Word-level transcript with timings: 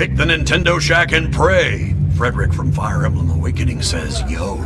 Pick 0.00 0.16
the 0.16 0.24
Nintendo 0.24 0.80
Shack 0.80 1.12
and 1.12 1.30
pray. 1.30 1.94
Frederick 2.16 2.54
from 2.54 2.72
Fire 2.72 3.04
Emblem 3.04 3.28
Awakening 3.28 3.82
says, 3.82 4.22
yo. 4.30 4.56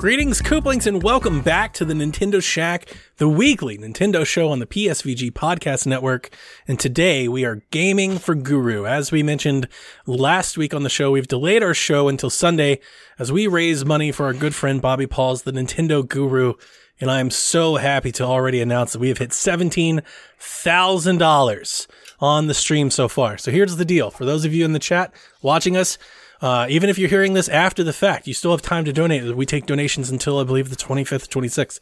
Greetings, 0.00 0.40
Kooplings, 0.40 0.86
and 0.86 1.02
welcome 1.02 1.42
back 1.42 1.74
to 1.74 1.84
the 1.84 1.92
Nintendo 1.92 2.42
Shack, 2.42 2.88
the 3.18 3.28
weekly 3.28 3.76
Nintendo 3.76 4.24
show 4.24 4.48
on 4.48 4.58
the 4.58 4.64
PSVG 4.64 5.30
Podcast 5.32 5.86
Network. 5.86 6.30
And 6.66 6.80
today 6.80 7.28
we 7.28 7.44
are 7.44 7.60
gaming 7.70 8.16
for 8.16 8.34
Guru. 8.34 8.86
As 8.86 9.12
we 9.12 9.22
mentioned 9.22 9.68
last 10.06 10.56
week 10.56 10.72
on 10.72 10.84
the 10.84 10.88
show, 10.88 11.10
we've 11.10 11.28
delayed 11.28 11.62
our 11.62 11.74
show 11.74 12.08
until 12.08 12.30
Sunday 12.30 12.80
as 13.18 13.30
we 13.30 13.46
raise 13.46 13.84
money 13.84 14.10
for 14.10 14.24
our 14.24 14.32
good 14.32 14.54
friend 14.54 14.80
Bobby 14.80 15.06
Paul's 15.06 15.42
The 15.42 15.52
Nintendo 15.52 16.08
Guru. 16.08 16.54
And 16.98 17.10
I'm 17.10 17.28
so 17.28 17.76
happy 17.76 18.10
to 18.12 18.24
already 18.24 18.62
announce 18.62 18.94
that 18.94 19.00
we 19.00 19.08
have 19.08 19.18
hit 19.18 19.32
$17,000 19.32 21.86
on 22.20 22.46
the 22.46 22.54
stream 22.54 22.88
so 22.88 23.06
far. 23.06 23.36
So 23.36 23.50
here's 23.50 23.76
the 23.76 23.84
deal. 23.84 24.10
For 24.10 24.24
those 24.24 24.46
of 24.46 24.54
you 24.54 24.64
in 24.64 24.72
the 24.72 24.78
chat 24.78 25.12
watching 25.42 25.76
us, 25.76 25.98
uh, 26.40 26.66
even 26.68 26.88
if 26.88 26.98
you're 26.98 27.08
hearing 27.08 27.34
this 27.34 27.48
after 27.48 27.82
the 27.82 27.92
fact, 27.92 28.26
you 28.26 28.34
still 28.34 28.50
have 28.50 28.62
time 28.62 28.84
to 28.84 28.92
donate. 28.92 29.36
We 29.36 29.46
take 29.46 29.66
donations 29.66 30.10
until 30.10 30.38
I 30.38 30.44
believe 30.44 30.70
the 30.70 30.76
25th, 30.76 31.28
26th. 31.28 31.80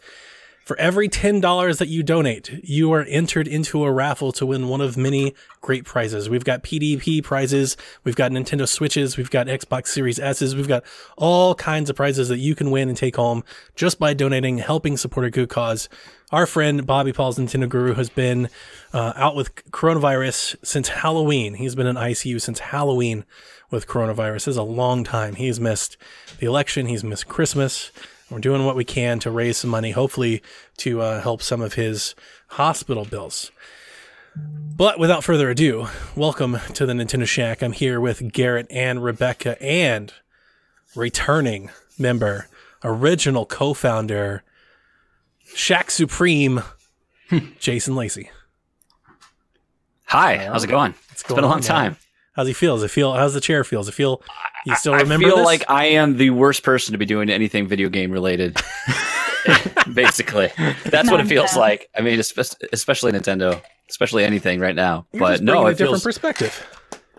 For 0.68 0.78
every 0.78 1.08
$10 1.08 1.78
that 1.78 1.88
you 1.88 2.02
donate, 2.02 2.60
you 2.62 2.92
are 2.92 3.02
entered 3.04 3.48
into 3.48 3.84
a 3.84 3.90
raffle 3.90 4.32
to 4.32 4.44
win 4.44 4.68
one 4.68 4.82
of 4.82 4.98
many 4.98 5.34
great 5.62 5.86
prizes. 5.86 6.28
We've 6.28 6.44
got 6.44 6.62
PDP 6.62 7.24
prizes. 7.24 7.78
We've 8.04 8.14
got 8.14 8.32
Nintendo 8.32 8.68
Switches. 8.68 9.16
We've 9.16 9.30
got 9.30 9.46
Xbox 9.46 9.86
Series 9.86 10.20
S's. 10.20 10.54
We've 10.54 10.68
got 10.68 10.84
all 11.16 11.54
kinds 11.54 11.88
of 11.88 11.96
prizes 11.96 12.28
that 12.28 12.36
you 12.36 12.54
can 12.54 12.70
win 12.70 12.90
and 12.90 12.98
take 12.98 13.16
home 13.16 13.44
just 13.76 13.98
by 13.98 14.12
donating, 14.12 14.58
helping 14.58 14.98
support 14.98 15.24
a 15.24 15.30
good 15.30 15.48
cause. 15.48 15.88
Our 16.32 16.44
friend 16.44 16.86
Bobby 16.86 17.14
Paul's 17.14 17.38
Nintendo 17.38 17.66
Guru 17.66 17.94
has 17.94 18.10
been 18.10 18.50
uh, 18.92 19.14
out 19.16 19.34
with 19.34 19.54
coronavirus 19.70 20.56
since 20.62 20.88
Halloween. 20.88 21.54
He's 21.54 21.76
been 21.76 21.86
in 21.86 21.96
ICU 21.96 22.42
since 22.42 22.58
Halloween 22.58 23.24
with 23.70 23.86
coronavirus. 23.86 24.34
This 24.34 24.48
is 24.48 24.56
a 24.56 24.62
long 24.62 25.04
time. 25.04 25.34
He's 25.34 25.60
missed 25.60 25.96
the 26.38 26.46
election. 26.46 26.86
He's 26.86 27.04
missed 27.04 27.28
Christmas. 27.28 27.90
We're 28.30 28.38
doing 28.38 28.64
what 28.64 28.76
we 28.76 28.84
can 28.84 29.18
to 29.20 29.30
raise 29.30 29.58
some 29.58 29.70
money, 29.70 29.92
hopefully 29.92 30.42
to 30.78 31.00
uh, 31.00 31.20
help 31.22 31.42
some 31.42 31.60
of 31.60 31.74
his 31.74 32.14
hospital 32.48 33.04
bills. 33.04 33.50
But 34.36 34.98
without 34.98 35.24
further 35.24 35.50
ado, 35.50 35.88
welcome 36.14 36.58
to 36.74 36.86
the 36.86 36.92
Nintendo 36.92 37.26
Shack. 37.26 37.62
I'm 37.62 37.72
here 37.72 38.00
with 38.00 38.32
Garrett 38.32 38.66
and 38.70 39.02
Rebecca 39.02 39.60
and 39.62 40.12
returning 40.94 41.70
member, 41.98 42.48
original 42.84 43.46
co-founder, 43.46 44.44
Shack 45.54 45.90
Supreme, 45.90 46.62
Jason 47.58 47.96
Lacey. 47.96 48.30
Hi, 50.04 50.36
how's 50.36 50.64
it 50.64 50.68
going? 50.68 50.94
It's, 51.10 51.22
it's 51.22 51.32
been 51.32 51.44
a 51.44 51.48
long 51.48 51.60
time. 51.60 51.96
How's 52.38 52.46
he 52.46 52.52
feel? 52.52 52.76
Does 52.76 52.84
it 52.84 52.92
feel? 52.92 53.14
How's 53.14 53.34
the 53.34 53.40
chair 53.40 53.64
feel? 53.64 53.80
Does 53.80 53.88
it 53.88 53.94
feel? 53.94 54.22
You 54.64 54.76
still 54.76 54.94
remember? 54.94 55.26
I 55.26 55.28
feel 55.28 55.38
this? 55.38 55.44
like 55.44 55.64
I 55.68 55.86
am 55.86 56.16
the 56.18 56.30
worst 56.30 56.62
person 56.62 56.92
to 56.92 56.98
be 56.98 57.04
doing 57.04 57.30
anything 57.30 57.66
video 57.66 57.88
game 57.88 58.12
related. 58.12 58.56
Basically, 59.92 60.48
that's 60.84 61.10
what 61.10 61.18
it 61.18 61.26
feels 61.26 61.56
like. 61.56 61.90
I 61.98 62.00
mean, 62.00 62.20
especially 62.20 63.10
Nintendo, 63.10 63.60
especially 63.90 64.22
anything 64.22 64.60
right 64.60 64.76
now. 64.76 65.04
You're 65.10 65.18
but 65.18 65.30
just 65.32 65.42
no, 65.42 65.52
bringing 65.54 65.66
it 65.66 65.70
a 65.70 65.74
different 65.74 65.90
feels 65.94 66.04
perspective. 66.04 66.66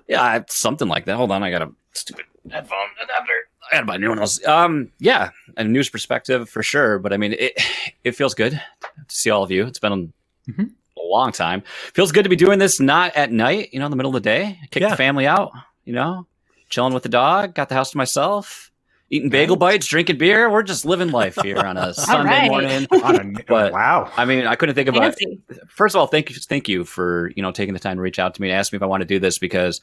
yeah, 0.08 0.42
something 0.48 0.88
like 0.88 1.04
that. 1.04 1.18
Hold 1.18 1.32
on, 1.32 1.44
I 1.44 1.52
got 1.52 1.64
a 1.64 1.72
stupid 1.92 2.24
headphone 2.50 2.78
adapter. 3.04 3.34
I 3.70 3.76
gotta 3.76 3.88
buy 3.88 3.98
new 3.98 4.08
one 4.08 4.20
else. 4.20 4.42
Um, 4.48 4.90
yeah, 5.00 5.32
a 5.58 5.66
news 5.66 5.90
perspective 5.90 6.50
for 6.50 6.64
sure. 6.64 6.98
But 6.98 7.12
I 7.12 7.18
mean, 7.18 7.34
it 7.34 7.62
it 8.06 8.12
feels 8.14 8.36
good 8.36 8.54
to 8.54 9.16
see 9.16 9.32
all 9.32 9.44
of 9.44 9.52
you. 9.52 9.66
It's 9.66 9.80
been 9.80 10.14
Mm-hmm. 10.50 10.64
A 11.04 11.08
long 11.08 11.32
time. 11.32 11.64
Feels 11.94 12.12
good 12.12 12.24
to 12.24 12.30
be 12.30 12.36
doing 12.36 12.60
this 12.60 12.80
not 12.80 13.16
at 13.16 13.32
night. 13.32 13.70
You 13.74 13.80
know, 13.80 13.86
in 13.86 13.92
the 13.92 13.98
middle 13.98 14.16
of 14.16 14.22
the 14.22 14.30
day. 14.30 14.60
Kick 14.72 14.82
Yeah. 14.82 14.90
the 14.90 14.96
family 14.96 15.26
out. 15.28 15.52
You 15.86 15.94
know, 15.94 16.28
chilling 16.70 16.94
with 16.94 17.04
the 17.04 17.10
dog. 17.10 17.56
Got 17.56 17.70
the 17.70 17.76
house 17.76 17.92
to 17.92 17.98
myself. 17.98 18.72
Eating 19.12 19.30
bagel 19.32 19.56
bites, 19.56 19.88
drinking 19.88 20.20
beer. 20.20 20.52
We're 20.52 20.62
just 20.62 20.86
living 20.86 21.10
life 21.10 21.36
here 21.42 21.58
on 21.58 21.78
a 21.78 21.94
Sunday 21.96 22.48
right. 22.48 22.52
morning. 22.52 22.88
A- 23.40 23.44
But- 23.48 23.74
wow. 23.74 24.12
I 24.16 24.26
mean, 24.26 24.46
I 24.46 24.54
couldn't 24.56 24.76
think 24.76 24.88
of 24.88 24.96
a, 24.96 25.00
Fancy. 25.00 25.42
first 25.68 25.96
of 25.96 26.00
all, 26.00 26.06
thank 26.06 26.30
you, 26.30 26.36
thank 26.36 26.70
you 26.70 26.84
for 26.86 27.32
you 27.36 27.42
know 27.42 27.52
taking 27.52 27.74
the 27.74 27.80
time 27.80 27.96
to 27.98 28.04
reach 28.04 28.20
out 28.20 28.36
to 28.36 28.42
me 28.42 28.50
and 28.52 28.58
ask 28.60 28.72
me 28.72 28.78
if 28.78 28.84
I 28.84 28.86
want 28.86 29.02
to 29.02 29.08
do 29.08 29.18
this 29.18 29.40
because, 29.40 29.82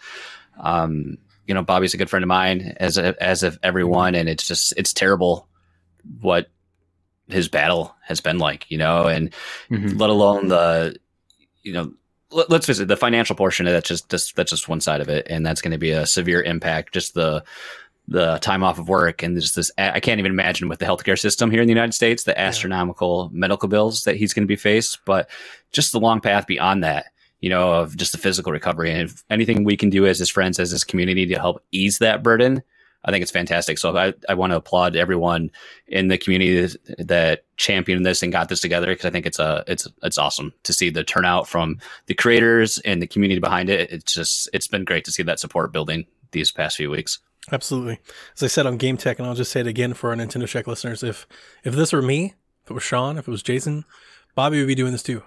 um, 0.60 1.18
you 1.44 1.54
know, 1.54 1.62
Bobby's 1.62 1.92
a 1.92 1.96
good 1.96 2.08
friend 2.08 2.22
of 2.22 2.28
mine 2.28 2.76
as 2.78 2.98
a, 2.98 3.20
as 3.20 3.42
of 3.42 3.58
everyone, 3.64 4.14
and 4.14 4.28
it's 4.28 4.46
just 4.46 4.74
it's 4.76 4.92
terrible 4.92 5.48
what 6.20 6.46
his 7.28 7.48
battle 7.48 7.96
has 8.04 8.20
been 8.20 8.38
like, 8.38 8.70
you 8.70 8.78
know, 8.78 9.08
and 9.08 9.34
Mhm. 9.72 9.98
let 9.98 10.08
alone 10.10 10.46
the, 10.46 10.96
you 11.66 11.72
know. 11.72 11.92
Let, 12.32 12.50
let's 12.50 12.66
visit 12.66 12.88
the 12.88 12.96
financial 12.96 13.36
portion 13.36 13.68
of 13.68 13.72
that. 13.72 13.84
Just, 13.84 14.08
just 14.08 14.34
that's 14.34 14.50
just 14.50 14.68
one 14.68 14.80
side 14.80 15.00
of 15.00 15.08
it, 15.08 15.28
and 15.30 15.46
that's 15.46 15.60
going 15.60 15.72
to 15.72 15.78
be 15.78 15.92
a 15.92 16.06
severe 16.06 16.42
impact. 16.42 16.92
Just 16.92 17.14
the 17.14 17.44
the 18.08 18.38
time 18.38 18.62
off 18.62 18.78
of 18.78 18.88
work 18.88 19.22
and 19.22 19.40
just 19.40 19.56
this 19.56 19.70
I 19.76 19.98
can't 19.98 20.20
even 20.20 20.30
imagine 20.30 20.68
with 20.68 20.78
the 20.78 20.86
healthcare 20.86 21.18
system 21.18 21.50
here 21.50 21.60
in 21.60 21.66
the 21.66 21.72
United 21.74 21.92
States 21.92 22.22
the 22.22 22.38
astronomical 22.38 23.30
medical 23.32 23.68
bills 23.68 24.04
that 24.04 24.16
he's 24.16 24.32
going 24.32 24.44
to 24.44 24.48
be 24.48 24.56
faced 24.56 25.00
but 25.04 25.28
just 25.72 25.90
the 25.90 25.98
long 25.98 26.20
path 26.20 26.46
beyond 26.46 26.84
that 26.84 27.06
you 27.40 27.50
know 27.50 27.72
of 27.72 27.96
just 27.96 28.12
the 28.12 28.18
physical 28.18 28.52
recovery 28.52 28.92
and 28.92 29.10
if 29.10 29.24
anything 29.28 29.64
we 29.64 29.76
can 29.76 29.90
do 29.90 30.06
as 30.06 30.20
his 30.20 30.30
friends 30.30 30.60
as 30.60 30.70
his 30.70 30.84
community 30.84 31.26
to 31.26 31.34
help 31.34 31.64
ease 31.72 31.98
that 31.98 32.22
burden 32.22 32.62
I 33.06 33.10
think 33.10 33.22
it's 33.22 33.30
fantastic 33.30 33.78
so 33.78 33.96
I, 33.96 34.12
I 34.28 34.34
want 34.34 34.52
to 34.52 34.56
applaud 34.56 34.96
everyone 34.96 35.50
in 35.86 36.08
the 36.08 36.18
community 36.18 36.76
that 36.98 37.44
championed 37.56 38.04
this 38.04 38.22
and 38.22 38.32
got 38.32 38.48
this 38.48 38.60
together 38.60 38.88
because 38.88 39.06
I 39.06 39.10
think 39.10 39.26
it's 39.26 39.38
a 39.38 39.64
it's 39.66 39.88
it's 40.02 40.18
awesome 40.18 40.52
to 40.64 40.72
see 40.72 40.90
the 40.90 41.04
turnout 41.04 41.48
from 41.48 41.78
the 42.06 42.14
creators 42.14 42.78
and 42.78 43.00
the 43.00 43.06
community 43.06 43.40
behind 43.40 43.70
it 43.70 43.90
it's 43.90 44.12
just 44.12 44.50
it's 44.52 44.68
been 44.68 44.84
great 44.84 45.04
to 45.06 45.12
see 45.12 45.22
that 45.22 45.40
support 45.40 45.72
building 45.72 46.06
these 46.32 46.50
past 46.52 46.76
few 46.76 46.90
weeks 46.90 47.20
Absolutely. 47.52 48.00
As 48.34 48.42
I 48.42 48.48
said 48.48 48.66
on 48.66 48.76
Game 48.76 48.96
Tech, 48.96 49.18
and 49.18 49.28
I'll 49.28 49.34
just 49.34 49.52
say 49.52 49.60
it 49.60 49.66
again 49.66 49.94
for 49.94 50.10
our 50.10 50.16
Nintendo 50.16 50.48
Shack 50.48 50.66
listeners: 50.66 51.02
if 51.02 51.28
if 51.62 51.74
this 51.74 51.92
were 51.92 52.02
me, 52.02 52.34
if 52.64 52.70
it 52.70 52.74
was 52.74 52.82
Sean, 52.82 53.18
if 53.18 53.28
it 53.28 53.30
was 53.30 53.42
Jason, 53.42 53.84
Bobby 54.34 54.58
would 54.58 54.66
be 54.66 54.74
doing 54.74 54.92
this 54.92 55.02
too. 55.02 55.22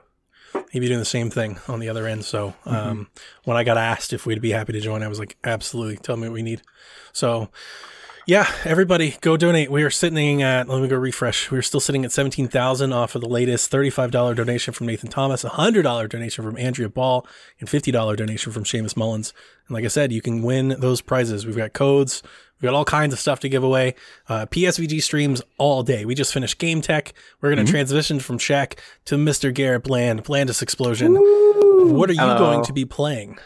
He'd 0.72 0.80
be 0.80 0.88
doing 0.88 1.00
the 1.00 1.06
same 1.06 1.30
thing 1.30 1.60
on 1.68 1.80
the 1.80 1.90
other 1.90 2.08
end. 2.08 2.26
So 2.26 2.54
um, 2.66 3.08
when 3.44 3.58
I 3.58 3.64
got 3.64 3.78
asked 3.78 4.14
if 4.14 4.26
we'd 4.26 4.42
be 4.42 4.52
happy 4.52 4.74
to 4.74 4.80
join, 4.80 5.04
I 5.04 5.08
was 5.08 5.20
like, 5.20 5.38
absolutely. 5.44 5.98
Tell 5.98 6.16
me 6.16 6.28
what 6.28 6.34
we 6.36 6.44
need. 6.44 6.62
So 7.12 7.50
yeah, 8.30 8.48
everybody 8.64 9.18
go 9.22 9.38
donate. 9.38 9.72
We 9.72 9.82
are 9.82 9.90
sitting 9.90 10.44
at 10.44 10.70
let 10.70 10.84
me 10.84 10.88
go 10.88 10.98
refresh. 10.98 11.50
We're 11.50 11.64
still 11.64 11.80
sitting 11.80 12.06
at 12.06 12.12
seventeen 12.12 12.48
thousand 12.48 12.94
off 12.94 13.16
of 13.16 13.22
the 13.22 13.28
latest 13.28 13.72
thirty-five 13.72 14.12
dollar 14.12 14.36
donation 14.36 14.72
from 14.72 14.86
Nathan 14.86 15.10
Thomas, 15.10 15.44
a 15.44 15.50
hundred 15.50 15.82
dollar 15.82 16.08
donation 16.08 16.46
from 16.46 16.56
Andrea 16.56 16.90
Ball, 16.90 17.26
and 17.60 17.68
fifty 17.68 17.90
dollar 17.90 18.16
donation 18.16 18.52
from 18.52 18.66
Seamus 18.66 18.96
Mullins. 18.96 19.34
And 19.68 19.74
like 19.74 19.84
I 19.84 19.88
said, 19.88 20.12
you 20.12 20.22
can 20.22 20.44
win 20.44 20.76
those 20.80 21.02
prizes. 21.02 21.48
We've 21.48 21.58
got 21.58 21.74
codes. 21.74 22.22
We've 22.62 22.70
got 22.70 22.76
all 22.76 22.86
kinds 22.86 23.14
of 23.14 23.20
stuff 23.20 23.40
to 23.42 23.50
give 23.50 23.64
away. 23.64 23.96
Uh, 24.28 24.46
PSVG 24.48 25.02
streams 25.02 25.42
all 25.58 25.82
day. 25.84 26.04
We 26.06 26.14
just 26.16 26.34
finished 26.34 26.58
Game 26.58 26.82
Tech. 26.82 27.14
We're 27.42 27.54
going 27.56 27.66
to 27.66 27.72
transition 27.72 28.20
from 28.20 28.38
Shack 28.38 28.82
to 29.06 29.16
Mr. 29.16 29.54
Garrett 29.54 29.84
Bland, 29.84 30.24
Blandis 30.26 30.62
Explosion. 30.62 31.14
What 31.16 32.10
are 32.10 32.14
you 32.14 32.20
Hello. 32.20 32.38
going 32.38 32.64
to 32.66 32.74
be 32.74 32.84
playing? 32.86 33.38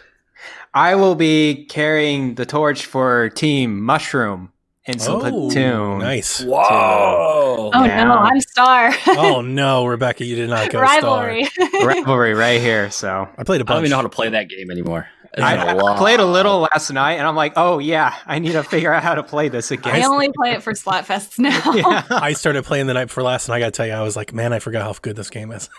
I 0.73 0.95
will 0.95 1.15
be 1.15 1.65
carrying 1.69 2.35
the 2.35 2.45
torch 2.45 2.85
for 2.87 3.29
Team 3.29 3.79
Mushroom 3.81 4.51
in 4.85 4.97
some 4.99 5.21
Splatoon. 5.21 5.99
nice. 5.99 6.41
Whoa! 6.43 7.71
Oh 7.73 7.85
Yeah. 7.85 8.03
no, 8.05 8.13
I'm 8.15 8.41
Star. 8.41 8.91
oh 9.07 9.41
no, 9.41 9.85
Rebecca, 9.85 10.25
you 10.25 10.35
did 10.35 10.49
not 10.49 10.71
go 10.71 10.81
Rivalry. 10.81 11.45
star. 11.45 11.67
Rivalry 11.85 12.33
right 12.33 12.59
here. 12.59 12.89
So 12.91 13.29
I 13.37 13.43
played 13.43 13.61
a 13.61 13.63
I 13.63 13.67
don't 13.67 13.77
even 13.79 13.91
know 13.91 13.97
how 13.97 14.01
to 14.01 14.09
play 14.09 14.29
that 14.29 14.49
game 14.49 14.71
anymore. 14.71 15.07
It's 15.35 15.41
I, 15.41 15.55
been 15.55 15.67
a 15.67 15.71
I 15.71 15.73
long- 15.73 15.97
played 15.97 16.19
a 16.19 16.25
little 16.25 16.59
last 16.59 16.91
night, 16.91 17.13
and 17.13 17.25
I'm 17.25 17.35
like, 17.35 17.53
oh 17.55 17.79
yeah, 17.79 18.13
I 18.27 18.37
need 18.37 18.51
to 18.51 18.63
figure 18.63 18.93
out 18.93 19.01
how 19.01 19.15
to 19.15 19.23
play 19.23 19.49
this 19.49 19.71
again. 19.71 19.95
I 19.95 20.03
only 20.05 20.31
play 20.31 20.51
it 20.51 20.61
for 20.61 20.73
Splatfests 20.73 21.39
now. 21.39 21.73
yeah, 21.73 22.03
I 22.11 22.33
started 22.33 22.63
playing 22.65 22.85
the 22.85 22.93
night 22.93 23.05
before 23.05 23.23
last, 23.23 23.47
and 23.47 23.55
I 23.55 23.59
got 23.59 23.65
to 23.65 23.71
tell 23.71 23.87
you, 23.87 23.93
I 23.93 24.01
was 24.03 24.15
like, 24.15 24.31
man, 24.31 24.53
I 24.53 24.59
forgot 24.59 24.83
how 24.83 24.93
good 25.01 25.15
this 25.15 25.31
game 25.31 25.51
is. 25.51 25.69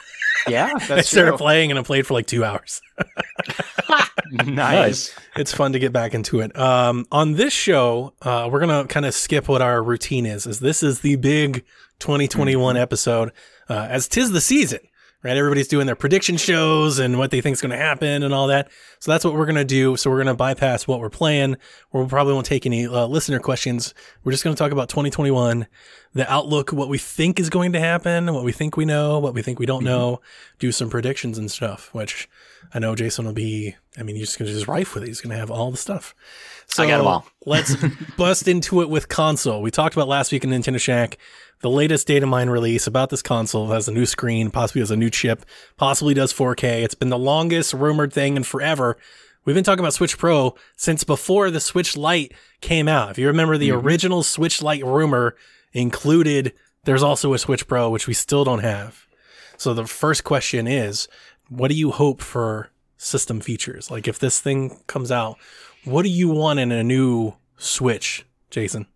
yeah, 0.48 0.72
I 0.90 1.02
started 1.02 1.30
true. 1.30 1.38
playing, 1.38 1.70
and 1.70 1.78
I 1.78 1.82
played 1.82 2.04
for 2.04 2.14
like 2.14 2.26
two 2.26 2.44
hours. 2.44 2.82
nice. 4.44 5.14
It's 5.36 5.52
fun 5.52 5.72
to 5.72 5.78
get 5.78 5.92
back 5.92 6.14
into 6.14 6.40
it. 6.40 6.56
Um, 6.58 7.06
on 7.12 7.34
this 7.34 7.52
show, 7.52 8.12
uh, 8.22 8.48
we're 8.50 8.60
gonna 8.60 8.86
kind 8.86 9.06
of 9.06 9.14
skip 9.14 9.48
what 9.48 9.62
our 9.62 9.82
routine 9.82 10.26
is. 10.26 10.46
As 10.46 10.60
this 10.60 10.82
is 10.82 11.00
the 11.00 11.16
big 11.16 11.64
2021 12.00 12.76
episode, 12.76 13.30
uh, 13.68 13.86
as 13.88 14.08
tis 14.08 14.32
the 14.32 14.40
season, 14.40 14.80
right? 15.24 15.36
Everybody's 15.36 15.66
doing 15.66 15.86
their 15.86 15.96
prediction 15.96 16.36
shows 16.36 17.00
and 17.00 17.18
what 17.18 17.32
they 17.32 17.40
think 17.40 17.54
is 17.54 17.60
going 17.60 17.70
to 17.72 17.76
happen 17.76 18.22
and 18.22 18.32
all 18.32 18.46
that. 18.48 18.70
So 19.00 19.10
that's 19.10 19.24
what 19.24 19.34
we're 19.34 19.46
gonna 19.46 19.64
do. 19.64 19.96
So 19.96 20.10
we're 20.10 20.18
gonna 20.18 20.34
bypass 20.34 20.86
what 20.86 21.00
we're 21.00 21.10
playing. 21.10 21.56
We 21.92 22.06
probably 22.06 22.34
won't 22.34 22.46
take 22.46 22.64
any 22.66 22.86
uh, 22.86 23.06
listener 23.06 23.38
questions. 23.40 23.92
We're 24.22 24.32
just 24.32 24.44
gonna 24.44 24.54
talk 24.56 24.70
about 24.70 24.88
2021, 24.90 25.66
the 26.14 26.30
outlook, 26.32 26.72
what 26.72 26.88
we 26.88 26.98
think 26.98 27.40
is 27.40 27.50
going 27.50 27.72
to 27.72 27.80
happen, 27.80 28.32
what 28.32 28.44
we 28.44 28.52
think 28.52 28.76
we 28.76 28.84
know, 28.84 29.18
what 29.18 29.34
we 29.34 29.42
think 29.42 29.58
we 29.58 29.66
don't 29.66 29.78
Mm-hmm. 29.80 29.86
know, 29.86 30.20
do 30.58 30.70
some 30.70 30.88
predictions 30.90 31.38
and 31.38 31.50
stuff, 31.50 31.88
which 31.92 32.28
I 32.72 32.78
know 32.78 32.94
Jason 32.94 33.26
will 33.26 33.32
be, 33.32 33.74
I 33.98 34.02
mean, 34.02 34.16
he's 34.16 34.26
just 34.28 34.38
going 34.38 34.46
to 34.48 34.54
just 34.54 34.68
rife 34.68 34.94
with 34.94 35.02
it. 35.04 35.08
He's 35.08 35.20
going 35.20 35.32
to 35.32 35.38
have 35.38 35.50
all 35.50 35.70
the 35.70 35.76
stuff. 35.76 36.14
So 36.66 36.82
I 36.82 36.86
got 36.88 37.00
'em 37.00 37.06
all. 37.06 37.26
let's 37.44 37.76
bust 38.16 38.48
into 38.48 38.80
it 38.80 38.88
with 38.88 39.08
console. 39.08 39.60
We 39.60 39.70
talked 39.70 39.94
about 39.94 40.08
last 40.08 40.32
week 40.32 40.44
in 40.44 40.50
Nintendo 40.50 40.80
Shack, 40.80 41.18
the 41.64 41.70
latest 41.70 42.06
data 42.06 42.26
mine 42.26 42.50
release 42.50 42.86
about 42.86 43.08
this 43.08 43.22
console 43.22 43.68
has 43.68 43.88
a 43.88 43.90
new 43.90 44.04
screen, 44.04 44.50
possibly 44.50 44.82
has 44.82 44.90
a 44.90 44.96
new 44.98 45.08
chip, 45.08 45.46
possibly 45.78 46.12
does 46.12 46.30
4K. 46.30 46.84
It's 46.84 46.94
been 46.94 47.08
the 47.08 47.16
longest 47.16 47.72
rumored 47.72 48.12
thing 48.12 48.36
in 48.36 48.42
forever. 48.42 48.98
We've 49.46 49.54
been 49.54 49.64
talking 49.64 49.82
about 49.82 49.94
Switch 49.94 50.18
Pro 50.18 50.56
since 50.76 51.04
before 51.04 51.50
the 51.50 51.60
Switch 51.60 51.96
Lite 51.96 52.34
came 52.60 52.86
out. 52.86 53.12
If 53.12 53.18
you 53.18 53.28
remember, 53.28 53.56
the 53.56 53.70
original 53.70 54.22
Switch 54.22 54.60
Lite 54.60 54.84
rumor 54.84 55.36
included 55.72 56.52
there's 56.84 57.02
also 57.02 57.32
a 57.32 57.38
Switch 57.38 57.66
Pro, 57.66 57.88
which 57.88 58.06
we 58.06 58.12
still 58.12 58.44
don't 58.44 58.58
have. 58.58 59.06
So 59.56 59.72
the 59.72 59.86
first 59.86 60.22
question 60.22 60.66
is, 60.66 61.08
what 61.48 61.68
do 61.68 61.74
you 61.74 61.92
hope 61.92 62.20
for 62.20 62.72
system 62.98 63.40
features? 63.40 63.90
Like 63.90 64.06
if 64.06 64.18
this 64.18 64.38
thing 64.38 64.82
comes 64.86 65.10
out, 65.10 65.38
what 65.84 66.02
do 66.02 66.10
you 66.10 66.28
want 66.28 66.60
in 66.60 66.70
a 66.70 66.84
new 66.84 67.36
Switch, 67.56 68.26
Jason? 68.50 68.86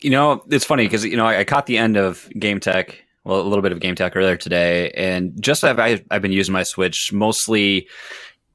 You 0.00 0.10
know, 0.10 0.44
it's 0.50 0.64
funny 0.64 0.84
because 0.84 1.04
you 1.04 1.16
know 1.16 1.26
I, 1.26 1.40
I 1.40 1.44
caught 1.44 1.66
the 1.66 1.78
end 1.78 1.96
of 1.96 2.28
Game 2.38 2.60
Tech, 2.60 3.02
well, 3.24 3.40
a 3.40 3.42
little 3.42 3.62
bit 3.62 3.72
of 3.72 3.80
Game 3.80 3.94
Tech 3.94 4.16
earlier 4.16 4.36
today, 4.36 4.90
and 4.92 5.40
just 5.40 5.64
I've 5.64 5.78
I, 5.78 6.02
I've 6.10 6.22
been 6.22 6.32
using 6.32 6.52
my 6.52 6.62
Switch 6.62 7.12
mostly 7.12 7.88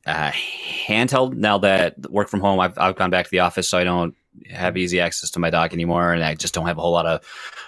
uh, 0.06 0.32
handheld. 0.32 1.36
Now 1.36 1.58
that 1.60 2.10
work 2.10 2.30
from 2.30 2.40
home, 2.40 2.60
I've 2.60 2.78
I've 2.78 2.96
gone 2.96 3.10
back 3.10 3.26
to 3.26 3.32
the 3.32 3.40
office, 3.40 3.70
so 3.70 3.78
I 3.78 3.84
don't 3.84 4.16
have 4.50 4.78
easy 4.78 5.00
access 5.00 5.30
to 5.32 5.40
my 5.40 5.50
dock 5.50 5.74
anymore, 5.74 6.14
and 6.14 6.24
I 6.24 6.36
just 6.36 6.54
don't 6.54 6.66
have 6.68 6.78
a 6.78 6.82
whole 6.82 6.94
lot 6.94 7.06
of 7.06 7.26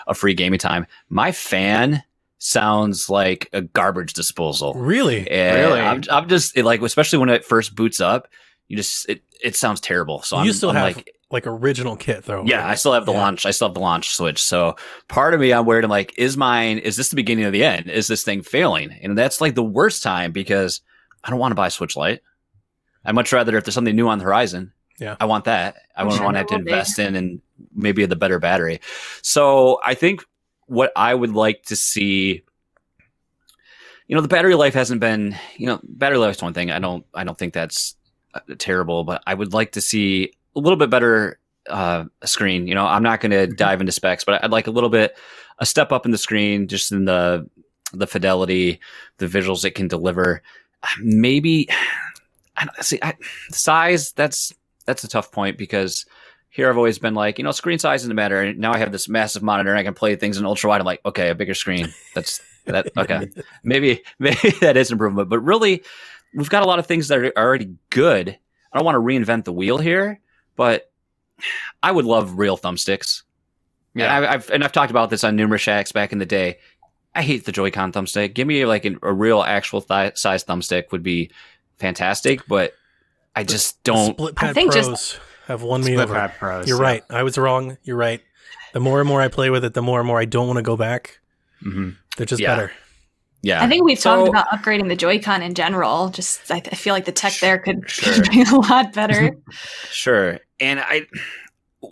of 0.07 0.17
free 0.17 0.33
gaming 0.33 0.59
time. 0.59 0.85
My 1.09 1.31
fan 1.31 2.03
sounds 2.39 3.09
like 3.09 3.49
a 3.53 3.61
garbage 3.61 4.13
disposal. 4.13 4.73
Really? 4.73 5.29
And 5.29 5.57
Really? 5.57 5.79
I'm, 5.79 6.03
I'm 6.11 6.27
just 6.27 6.57
it, 6.57 6.65
like, 6.65 6.81
especially 6.81 7.19
when 7.19 7.29
it 7.29 7.45
first 7.45 7.73
boots 7.73 8.01
up, 8.01 8.27
you 8.67 8.75
just 8.75 9.07
it, 9.09 9.23
it 9.41 9.55
sounds 9.55 9.79
terrible. 9.79 10.21
So 10.23 10.37
you 10.37 10.49
I'm, 10.49 10.53
still 10.53 10.69
I'm 10.69 10.75
have 10.75 10.97
like, 10.97 11.15
like, 11.33 11.45
original 11.47 11.95
kit 11.97 12.23
though. 12.25 12.43
yeah, 12.45 12.65
I 12.67 12.75
still 12.75 12.93
have 12.93 13.05
the 13.05 13.11
Yeah. 13.11 13.19
launch. 13.21 13.45
I 13.45 13.51
still 13.51 13.67
have 13.67 13.73
the 13.75 13.81
launch 13.81 14.15
switch. 14.15 14.41
So 14.41 14.75
part 15.09 15.33
of 15.33 15.39
me, 15.41 15.51
I'm 15.51 15.65
worried. 15.65 15.83
I'm 15.83 15.89
like, 15.89 16.13
is 16.17 16.37
mine? 16.37 16.77
Is 16.77 16.95
this 16.95 17.09
the 17.09 17.15
beginning 17.17 17.43
of 17.45 17.51
the 17.51 17.63
end? 17.65 17.89
Is 17.89 18.07
this 18.07 18.23
thing 18.23 18.41
failing? 18.43 18.91
And 19.03 19.17
that's 19.17 19.41
like 19.41 19.55
the 19.55 19.63
worst 19.63 20.03
time 20.03 20.31
because 20.31 20.79
I 21.23 21.29
don't 21.29 21.39
want 21.39 21.51
to 21.51 21.55
buy 21.55 21.67
a 21.67 21.71
Switch 21.71 21.95
Lite. 21.97 22.21
I'd 23.03 23.15
much 23.15 23.33
rather 23.33 23.57
if 23.57 23.65
there's 23.65 23.75
something 23.75 23.95
new 23.95 24.07
on 24.07 24.19
the 24.19 24.23
horizon. 24.25 24.71
Yeah. 24.99 25.17
I 25.19 25.25
want 25.25 25.45
that. 25.45 25.75
I 25.97 26.01
I'm 26.01 26.05
wouldn't 26.07 26.19
sure 26.19 26.25
want 26.25 26.35
to 26.35 26.37
have 26.39 26.47
to 26.47 26.55
will 26.57 26.63
be. 26.63 26.71
invest 26.71 26.99
in 26.99 27.15
and 27.15 27.41
maybe 27.75 28.05
the 28.05 28.15
better 28.15 28.39
battery. 28.39 28.79
So 29.23 29.79
I 29.83 29.95
think 29.95 30.23
what 30.67 30.91
I 30.95 31.13
would 31.13 31.33
like 31.33 31.63
to 31.63 31.75
see. 31.75 32.43
You 34.07 34.15
know, 34.15 34.21
the 34.21 34.27
battery 34.27 34.55
life 34.55 34.73
hasn't 34.73 35.01
been. 35.01 35.35
You 35.57 35.67
know, 35.67 35.79
battery 35.83 36.17
life 36.19 36.35
is 36.35 36.41
one 36.41 36.53
thing. 36.53 36.71
I 36.71 36.79
don't. 36.79 37.05
I 37.13 37.23
don't 37.23 37.37
think 37.37 37.53
that's 37.53 37.95
uh, 38.33 38.39
terrible, 38.57 39.03
but 39.03 39.23
I 39.25 39.33
would 39.33 39.53
like 39.53 39.73
to 39.73 39.81
see 39.81 40.33
a 40.55 40.59
little 40.59 40.77
bit 40.77 40.89
better 40.89 41.39
uh, 41.69 42.05
screen. 42.23 42.67
You 42.67 42.75
know, 42.75 42.85
I'm 42.85 43.03
not 43.03 43.21
going 43.21 43.31
to 43.31 43.47
dive 43.47 43.79
into 43.79 43.91
specs, 43.91 44.23
but 44.23 44.43
I'd 44.43 44.51
like 44.51 44.67
a 44.67 44.71
little 44.71 44.89
bit 44.89 45.17
a 45.59 45.65
step 45.65 45.91
up 45.91 46.05
in 46.05 46.11
the 46.11 46.17
screen, 46.17 46.67
just 46.67 46.91
in 46.91 47.05
the 47.05 47.49
the 47.93 48.07
fidelity, 48.07 48.79
the 49.17 49.27
visuals 49.27 49.63
it 49.63 49.75
can 49.75 49.87
deliver. 49.87 50.41
Maybe 50.99 51.69
I 52.57 52.65
don't 52.65 52.83
see 52.83 52.99
I, 53.01 53.15
size. 53.49 54.11
That's 54.13 54.53
that's 54.85 55.03
a 55.03 55.07
tough 55.07 55.31
point 55.31 55.57
because 55.57 56.05
here 56.49 56.69
I've 56.69 56.77
always 56.77 56.99
been 56.99 57.15
like, 57.15 57.37
you 57.37 57.43
know, 57.43 57.51
screen 57.51 57.79
size 57.79 58.01
doesn't 58.01 58.15
matter. 58.15 58.41
And 58.41 58.59
now 58.59 58.73
I 58.73 58.77
have 58.77 58.91
this 58.91 59.09
massive 59.09 59.41
monitor 59.41 59.71
and 59.71 59.79
I 59.79 59.83
can 59.83 59.93
play 59.93 60.15
things 60.15 60.37
in 60.37 60.45
ultra 60.45 60.69
wide. 60.69 60.81
I'm 60.81 60.85
like, 60.85 61.01
okay, 61.03 61.29
a 61.29 61.35
bigger 61.35 61.55
screen. 61.55 61.93
That's 62.13 62.41
that. 62.65 62.89
Okay, 62.97 63.29
maybe 63.63 64.03
maybe 64.19 64.49
that 64.61 64.77
is 64.77 64.91
improvement, 64.91 65.29
but 65.29 65.39
really, 65.39 65.83
we've 66.35 66.49
got 66.49 66.63
a 66.63 66.67
lot 66.67 66.79
of 66.79 66.87
things 66.87 67.07
that 67.07 67.19
are 67.19 67.33
already 67.37 67.75
good. 67.89 68.37
I 68.71 68.77
don't 68.77 68.85
want 68.85 68.95
to 68.95 69.01
reinvent 69.01 69.43
the 69.43 69.53
wheel 69.53 69.77
here, 69.77 70.19
but 70.55 70.91
I 71.81 71.91
would 71.91 72.05
love 72.05 72.37
real 72.37 72.57
thumbsticks. 72.57 73.23
Yeah, 73.95 74.05
Yeah. 74.05 74.17
and 74.17 74.25
I, 74.25 74.33
I've 74.33 74.49
and 74.49 74.63
I've 74.63 74.71
talked 74.71 74.91
about 74.91 75.09
this 75.09 75.23
on 75.23 75.35
numerous 75.35 75.61
shacks 75.61 75.91
back 75.91 76.11
in 76.11 76.19
the 76.19 76.25
day. 76.25 76.57
I 77.15 77.21
hate 77.21 77.45
the 77.45 77.51
Joy-Con 77.51 77.91
thumbstick. 77.91 78.33
Give 78.33 78.47
me 78.47 78.65
like 78.65 78.85
an, 78.85 78.97
a 79.03 79.13
real 79.13 79.43
actual 79.43 79.81
th- 79.81 80.17
size 80.17 80.43
thumbstick 80.43 80.91
would 80.91 81.03
be 81.03 81.29
fantastic, 81.77 82.41
but 82.47 82.73
I 83.35 83.43
just 83.43 83.81
don't. 83.83 84.13
Split 84.15 84.33
I 84.41 84.53
think 84.53 84.71
pros 84.71 84.87
just- 84.87 85.19
have 85.47 85.61
won 85.61 85.81
me 85.81 85.87
Split 85.93 85.99
over. 86.05 86.13
Pad 86.13 86.33
Pros, 86.39 86.67
You're 86.67 86.77
yeah. 86.77 86.83
right. 86.83 87.03
I 87.09 87.21
was 87.23 87.37
wrong. 87.37 87.77
You're 87.83 87.97
right. 87.97 88.21
The 88.73 88.79
more 88.79 88.99
and 88.99 89.07
more 89.07 89.21
I 89.21 89.27
play 89.27 89.49
with 89.49 89.63
it, 89.65 89.73
the 89.73 89.81
more 89.81 89.99
and 89.99 90.07
more 90.07 90.17
I 90.19 90.25
don't 90.25 90.47
want 90.47 90.57
to 90.57 90.63
go 90.63 90.75
back. 90.77 91.19
Mhm. 91.63 91.97
They're 92.17 92.25
just 92.25 92.41
Yeah. 92.41 92.55
better. 92.55 92.71
Yeah, 93.43 93.61
I 93.63 93.67
think 93.67 93.83
we've 93.83 93.99
So- 93.99 94.15
talked 94.15 94.29
about 94.29 94.47
upgrading 94.47 94.87
the 94.87 94.95
Joy-Con 94.95 95.41
in 95.43 95.53
general. 95.53 96.09
Just 96.09 96.49
I, 96.49 96.55
I 96.57 96.75
feel 96.75 96.93
like 96.93 97.05
the 97.05 97.11
tech 97.11 97.33
there 97.41 97.59
could 97.59 97.83
Sure. 97.89 98.23
be 98.31 98.41
a 98.41 98.55
lot 98.55 98.93
better. 98.93 99.35
Sure. 99.91 100.39
And 100.59 100.79
I 100.79 101.05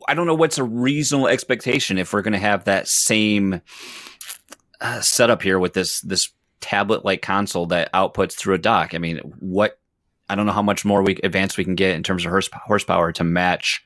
I 0.08 0.14
don't 0.14 0.26
know 0.26 0.34
what's 0.36 0.58
a 0.58 0.64
reasonable 0.64 1.28
expectation 1.28 1.98
if 1.98 2.14
we're 2.14 2.22
going 2.22 2.32
to 2.34 2.40
have 2.40 2.64
that 2.64 2.88
same 2.88 3.62
uh, 4.80 5.02
setup 5.02 5.42
here 5.42 5.60
with 5.60 5.74
this 5.74 6.00
this 6.02 6.30
tablet 6.62 7.04
like 7.04 7.22
console 7.22 7.66
that 7.68 7.92
outputs 7.94 8.34
through 8.34 8.54
a 8.56 8.58
dock. 8.58 8.94
I 8.96 8.98
mean, 9.00 9.18
what 9.40 9.78
I 10.30 10.36
don't 10.36 10.46
know 10.46 10.54
how 10.54 10.62
much 10.62 10.86
more 10.86 11.04
we 11.04 11.18
advanced 11.24 11.58
we 11.58 11.66
can 11.66 11.76
get 11.76 11.96
in 11.96 12.04
terms 12.04 12.24
of 12.26 12.32
horse, 12.32 12.50
horsepower 12.54 13.12
to 13.12 13.24
match 13.26 13.84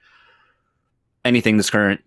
anything 1.24 1.58
this 1.58 1.72
current 1.72 2.02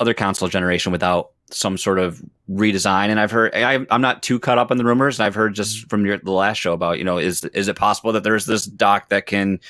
other 0.00 0.14
console 0.14 0.48
generation 0.48 0.90
without 0.90 1.30
some 1.52 1.76
sort 1.78 1.98
of 1.98 2.20
redesign. 2.50 3.08
And 3.08 3.20
I've 3.20 3.30
heard 3.30 3.54
I, 3.54 3.86
I'm 3.90 4.00
not 4.00 4.22
too 4.22 4.40
caught 4.40 4.58
up 4.58 4.70
on 4.70 4.76
the 4.78 4.84
rumors. 4.84 5.20
And 5.20 5.26
I've 5.26 5.34
heard 5.34 5.54
just 5.54 5.88
from 5.88 6.04
your, 6.04 6.18
the 6.18 6.32
last 6.32 6.56
show 6.58 6.72
about 6.72 6.98
you 6.98 7.04
know 7.04 7.18
is 7.18 7.44
is 7.44 7.68
it 7.68 7.76
possible 7.76 8.12
that 8.12 8.24
there's 8.24 8.46
this 8.46 8.64
dock 8.66 9.10
that 9.10 9.26
can 9.26 9.60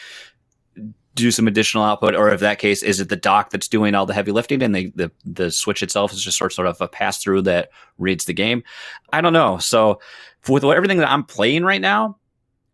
do 1.16 1.30
some 1.32 1.48
additional 1.48 1.82
output, 1.84 2.14
or 2.14 2.30
if 2.30 2.40
that 2.40 2.60
case, 2.60 2.82
is 2.84 3.00
it 3.00 3.08
the 3.08 3.16
dock 3.16 3.50
that's 3.50 3.66
doing 3.68 3.94
all 3.94 4.06
the 4.06 4.14
heavy 4.14 4.30
lifting 4.30 4.62
and 4.62 4.74
the 4.74 4.92
the, 4.94 5.10
the 5.24 5.50
switch 5.50 5.82
itself 5.82 6.12
is 6.12 6.22
just 6.22 6.38
sort 6.38 6.52
sort 6.52 6.68
of 6.68 6.80
a 6.80 6.88
pass 6.88 7.22
through 7.22 7.42
that 7.42 7.70
reads 7.98 8.24
the 8.24 8.32
game? 8.32 8.62
I 9.12 9.20
don't 9.20 9.32
know. 9.32 9.58
So 9.58 10.00
with 10.48 10.64
everything 10.64 10.98
that 10.98 11.10
I'm 11.10 11.24
playing 11.24 11.64
right 11.64 11.80
now, 11.80 12.16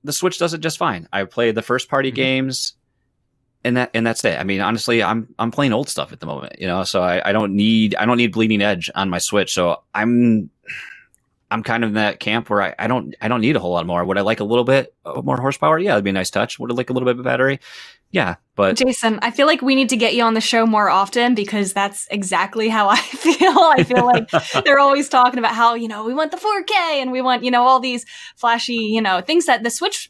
the 0.04 0.12
Switch 0.12 0.38
does 0.38 0.54
it 0.54 0.60
just 0.60 0.78
fine. 0.78 1.08
I 1.12 1.24
play 1.24 1.50
the 1.50 1.62
first 1.62 1.88
party 1.88 2.12
Mhm. 2.12 2.14
games, 2.14 2.74
and 3.66 3.76
that 3.76 3.90
and 3.92 4.06
that's 4.06 4.24
it. 4.24 4.38
I 4.38 4.44
mean, 4.44 4.60
honestly, 4.60 5.02
I'm 5.02 5.34
I'm 5.38 5.50
playing 5.50 5.72
old 5.72 5.88
stuff 5.88 6.12
at 6.12 6.20
the 6.20 6.26
moment, 6.26 6.58
you 6.58 6.66
know. 6.66 6.84
So 6.84 7.02
I, 7.02 7.28
I 7.28 7.32
don't 7.32 7.54
need 7.54 7.94
I 7.96 8.06
don't 8.06 8.16
need 8.16 8.32
bleeding 8.32 8.62
edge 8.62 8.90
on 8.94 9.10
my 9.10 9.18
Switch. 9.18 9.52
So 9.52 9.82
I'm 9.94 10.50
I'm 11.50 11.62
kind 11.62 11.84
of 11.84 11.88
in 11.88 11.94
that 11.94 12.20
camp 12.20 12.48
where 12.48 12.62
I, 12.62 12.74
I 12.78 12.86
don't 12.86 13.14
I 13.20 13.28
don't 13.28 13.40
need 13.40 13.56
a 13.56 13.60
whole 13.60 13.72
lot 13.72 13.86
more. 13.86 14.04
Would 14.04 14.18
I 14.18 14.22
like 14.22 14.40
a 14.40 14.44
little 14.44 14.64
bit 14.64 14.94
more 15.22 15.36
horsepower? 15.36 15.78
Yeah, 15.78 15.92
it'd 15.92 16.04
be 16.04 16.10
a 16.10 16.12
nice 16.12 16.30
touch. 16.30 16.58
Would 16.58 16.70
I 16.70 16.74
like 16.74 16.90
a 16.90 16.92
little 16.92 17.06
bit 17.06 17.18
of 17.18 17.24
battery? 17.24 17.60
Yeah, 18.12 18.36
but 18.54 18.76
Jason, 18.76 19.18
I 19.20 19.32
feel 19.32 19.46
like 19.46 19.62
we 19.62 19.74
need 19.74 19.88
to 19.88 19.96
get 19.96 20.14
you 20.14 20.22
on 20.22 20.34
the 20.34 20.40
show 20.40 20.64
more 20.64 20.88
often 20.88 21.34
because 21.34 21.72
that's 21.72 22.06
exactly 22.10 22.68
how 22.68 22.88
I 22.88 22.96
feel. 23.00 23.58
I 23.58 23.82
feel 23.82 24.06
like 24.06 24.30
they're 24.64 24.78
always 24.78 25.08
talking 25.08 25.38
about 25.38 25.54
how, 25.54 25.74
you 25.74 25.88
know, 25.88 26.04
we 26.04 26.14
want 26.14 26.30
the 26.30 26.36
4K 26.36 26.72
and 27.02 27.10
we 27.10 27.20
want, 27.20 27.42
you 27.42 27.50
know, 27.50 27.64
all 27.64 27.80
these 27.80 28.06
flashy, 28.36 28.74
you 28.74 29.02
know, 29.02 29.20
things 29.20 29.46
that 29.46 29.64
the 29.64 29.70
Switch 29.70 30.08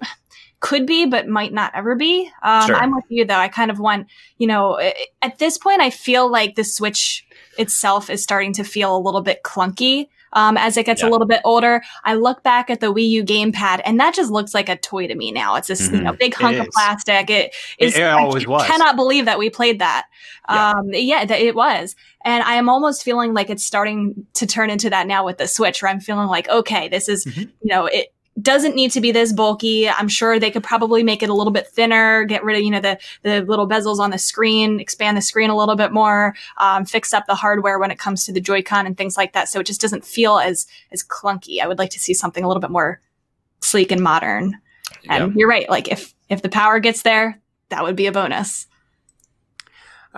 could 0.60 0.86
be, 0.86 1.06
but 1.06 1.28
might 1.28 1.52
not 1.52 1.72
ever 1.74 1.94
be. 1.94 2.30
Um, 2.42 2.66
Sure. 2.66 2.76
I'm 2.76 2.94
with 2.94 3.04
you 3.08 3.24
though. 3.24 3.34
I 3.36 3.48
kind 3.48 3.70
of 3.70 3.78
want, 3.78 4.06
you 4.38 4.46
know, 4.46 4.78
at 5.22 5.38
this 5.38 5.58
point, 5.58 5.80
I 5.82 5.90
feel 5.90 6.30
like 6.30 6.54
the 6.54 6.64
Switch 6.64 7.26
itself 7.58 8.10
is 8.10 8.22
starting 8.22 8.52
to 8.54 8.64
feel 8.64 8.96
a 8.96 8.98
little 8.98 9.22
bit 9.22 9.42
clunky. 9.42 10.08
Um, 10.32 10.58
as 10.58 10.76
it 10.76 10.84
gets 10.84 11.00
Yeah. 11.02 11.08
a 11.08 11.10
little 11.10 11.26
bit 11.26 11.40
older, 11.44 11.82
I 12.04 12.14
look 12.14 12.42
back 12.42 12.68
at 12.68 12.80
the 12.80 12.92
Wii 12.92 13.08
U 13.10 13.24
gamepad 13.24 13.80
and 13.86 13.98
that 14.00 14.14
just 14.14 14.30
looks 14.30 14.52
like 14.52 14.68
a 14.68 14.76
toy 14.76 15.06
to 15.06 15.14
me 15.14 15.32
now. 15.32 15.54
It's 15.54 15.68
this, 15.68 15.88
you 15.90 16.00
know, 16.00 16.12
big 16.12 16.32
It 16.32 16.38
hunk 16.38 16.58
of 16.58 16.66
plastic. 16.74 17.30
It 17.30 17.54
It- 17.78 17.86
is, 17.86 17.96
it 17.96 18.02
I 18.02 18.20
always 18.20 18.44
ca- 18.44 18.50
was. 18.50 18.66
cannot 18.66 18.96
believe 18.96 19.24
that 19.26 19.38
we 19.38 19.48
played 19.48 19.78
that. 19.78 20.06
Yeah. 20.50 20.70
Um, 20.72 20.90
yeah, 20.92 21.24
that 21.24 21.40
it 21.40 21.54
was. 21.54 21.96
And 22.24 22.42
I 22.44 22.56
am 22.56 22.68
almost 22.68 23.02
feeling 23.02 23.32
like 23.32 23.48
it's 23.48 23.64
starting 23.64 24.26
to 24.34 24.46
turn 24.46 24.68
into 24.68 24.90
that 24.90 25.06
now 25.06 25.24
with 25.24 25.38
the 25.38 25.46
Switch, 25.46 25.80
where 25.80 25.90
I'm 25.90 26.00
feeling 26.00 26.28
like, 26.28 26.48
okay, 26.50 26.88
this 26.88 27.08
is, 27.08 27.24
Mhm. 27.24 27.38
you 27.62 27.72
know, 27.74 27.86
it 27.86 28.12
doesn't 28.40 28.74
need 28.74 28.90
to 28.90 29.00
be 29.00 29.12
this 29.12 29.32
bulky. 29.32 29.88
I'm 29.88 30.08
sure 30.08 30.38
they 30.38 30.50
could 30.50 30.62
probably 30.62 31.02
make 31.02 31.22
it 31.22 31.30
a 31.30 31.34
little 31.34 31.52
bit 31.52 31.68
thinner, 31.68 32.24
get 32.24 32.44
rid 32.44 32.56
of, 32.56 32.62
you 32.62 32.70
know, 32.70 32.80
the, 32.80 32.98
the 33.22 33.40
little 33.42 33.66
bezels 33.66 33.98
on 33.98 34.10
the 34.10 34.18
screen, 34.18 34.78
expand 34.78 35.16
the 35.16 35.22
screen 35.22 35.48
a 35.48 35.56
little 35.56 35.76
bit 35.76 35.90
more, 35.90 36.34
um, 36.58 36.84
fix 36.84 37.14
up 37.14 37.26
the 37.26 37.34
hardware 37.34 37.78
when 37.78 37.90
it 37.90 37.98
comes 37.98 38.24
to 38.26 38.32
the 38.32 38.40
Joy-Con 38.40 38.86
and 38.86 38.96
things 38.96 39.16
like 39.16 39.32
that. 39.32 39.48
So 39.48 39.60
it 39.60 39.66
just 39.66 39.80
doesn't 39.80 40.04
feel 40.04 40.38
as, 40.38 40.66
as 40.92 41.02
clunky. 41.02 41.62
I 41.62 41.66
would 41.66 41.78
like 41.78 41.90
to 41.90 41.98
see 41.98 42.12
something 42.12 42.44
a 42.44 42.46
little 42.48 42.60
bit 42.60 42.70
more 42.70 43.00
sleek 43.62 43.90
and 43.90 44.02
modern. 44.02 44.58
And 45.08 45.32
Yeah. 45.32 45.34
you're 45.34 45.48
right. 45.48 45.68
Like 45.70 45.88
if, 45.88 46.14
if 46.28 46.42
the 46.42 46.50
power 46.50 46.78
gets 46.78 47.02
there, 47.02 47.40
that 47.70 47.82
would 47.82 47.96
be 47.96 48.06
a 48.06 48.12
bonus. 48.12 48.66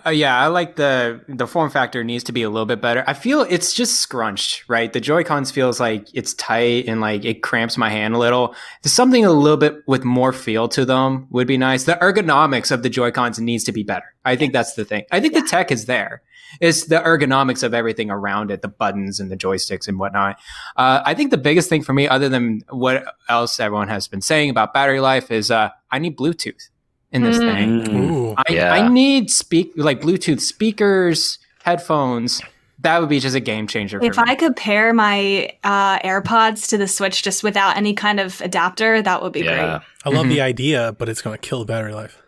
Uh, 0.04 0.10
yeah, 0.10 0.38
I 0.38 0.46
like 0.48 0.76
the 0.76 1.20
the 1.28 1.46
form 1.46 1.70
factor 1.70 2.04
needs 2.04 2.24
to 2.24 2.32
be 2.32 2.42
a 2.42 2.50
little 2.50 2.66
bit 2.66 2.80
better. 2.80 3.04
I 3.06 3.14
feel 3.14 3.42
it's 3.42 3.72
just 3.72 4.00
scrunched, 4.00 4.68
right? 4.68 4.92
The 4.92 5.00
Joy 5.00 5.24
Cons 5.24 5.50
feels 5.50 5.80
like 5.80 6.08
it's 6.14 6.34
tight 6.34 6.86
and 6.86 7.00
like 7.00 7.24
it 7.24 7.42
cramps 7.42 7.76
my 7.76 7.88
hand 7.88 8.14
a 8.14 8.18
little. 8.18 8.54
There's 8.82 8.92
something 8.92 9.24
a 9.24 9.32
little 9.32 9.56
bit 9.56 9.82
with 9.86 10.04
more 10.04 10.32
feel 10.32 10.68
to 10.68 10.84
them 10.84 11.26
would 11.30 11.46
be 11.46 11.56
nice. 11.56 11.84
The 11.84 11.98
ergonomics 12.00 12.70
of 12.70 12.82
the 12.82 12.90
Joy 12.90 13.10
Cons 13.10 13.38
needs 13.38 13.64
to 13.64 13.72
be 13.72 13.82
better. 13.82 14.14
I 14.24 14.36
think 14.36 14.52
that's 14.52 14.74
the 14.74 14.84
thing. 14.84 15.04
I 15.10 15.20
think 15.20 15.34
the 15.34 15.42
tech 15.42 15.72
is 15.72 15.86
there. 15.86 16.22
It's 16.60 16.84
the 16.84 16.96
ergonomics 16.96 17.62
of 17.62 17.74
everything 17.74 18.10
around 18.10 18.50
it, 18.50 18.62
the 18.62 18.68
buttons 18.68 19.20
and 19.20 19.30
the 19.30 19.36
joysticks 19.36 19.86
and 19.86 19.98
whatnot. 19.98 20.38
Uh, 20.76 21.02
I 21.04 21.14
think 21.14 21.30
the 21.30 21.38
biggest 21.38 21.68
thing 21.68 21.82
for 21.82 21.92
me, 21.92 22.08
other 22.08 22.28
than 22.28 22.62
what 22.70 23.04
else 23.28 23.60
everyone 23.60 23.88
has 23.88 24.08
been 24.08 24.22
saying 24.22 24.50
about 24.50 24.72
battery 24.72 25.00
life, 25.00 25.30
is 25.30 25.50
uh, 25.50 25.70
I 25.90 25.98
need 25.98 26.16
Bluetooth 26.16 26.70
in 27.12 27.22
this 27.22 27.38
Mm. 27.38 27.84
thing. 27.86 28.34
I, 28.36 28.52
Yeah. 28.52 28.72
I 28.72 28.88
need 28.88 29.30
speak 29.30 29.72
like 29.76 30.00
Bluetooth 30.00 30.40
speakers, 30.40 31.38
headphones. 31.64 32.40
That 32.80 33.00
would 33.00 33.08
be 33.08 33.18
just 33.18 33.34
a 33.34 33.40
game 33.40 33.66
changer. 33.66 33.98
For 33.98 34.06
If 34.06 34.16
me. 34.16 34.22
I 34.26 34.34
could 34.36 34.54
pair 34.54 34.92
my 34.94 35.50
uh, 35.64 35.98
AirPods 36.00 36.68
to 36.68 36.78
the 36.78 36.86
Switch 36.86 37.22
just 37.22 37.42
without 37.42 37.76
any 37.76 37.92
kind 37.92 38.20
of 38.20 38.40
adapter, 38.40 39.02
that 39.02 39.20
would 39.22 39.32
be 39.32 39.40
Yeah. 39.40 39.80
I 40.04 40.10
love 40.10 40.26
Mhm. 40.26 40.30
the 40.30 40.40
idea, 40.42 40.94
but 40.96 41.08
it's 41.08 41.20
going 41.20 41.34
to 41.36 41.40
kill 41.40 41.58
the 41.60 41.64
battery 41.64 41.92
life. 41.92 42.22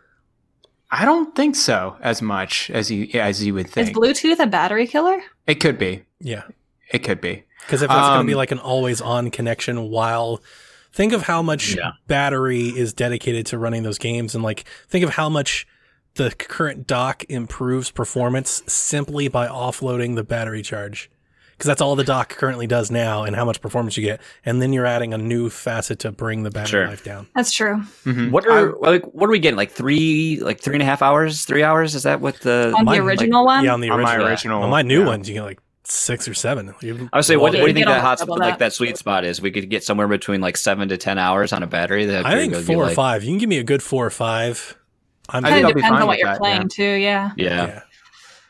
I 0.91 1.05
don't 1.05 1.37
think 1.37 1.55
so 1.55 1.97
as 2.03 2.21
much 2.21 2.69
as 2.71 2.91
you 2.91 3.09
as 3.15 3.45
you 3.45 3.55
would 3.55 3.71
think. 3.71 3.91
Is. 3.91 3.95
Bluetooth 3.97 4.41
a 4.41 4.47
battery 4.47 4.89
killer? 4.89 5.21
it 5.47 5.57
could 5.61 5.79
be. 5.79 6.03
Yeah. 6.21 6.43
It 6.91 7.01
could 7.05 7.21
be. 7.21 7.45
Because 7.67 7.83
if 7.83 7.89
that's 7.89 8.09
going 8.09 8.23
to 8.23 8.27
be 8.27 8.33
Um, 8.33 8.39
like 8.39 8.51
an 8.51 8.59
always 8.59 9.01
on 9.01 9.31
connection 9.31 9.83
while 9.91 10.41
think 10.93 11.13
of 11.13 11.23
how 11.23 11.43
much 11.43 11.77
Yeah. 11.77 11.93
battery 12.07 12.69
is 12.69 12.93
dedicated 12.93 13.47
to 13.47 13.59
running 13.59 13.83
those 13.83 13.99
games 13.99 14.35
and 14.35 14.43
like 14.45 14.65
think 14.89 15.05
of 15.05 15.11
how 15.11 15.29
much 15.29 15.67
the 16.17 16.31
current 16.33 16.87
dock 16.87 17.25
improves 17.29 17.91
performance 17.91 18.63
simply 18.67 19.29
by 19.29 19.47
offloading 19.47 20.17
the 20.17 20.25
battery 20.25 20.63
charge. 20.63 21.11
Because 21.53 21.69
that's 21.69 21.83
all 21.83 21.95
the 21.95 22.05
dock 22.05 22.31
currently 22.31 22.67
does 22.67 22.91
now 22.91 23.23
and 23.23 23.37
how 23.37 23.45
much 23.45 23.61
performance 23.61 23.95
you 23.99 24.03
get. 24.03 24.19
And 24.47 24.63
then 24.63 24.73
you're 24.73 24.87
adding 24.87 25.13
a 25.13 25.19
new 25.19 25.51
facet 25.51 25.99
to 26.01 26.11
bring 26.11 26.43
the 26.43 26.51
battery 26.51 26.71
Sure. 26.71 26.89
life 26.89 27.05
down. 27.05 27.27
That's 27.35 27.53
true. 27.53 27.83
Mhm. 28.07 28.31
What 28.31 28.47
are 28.49 28.75
like? 28.81 29.05
What 29.13 29.27
are 29.29 29.31
we 29.31 29.39
getting? 29.39 29.59
Like 29.59 29.71
three, 29.71 30.41
like 30.41 30.59
three 30.61 30.75
and 30.75 30.83
a 30.83 30.87
half 30.87 31.03
hours, 31.03 31.45
three 31.45 31.63
hours? 31.63 31.95
Is 31.95 32.05
that 32.05 32.23
what 32.23 32.41
the? 32.41 32.73
On 32.75 32.85
mine, 32.85 32.85
the 32.87 32.91
like- 32.93 33.01
original 33.03 33.45
one? 33.45 33.63
Yeah, 33.63 33.75
on 33.75 33.83
the 33.83 33.91
original. 33.91 34.09
on 34.11 34.19
my 34.23 34.27
original? 34.31 34.63
On 34.63 34.71
my 34.71 34.81
new 34.83 35.01
yeah. 35.01 35.07
ones, 35.07 35.29
you 35.29 35.35
get 35.35 35.43
like 35.43 35.61
six 35.91 36.29
or 36.29 36.35
seven. 36.35 36.75
You- 36.81 37.09
I 37.13 37.19
would 37.19 37.25
say, 37.25 37.37
what, 37.37 37.53
what 37.53 37.61
do 37.61 37.67
you 37.67 37.73
think 37.75 37.87
that 37.87 38.01
hot 38.01 38.21
almost 38.21 38.21
double 38.21 38.39
like 38.39 38.55
that. 38.55 38.59
that 38.59 38.73
sweet 38.73 38.97
spot 38.97 39.25
is? 39.25 39.41
We 39.41 39.51
could 39.51 39.69
get 39.71 39.85
somewhere 39.85 40.09
between 40.09 40.41
like 40.41 40.57
seven 40.57 40.89
to 40.89 40.97
ten 40.97 41.19
hours 41.19 41.53
on 41.53 41.63
a 41.63 41.67
battery. 41.67 42.07
That 42.07 42.27
I 42.27 42.35
think 42.35 42.55
four 42.55 42.77
or 42.77 42.87
like- 42.87 42.97
five. 42.97 43.25
You 43.25 43.31
can 43.31 43.39
give 43.39 43.49
me 43.49 43.59
a 43.59 43.65
good 43.65 43.83
four 43.83 44.07
or 44.07 44.11
five. 44.11 44.77
I'm 45.29 45.45
I 45.45 45.51
think 45.51 45.55
Kind 45.55 45.65
I'll 45.65 45.71
of 45.71 45.77
depends 45.77 46.01
on 46.01 46.07
what 46.07 46.19
you're 46.19 46.29
that, 46.29 46.39
playing 46.39 46.63
yeah. 46.63 46.69
too. 46.69 46.83
Yeah. 46.83 47.31
Yeah. 47.37 47.83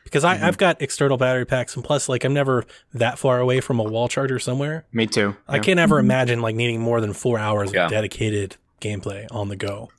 Because 0.05 0.25
I, 0.25 0.33
I've 0.33 0.41
mm-hmm. 0.41 0.57
got 0.57 0.83
external 0.83 1.19
battery 1.19 1.45
packs, 1.45 1.77
and 1.77 1.85
plus, 1.85 2.09
like, 2.09 2.25
I'm 2.25 2.33
never 2.33 2.65
that 2.95 3.19
far 3.19 3.39
away 3.39 3.61
from 3.61 3.79
a 3.79 3.85
wall 3.85 4.09
charger 4.09 4.39
somewhere. 4.41 4.85
Me 4.93 5.07
too. 5.07 5.37
I 5.47 5.57
Yeah. 5.57 5.63
can't 5.63 5.79
ever 5.79 5.97
mm-hmm. 5.97 6.07
imagine 6.07 6.41
like 6.41 6.57
needing 6.57 6.81
more 6.81 7.01
than 7.01 7.13
four 7.13 7.39
hours 7.39 7.73
Yeah. 7.73 7.85
of 7.85 7.91
dedicated 7.91 8.57
gameplay 8.81 9.27
on 9.31 9.49
the 9.49 9.57
go. 9.57 9.91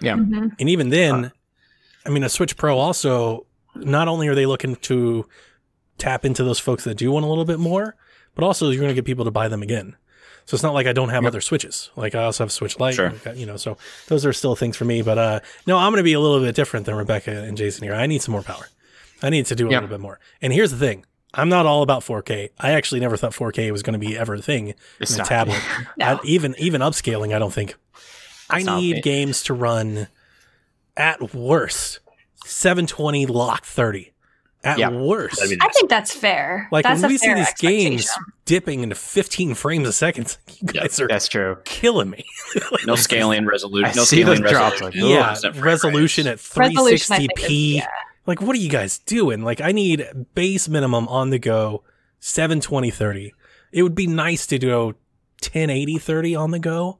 Yeah. 0.00 0.14
Mhm. 0.14 0.52
And 0.58 0.68
even 0.68 0.88
then, 0.90 1.26
uh, 1.26 1.30
I 2.06 2.10
mean, 2.10 2.24
a 2.24 2.28
Switch 2.28 2.56
Pro 2.56 2.78
also 2.78 3.46
not 3.74 4.08
only 4.08 4.28
are 4.28 4.34
they 4.34 4.46
looking 4.46 4.76
to 4.76 5.26
tap 5.98 6.24
into 6.24 6.44
those 6.44 6.58
folks 6.58 6.84
that 6.84 6.96
do 6.96 7.10
want 7.10 7.24
a 7.24 7.28
little 7.28 7.44
bit 7.44 7.58
more, 7.58 7.96
but 8.34 8.44
also 8.44 8.70
you're 8.70 8.80
going 8.80 8.88
to 8.88 8.94
get 8.94 9.04
people 9.04 9.24
to 9.24 9.30
buy 9.30 9.48
them 9.48 9.62
again. 9.62 9.96
So 10.46 10.54
it's 10.54 10.62
not 10.62 10.72
like 10.72 10.86
I 10.86 10.94
don't 10.94 11.10
have 11.10 11.26
other 11.26 11.42
Switches. 11.42 11.90
Like 11.94 12.14
I 12.14 12.24
also 12.24 12.44
have 12.44 12.52
Switch 12.52 12.80
Lite, 12.80 12.94
Sure. 12.94 13.10
Got- 13.10 13.36
you 13.36 13.44
know. 13.44 13.58
So 13.58 13.76
those 14.06 14.24
are 14.24 14.32
still 14.32 14.56
things 14.56 14.76
for 14.78 14.86
me. 14.86 15.02
But 15.02 15.18
uh, 15.18 15.40
no, 15.66 15.76
I'm 15.76 15.90
going 15.92 15.98
to 15.98 16.02
be 16.04 16.14
a 16.14 16.20
little 16.20 16.40
bit 16.40 16.54
different 16.54 16.86
than 16.86 16.94
Rebecca 16.94 17.30
and 17.42 17.56
Jason 17.56 17.84
here. 17.84 17.92
I 17.94 18.06
need 18.06 18.22
some 18.22 18.32
more 18.32 18.42
power. 18.42 18.66
I 19.22 19.28
need 19.28 19.44
to 19.46 19.54
do 19.54 19.66
a 19.68 19.70
Yeah. 19.70 19.76
little 19.80 19.90
bit 19.90 20.00
more. 20.00 20.18
And 20.40 20.52
here's 20.52 20.70
the 20.70 20.78
thing. 20.78 21.04
I'm 21.34 21.50
not 21.50 21.66
all 21.66 21.82
about 21.82 22.02
4K. 22.02 22.50
I 22.58 22.70
actually 22.72 23.00
never 23.00 23.18
thought 23.18 23.32
4K 23.32 23.70
was 23.70 23.82
going 23.82 23.92
to 23.92 23.98
be 23.98 24.16
ever 24.16 24.34
a 24.36 24.40
thing 24.40 24.72
It's 24.98 25.14
in 25.14 25.20
a 25.20 25.24
tablet. 25.24 25.60
No. 25.98 26.06
I, 26.06 26.18
even 26.24 26.54
even 26.58 26.80
upscaling, 26.80 27.34
I 27.34 27.38
don't 27.38 27.52
think. 27.52 27.74
I 28.48 28.58
It's 28.58 28.66
not 28.66 28.80
need 28.80 28.94
me. 28.96 29.00
games 29.02 29.42
to 29.42 29.52
run 29.54 30.08
at 30.96 31.34
worst 31.34 32.00
720 32.46 33.26
lock 33.26 33.64
30. 33.66 34.12
At 34.68 34.78
Yeah. 34.78 34.90
worst. 34.90 35.36
That'd 35.40 35.58
be 35.58 35.64
I 35.64 35.68
think 35.72 35.88
that's 35.90 36.12
fair. 36.14 36.68
like 36.70 36.84
that's 36.84 37.00
when 37.02 37.10
a 37.10 37.14
we 37.14 37.18
see 37.18 37.32
these 37.34 37.52
games 37.58 38.08
dipping 38.44 38.82
into 38.82 38.94
15 38.94 39.54
frames 39.54 39.86
a 39.88 39.92
second, 39.92 40.36
like, 40.46 40.62
you 40.62 40.68
guys 40.80 41.00
are 41.00 41.08
That's 41.08 41.28
true. 41.28 41.56
killing 41.64 42.10
me. 42.10 42.24
Like, 42.70 42.86
no 42.86 42.94
scaling 42.96 43.46
resolution. 43.46 43.90
I 43.90 43.92
No 43.94 44.04
see 44.04 44.22
those 44.22 44.38
scaling 44.38 44.52
drops, 44.52 44.80
resolution. 44.80 45.00
like, 45.16 45.42
Yeah, 45.44 45.60
resolution 45.60 46.26
at 46.26 46.56
Resolution, 46.56 47.14
I 47.14 47.18
think, 47.18 47.30
360p. 47.38 47.44
is- 47.70 47.74
yeah. 47.76 47.86
Like, 48.26 48.42
what 48.42 48.54
are 48.56 48.58
you 48.58 48.68
guys 48.68 48.98
doing? 48.98 49.42
Like, 49.42 49.60
I 49.60 49.72
need 49.72 50.06
base 50.34 50.68
minimum 50.68 51.08
on 51.08 51.30
the 51.30 51.38
go 51.38 51.82
720 52.20 52.90
30. 52.90 53.32
It 53.72 53.82
would 53.82 53.94
be 53.94 54.06
nice 54.06 54.46
to 54.48 54.58
do 54.58 54.94
1080 55.40 55.98
30 55.98 56.34
on 56.34 56.50
the 56.50 56.58
go 56.58 56.98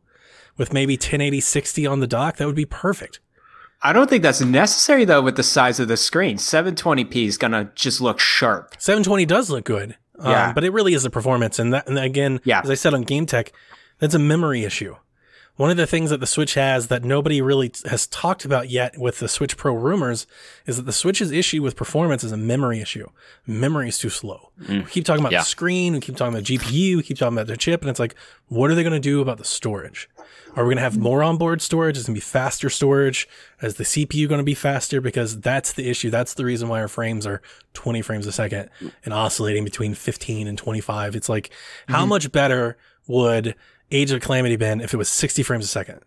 with 0.57 0.73
maybe 0.73 0.95
1080 0.95 1.41
60 1.41 1.87
on 1.87 2.01
the 2.01 2.07
dock. 2.07 2.37
That 2.37 2.47
would 2.47 2.55
be 2.57 2.65
perfect. 2.67 3.21
I 3.83 3.93
don't 3.93 4.11
think 4.11 4.23
that's 4.23 4.41
necessary 4.41 5.05
though 5.05 5.23
with 5.23 5.37
the 5.37 5.43
size 5.43 5.79
of 5.79 5.89
the 5.89 5.97
screen. 5.97 6.37
720p 6.37 7.27
is 7.27 7.39
gonna 7.39 7.71
just 7.75 8.01
look 8.01 8.19
sharp. 8.19 8.75
720 8.79 9.25
does 9.27 9.51
look 9.51 9.65
good. 9.65 9.97
Um, 10.19 10.31
Yeah. 10.33 10.53
but 10.53 10.65
it 10.65 10.73
really 10.73 10.95
is 10.95 11.05
the 11.05 11.11
performance. 11.11 11.59
And 11.61 11.73
that, 11.73 11.87
and 11.89 11.99
again, 11.99 12.41
Yeah. 12.45 12.61
as 12.65 12.71
I 12.71 12.75
said 12.75 12.93
on 12.93 13.03
Game 13.03 13.25
Tech, 13.27 13.53
that's 14.01 14.15
a 14.15 14.19
memory 14.19 14.65
issue. 14.65 14.97
One 15.55 15.71
of 15.71 15.77
the 15.77 15.89
things 15.89 16.11
that 16.11 16.21
the 16.21 16.27
Switch 16.27 16.55
has 16.55 16.87
that 16.87 17.03
nobody 17.05 17.41
really 17.43 17.73
has 17.87 18.07
talked 18.07 18.45
about 18.45 18.71
yet 18.71 18.97
with 18.97 19.19
the 19.19 19.27
Switch 19.29 19.57
Pro 19.57 19.75
rumors 19.75 20.25
is 20.67 20.77
that 20.77 20.87
the 20.87 20.93
Switch's 20.93 21.33
issue 21.33 21.63
with 21.63 21.75
performance 21.75 22.23
is 22.23 22.31
a 22.31 22.37
memory 22.37 22.81
issue. 22.81 23.09
Memory 23.45 23.89
is 23.89 23.99
too 23.99 24.09
slow. 24.11 24.51
We 24.69 24.85
keep 24.85 25.05
talking 25.05 25.21
about 25.21 25.33
Yeah. 25.33 25.41
the 25.41 25.45
screen, 25.47 25.95
we 25.95 26.01
keep 26.01 26.17
talking 26.17 26.33
about 26.35 26.45
GPU, 26.45 26.97
we 26.99 27.03
keep 27.03 27.19
talking 27.19 27.37
about 27.37 27.49
the 27.49 27.57
chip, 27.57 27.81
and 27.83 27.91
it's 27.91 27.99
like, 27.99 28.15
what 28.47 28.71
are 28.71 28.77
they 28.77 28.85
going 28.85 28.93
to 28.93 29.01
do 29.01 29.21
about 29.21 29.39
the 29.39 29.45
storage? 29.45 30.09
Are 30.57 30.65
we 30.65 30.69
going 30.69 30.77
to 30.77 30.83
have 30.83 30.99
more 30.99 31.23
onboard 31.23 31.63
storage? 31.63 31.97
Is 31.97 32.05
it 32.05 32.07
going 32.09 32.15
to 32.15 32.21
be 32.21 32.25
faster 32.25 32.69
storage? 32.71 33.29
Is 33.63 33.75
the 33.75 33.85
CPU 33.85 34.29
going 34.29 34.39
to 34.39 34.45
be 34.45 34.55
faster? 34.55 35.01
Because 35.01 35.41
that's 35.41 35.73
the 35.73 35.89
issue. 35.89 36.11
That's 36.11 36.35
the 36.35 36.45
reason 36.45 36.69
why 36.69 36.81
our 36.81 36.89
frames 36.89 37.27
are 37.27 37.43
20 37.75 38.03
frames 38.03 38.27
a 38.27 38.33
second 38.33 38.71
and 39.05 39.15
oscillating 39.15 39.65
between 39.65 39.95
15 39.95 40.47
and 40.49 40.59
25. 40.59 41.15
It's 41.17 41.29
like, 41.29 41.51
how 41.87 42.01
mm-hmm. 42.01 42.09
much 42.09 42.33
better 42.33 42.77
would 43.07 43.55
Age 43.91 44.11
of 44.11 44.21
Calamity 44.21 44.57
been 44.57 44.81
if 44.81 44.93
it 44.93 44.97
was 44.97 45.09
60 45.09 45.43
frames 45.43 45.65
a 45.65 45.69
second? 45.69 46.01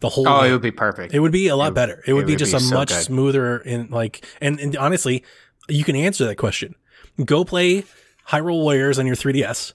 The 0.00 0.08
whole 0.10 0.28
Oh, 0.28 0.40
game. 0.42 0.50
it 0.50 0.52
would 0.52 0.62
be 0.62 0.70
perfect. 0.70 1.14
It 1.14 1.20
would 1.20 1.32
be 1.32 1.48
a 1.48 1.56
lot 1.56 1.68
It- 1.68 1.74
better. 1.74 2.02
It 2.06 2.12
would 2.12 2.24
it 2.24 2.26
be 2.26 2.32
would 2.32 2.38
just 2.38 2.52
be 2.52 2.56
a 2.58 2.60
so 2.60 2.74
much 2.74 2.88
good. 2.90 3.02
smoother 3.02 3.58
and 3.58 3.90
like 3.90 4.24
and, 4.40 4.60
and 4.60 4.76
honestly, 4.76 5.24
you 5.68 5.84
can 5.84 5.96
answer 5.96 6.26
that 6.26 6.36
question. 6.36 6.74
Go 7.24 7.44
play 7.44 7.84
Hyrule 8.28 8.62
Warriors 8.62 8.98
on 8.98 9.06
your 9.06 9.16
3DS 9.16 9.72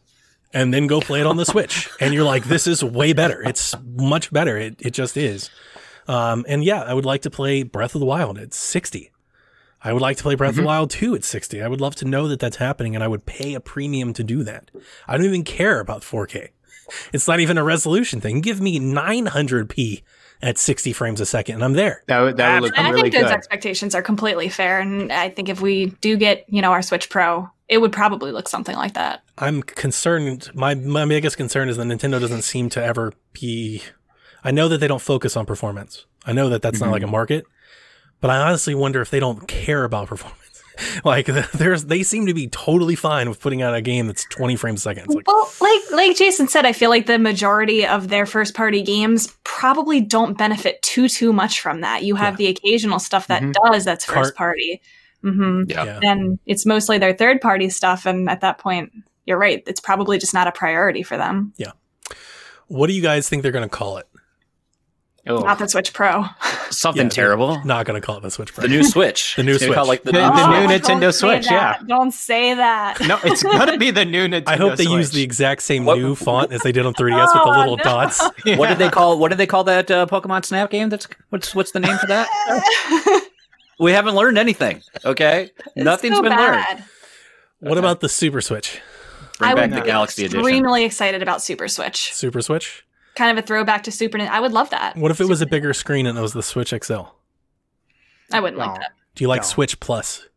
and 0.53 0.73
then 0.73 0.87
go 0.87 0.99
play 1.01 1.19
it 1.21 1.25
on 1.27 1.37
the 1.37 1.45
Switch. 1.45 1.89
And 1.99 2.13
you're 2.13 2.23
like, 2.23 2.45
this 2.45 2.67
is 2.67 2.83
way 2.83 3.13
better. 3.13 3.41
It's 3.43 3.75
much 3.95 4.31
better. 4.31 4.57
It 4.57 4.75
it 4.79 4.91
just 4.91 5.17
is. 5.17 5.49
Um, 6.07 6.43
and 6.47 6.63
yeah, 6.63 6.81
I 6.83 6.93
would 6.93 7.05
like 7.05 7.21
to 7.23 7.29
play 7.29 7.61
Breath 7.63 7.93
of 7.93 7.99
the 7.99 8.05
Wild 8.05 8.37
at 8.39 8.53
60. 8.53 9.11
I 9.81 9.93
would 9.93 10.01
like 10.01 10.17
to 10.17 10.23
play 10.23 10.35
Breath 10.35 10.49
of 10.51 10.55
the 10.57 10.63
Wild 10.63 10.89
2 10.89 11.15
at 11.15 11.23
60. 11.23 11.61
I 11.61 11.67
would 11.67 11.79
love 11.79 11.95
to 11.97 12.05
know 12.05 12.27
that 12.27 12.39
that's 12.39 12.57
happening 12.57 12.95
and 12.95 13.03
I 13.03 13.07
would 13.07 13.25
pay 13.25 13.53
a 13.53 13.59
premium 13.59 14.11
to 14.13 14.23
do 14.23 14.43
that. 14.43 14.71
I 15.07 15.15
don't 15.15 15.25
even 15.25 15.43
care 15.43 15.79
about 15.79 16.01
4K. 16.01 16.49
It's 17.13 17.27
not 17.27 17.39
even 17.39 17.57
a 17.57 17.63
resolution 17.63 18.19
thing. 18.19 18.41
Give 18.41 18.59
me 18.59 18.79
900p 18.79 20.01
at 20.41 20.57
60 20.57 20.93
frames 20.93 21.21
a 21.21 21.25
second 21.25 21.55
and 21.55 21.63
I'm 21.63 21.73
there. 21.73 22.03
that 22.07 22.19
would, 22.21 22.37
that 22.37 22.61
would 22.61 22.69
look 22.69 22.77
And 22.77 22.87
I 22.87 22.89
really 22.89 23.03
think 23.11 23.13
those 23.21 23.31
good. 23.31 23.37
expectations 23.37 23.93
are 23.95 24.01
completely 24.01 24.49
fair. 24.49 24.79
And 24.79 25.13
I 25.13 25.29
think 25.29 25.47
if 25.47 25.61
we 25.61 25.87
do 26.01 26.17
get, 26.17 26.45
you 26.49 26.61
know, 26.61 26.71
our 26.71 26.81
Switch 26.81 27.09
Pro, 27.09 27.49
it 27.69 27.77
would 27.79 27.91
probably 27.91 28.31
look 28.31 28.49
something 28.49 28.75
like 28.75 28.95
that. 28.95 29.21
I'm 29.38 29.61
concerned. 29.63 30.49
My 30.53 30.75
my 30.75 31.05
biggest 31.05 31.38
concern 31.38 31.69
is 31.69 31.77
that 31.77 31.85
Nintendo 31.85 32.19
doesn't 32.19 32.41
seem 32.41 32.69
to 32.69 32.83
ever 32.83 33.13
be. 33.33 33.81
I 34.43 34.51
know 34.51 34.67
that 34.69 34.79
they 34.79 34.88
don't 34.88 35.01
focus 35.01 35.38
on 35.38 35.45
performance. 35.45 36.05
I 36.25 36.33
know 36.33 36.49
that 36.49 36.61
that's 36.61 36.79
not 36.81 36.91
like 36.91 37.03
a 37.03 37.07
market, 37.07 37.45
but 38.21 38.29
I 38.31 38.38
honestly 38.38 38.73
wonder 38.75 39.01
if 39.01 39.09
they 39.09 39.19
don't 39.19 39.47
care 39.47 39.83
about 39.83 40.07
performance. 40.13 40.35
like 41.03 41.25
there's, 41.25 41.85
they 41.85 42.03
seem 42.03 42.25
to 42.27 42.33
be 42.33 42.47
totally 42.47 42.95
fine 42.95 43.27
with 43.27 43.41
putting 43.41 43.61
out 43.61 43.75
a 43.75 43.81
game 43.81 44.07
that's 44.07 44.23
20 44.29 44.55
frames 44.55 44.79
a 44.79 44.83
second. 44.83 45.07
Like, 45.13 45.27
Well, 45.27 45.51
like 45.59 45.81
like 45.91 46.15
Jason 46.17 46.47
said, 46.47 46.65
I 46.65 46.71
feel 46.71 46.89
like 46.89 47.05
the 47.05 47.19
majority 47.19 47.85
of 47.85 48.07
their 48.07 48.25
first 48.25 48.53
party 48.55 48.81
games 48.81 49.35
probably 49.43 49.99
don't 49.99 50.38
benefit 50.38 50.81
too 50.81 51.09
too 51.09 51.33
much 51.33 51.59
from 51.59 51.81
that. 51.81 52.03
You 52.03 52.15
have 52.15 52.38
the 52.38 52.47
occasional 52.47 52.99
stuff 52.99 53.27
that 53.27 53.41
Mhm. 53.41 53.53
does 53.65 53.83
that's 53.83 54.05
Cart- 54.05 54.27
first 54.27 54.35
party. 54.35 54.81
Hmm 55.21 55.63
Yeah. 55.67 55.83
yeah. 55.85 55.99
And 56.03 56.39
it's 56.45 56.65
mostly 56.65 56.97
their 56.97 57.13
third 57.13 57.41
party 57.41 57.69
stuff 57.69 58.05
and 58.05 58.29
at 58.29 58.41
that 58.41 58.57
point 58.57 58.91
you're 59.25 59.38
right, 59.38 59.61
it's 59.67 59.79
probably 59.79 60.17
just 60.17 60.33
not 60.33 60.47
a 60.47 60.51
priority 60.51 61.03
for 61.03 61.17
them. 61.17 61.53
Yeah. 61.57 61.71
What 62.67 62.88
do 62.88 62.93
you 62.93 63.01
guys 63.01 63.29
think 63.29 63.43
they're 63.43 63.51
going 63.51 63.67
to 63.67 63.75
call 63.75 63.97
it? 63.97 64.07
Oh. 65.27 65.39
Not 65.41 65.59
the 65.59 65.67
Switch 65.67 65.93
Pro. 65.93 66.25
Something 66.71 67.03
Yeah, 67.07 67.09
terrible. 67.09 67.63
Not 67.63 67.85
going 67.85 67.99
to 67.99 68.05
call 68.05 68.17
it 68.17 68.21
the 68.21 68.31
Switch 68.31 68.51
Pro. 68.53 68.63
The 68.63 68.67
new 68.67 68.83
Switch. 68.83 69.33
The 69.38 69.43
new 69.43 69.51
It's 69.55 69.59
gonna 69.59 69.71
be 69.71 69.75
called, 69.75 69.88
Switch. 69.88 69.99
like 69.99 70.03
the, 70.03 70.11
The- 70.13 70.29
new 70.29 70.35
the 70.35 70.67
new 70.67 70.73
Nintendo 70.73 71.01
don't 71.01 71.13
say 71.13 71.19
Switch, 71.19 71.51
yeah. 71.51 71.77
Don't 71.85 72.11
say 72.11 72.53
that. 72.55 72.99
No, 73.01 73.19
it's 73.23 73.43
gonna 73.43 73.77
be 73.77 73.91
the 73.91 74.05
new 74.05 74.27
Nintendo 74.27 74.43
I 74.47 74.55
hope 74.55 74.77
they 74.77 74.85
use 74.85 75.11
the 75.11 75.21
exact 75.21 75.61
same 75.61 75.85
What- 75.85 75.99
new 75.99 76.15
font 76.15 76.51
as 76.51 76.61
they 76.61 76.71
did 76.71 76.85
on 76.88 76.93
3DS 76.95 77.25
with 77.25 77.33
the 77.33 77.41
Oh, 77.43 77.59
little 77.59 77.77
no. 77.77 77.83
dots. 77.83 78.21
What 78.45 78.69
did 78.69 78.79
they 78.79 78.89
call? 78.97 79.19
What 79.19 79.27
did 79.29 79.38
they 79.38 79.45
call 79.47 79.65
that 79.65 79.91
uh, 79.91 80.07
Pokemon 80.07 80.45
Snap 80.45 80.71
game? 80.71 80.89
That's 80.89 81.07
what's 81.29 81.53
what's 81.53 81.71
the 81.71 81.81
name 81.81 81.97
for 81.99 82.07
that? 82.07 82.27
We 83.79 83.91
haven't 83.93 84.15
learned 84.15 84.38
anything. 84.38 84.81
Okay, 85.05 85.51
It's 85.75 85.86
nothing's 85.86 86.17
so 86.17 86.21
been 86.24 86.31
learned. 86.36 86.53
bad. 86.63 86.83
What 87.59 87.77
about 87.77 88.00
the 88.01 88.09
Super 88.09 88.41
Switch? 88.41 88.81
Bring 89.38 89.51
I 89.51 89.55
back 89.55 89.69
would 89.71 89.77
the 89.77 89.81
be 89.81 89.88
Galaxy 89.88 90.25
Edition. 90.25 90.39
Extremely 90.41 90.83
excited 90.83 91.21
about 91.21 91.41
Super 91.41 91.67
Switch. 91.67 92.13
Super 92.13 92.41
Switch? 92.41 92.86
Kind 93.15 93.38
of 93.38 93.43
a 93.43 93.45
throwback 93.48 93.83
to 93.83 93.91
Super. 93.91 94.17
Nin- 94.17 94.27
I 94.29 94.39
would 94.39 94.51
love 94.51 94.69
that. 94.71 94.95
What 94.98 95.12
if 95.12 95.19
it 95.21 95.27
was 95.27 95.41
a 95.41 95.45
bigger 95.45 95.74
screen 95.74 96.05
and 96.05 96.17
it 96.17 96.21
was 96.21 96.33
the 96.33 96.43
Switch 96.43 96.71
XL? 96.74 97.03
I 98.31 98.39
wouldn't 98.39 98.59
No. 98.59 98.65
like 98.67 98.79
that. 98.79 98.91
Do 99.15 99.24
you 99.24 99.27
like 99.27 99.41
No. 99.41 99.48
Switch 99.48 99.79
Plus? 99.79 100.27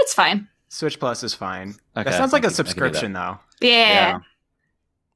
It's 0.00 0.14
fine. 0.14 0.48
Switch 0.68 0.98
Plus 0.98 1.22
is 1.22 1.34
fine. 1.34 1.74
Okay, 1.96 2.04
that 2.10 2.14
sounds 2.14 2.32
like 2.32 2.44
I 2.44 2.48
a 2.48 2.50
can- 2.50 2.54
I 2.54 2.56
can 2.56 2.56
do 2.56 2.62
that. 2.62 2.66
subscription 2.68 3.12
though. 3.12 3.38
Yeah. 3.60 3.70
Yeah. 3.70 4.18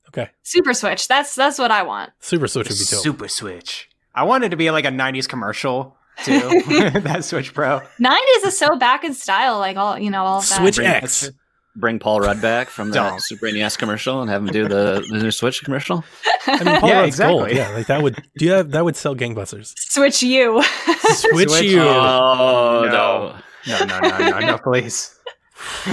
Okay. 0.09 0.31
Super 0.43 0.75
Switch. 0.75 1.09
That's 1.09 1.35
that's 1.35 1.59
what 1.59 1.71
I 1.71 1.83
want. 1.85 2.11
Super 2.21 2.47
Switch 2.49 2.69
would 2.69 2.79
be 2.79 2.85
dope. 2.85 3.03
Super 3.03 3.29
Switch. 3.29 3.89
I 4.15 4.25
wanted 4.25 4.51
to 4.51 4.57
be 4.57 4.71
like 4.71 4.85
a 4.85 4.91
'90s 4.91 5.27
commercial 5.29 5.97
too. 6.25 6.41
that 7.01 7.25
Switch 7.25 7.53
Pro. 7.55 7.81
90s 8.01 8.47
is 8.47 8.59
so 8.59 8.77
back 8.77 9.05
in 9.05 9.15
style, 9.15 9.59
like 9.59 9.77
all 9.77 9.99
you 9.99 10.11
know, 10.11 10.23
all 10.25 10.39
of 10.39 10.49
that. 10.49 10.59
Switch 10.61 10.77
Bring- 10.77 10.89
X. 10.89 11.31
Bring 11.75 11.99
Paul 11.99 12.21
Rudd 12.21 12.43
back 12.43 12.69
from 12.69 12.91
that 12.91 13.09
Don't. 13.11 13.23
Super 13.23 13.51
NES 13.51 13.79
commercial 13.79 14.21
and 14.21 14.31
have 14.31 14.43
him 14.43 14.49
do 14.49 14.69
the, 14.69 15.03
the 15.09 15.23
new 15.23 15.31
Switch 15.31 15.65
commercial. 15.65 16.05
I 16.47 16.63
mean, 16.63 16.79
Paul 16.81 16.89
Yeah, 16.91 16.97
Rudd's 17.01 17.09
exactly. 17.15 17.37
gold. 17.39 17.51
Yeah, 17.53 17.69
like 17.71 17.87
that 17.87 18.03
would 18.03 18.23
do 18.37 18.45
you 18.45 18.53
have, 18.53 18.71
that 18.73 18.85
would 18.85 18.95
sell 18.95 19.17
gangbusters. 19.17 19.73
Switch 19.79 20.23
you. 20.23 20.63
Switch, 20.63 21.49
Switch 21.49 21.63
you. 21.63 21.77
you. 21.77 21.81
Oh 21.81 22.85
No. 22.85 23.39
No, 23.67 23.85
no, 23.87 24.01
no, 24.01 24.19
no, 24.31 24.39
no, 24.41 24.59
please. 24.59 25.19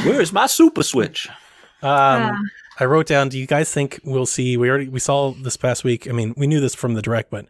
Where's 0.03 0.33
my 0.33 0.47
Super 0.47 0.83
Switch? 0.83 1.29
Um, 1.81 1.89
Uh, 1.91 2.31
I 2.81 2.85
wrote 2.85 3.05
down. 3.07 3.29
Do 3.29 3.37
you 3.37 3.45
guys 3.47 3.71
think 3.71 3.99
we'll 4.03 4.25
see? 4.25 4.57
We 4.57 4.69
already 4.69 4.89
we 4.89 4.99
saw 4.99 5.31
this 5.31 5.55
past 5.55 5.83
week. 5.85 6.09
I 6.09 6.11
mean, 6.11 6.33
we 6.35 6.47
knew 6.47 6.59
this 6.59 6.75
from 6.75 6.95
the 6.95 7.01
direct, 7.01 7.29
but 7.29 7.45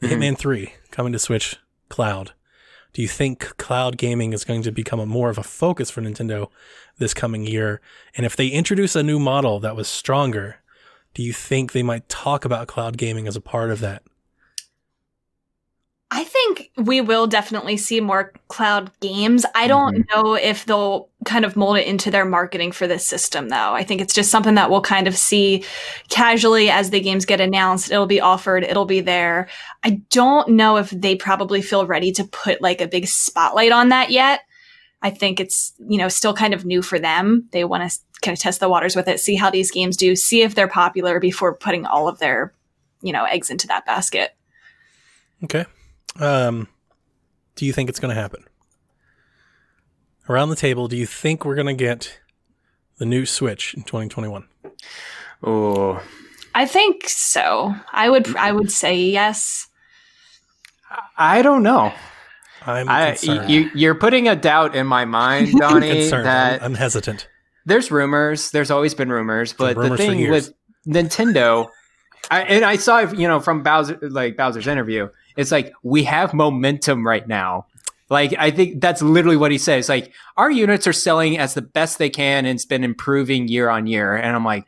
the 0.00 0.08
Mhm. 0.08 0.12
Hitman 0.16 0.38
Three 0.38 0.72
coming 0.90 1.12
to 1.12 1.18
Switch 1.20 1.56
Cloud. 1.88 2.32
Do 2.92 3.02
you 3.02 3.08
think 3.08 3.56
cloud 3.58 3.98
gaming 3.98 4.32
is 4.32 4.44
going 4.44 4.62
to 4.62 4.72
become 4.72 4.98
a 4.98 5.06
more 5.06 5.30
of 5.30 5.38
a 5.38 5.42
focus 5.42 5.90
for 5.90 6.00
Nintendo 6.00 6.48
this 6.98 7.14
coming 7.14 7.46
year? 7.46 7.80
And 8.16 8.24
if 8.24 8.34
they 8.34 8.48
introduce 8.48 8.96
a 8.96 9.02
new 9.02 9.18
model 9.18 9.60
that 9.60 9.76
was 9.76 9.88
stronger, 9.88 10.56
do 11.14 11.22
you 11.22 11.32
think 11.32 11.72
they 11.72 11.82
might 11.82 12.08
talk 12.08 12.44
about 12.44 12.66
cloud 12.66 12.96
gaming 12.96 13.28
as 13.28 13.36
a 13.36 13.40
part 13.40 13.70
of 13.70 13.80
that? 13.80 14.02
I 16.10 16.24
think 16.24 16.70
we 16.78 17.02
will 17.02 17.26
definitely 17.26 17.76
see 17.76 18.00
more 18.00 18.32
cloud 18.48 18.90
games. 19.00 19.44
I 19.54 19.66
don't 19.66 19.94
mm-hmm. 19.94 20.20
know 20.22 20.34
if 20.34 20.64
they'll 20.64 21.10
kind 21.26 21.44
of 21.44 21.54
mold 21.54 21.76
it 21.76 21.86
into 21.86 22.10
their 22.10 22.24
marketing 22.24 22.72
for 22.72 22.86
this 22.86 23.06
system, 23.06 23.50
though. 23.50 23.74
I 23.74 23.84
think 23.84 24.00
it's 24.00 24.14
just 24.14 24.30
something 24.30 24.54
that 24.54 24.70
we'll 24.70 24.80
kind 24.80 25.06
of 25.06 25.16
see 25.18 25.64
casually 26.08 26.70
as 26.70 26.88
the 26.88 27.00
games 27.00 27.26
get 27.26 27.42
announced. 27.42 27.90
It'll 27.90 28.06
be 28.06 28.22
offered, 28.22 28.64
it'll 28.64 28.86
be 28.86 29.00
there. 29.00 29.48
I 29.84 30.00
don't 30.10 30.50
know 30.50 30.78
if 30.78 30.88
they 30.88 31.14
probably 31.14 31.60
feel 31.60 31.86
ready 31.86 32.10
to 32.12 32.24
put 32.24 32.62
like 32.62 32.80
a 32.80 32.88
big 32.88 33.06
spotlight 33.06 33.72
on 33.72 33.90
that 33.90 34.10
yet. 34.10 34.40
I 35.02 35.10
think 35.10 35.40
it's, 35.40 35.74
you 35.78 35.98
know, 35.98 36.08
still 36.08 36.32
kind 36.32 36.54
of 36.54 36.64
new 36.64 36.80
for 36.80 36.98
them. 36.98 37.48
They 37.52 37.64
want 37.64 37.88
to 37.88 37.98
kind 38.22 38.36
of 38.36 38.40
test 38.40 38.60
the 38.60 38.68
waters 38.70 38.96
with 38.96 39.08
it, 39.08 39.20
see 39.20 39.36
how 39.36 39.50
these 39.50 39.70
games 39.70 39.96
do, 39.96 40.16
see 40.16 40.40
if 40.40 40.54
they're 40.54 40.68
popular 40.68 41.20
before 41.20 41.54
putting 41.54 41.84
all 41.84 42.08
of 42.08 42.18
their, 42.18 42.54
you 43.02 43.12
know, 43.12 43.24
eggs 43.24 43.50
into 43.50 43.66
that 43.66 43.84
basket. 43.84 44.34
Okay. 45.44 45.66
Um, 46.18 46.68
do 47.56 47.66
you 47.66 47.72
think 47.72 47.88
it's 47.88 48.00
going 48.00 48.14
to 48.14 48.20
happen? 48.20 48.44
Around 50.28 50.50
the 50.50 50.56
table, 50.56 50.88
do 50.88 50.96
you 50.96 51.06
think 51.06 51.44
we're 51.44 51.54
going 51.54 51.66
to 51.68 51.74
get 51.74 52.20
the 52.98 53.06
new 53.06 53.24
Switch 53.24 53.74
in 53.74 53.82
2021? 53.82 54.46
Oh, 55.42 56.02
I 56.54 56.66
think 56.66 57.08
so. 57.08 57.74
I 57.92 58.10
would 58.10 58.36
I 58.36 58.52
would 58.52 58.70
say 58.72 58.96
yes. 58.98 59.68
I 61.16 61.42
don't 61.42 61.62
know. 61.62 61.92
I'm 62.66 62.88
I, 62.88 63.10
concerned. 63.12 63.50
you, 63.50 63.70
you're 63.74 63.94
putting 63.94 64.28
a 64.28 64.34
doubt 64.36 64.74
in 64.74 64.86
my 64.86 65.04
mind, 65.04 65.52
Donnie. 65.58 65.88
concerned. 65.92 66.26
that 66.26 66.60
I'm, 66.60 66.72
I'm 66.72 66.74
hesitant. 66.74 67.28
there's 67.66 67.90
rumors. 67.90 68.50
There's 68.50 68.70
always 68.70 68.94
been 68.94 69.10
rumors, 69.10 69.52
but 69.52 69.74
the 69.76 69.82
rumors 69.82 70.00
for 70.00 70.06
thing 70.06 70.30
with 70.30 70.52
Nintendo, 70.86 71.68
I, 72.30 72.42
and 72.42 72.64
I 72.64 72.76
saw 72.76 73.00
you 73.00 73.28
know 73.28 73.40
from 73.40 73.62
Bowser, 73.62 73.98
like 74.02 74.36
Bowser's 74.36 74.66
interview, 74.66 75.08
it's 75.38 75.52
like 75.52 75.72
we 75.82 76.04
have 76.04 76.34
momentum 76.34 77.06
right 77.06 77.26
now. 77.26 77.66
Like 78.10 78.34
I 78.38 78.50
think 78.50 78.80
that's 78.80 79.00
literally 79.00 79.36
what 79.36 79.50
he 79.52 79.58
says. 79.58 79.88
Like 79.88 80.12
our 80.36 80.50
units 80.50 80.86
are 80.86 80.92
selling 80.92 81.38
as 81.38 81.54
the 81.54 81.62
best 81.62 81.98
they 81.98 82.10
can, 82.10 82.44
and 82.44 82.56
it's 82.56 82.64
been 82.64 82.84
improving 82.84 83.48
year 83.48 83.68
on 83.68 83.86
year. 83.86 84.16
And 84.16 84.34
I'm 84.34 84.44
like, 84.44 84.64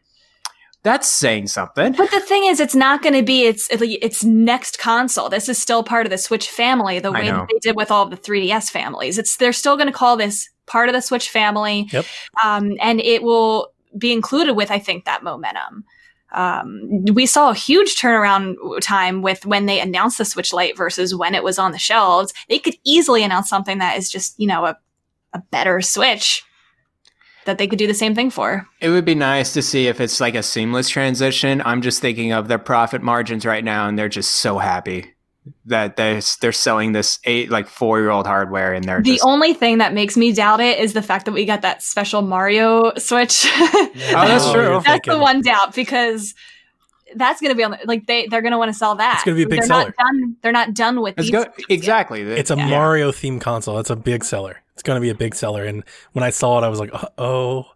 that's 0.83 1.09
saying 1.09 1.49
something. 1.49 1.93
But 1.93 2.11
the 2.11 2.21
thing 2.21 2.45
is, 2.45 2.61
it's 2.61 2.75
not 2.75 3.03
going 3.03 3.15
to 3.15 3.23
be 3.23 3.45
its 3.47 3.69
its 3.71 4.25
next 4.25 4.79
console. 4.79 5.29
This 5.29 5.49
is 5.49 5.59
still 5.59 5.83
part 5.83 6.07
of 6.07 6.11
the 6.11 6.19
Switch 6.19 6.49
family, 6.49 6.99
the 6.99 7.13
way 7.13 7.31
that 7.31 7.49
they 7.51 7.59
did 7.59 7.77
with 7.77 7.91
all 7.91 8.07
the 8.07 8.17
3DS 8.17 8.71
families. 8.71 9.19
It's 9.19 9.37
they're 9.37 9.53
still 9.53 9.77
going 9.77 9.89
to 9.89 9.93
call 9.93 10.17
this 10.17 10.49
part 10.67 10.89
of 10.89 10.95
the 10.95 11.03
Switch 11.03 11.29
family, 11.31 11.89
Yep. 11.93 12.05
um, 12.45 12.77
and 12.81 13.01
it 13.01 13.23
will 13.23 13.73
be 13.99 14.13
included 14.13 14.55
with, 14.55 14.71
I 14.71 14.79
think, 14.79 15.05
that 15.07 15.25
momentum. 15.25 15.85
Um, 16.33 17.05
we 17.13 17.27
saw 17.27 17.51
a 17.51 17.55
huge 17.55 17.97
turnaround 17.97 18.57
time 18.81 19.23
with 19.23 19.47
when 19.47 19.67
they 19.67 19.81
announced 19.81 20.19
the 20.19 20.25
Switch 20.25 20.53
Lite 20.53 20.77
versus 20.77 21.15
when 21.15 21.35
it 21.35 21.43
was 21.43 21.59
on 21.59 21.73
the 21.73 21.79
shelves. 21.79 22.33
They 22.49 22.59
could 22.59 22.77
easily 22.85 23.23
announce 23.23 23.49
something 23.49 23.79
that 23.79 23.97
is 23.99 24.11
just, 24.11 24.39
you 24.39 24.47
know, 24.47 24.65
a, 24.67 24.79
a 25.33 25.43
better 25.51 25.81
Switch 25.81 26.43
that 27.47 27.59
they 27.59 27.67
could 27.67 27.79
do 27.79 27.87
the 27.87 27.95
same 27.95 28.15
thing 28.15 28.31
for. 28.31 28.67
It 28.81 28.91
would 28.91 29.05
be 29.05 29.15
nice 29.15 29.53
to 29.55 29.63
see 29.63 29.87
if 29.87 30.01
it's 30.01 30.21
like 30.21 30.35
a 30.35 30.43
seamless 30.43 30.89
transition. 30.89 31.63
I'm 31.65 31.83
just 31.83 32.01
thinking 32.01 32.33
of 32.33 32.49
their 32.49 32.59
profit 32.59 33.03
margins 33.03 33.47
right 33.47 33.65
now, 33.65 33.89
and 33.89 33.99
they're 33.99 34.09
just 34.09 34.37
so 34.37 34.59
happy 34.59 35.15
that 35.67 35.97
they're 35.97 36.21
they're 36.41 36.53
selling 36.53 36.93
this 36.93 37.19
eight 37.25 37.51
like 37.51 37.69
four 37.69 37.99
year 38.01 38.11
old 38.11 38.27
hardware, 38.27 38.73
and 38.73 38.85
they're 38.85 39.01
The 39.03 39.13
just 39.13 39.25
only 39.25 39.55
thing 39.55 39.79
that 39.79 39.93
makes 39.95 40.17
me 40.17 40.33
doubt 40.33 40.61
it 40.61 40.79
is 40.79 40.93
the 40.93 41.03
fact 41.03 41.25
that 41.27 41.33
we 41.33 41.45
got 41.45 41.63
that 41.63 41.83
special 41.83 42.23
Mario 42.23 42.93
Switch. 42.97 43.47
Oh, 43.61 43.91
that's 43.95 44.45
Oh, 44.47 44.53
true. 44.53 44.69
that's 44.75 44.87
thinking. 44.87 45.13
the 45.15 45.19
one 45.19 45.41
doubt 45.43 45.75
because 45.75 46.35
that's 47.17 47.41
going 47.41 47.51
to 47.51 47.57
be 47.57 47.65
on 47.65 47.73
the, 47.73 47.79
like 47.87 48.07
they 48.07 48.27
they're 48.29 48.43
going 48.43 48.53
to 48.53 48.59
want 48.59 48.71
to 48.73 48.77
sell 48.79 48.95
that. 48.97 49.15
It's 49.17 49.25
gonna 49.25 49.37
be 49.37 49.43
a 49.43 49.49
big 49.49 49.61
they're 49.61 49.67
seller. 49.69 49.85
Not 49.87 49.95
done, 49.97 50.37
they're 50.43 50.53
not 50.53 50.75
done 50.75 51.01
with 51.01 51.15
Let's 51.17 51.31
these. 51.31 51.45
go 51.45 51.53
exactly. 51.69 52.23
It's 52.23 52.51
a 52.51 52.57
Yeah. 52.57 52.69
Mario 52.69 53.11
theme 53.13 53.41
console. 53.41 53.77
That's 53.77 53.91
a 53.91 53.97
big 53.97 54.25
seller. 54.25 54.61
It's 54.75 54.83
going 54.83 54.97
to 54.97 55.01
be 55.01 55.11
a 55.11 55.15
big 55.15 55.35
seller. 55.35 55.65
And 55.65 55.85
when 56.13 56.23
I 56.23 56.31
saw 56.31 56.59
it, 56.63 56.65
I 56.65 56.69
was 56.69 56.79
like, 56.81 56.91
oh, 57.19 57.67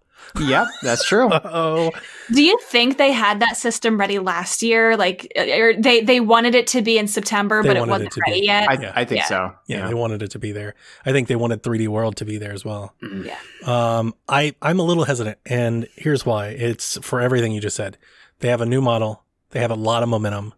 Yep, 0.41 0.67
that's 0.83 1.05
true. 1.07 1.29
oh. 1.33 1.91
Do 2.33 2.43
you 2.43 2.59
think 2.63 2.99
they 2.99 3.13
had 3.13 3.41
that 3.41 3.57
system 3.57 3.99
ready 3.99 4.19
last 4.19 4.63
year? 4.63 4.97
Like, 4.97 5.31
or 5.37 5.75
they 5.79 6.01
they 6.01 6.19
wanted 6.21 6.55
it 6.55 6.67
to 6.69 6.83
be 6.83 6.99
in 6.99 7.07
September, 7.07 7.63
They 7.63 7.69
but 7.69 7.77
it 7.77 7.87
wasn't 7.87 8.17
it 8.17 8.21
ready 8.27 8.41
be. 8.41 8.47
yet. 8.47 8.69
I, 8.69 8.73
Yeah. 8.75 8.93
I 8.95 9.05
think 9.05 9.21
Yeah. 9.21 9.27
so. 9.27 9.53
Yeah, 9.69 9.87
they 9.87 9.95
wanted 9.95 10.23
it 10.23 10.31
to 10.33 10.39
be 10.39 10.51
there. 10.53 10.75
I 11.07 11.13
think 11.13 11.29
they 11.29 11.37
wanted 11.37 11.63
3D 11.63 11.87
World 11.89 12.17
to 12.17 12.25
be 12.25 12.39
there 12.39 12.53
as 12.53 12.65
well. 12.65 12.95
yeah. 13.03 13.37
Um, 13.65 14.15
I 14.29 14.55
I'm 14.61 14.81
a 14.81 14.83
little 14.83 15.05
hesitant, 15.05 15.39
and 15.47 15.87
here's 15.95 16.27
why. 16.27 16.49
It's 16.49 16.99
for 17.03 17.21
everything 17.21 17.53
you 17.53 17.61
just 17.61 17.77
said. 17.77 17.97
They 18.41 18.49
have 18.49 18.61
a 18.61 18.67
new 18.67 18.81
model. 18.81 19.23
They 19.51 19.61
have 19.61 19.71
a 19.71 19.77
lot 19.77 20.03
of 20.03 20.09
momentum. 20.09 20.53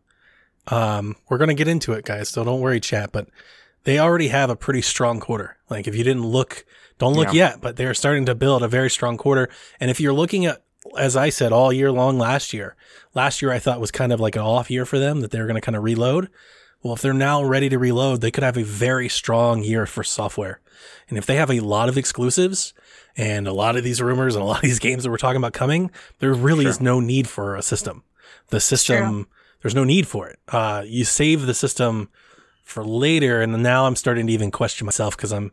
Um, 0.68 1.16
we're 1.28 1.38
gonna 1.38 1.54
get 1.54 1.68
into 1.68 1.92
it, 1.92 2.04
guys. 2.04 2.28
So 2.28 2.44
don't 2.44 2.60
worry, 2.60 2.80
chat. 2.80 3.12
But 3.12 3.28
they 3.84 3.98
already 3.98 4.28
have 4.28 4.48
a 4.50 4.56
pretty 4.56 4.82
strong 4.82 5.20
quarter. 5.20 5.56
Like 5.68 5.86
if 5.86 5.94
you 5.94 6.02
didn't 6.02 6.24
look, 6.26 6.64
don't 6.98 7.14
look 7.14 7.28
Yeah. 7.28 7.50
yet. 7.50 7.60
But 7.60 7.76
they're 7.76 7.94
starting 7.94 8.26
to 8.26 8.34
build 8.34 8.62
a 8.62 8.68
very 8.68 8.90
strong 8.90 9.16
quarter. 9.16 9.48
And 9.80 9.90
if 9.90 10.00
you're 10.00 10.12
looking 10.12 10.46
at, 10.46 10.62
as 10.98 11.16
I 11.16 11.30
said 11.30 11.52
all 11.52 11.72
year 11.72 11.90
long 11.92 12.18
last 12.18 12.52
year, 12.52 12.76
last 13.14 13.42
year 13.42 13.50
I 13.52 13.58
thought 13.58 13.80
was 13.80 13.90
kind 13.90 14.12
of 14.12 14.20
like 14.20 14.36
an 14.36 14.42
off 14.42 14.70
year 14.70 14.86
for 14.86 14.98
them 14.98 15.20
that 15.20 15.30
they 15.30 15.40
were 15.40 15.46
gonna 15.46 15.60
kind 15.60 15.76
of 15.76 15.82
reload. 15.82 16.28
Well, 16.82 16.94
if 16.94 17.02
they're 17.02 17.12
now 17.12 17.42
ready 17.42 17.68
to 17.68 17.78
reload, 17.78 18.20
they 18.20 18.30
could 18.30 18.44
have 18.44 18.56
a 18.56 18.62
very 18.62 19.08
strong 19.08 19.62
year 19.64 19.86
for 19.86 20.04
software. 20.04 20.60
And 21.08 21.18
if 21.18 21.26
they 21.26 21.36
have 21.36 21.50
a 21.50 21.60
lot 21.60 21.88
of 21.88 21.96
exclusives 21.98 22.74
and 23.16 23.48
a 23.48 23.52
lot 23.52 23.76
of 23.76 23.82
these 23.82 24.00
rumors 24.00 24.34
and 24.36 24.42
a 24.42 24.46
lot 24.46 24.56
of 24.58 24.62
these 24.62 24.78
games 24.78 25.02
that 25.02 25.10
we're 25.10 25.16
talking 25.16 25.38
about 25.38 25.52
coming, 25.54 25.90
there 26.20 26.32
really 26.34 26.66
is 26.66 26.80
no 26.80 27.00
need 27.00 27.26
for 27.28 27.56
a 27.56 27.62
system. 27.62 28.04
The 28.50 28.60
system, 28.60 29.26
there's 29.62 29.74
no 29.74 29.84
need 29.84 30.06
for 30.06 30.28
it. 30.28 30.38
Uh, 30.48 30.84
you 30.86 31.04
save 31.04 31.46
the 31.46 31.54
system 31.54 32.08
for 32.62 32.84
later. 32.84 33.40
And 33.40 33.60
now 33.62 33.86
I'm 33.86 33.96
starting 33.96 34.26
to 34.28 34.32
even 34.32 34.50
question 34.52 34.84
myself 34.84 35.16
because 35.16 35.32
I'm, 35.32 35.50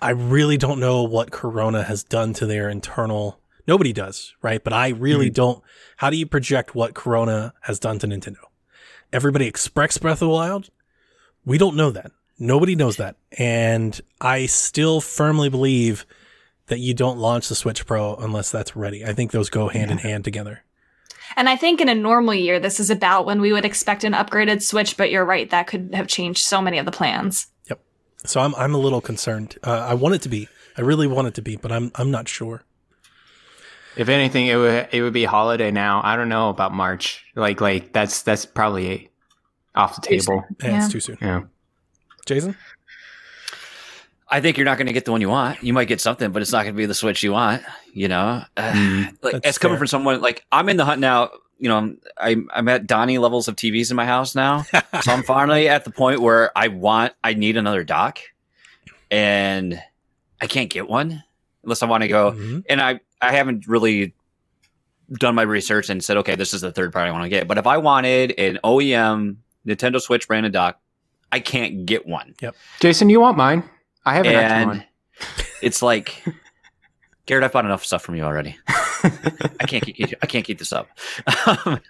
I 0.00 0.10
really 0.10 0.56
don't 0.56 0.80
know 0.80 1.02
what 1.02 1.30
Corona 1.30 1.82
has 1.82 2.04
done 2.04 2.32
to 2.34 2.46
their 2.46 2.68
internal. 2.68 3.40
Nobody 3.66 3.92
does, 3.92 4.34
right? 4.42 4.62
But 4.62 4.72
I 4.72 4.88
really 4.88 5.28
hmm. 5.28 5.34
don't. 5.34 5.62
How 5.96 6.10
do 6.10 6.16
you 6.16 6.26
project 6.26 6.74
what 6.74 6.94
Corona 6.94 7.54
has 7.62 7.78
done 7.78 7.98
to 8.00 8.06
Nintendo? 8.06 8.38
Everybody 9.12 9.46
expects 9.46 9.98
Breath 9.98 10.22
of 10.22 10.28
the 10.28 10.28
Wild. 10.28 10.70
We 11.44 11.58
don't 11.58 11.76
know 11.76 11.90
that. 11.90 12.10
Nobody 12.38 12.74
knows 12.74 12.96
that. 12.96 13.16
And 13.38 14.00
I 14.20 14.46
still 14.46 15.00
firmly 15.00 15.48
believe 15.48 16.04
that 16.66 16.80
you 16.80 16.94
don't 16.94 17.18
launch 17.18 17.48
the 17.48 17.54
Switch 17.54 17.86
Pro 17.86 18.16
unless 18.16 18.50
that's 18.50 18.74
ready. 18.74 19.04
I 19.04 19.12
think 19.12 19.30
those 19.30 19.50
go 19.50 19.68
hand 19.68 19.90
in 19.90 19.98
hand 19.98 20.24
together. 20.24 20.64
And 21.36 21.48
I 21.48 21.56
think 21.56 21.80
in 21.80 21.88
a 21.88 21.94
normal 21.94 22.34
year, 22.34 22.60
this 22.60 22.80
is 22.80 22.90
about 22.90 23.26
when 23.26 23.40
we 23.40 23.52
would 23.52 23.64
expect 23.64 24.04
an 24.04 24.12
upgraded 24.12 24.62
Switch. 24.62 24.96
But 24.96 25.10
you're 25.10 25.24
right, 25.24 25.48
that 25.50 25.66
could 25.66 25.94
have 25.94 26.08
changed 26.08 26.44
so 26.44 26.60
many 26.60 26.78
of 26.78 26.86
the 26.86 26.92
plans. 26.92 27.46
So 28.24 28.40
I'm 28.40 28.54
I'm 28.54 28.74
a 28.74 28.78
little 28.78 29.00
concerned. 29.00 29.58
Uh, 29.62 29.70
I 29.88 29.94
want 29.94 30.14
it 30.14 30.22
to 30.22 30.28
be. 30.28 30.48
I 30.76 30.80
really 30.80 31.06
want 31.06 31.28
it 31.28 31.34
to 31.34 31.42
be, 31.42 31.56
but 31.56 31.70
I'm 31.70 31.92
I'm 31.94 32.10
not 32.10 32.28
sure. 32.28 32.62
If 33.96 34.08
anything, 34.08 34.46
it 34.48 34.56
would 34.56 34.88
it 34.92 35.02
would 35.02 35.12
be 35.12 35.24
holiday 35.24 35.70
now. 35.70 36.00
I 36.02 36.16
don't 36.16 36.28
know 36.28 36.48
about 36.48 36.72
March. 36.72 37.24
Like 37.36 37.60
like 37.60 37.92
that's 37.92 38.22
that's 38.22 38.44
probably 38.46 39.10
off 39.74 39.94
the 39.96 40.00
table. 40.00 40.44
Yeah, 40.62 40.68
Yeah. 40.70 40.84
It's 40.84 40.92
too 40.92 41.00
soon. 41.00 41.18
Yeah. 41.20 41.42
Jason, 42.26 42.56
I 44.28 44.40
think 44.40 44.56
you're 44.56 44.64
not 44.64 44.78
going 44.78 44.86
to 44.86 44.92
get 44.92 45.04
the 45.04 45.12
one 45.12 45.20
you 45.20 45.28
want. 45.28 45.62
You 45.62 45.72
might 45.74 45.86
get 45.88 46.00
something, 46.00 46.32
but 46.32 46.40
it's 46.42 46.52
not 46.52 46.62
going 46.62 46.74
to 46.74 46.76
be 46.76 46.86
the 46.86 46.94
Switch 46.94 47.22
you 47.22 47.32
want. 47.32 47.62
You 47.92 48.08
know, 48.08 48.42
uh, 48.56 48.72
Mm. 48.72 49.16
like 49.22 49.34
it's 49.44 49.58
coming 49.58 49.74
fair. 49.74 49.80
from 49.80 49.86
someone 49.88 50.20
like 50.22 50.44
I'm 50.50 50.68
in 50.68 50.76
the 50.76 50.84
hunt 50.84 51.00
now. 51.00 51.30
You 51.58 51.68
know, 51.68 51.96
I'm 52.18 52.48
I'm, 52.52 52.68
at 52.68 52.86
Donnie 52.86 53.18
levels 53.18 53.48
of 53.48 53.56
TVs 53.56 53.90
in 53.90 53.96
my 53.96 54.04
house 54.06 54.34
now, 54.34 54.62
so 55.02 55.12
I'm 55.12 55.22
finally 55.24 55.68
at 55.68 55.84
the 55.84 55.90
point 55.90 56.20
where 56.20 56.50
I 56.56 56.68
want, 56.68 57.12
I 57.22 57.34
need 57.34 57.56
another 57.56 57.84
dock, 57.84 58.18
and 59.10 59.80
I 60.40 60.46
can't 60.46 60.68
get 60.70 60.88
one 60.88 61.22
unless 61.62 61.82
I 61.82 61.86
want 61.86 62.02
to 62.02 62.08
go. 62.08 62.32
Mhm. 62.32 62.64
And 62.68 62.80
I 62.80 63.00
I 63.20 63.32
haven't 63.32 63.66
really 63.66 64.14
done 65.12 65.34
my 65.34 65.42
research 65.42 65.90
and 65.90 66.02
said, 66.02 66.16
okay, 66.18 66.34
this 66.34 66.54
is 66.54 66.60
the 66.62 66.72
third 66.72 66.92
part 66.92 67.06
I 67.08 67.12
want 67.12 67.24
to 67.24 67.28
get. 67.28 67.46
But 67.46 67.58
if 67.58 67.66
I 67.66 67.78
wanted 67.78 68.32
an 68.38 68.58
OEM 68.64 69.36
Nintendo 69.66 70.00
Switch 70.00 70.26
branded 70.26 70.52
dock, 70.52 70.80
I 71.30 71.40
can't 71.40 71.86
get 71.86 72.06
one. 72.06 72.34
Yep. 72.40 72.56
Jason, 72.80 73.10
you 73.10 73.20
want 73.20 73.36
mine? 73.36 73.68
I 74.04 74.14
have 74.14 74.26
an 74.26 74.34
extra 74.34 74.66
one. 74.66 74.84
it's 75.62 75.82
like 75.82 76.22
Garrett, 77.26 77.44
I've 77.44 77.52
bought 77.52 77.64
enough 77.64 77.84
stuff 77.84 78.02
from 78.02 78.16
you 78.16 78.22
already. 78.22 78.56
I 79.60 79.66
can't 79.66 79.84
keep 79.84 79.96
I 80.22 80.26
can't 80.26 80.44
keep 80.44 80.58
this 80.58 80.72
up. 80.72 80.88
Um, 81.46 81.80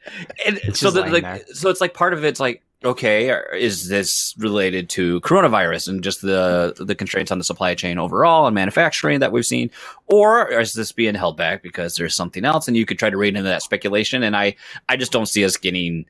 and 0.47 0.59
It's 0.65 0.81
so 0.81 0.91
the, 0.91 1.03
like 1.07 1.23
there. 1.23 1.41
so 1.55 1.71
it's 1.71 1.81
like 1.81 1.95
part 1.95 2.13
of 2.15 2.25
it's 2.25 2.41
like 2.41 2.63
okay, 2.85 3.31
is 3.55 3.89
this 3.89 4.35
related 4.39 4.91
to 4.91 5.21
coronavirus 5.23 5.89
and 5.89 6.05
just 6.05 6.23
the 6.23 6.75
the 6.79 6.95
constraints 6.95 7.33
on 7.33 7.39
the 7.39 7.45
supply 7.45 7.75
chain 7.75 7.99
overall 7.99 8.47
and 8.47 8.55
manufacturing 8.55 9.21
that 9.21 9.33
we've 9.33 9.47
seen, 9.47 9.71
or 10.09 10.49
is 10.51 10.75
this 10.75 10.93
being 10.93 11.15
held 11.15 11.37
back 11.37 11.63
because 11.63 11.97
there's 11.97 12.15
something 12.15 12.45
else? 12.45 12.69
And 12.69 12.77
you 12.77 12.87
could 12.87 12.99
try 12.99 13.11
to 13.11 13.17
read 13.17 13.37
into 13.37 13.43
that 13.49 13.63
speculation. 13.63 14.23
And 14.23 14.37
I 14.37 14.57
I 14.89 14.97
just 14.97 15.13
don't 15.13 15.27
see 15.27 15.45
us 15.45 15.57
getting 15.57 16.07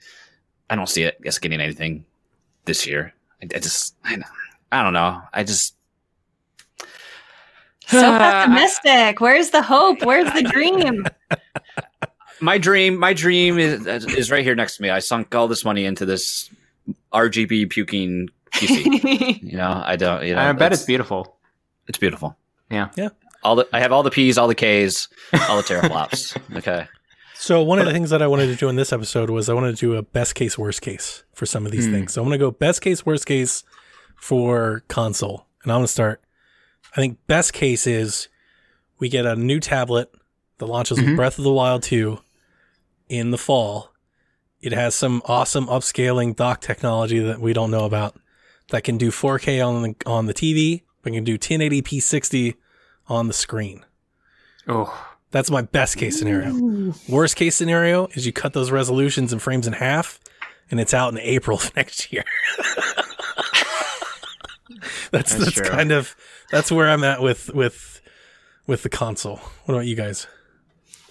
I 0.70 0.76
don't 0.76 0.88
see 0.88 1.04
it 1.04 1.18
us 1.26 1.38
getting 1.38 1.60
anything 1.60 2.04
this 2.64 2.86
year. 2.86 3.14
I, 3.42 3.46
I 3.56 3.58
just 3.60 3.96
I, 4.04 4.18
I 4.72 4.82
don't 4.82 4.94
know. 4.94 5.22
I 5.32 5.44
just 5.44 5.73
So 7.86 8.00
pessimistic. 8.18 9.20
Where's 9.20 9.50
the 9.50 9.62
hope? 9.62 10.04
Where's 10.04 10.32
the 10.32 10.42
dream? 10.42 11.04
my 12.40 12.58
dream 12.58 12.98
my 12.98 13.12
dream 13.12 13.58
is 13.58 13.86
is 13.86 14.30
right 14.30 14.44
here 14.44 14.56
next 14.56 14.76
to 14.76 14.82
me 14.82 14.90
i 14.90 14.98
sunk 14.98 15.32
all 15.34 15.46
this 15.46 15.64
money 15.64 15.84
into 15.84 16.04
this 16.04 16.50
rgb 17.14 17.70
puking 17.70 18.28
pc 18.52 19.40
you 19.42 19.56
know 19.56 19.80
i 19.86 19.94
don't 19.94 20.24
you 20.24 20.34
know 20.34 20.40
I 20.42 20.52
bet 20.52 20.72
it's, 20.72 20.80
it's 20.82 20.86
beautiful. 20.86 21.36
it's 21.86 21.96
beautiful 21.96 22.36
Yeah. 22.70 22.88
Yeah. 22.96 23.10
all 23.44 23.54
the 23.54 23.68
i 23.72 23.78
have 23.78 23.92
all 23.92 24.02
the 24.02 24.10
p's 24.10 24.36
all 24.36 24.48
the 24.48 24.54
k's 24.56 25.08
all 25.48 25.56
the 25.56 25.62
teraflops 25.62 26.36
okay 26.56 26.86
So 27.36 27.62
one 27.62 27.78
of 27.78 27.86
the 27.86 27.92
things 27.92 28.10
that 28.10 28.20
I 28.22 28.26
wanted 28.26 28.46
to 28.46 28.56
do 28.56 28.68
in 28.68 28.76
this 28.76 28.92
episode 28.92 29.30
was 29.30 29.48
I 29.48 29.54
wanted 29.54 29.76
to 29.76 29.80
do 29.80 29.94
a 29.96 30.02
best 30.02 30.34
case, 30.34 30.56
worst 30.58 30.80
case 30.82 31.24
for 31.34 31.46
some 31.46 31.66
of 31.66 31.72
these 31.72 31.86
Hmm. 31.86 31.92
things. 31.92 32.12
So 32.14 32.22
I'm 32.22 32.28
going 32.28 32.38
to 32.38 32.44
go 32.44 32.50
best 32.50 32.80
case, 32.80 33.04
worst 33.04 33.26
case 33.26 33.64
for 34.16 34.82
console, 34.88 35.46
and 35.62 35.70
I'm 35.70 35.78
going 35.78 35.86
to 35.86 35.92
start. 35.92 36.22
I 36.94 37.00
think 37.00 37.18
best 37.26 37.52
case 37.52 37.86
is 37.86 38.28
we 38.98 39.08
get 39.08 39.26
a 39.26 39.34
new 39.36 39.60
tablet 39.60 40.10
that 40.58 40.66
launches 40.66 40.98
with 40.98 41.08
Mhm. 41.08 41.16
Breath 41.16 41.38
of 41.38 41.44
the 41.44 41.52
Wild 41.52 41.82
2 41.82 42.20
in 43.08 43.30
the 43.32 43.38
fall. 43.38 43.92
It 44.60 44.72
has 44.72 44.94
some 44.94 45.20
awesome 45.26 45.66
upscaling 45.66 46.34
dock 46.36 46.60
technology 46.60 47.18
that 47.18 47.40
we 47.40 47.52
don't 47.52 47.70
know 47.70 47.84
about 47.84 48.16
that 48.70 48.84
can 48.84 48.96
do 48.96 49.10
4K 49.10 49.60
on 49.60 49.82
the 49.82 49.94
on 50.06 50.26
the 50.26 50.32
TV, 50.34 50.82
but 51.02 51.12
can 51.12 51.24
do 51.24 51.36
1080p 51.36 52.00
60 52.00 52.54
on 53.08 53.26
the 53.28 53.34
screen. 53.34 53.84
Oh, 54.66 55.10
That's 55.32 55.50
my 55.50 55.62
best 55.62 55.96
case 55.96 56.16
scenario. 56.18 56.94
Worst 57.08 57.34
case 57.36 57.56
scenario 57.56 58.06
is 58.14 58.24
you 58.24 58.32
cut 58.32 58.52
those 58.52 58.70
resolutions 58.70 59.32
and 59.32 59.42
frames 59.42 59.66
in 59.66 59.72
half, 59.74 60.20
and 60.70 60.78
it's 60.80 60.94
out 60.94 61.12
in 61.12 61.18
April 61.18 61.58
of 61.62 61.74
next 61.74 62.12
year. 62.12 62.24
that's 65.10 65.34
That's 65.34 65.56
that's, 65.56 65.60
kind 65.68 65.92
of 65.92 66.14
that's 66.54 66.72
where 66.72 66.88
I'm 66.88 67.04
at 67.04 67.20
with 67.20 67.52
with 67.54 68.00
with 68.66 68.82
the 68.82 68.88
console. 68.88 69.36
What 69.64 69.74
about 69.74 69.86
you 69.86 69.96
guys? 69.96 70.26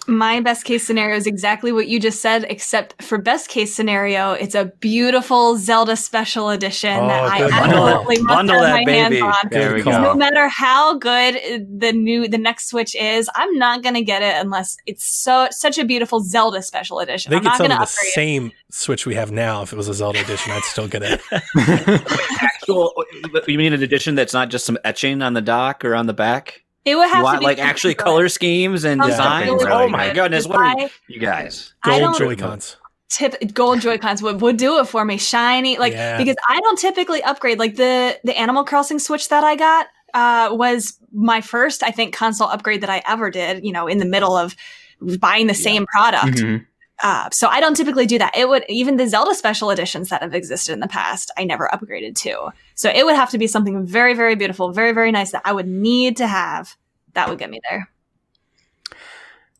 My 0.06 0.40
best 0.40 0.66
case 0.66 0.86
scenario 0.86 1.16
is 1.16 1.26
exactly 1.26 1.72
what 1.72 1.86
you 1.88 1.98
just 1.98 2.20
said, 2.20 2.44
except 2.50 3.02
for 3.02 3.16
best 3.16 3.48
case 3.48 3.74
scenario, 3.74 4.32
it's 4.32 4.54
a 4.54 4.66
beautiful 4.80 5.56
Zelda 5.56 5.96
special 5.96 6.50
edition 6.50 6.94
Oh, 6.94 7.06
that 7.08 7.22
I 7.24 7.42
absolutely 7.50 8.16
call. 8.16 8.24
must 8.26 8.36
Bundle 8.36 8.56
have 8.56 8.64
that 8.64 8.84
my 8.84 8.92
hands 8.92 9.22
on. 9.22 9.34
there 9.50 9.72
we 9.74 9.80
go. 9.80 9.92
No 10.02 10.14
matter 10.14 10.46
how 10.48 10.98
good 10.98 11.38
the 11.80 11.92
new 11.94 12.28
the 12.28 12.36
next 12.36 12.68
Switch 12.68 12.94
is, 12.94 13.30
I'm 13.34 13.56
not 13.56 13.82
gonna 13.82 14.02
get 14.02 14.20
it 14.20 14.34
unless 14.38 14.76
it's 14.84 15.06
so 15.06 15.48
such 15.50 15.78
a 15.78 15.86
beautiful 15.86 16.20
Zelda 16.20 16.60
special 16.60 16.98
edition. 16.98 17.30
They 17.30 17.36
I'm 17.36 17.42
could 17.42 17.48
not 17.48 17.56
sell 17.56 17.68
gonna 17.68 17.78
the 17.78 17.84
upgrade. 17.84 18.12
same 18.12 18.52
Switch 18.70 19.06
we 19.06 19.14
have 19.14 19.32
now 19.32 19.62
if 19.62 19.72
it 19.72 19.76
was 19.76 19.88
a 19.88 19.94
Zelda 19.94 20.20
edition. 20.20 20.52
I'd 20.52 20.64
still 20.64 20.86
get 20.86 21.02
it. 21.02 21.22
actual 22.68 23.04
you 23.46 23.58
mean 23.58 23.72
an 23.72 23.82
edition 23.82 24.14
that's 24.14 24.32
not 24.34 24.48
just 24.50 24.64
some 24.66 24.78
etching 24.84 25.22
on 25.22 25.34
the 25.34 25.40
dock 25.42 25.84
or 25.84 25.94
on 25.94 26.06
the 26.06 26.12
back 26.14 26.62
It 26.84 26.96
would 26.96 27.02
you 27.04 27.08
have 27.08 27.18
to 27.18 27.22
want 27.24 27.40
be 27.40 27.46
like 27.46 27.56
something 27.58 27.70
actually 27.70 27.94
good. 27.94 28.04
color 28.04 28.28
schemes 28.28 28.84
and 28.84 29.00
Something 29.00 29.10
designs 29.16 29.50
really 29.50 29.64
oh 29.72 29.78
good. 29.86 29.90
my 29.92 30.12
goodness 30.12 30.46
what 30.46 30.58
are 30.58 30.64
I- 30.64 30.90
you 31.08 31.20
guys 31.20 31.74
Gold 31.84 32.00
don't- 32.00 32.18
Joy 32.18 32.36
Cons. 32.36 32.76
tip 33.10 33.34
gold 33.54 33.80
joy 33.80 33.96
cons 33.98 34.22
would, 34.22 34.40
would 34.40 34.56
do 34.56 34.78
it 34.80 34.88
for 34.88 35.04
me 35.04 35.18
shiny 35.18 35.78
like 35.78 35.92
Yeah. 35.92 36.16
because 36.18 36.34
i 36.48 36.58
don't 36.60 36.78
typically 36.78 37.22
upgrade 37.22 37.58
like 37.60 37.76
the 37.76 38.18
the 38.24 38.36
animal 38.36 38.64
crossing 38.64 38.98
switch 38.98 39.28
that 39.28 39.44
i 39.44 39.54
got 39.54 39.86
uh 40.14 40.48
was 40.52 40.98
my 41.12 41.40
first 41.40 41.82
i 41.84 41.90
think 41.92 42.12
console 42.14 42.48
upgrade 42.48 42.80
that 42.80 42.90
i 42.90 43.02
ever 43.06 43.30
did 43.30 43.64
you 43.64 43.72
know 43.72 43.86
in 43.86 43.98
the 43.98 44.04
middle 44.04 44.36
of 44.36 44.56
buying 45.20 45.46
the 45.46 45.54
same 45.54 45.86
product 45.86 46.38
Mhm. 46.38 46.66
Uh, 47.02 47.28
so 47.32 47.48
i 47.48 47.60
don't 47.60 47.76
typically 47.76 48.06
do 48.06 48.18
that 48.18 48.34
it 48.36 48.48
would 48.48 48.64
even 48.68 48.96
the 48.96 49.06
zelda 49.06 49.34
special 49.34 49.70
editions 49.70 50.08
that 50.10 50.22
have 50.22 50.34
existed 50.34 50.72
in 50.72 50.80
the 50.80 50.88
past 50.88 51.30
i 51.36 51.44
never 51.44 51.68
upgraded 51.72 52.14
to 52.14 52.50
so 52.74 52.88
it 52.90 53.04
would 53.04 53.16
have 53.16 53.30
to 53.30 53.38
be 53.38 53.46
something 53.46 53.84
very 53.84 54.14
very 54.14 54.34
beautiful 54.36 54.70
very 54.72 54.92
very 54.92 55.10
nice 55.10 55.32
that 55.32 55.42
i 55.44 55.52
would 55.52 55.66
need 55.66 56.16
to 56.16 56.26
have 56.26 56.76
that 57.14 57.28
would 57.28 57.38
get 57.38 57.50
me 57.50 57.60
there 57.70 57.88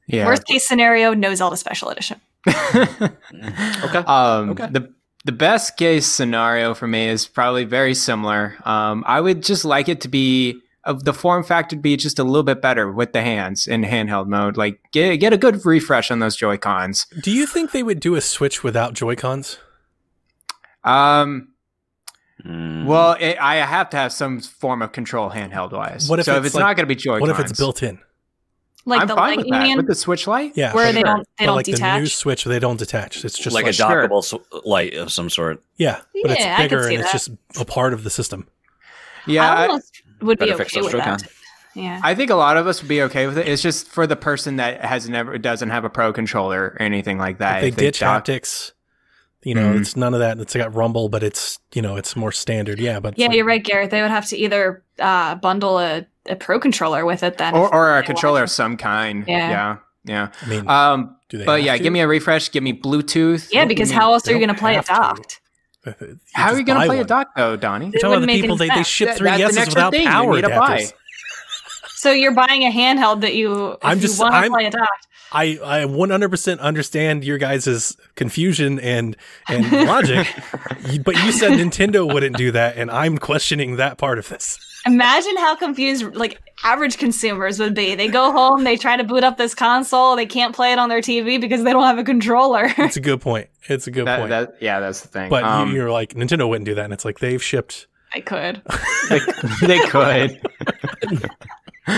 Yeah. 0.06 0.26
worst 0.26 0.46
case 0.46 0.66
scenario 0.66 1.12
no 1.14 1.34
zelda 1.34 1.56
special 1.56 1.88
edition 1.90 2.20
okay 2.46 3.98
Um, 4.06 4.50
Okay. 4.50 4.68
The 4.70 4.92
the 5.24 5.32
best 5.32 5.78
case 5.78 6.06
scenario 6.06 6.74
for 6.74 6.86
me 6.86 7.08
is 7.08 7.26
probably 7.26 7.64
very 7.64 7.94
similar. 7.94 8.56
Um, 8.66 9.02
I 9.06 9.22
would 9.22 9.42
just 9.42 9.64
like 9.64 9.88
it 9.88 10.02
to 10.02 10.08
be 10.08 10.60
of 10.86 11.04
the 11.04 11.14
form 11.14 11.42
factor 11.42 11.74
to 11.76 11.80
be 11.80 11.96
just 11.96 12.18
a 12.18 12.24
little 12.24 12.42
bit 12.42 12.60
better 12.60 12.90
with 12.92 13.12
the 13.12 13.22
hands 13.22 13.66
in 13.66 13.82
handheld 13.82 14.26
mode. 14.26 14.56
Like 14.56 14.80
get 14.92 15.16
get 15.16 15.32
a 15.32 15.38
good 15.38 15.64
refresh 15.64 16.10
on 16.10 16.18
those 16.18 16.36
Joy 16.36 16.56
Cons. 16.58 17.06
Do 17.22 17.30
you 17.30 17.46
think 17.46 17.72
they 17.72 17.82
would 17.82 18.00
do 18.00 18.14
a 18.16 18.20
Switch 18.20 18.62
without 18.62 18.94
Joy 18.94 19.16
Cons? 19.16 19.58
Um, 20.82 21.48
Mm. 22.44 22.84
well, 22.84 23.16
it, 23.20 23.38
I 23.40 23.56
have 23.56 23.88
to 23.90 23.96
have 23.96 24.12
some 24.12 24.40
form 24.40 24.82
of 24.82 24.90
control 24.92 25.30
handheld 25.30 25.70
wise. 25.72 26.10
What 26.10 26.18
if 26.18 26.26
so 26.26 26.32
if 26.32 26.38
it's 26.38 26.46
it's 26.48 26.54
like- 26.56 26.62
not 26.62 26.76
going 26.76 26.82
to 26.84 26.88
be 26.88 26.96
Joy 26.96 27.20
What 27.20 27.30
if 27.30 27.38
it's 27.38 27.52
built 27.56 27.82
in? 27.82 28.00
like 28.84 29.00
I'm 29.02 29.06
the 29.06 29.14
fine 29.14 29.36
with 29.38 29.46
that 29.46 29.50
lightning 29.52 29.76
with 29.78 29.86
the 29.86 29.94
Switch 29.94 30.26
Lite. 30.26 30.52
Yeah, 30.56 30.74
where 30.74 30.92
they 30.92 30.98
sure. 30.98 31.04
don't 31.04 31.18
they 31.38 31.44
But 31.44 31.46
don't 31.46 31.56
like 31.56 31.64
detach 31.66 31.94
the 31.96 32.00
new 32.00 32.06
Switch, 32.06 32.44
they 32.44 32.58
don't 32.58 32.76
detach. 32.76 33.24
It's 33.24 33.38
just 33.38 33.54
like, 33.54 33.64
like, 33.64 33.70
a 33.70 33.72
Sure. 33.72 34.08
dockable 34.08 34.18
s- 34.18 34.62
light 34.66 34.94
of 34.94 35.10
some 35.12 35.30
sort 35.30 35.62
yeah, 35.76 36.00
but 36.22 36.32
it's 36.32 36.40
Yeah, 36.40 36.56
I 36.58 36.62
bigger 36.64 36.82
see 36.82 36.94
and 36.96 37.02
it's 37.04 37.12
just 37.12 37.30
a 37.58 37.64
part 37.64 37.94
of 37.94 38.02
the 38.04 38.10
system. 38.10 38.46
Yeah, 39.26 39.48
I 39.50 39.54
I, 39.62 39.66
almost 39.68 40.02
would 40.24 40.38
be 40.38 40.46
Better 40.46 40.58
fix 40.58 40.74
okay 40.74 40.82
with 40.82 40.92
Joy-Con. 40.92 41.18
that. 41.18 41.28
Yeah. 41.74 42.00
I 42.04 42.14
think 42.14 42.30
a 42.30 42.36
lot 42.36 42.56
of 42.56 42.66
us 42.68 42.80
would 42.82 42.88
be 42.88 43.02
okay 43.02 43.26
with 43.26 43.36
it. 43.36 43.48
It's 43.48 43.60
just 43.62 43.88
for 43.88 44.06
the 44.06 44.14
person 44.16 44.56
that 44.56 44.80
has 44.84 45.08
never 45.08 45.36
doesn't 45.38 45.70
have 45.70 45.84
a 45.84 45.90
pro 45.90 46.12
controller 46.12 46.66
or 46.66 46.82
anything 46.82 47.18
like 47.18 47.38
that. 47.38 47.56
If 47.56 47.62
they 47.62 47.68
If 47.68 47.76
ditch 47.76 48.00
dock- 48.00 48.24
haptics. 48.26 48.72
You 49.42 49.54
know, 49.54 49.74
Mhm. 49.74 49.80
it's 49.82 49.94
none 49.94 50.14
of 50.14 50.20
that. 50.20 50.38
It's 50.38 50.54
got 50.56 50.74
rumble, 50.74 51.10
but 51.10 51.22
it's 51.22 51.58
you 51.74 51.82
know, 51.82 51.96
it's 51.96 52.16
more 52.16 52.32
standard. 52.32 52.78
Yeah, 52.80 52.98
but 53.00 53.18
yeah, 53.18 53.30
you're 53.30 53.44
right, 53.44 53.62
Garrett. 53.62 53.90
They 53.90 54.00
would 54.00 54.10
have 54.10 54.24
to 54.28 54.36
either 54.38 54.82
uh, 54.98 55.34
bundle 55.34 55.78
a, 55.80 56.06
a 56.26 56.34
pro 56.36 56.58
controller 56.58 57.04
with 57.04 57.22
it 57.22 57.36
then. 57.36 57.54
or, 57.54 57.74
or 57.74 57.98
a 57.98 58.02
controller 58.02 58.36
want 58.36 58.44
of 58.44 58.50
some 58.50 58.78
kind. 58.78 59.24
Yeah. 59.28 59.50
yeah, 59.50 59.76
yeah. 60.06 60.28
I 60.40 60.46
mean, 60.48 60.66
Um, 60.66 61.16
do 61.28 61.36
they? 61.36 61.44
but 61.44 61.62
yeah, 61.62 61.76
to? 61.76 61.82
give 61.82 61.92
me 61.92 62.00
a 62.00 62.08
refresh. 62.08 62.50
Give 62.52 62.62
me 62.62 62.72
Bluetooth. 62.72 63.48
yeah, 63.52 63.66
because 63.66 63.90
how 63.90 64.14
else 64.14 64.26
are 64.28 64.32
you 64.32 64.38
going 64.38 64.48
to 64.48 64.54
play 64.54 64.76
it 64.76 64.86
docked? 64.86 65.28
to. 65.30 65.36
Docked? 65.84 66.00
You 66.02 66.18
How 66.32 66.52
are 66.52 66.58
you 66.58 66.64
going 66.64 66.80
to 66.80 66.86
play 66.86 66.96
a 66.96 66.98
one. 67.00 67.06
dock 67.06 67.28
though, 67.36 67.56
Donnie? 67.56 67.86
You're 67.86 67.94
It 67.96 68.00
talking 68.00 68.06
about 68.06 68.20
wouldn't 68.20 68.22
the 68.22 68.26
make 68.34 68.42
people 68.42 68.56
any 68.62 68.68
they, 68.68 68.74
they 68.74 68.74
sense. 68.76 68.88
ship 68.88 69.08
That- 69.08 69.18
three 69.18 69.28
that's 69.30 69.40
an 69.40 69.46
yeses 69.46 69.58
extra 69.58 69.78
without 69.80 69.92
thing 69.92 70.02
you 70.02 70.08
power 70.08 70.34
need 70.34 70.40
to 70.42 70.48
buy. 70.48 70.78
adapters. 70.80 70.92
So 71.96 72.10
you're 72.12 72.34
buying 72.34 72.62
a 72.64 72.70
handheld 72.70 73.22
that 73.22 73.34
you, 73.34 73.72
if 73.72 73.78
I'm 73.82 73.96
you 73.96 74.02
just- 74.02 74.20
want 74.20 74.34
I'm- 74.34 74.50
play 74.52 74.66
it 74.66 74.72
docked. 74.72 75.06
I 75.32 75.58
I 75.64 75.84
100% 75.86 76.60
understand 76.60 77.24
your 77.24 77.38
guys' 77.38 77.96
confusion 78.14 78.78
and 78.78 79.16
and 79.48 79.72
logic, 79.88 80.28
but 81.04 81.16
you 81.24 81.32
said 81.32 81.52
Nintendo 81.52 82.06
wouldn't 82.12 82.36
do 82.36 82.52
that, 82.52 82.76
and 82.76 82.88
I'm 82.90 83.18
questioning 83.18 83.76
that 83.76 83.96
part 83.98 84.18
of 84.18 84.28
this. 84.28 84.58
Imagine 84.86 85.36
how 85.38 85.56
confused 85.56 86.14
like 86.14 86.40
average 86.62 86.98
consumers 86.98 87.58
would 87.58 87.74
be. 87.74 87.94
They 87.94 88.08
go 88.08 88.30
home, 88.32 88.64
they 88.64 88.76
try 88.76 88.96
to 88.96 89.04
boot 89.04 89.24
up 89.24 89.36
this 89.38 89.54
console, 89.54 90.14
they 90.16 90.26
can't 90.26 90.54
play 90.54 90.72
it 90.72 90.78
on 90.78 90.88
their 90.88 91.00
TV 91.00 91.40
because 91.40 91.64
they 91.64 91.72
don't 91.72 91.84
have 91.84 91.98
a 91.98 92.04
controller. 92.04 92.70
It's 92.78 92.96
a 92.96 93.00
good 93.00 93.20
point. 93.20 93.48
It's 93.68 93.86
a 93.86 93.90
good 93.90 94.06
That, 94.06 94.18
point. 94.18 94.30
that, 94.30 94.56
yeah, 94.60 94.80
that's 94.80 95.00
the 95.00 95.08
thing. 95.08 95.30
but 95.30 95.42
Um, 95.44 95.70
you, 95.70 95.76
you're 95.76 95.90
like 95.90 96.14
Nintendo 96.14 96.48
wouldn't 96.48 96.66
do 96.66 96.74
that, 96.74 96.84
and 96.84 96.92
it's 96.92 97.04
like 97.04 97.18
they've 97.18 97.42
shipped. 97.42 97.86
I 98.14 98.20
could. 98.20 98.62
they, 99.08 99.20
they 99.66 99.78
could. 99.88 100.40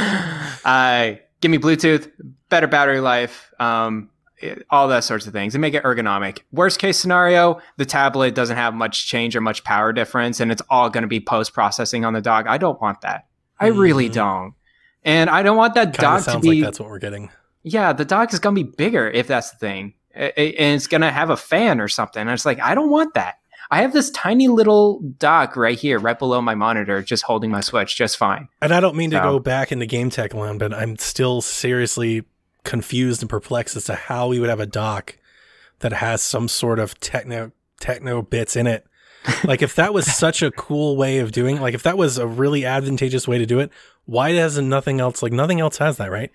uh, 0.64 1.12
give 1.40 1.51
me 1.51 1.59
Bluetooth, 1.59 2.11
better 2.49 2.66
battery 2.66 3.01
life, 3.01 3.53
um, 3.59 4.11
it- 4.38 4.66
all 4.70 4.88
that 4.88 5.05
sorts 5.05 5.27
of 5.27 5.33
things, 5.33 5.55
and 5.55 5.62
make 5.62 5.75
it 5.75 5.83
ergonomic. 5.85 6.40
Worst 6.53 6.79
case 6.79 6.99
scenario, 6.99 7.61
the 7.77 7.85
tablet 7.85 8.35
doesn't 8.35 8.57
have 8.57 8.75
much 8.75 9.07
change 9.09 9.35
or 9.37 9.40
much 9.40 9.64
power 9.64 9.92
difference, 9.92 10.40
and 10.40 10.53
it's 10.53 10.62
all 10.70 10.90
going 10.90 11.03
to 11.03 11.09
be 11.09 11.20
post 11.20 11.53
processing 11.55 12.05
on 12.05 12.12
the 12.12 12.20
dock. 12.20 12.46
I 12.49 12.59
don't 12.59 12.81
want 12.81 13.01
that. 13.03 13.27
I 13.59 13.68
really 13.68 14.09
Mhm. 14.11 14.14
don't. 14.14 14.55
And 15.05 15.31
I 15.31 15.42
don't 15.42 15.57
want 15.57 15.75
that 15.75 15.87
Kind 15.87 15.96
dock 15.96 16.18
of 16.18 16.25
to 16.25 16.31
sounds 16.33 16.42
be 16.42 16.49
like 16.61 16.64
that's 16.64 16.81
what 16.81 16.88
we're 16.90 16.99
getting. 16.99 17.31
yeah, 17.62 17.92
the 17.92 18.05
dock 18.05 18.33
is 18.33 18.38
gonna 18.40 18.55
be 18.55 18.62
bigger 18.64 19.09
if 19.09 19.27
that's 19.29 19.51
the 19.53 19.57
thing, 19.59 19.94
and 20.14 20.33
it's 20.37 20.87
gonna 20.87 21.11
have 21.12 21.31
a 21.31 21.37
fan 21.37 21.81
or 21.81 21.88
something. 21.88 22.20
And 22.20 22.31
it's 22.31 22.44
like 22.44 22.61
I 22.61 22.75
don't 22.75 22.90
want 22.90 23.14
that. 23.14 23.37
I 23.70 23.83
have 23.83 23.92
this 23.92 24.11
tiny 24.11 24.46
little 24.49 25.01
dock 25.18 25.57
right 25.57 25.77
here, 25.79 25.99
right 25.99 26.16
below 26.18 26.40
my 26.40 26.55
monitor, 26.55 27.03
just 27.03 27.25
holding 27.25 27.51
my 27.51 27.61
Switch 27.61 27.96
just 27.96 28.16
fine. 28.16 28.49
And 28.62 28.72
I 28.72 28.79
don't 28.81 28.94
mean 28.96 29.11
to 29.11 29.18
go 29.18 29.38
back 29.40 29.72
into 29.72 29.87
game 29.87 30.09
tech 30.11 30.35
land, 30.35 30.59
but 30.61 30.72
I'm 30.72 30.96
still 30.99 31.40
seriously 31.40 32.22
confused 32.67 33.23
and 33.23 33.31
perplexed 33.31 33.77
as 33.77 33.85
to 33.85 33.95
how 33.95 34.29
we 34.29 34.39
would 34.39 34.51
have 34.51 34.61
a 34.61 34.67
dock 34.67 35.17
that 35.79 35.95
has 35.95 36.21
some 36.21 36.49
sort 36.49 36.79
of 36.79 36.99
techno 37.01 37.53
techno 37.81 38.21
bits 38.21 38.57
in 38.57 38.67
it. 38.67 38.87
like 39.45 39.63
if 39.63 39.75
that 39.77 39.95
was 39.95 40.07
such 40.07 40.43
a 40.43 40.51
cool 40.51 40.97
way 40.97 41.19
of 41.19 41.33
doing, 41.33 41.61
like 41.61 41.75
if 41.75 41.83
that 41.83 41.97
was 41.97 42.19
a 42.19 42.27
really 42.27 42.65
advantageous 42.65 43.27
way 43.27 43.39
to 43.39 43.47
do 43.47 43.59
it, 43.59 43.71
why 44.05 44.33
doesn't 44.33 44.69
nothing 44.69 45.01
else 45.01 45.23
like 45.23 45.33
nothing 45.33 45.61
else 45.61 45.79
has 45.79 45.97
that, 45.97 46.11
right? 46.11 46.31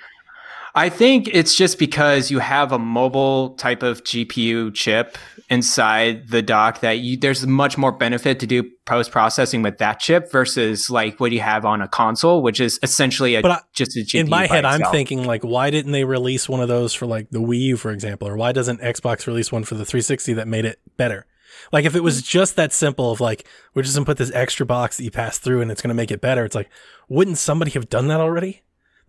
I 0.73 0.87
think 0.89 1.27
it's 1.33 1.55
just 1.55 1.77
because 1.79 2.31
you 2.31 2.39
have 2.39 2.71
a 2.71 2.79
mobile 2.79 3.55
type 3.55 3.83
of 3.83 4.03
GPU 4.03 4.73
chip 4.73 5.17
inside 5.49 6.29
the 6.29 6.41
dock 6.41 6.79
that 6.79 6.99
you 6.99 7.17
there's 7.17 7.45
much 7.45 7.77
more 7.77 7.91
benefit 7.91 8.39
to 8.39 8.47
do 8.47 8.63
post 8.85 9.11
processing 9.11 9.61
with 9.61 9.79
that 9.79 9.99
chip 9.99 10.31
versus 10.31 10.89
like 10.89 11.19
what 11.19 11.33
you 11.33 11.41
have 11.41 11.65
on 11.65 11.81
a 11.81 11.87
console, 11.89 12.41
which 12.41 12.61
is 12.61 12.79
essentially 12.83 13.35
a, 13.35 13.41
But 13.41 13.51
I- 13.51 13.59
just 13.73 13.97
a 13.97 13.99
GPU. 13.99 14.21
in 14.21 14.29
my 14.29 14.47
head, 14.47 14.63
I'm 14.63 14.81
thinking 14.91 15.25
like, 15.25 15.43
why 15.43 15.69
didn't 15.71 15.91
they 15.91 16.05
release 16.05 16.47
one 16.47 16.61
of 16.61 16.69
those 16.69 16.93
for 16.93 17.05
like 17.05 17.29
the 17.31 17.39
Wii 17.41 17.59
U, 17.59 17.77
for 17.77 17.91
example, 17.91 18.27
or 18.29 18.37
why 18.37 18.53
doesn't 18.53 18.79
Xbox 18.79 19.27
release 19.27 19.51
one 19.51 19.65
for 19.65 19.75
the 19.75 19.83
360 19.85 20.33
that 20.35 20.47
made 20.47 20.63
it 20.63 20.79
better? 20.95 21.25
Like 21.73 21.83
if 21.83 21.95
it 21.95 22.01
was 22.03 22.21
just 22.21 22.55
that 22.55 22.71
simple 22.71 23.11
of 23.11 23.19
like, 23.19 23.45
we're 23.73 23.83
just 23.83 23.95
gonna 23.95 24.05
put 24.05 24.17
this 24.17 24.31
extra 24.33 24.65
box 24.65 24.97
that 24.97 25.03
you 25.03 25.11
pass 25.11 25.37
through 25.37 25.59
and 25.61 25.69
it's 25.69 25.81
gonna 25.81 25.93
make 25.93 26.11
it 26.11 26.21
better. 26.21 26.45
It's 26.45 26.55
like, 26.55 26.69
wouldn't 27.09 27.37
somebody 27.37 27.71
have 27.71 27.89
done 27.89 28.07
that 28.07 28.21
already? 28.21 28.61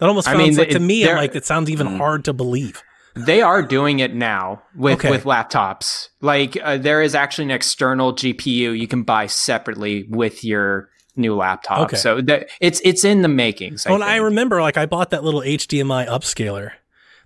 That 0.03 0.09
almost 0.09 0.27
I 0.27 0.33
sounds 0.33 0.49
mean, 0.49 0.57
like 0.57 0.71
to 0.71 0.81
me, 0.81 1.09
I'm 1.09 1.15
like 1.15 1.37
it 1.37 1.47
sounds 1.47 1.71
even 1.71 1.87
Mm. 1.87 1.97
hard 1.99 2.25
to 2.25 2.33
believe. 2.33 2.83
They 3.15 3.41
are 3.41 3.63
doing 3.63 4.01
it 4.01 4.13
now 4.15 4.63
with 4.75 4.95
Okay. 4.99 5.11
with 5.11 5.23
laptops. 5.23 6.09
Like 6.21 6.59
uh, 6.61 6.77
there 6.79 7.03
is 7.03 7.15
actually 7.15 7.45
an 7.45 7.51
external 7.53 8.13
GPU 8.13 8.73
you 8.77 8.89
can 8.89 9.05
buy 9.05 9.27
separately 9.29 10.07
with 10.11 10.43
your 10.43 10.89
new 11.15 11.37
laptop. 11.37 11.79
Okay. 11.83 11.97
So 11.97 12.21
that 12.23 12.49
it's 12.61 12.81
it's 12.85 13.05
in 13.05 13.23
the 13.23 13.29
makings. 13.29 13.87
Oh, 13.89 13.95
and 13.95 14.03
I 14.03 14.17
remember 14.17 14.61
like 14.61 14.77
I 14.77 14.87
bought 14.87 15.11
that 15.11 15.23
little 15.23 15.41
HDMI 15.43 16.07
upscaler 16.09 16.73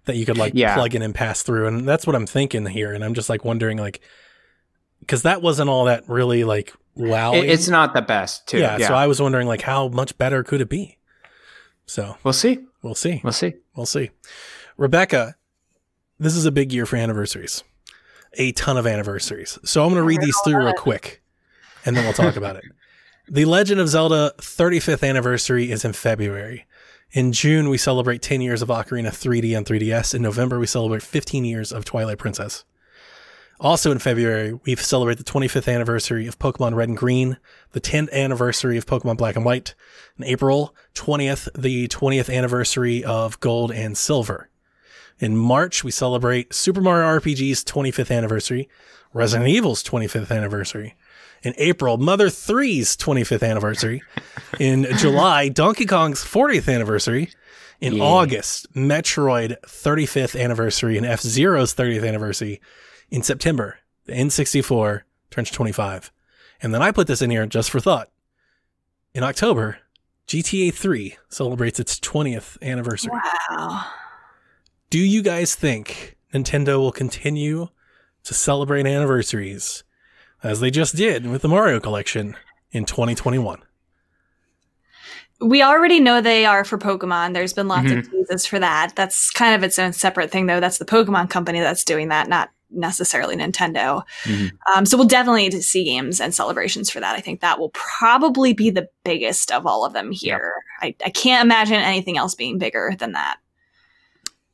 that 0.04 0.16
you 0.16 0.26
could 0.26 0.36
like 0.36 0.52
Yeah. 0.54 0.74
plug 0.74 0.94
in 0.94 1.00
and 1.00 1.14
pass 1.14 1.42
through, 1.42 1.68
and 1.68 1.88
that's 1.88 2.06
what 2.06 2.14
I'm 2.14 2.26
thinking 2.26 2.66
here. 2.66 2.92
And 2.92 3.02
I'm 3.02 3.14
just 3.14 3.30
like 3.30 3.42
wondering 3.42 3.78
like, 3.78 4.00
because 5.00 5.22
that 5.22 5.40
wasn't 5.40 5.70
all 5.70 5.86
that 5.86 6.04
really 6.08 6.44
like 6.44 6.74
wow. 6.94 7.32
It- 7.32 7.48
it's 7.48 7.68
not 7.68 7.94
the 7.94 8.02
best 8.02 8.46
too. 8.48 8.58
yeah, 8.58 8.76
Yeah, 8.76 8.88
So 8.88 8.94
I 8.94 9.06
was 9.06 9.22
wondering 9.22 9.46
like 9.48 9.62
how 9.62 9.88
much 9.88 10.18
better 10.18 10.42
could 10.42 10.60
it 10.60 10.68
be? 10.68 10.98
So 11.86 12.16
we'll 12.24 12.32
see. 12.32 12.58
we'll 12.82 12.94
see. 12.94 13.20
We'll 13.22 13.32
see. 13.32 13.54
We'll 13.74 13.86
see. 13.86 14.10
Rebecca, 14.76 15.36
this 16.18 16.36
is 16.36 16.44
a 16.44 16.52
big 16.52 16.72
year 16.72 16.86
for 16.86 16.96
anniversaries. 16.96 17.62
A 18.34 18.52
ton 18.52 18.76
of 18.76 18.86
anniversaries. 18.86 19.58
So 19.64 19.82
I'm 19.82 19.90
going 19.90 20.00
to 20.00 20.06
read 20.06 20.20
these 20.20 20.36
through 20.44 20.58
real 20.58 20.74
quick 20.74 21.22
and 21.84 21.96
then 21.96 22.04
we'll 22.04 22.12
talk 22.12 22.36
about 22.36 22.56
it. 22.56 22.64
The 23.28 23.44
Legend 23.44 23.80
of 23.80 23.88
Zelda 23.88 24.32
35th 24.38 25.02
anniversary 25.02 25.72
is 25.72 25.84
in 25.84 25.94
February. 25.94 26.64
In 27.10 27.32
June, 27.32 27.68
we 27.68 27.76
celebrate 27.76 28.22
10 28.22 28.40
years 28.40 28.62
of 28.62 28.68
Ocarina 28.68 29.08
3D 29.08 29.56
and 29.56 29.66
3DS. 29.66 30.14
In 30.14 30.22
November, 30.22 30.60
we 30.60 30.66
celebrate 30.68 31.02
15 31.02 31.44
years 31.44 31.72
of 31.72 31.84
Twilight 31.84 32.18
Princess. 32.18 32.64
Also 33.58 33.90
in 33.90 33.98
February, 33.98 34.52
we 34.64 34.76
celebrate 34.76 35.16
the 35.18 35.24
25th 35.24 35.72
anniversary 35.72 36.26
of 36.26 36.38
Pokemon 36.38 36.74
Red 36.74 36.88
and 36.90 36.98
Green, 36.98 37.38
the 37.72 37.80
10th 37.80 38.12
anniversary 38.12 38.76
of 38.76 38.84
Pokemon 38.86 39.16
Black 39.16 39.34
and 39.36 39.44
White. 39.46 39.74
In 40.18 40.24
April 40.24 40.74
20th, 40.94 41.48
the 41.58 41.88
20th 41.88 42.32
anniversary 42.34 43.02
of 43.02 43.40
Gold 43.40 43.72
and 43.72 43.96
Silver. 43.96 44.50
In 45.18 45.36
March, 45.36 45.82
we 45.82 45.90
celebrate 45.90 46.52
Super 46.52 46.82
Mario 46.82 47.18
RPG's 47.18 47.64
25th 47.64 48.14
anniversary, 48.14 48.68
Resident 49.14 49.48
Evil's 49.48 49.82
25th 49.82 50.30
anniversary. 50.30 50.94
In 51.42 51.54
April, 51.56 51.96
Mother 51.96 52.26
3's 52.28 52.96
25th 52.98 53.48
anniversary. 53.48 54.02
In 54.60 54.86
July, 54.98 55.48
Donkey 55.48 55.86
Kong's 55.86 56.22
40th 56.22 56.72
anniversary. 56.72 57.30
In 57.80 57.94
Yeah. 57.96 58.04
August, 58.04 58.72
Metroid 58.74 59.56
35th 59.66 60.38
anniversary 60.38 60.96
and 60.98 61.06
F 61.06 61.20
Zero's 61.20 61.74
30th 61.74 62.06
anniversary. 62.06 62.60
In 63.10 63.22
September, 63.22 63.78
the 64.06 64.12
N64 64.12 65.02
turns 65.30 65.50
25. 65.50 66.12
And 66.62 66.74
then 66.74 66.82
I 66.82 66.90
put 66.90 67.06
this 67.06 67.22
in 67.22 67.30
here 67.30 67.46
just 67.46 67.70
for 67.70 67.80
thought. 67.80 68.10
In 69.14 69.22
October, 69.22 69.78
GTA 70.26 70.74
3 70.74 71.16
celebrates 71.28 71.78
its 71.78 72.00
20th 72.00 72.60
anniversary. 72.62 73.12
Wow. 73.50 73.86
Do 74.90 74.98
you 74.98 75.22
guys 75.22 75.54
think 75.54 76.16
Nintendo 76.32 76.78
will 76.78 76.92
continue 76.92 77.68
to 78.24 78.34
celebrate 78.34 78.86
anniversaries 78.86 79.84
as 80.42 80.60
they 80.60 80.70
just 80.70 80.96
did 80.96 81.26
with 81.26 81.42
the 81.42 81.48
Mario 81.48 81.80
collection 81.80 82.36
in 82.72 82.84
2021? 82.84 83.62
We 85.40 85.62
already 85.62 86.00
know 86.00 86.20
they 86.20 86.46
are 86.46 86.64
for 86.64 86.78
Pokemon. 86.78 87.34
There's 87.34 87.52
been 87.52 87.68
lots 87.68 87.90
of 87.90 87.98
mm-hmm. 87.98 88.10
teases 88.10 88.46
for 88.46 88.58
that. 88.58 88.96
That's 88.96 89.30
kind 89.30 89.54
of 89.54 89.62
its 89.62 89.78
own 89.78 89.92
separate 89.92 90.30
thing, 90.30 90.46
though. 90.46 90.60
That's 90.60 90.78
the 90.78 90.86
Pokemon 90.86 91.28
company 91.28 91.60
that's 91.60 91.84
doing 91.84 92.08
that, 92.08 92.28
not 92.28 92.50
necessarily 92.70 93.36
Nintendo. 93.36 94.02
Mhm. 94.24 94.50
Um, 94.74 94.86
so 94.86 94.96
we'll 94.96 95.06
definitely 95.06 95.50
see 95.62 95.84
games 95.84 96.20
and 96.20 96.34
celebrations 96.34 96.90
for 96.90 97.00
that. 97.00 97.14
I 97.16 97.20
think 97.20 97.40
that 97.40 97.58
will 97.58 97.70
probably 97.70 98.52
be 98.52 98.70
the 98.70 98.88
biggest 99.04 99.52
of 99.52 99.66
all 99.66 99.84
of 99.84 99.92
them 99.92 100.10
here. 100.12 100.52
I, 100.82 100.94
I 101.04 101.10
can't 101.10 101.44
imagine 101.44 101.76
anything 101.76 102.18
else 102.18 102.34
being 102.34 102.58
bigger 102.58 102.92
than 102.98 103.12
that. 103.12 103.36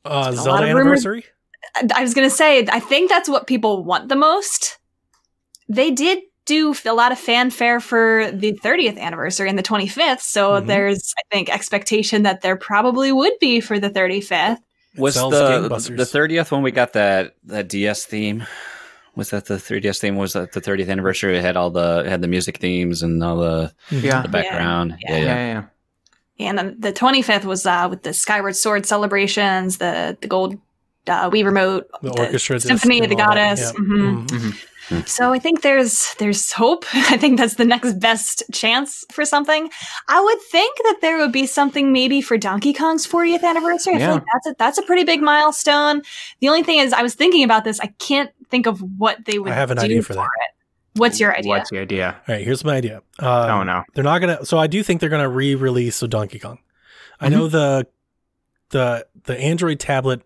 Uh, 0.05 0.27
a 0.31 0.35
Zelda 0.35 0.63
of 0.63 0.75
rumors- 0.75 1.05
anniversary? 1.05 1.25
I- 1.95 2.01
was 2.01 2.13
going 2.13 2.29
to 2.29 2.35
say, 2.35 2.65
I 2.69 2.79
think 2.79 3.09
that's 3.09 3.29
what 3.29 3.47
people 3.47 3.83
want 3.83 4.09
the 4.09 4.15
most. 4.15 4.77
They 5.69 5.91
did 5.91 6.19
do 6.45 6.75
a 6.85 6.91
lot 6.93 7.13
of 7.13 7.17
fanfare 7.19 7.79
for 7.79 8.29
the 8.31 8.51
30th 8.51 8.99
anniversary 8.99 9.47
and 9.47 9.57
the 9.57 9.63
25th. 9.63 10.19
So 10.21 10.51
Mhm. 10.61 10.67
there's, 10.67 11.13
I 11.17 11.21
think, 11.33 11.49
expectation 11.49 12.23
that 12.23 12.41
there 12.41 12.57
probably 12.57 13.13
would 13.13 13.33
be 13.39 13.61
for 13.61 13.79
the 13.79 13.89
35th. 13.89 14.59
Was 14.97 15.15
the 15.15 15.91
the 15.95 16.05
thirtieth 16.05 16.51
when 16.51 16.61
we 16.61 16.71
got 16.71 16.93
that 16.93 17.35
that 17.45 17.67
DS 17.69 18.05
theme? 18.05 18.45
Was 19.15 19.29
that 19.29 19.45
the 19.45 19.55
3DS 19.57 19.99
theme? 19.99 20.15
Was 20.15 20.33
that 20.33 20.53
the 20.53 20.59
30th 20.59 20.89
anniversary? 20.89 21.37
It 21.37 21.41
had 21.43 21.55
all 21.55 21.69
the 21.69 21.99
it 22.03 22.09
had 22.09 22.21
the 22.21 22.27
music 22.27 22.57
themes 22.57 23.03
and 23.03 23.23
all 23.23 23.37
the, 23.37 23.71
Yeah. 23.91 24.23
the 24.23 24.27
background. 24.27 24.95
Yeah. 25.01 25.11
Yeah, 25.11 25.17
Yeah, 25.17 25.23
yeah. 25.25 25.35
yeah, 25.35 25.63
yeah. 26.37 26.47
And 26.49 26.57
then 26.57 26.75
the 26.79 26.91
25th 26.91 27.45
was 27.45 27.63
uh, 27.67 27.87
with 27.91 28.01
the 28.01 28.11
Skyward 28.11 28.55
Sword 28.55 28.87
celebrations, 28.87 29.77
the 29.77 30.17
the 30.19 30.27
gold 30.27 30.57
uh, 31.07 31.29
Wii 31.29 31.45
remote, 31.45 31.87
The 32.01 32.09
orchestra 32.09 32.59
symphony 32.59 33.01
of 33.03 33.09
the 33.09 33.15
all 33.21 33.35
that, 33.35 33.57
goddess. 33.57 33.73
yeah. 33.75 33.79
Mhm. 33.79 34.65
So 35.05 35.33
I 35.33 35.39
think 35.39 35.61
there's 35.61 36.13
there's 36.19 36.51
hope. 36.51 36.85
I 36.93 37.17
think 37.17 37.37
that's 37.37 37.55
the 37.55 37.65
next 37.65 37.99
best 37.99 38.43
chance 38.51 39.03
for 39.11 39.25
something. 39.25 39.69
I 40.07 40.21
would 40.21 40.41
think 40.51 40.77
that 40.83 40.97
there 41.01 41.17
would 41.17 41.31
be 41.31 41.45
something 41.45 41.91
maybe 41.91 42.21
for 42.21 42.37
Donkey 42.37 42.73
Kong's 42.73 43.05
40th 43.07 43.43
anniversary. 43.43 43.95
I 43.95 43.97
Yeah. 43.99 44.05
feel 44.07 44.15
like 44.15 44.23
that's 44.33 44.47
a 44.47 44.55
that's 44.59 44.77
a 44.77 44.83
pretty 44.83 45.03
big 45.03 45.21
milestone. 45.21 46.01
The 46.41 46.47
only 46.49 46.63
thing 46.63 46.79
is, 46.79 46.93
I 46.93 47.01
was 47.01 47.15
thinking 47.15 47.43
about 47.43 47.63
this. 47.63 47.79
I 47.79 47.87
can't 47.99 48.31
think 48.49 48.65
of 48.67 48.81
what 48.99 49.25
they 49.25 49.39
would. 49.39 49.51
I 49.51 49.55
have 49.55 49.71
an 49.71 49.77
do 49.77 49.83
idea 49.85 50.01
for 50.01 50.13
that. 50.13 50.21
it. 50.23 50.99
What's 50.99 51.19
your 51.19 51.35
idea? 51.35 51.49
What's 51.49 51.69
the 51.71 51.79
idea? 51.79 52.15
All 52.27 52.35
right, 52.35 52.45
here's 52.45 52.63
my 52.63 52.75
idea. 52.75 52.97
Um, 53.19 53.27
oh 53.49 53.63
no. 53.63 53.83
They're 53.95 54.03
not 54.03 54.19
gonna. 54.19 54.45
So 54.45 54.57
I 54.59 54.67
do 54.67 54.83
think 54.83 54.99
they're 55.01 55.09
gonna 55.09 55.27
re-release 55.29 56.01
of 56.03 56.09
Donkey 56.11 56.39
Kong. 56.39 56.59
I 57.19 57.27
Mm-hmm. 57.29 57.35
know 57.37 57.47
the 57.47 57.87
the 58.69 59.07
the 59.23 59.37
Android 59.39 59.79
tablet. 59.79 60.21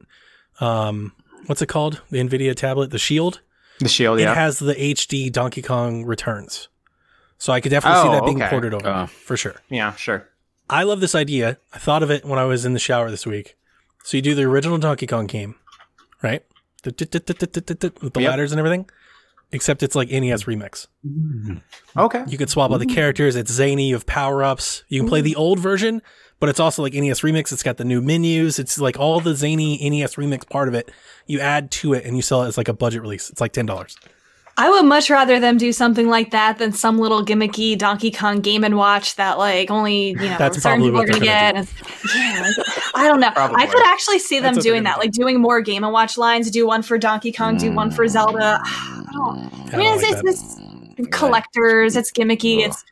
Um, 0.60 1.14
what's 1.46 1.62
it 1.62 1.68
called? 1.68 2.02
The 2.10 2.18
Nvidia 2.20 2.56
tablet, 2.56 2.92
the 2.92 2.98
Shield. 3.00 3.42
The 3.80 3.88
shield, 3.88 4.20
It 4.20 4.28
has 4.28 4.60
the 4.60 4.74
HD 4.74 5.32
Donkey 5.32 5.62
Kong 5.62 6.04
Returns. 6.06 6.68
So 7.38 7.54
I 7.54 7.62
could 7.62 7.70
definitely 7.70 8.02
see 8.02 8.08
Oh, 8.10 8.12
that 8.14 8.26
being 8.26 8.42
okay. 8.42 8.50
ported 8.50 8.74
over 8.74 8.88
Oh. 8.90 9.06
for 9.06 9.38
sure. 9.38 9.56
yeah, 9.70 9.94
sure. 9.96 10.28
I 10.70 10.84
love 10.84 11.00
this 11.00 11.14
idea. 11.16 11.60
I 11.74 11.78
thought 11.78 12.02
of 12.04 12.10
it 12.12 12.26
when 12.26 12.40
I 12.40 12.46
was 12.46 12.66
in 12.66 12.74
the 12.74 12.80
shower 12.80 13.10
this 13.12 13.26
week. 13.28 13.56
So 14.04 14.18
you 14.18 14.22
do 14.24 14.34
the 14.36 14.44
original 14.44 14.78
Donkey 14.80 15.06
Kong 15.08 15.28
game, 15.28 15.56
right? 16.24 16.44
The 16.84 16.90
With 18.02 18.14
the 18.14 18.22
Yep. 18.22 18.30
ladders 18.30 18.52
and 18.52 18.60
everything. 18.60 18.90
Except 19.52 19.82
it's 19.82 19.96
like 19.96 20.10
NES 20.12 20.44
remix. 20.44 20.88
Okay. 21.96 22.24
You 22.28 22.38
can 22.38 22.48
swap 22.48 22.72
out 22.72 22.80
the 22.80 22.86
characters. 22.86 23.36
It's 23.38 23.52
zany. 23.52 23.88
You 23.90 23.96
have 23.96 24.06
power 24.06 24.44
ups. 24.44 24.84
You 24.90 25.00
can 25.02 25.08
play 25.10 25.22
the 25.22 25.36
old 25.36 25.60
version, 25.60 26.02
but 26.40 26.50
it's 26.50 26.60
also 26.60 26.82
like 26.84 26.94
NES 26.94 27.22
remix. 27.22 27.52
It's 27.52 27.64
got 27.64 27.78
the 27.78 27.86
new 27.86 28.02
menus. 28.02 28.60
It's 28.60 28.80
like 28.80 29.00
all 29.00 29.20
the 29.20 29.36
zany 29.36 29.78
NES 29.90 30.16
remix 30.16 30.48
part 30.48 30.68
of 30.68 30.74
it. 30.74 30.92
You 31.26 31.40
add 31.40 31.72
to 31.72 31.94
it 31.94 32.06
and 32.06 32.16
you 32.16 32.22
sell 32.22 32.44
it 32.44 32.48
as 32.48 32.58
like 32.58 32.68
a 32.68 32.74
budget 32.74 33.02
release. 33.02 33.30
It's 33.30 33.42
like 33.42 33.54
ten 33.54 33.66
dollars. 33.66 33.98
I 34.60 34.72
would 34.72 34.86
much 34.86 35.12
rather 35.12 35.40
them 35.40 35.58
do 35.58 35.72
something 35.72 36.10
like 36.10 36.32
that 36.32 36.58
than 36.58 36.72
some 36.72 36.98
little 36.98 37.24
gimmicky 37.24 37.78
Donkey 37.78 38.10
Kong 38.10 38.42
Game 38.42 38.64
and 38.64 38.76
Watch 38.76 39.16
that 39.18 39.38
like 39.38 39.70
only 39.70 40.10
you 40.10 40.16
know 40.16 40.38
That's 40.38 40.62
certain 40.62 40.82
people 40.82 41.00
are 41.00 41.06
gonna 41.06 41.20
they're 41.20 41.54
get. 41.54 41.56
And- 41.56 41.74
yeah, 42.16 42.52
I 42.96 43.08
don't 43.08 43.20
know. 43.20 43.30
Probably. 43.32 43.62
I 43.62 43.68
could 43.68 43.86
actually 43.86 44.20
see 44.20 44.40
them 44.40 44.56
That's 44.56 44.66
doing 44.66 44.84
that, 44.84 44.98
like 44.98 45.12
doing 45.12 45.40
more 45.40 45.62
Game 45.62 45.84
and 45.84 45.94
Watch 45.94 46.18
lines. 46.18 46.50
Do 46.50 46.66
one 46.66 46.82
for 46.82 46.98
Donkey 46.98 47.32
Kong, 47.32 47.58
do 47.58 47.72
one 47.72 47.92
for 47.92 48.06
mm. 48.06 48.10
Zelda. 48.10 48.60
I, 48.64 49.10
don't, 49.14 49.74
I 49.74 49.78
mean, 49.78 49.88
I 49.88 49.94
it's, 49.94 50.02
don't 50.02 50.12
like 50.12 50.34
it's, 50.34 50.56
it's 50.98 51.08
collectors. 51.16 51.96
It's 51.96 52.12
gimmicky. 52.12 52.66
It's 52.66 52.84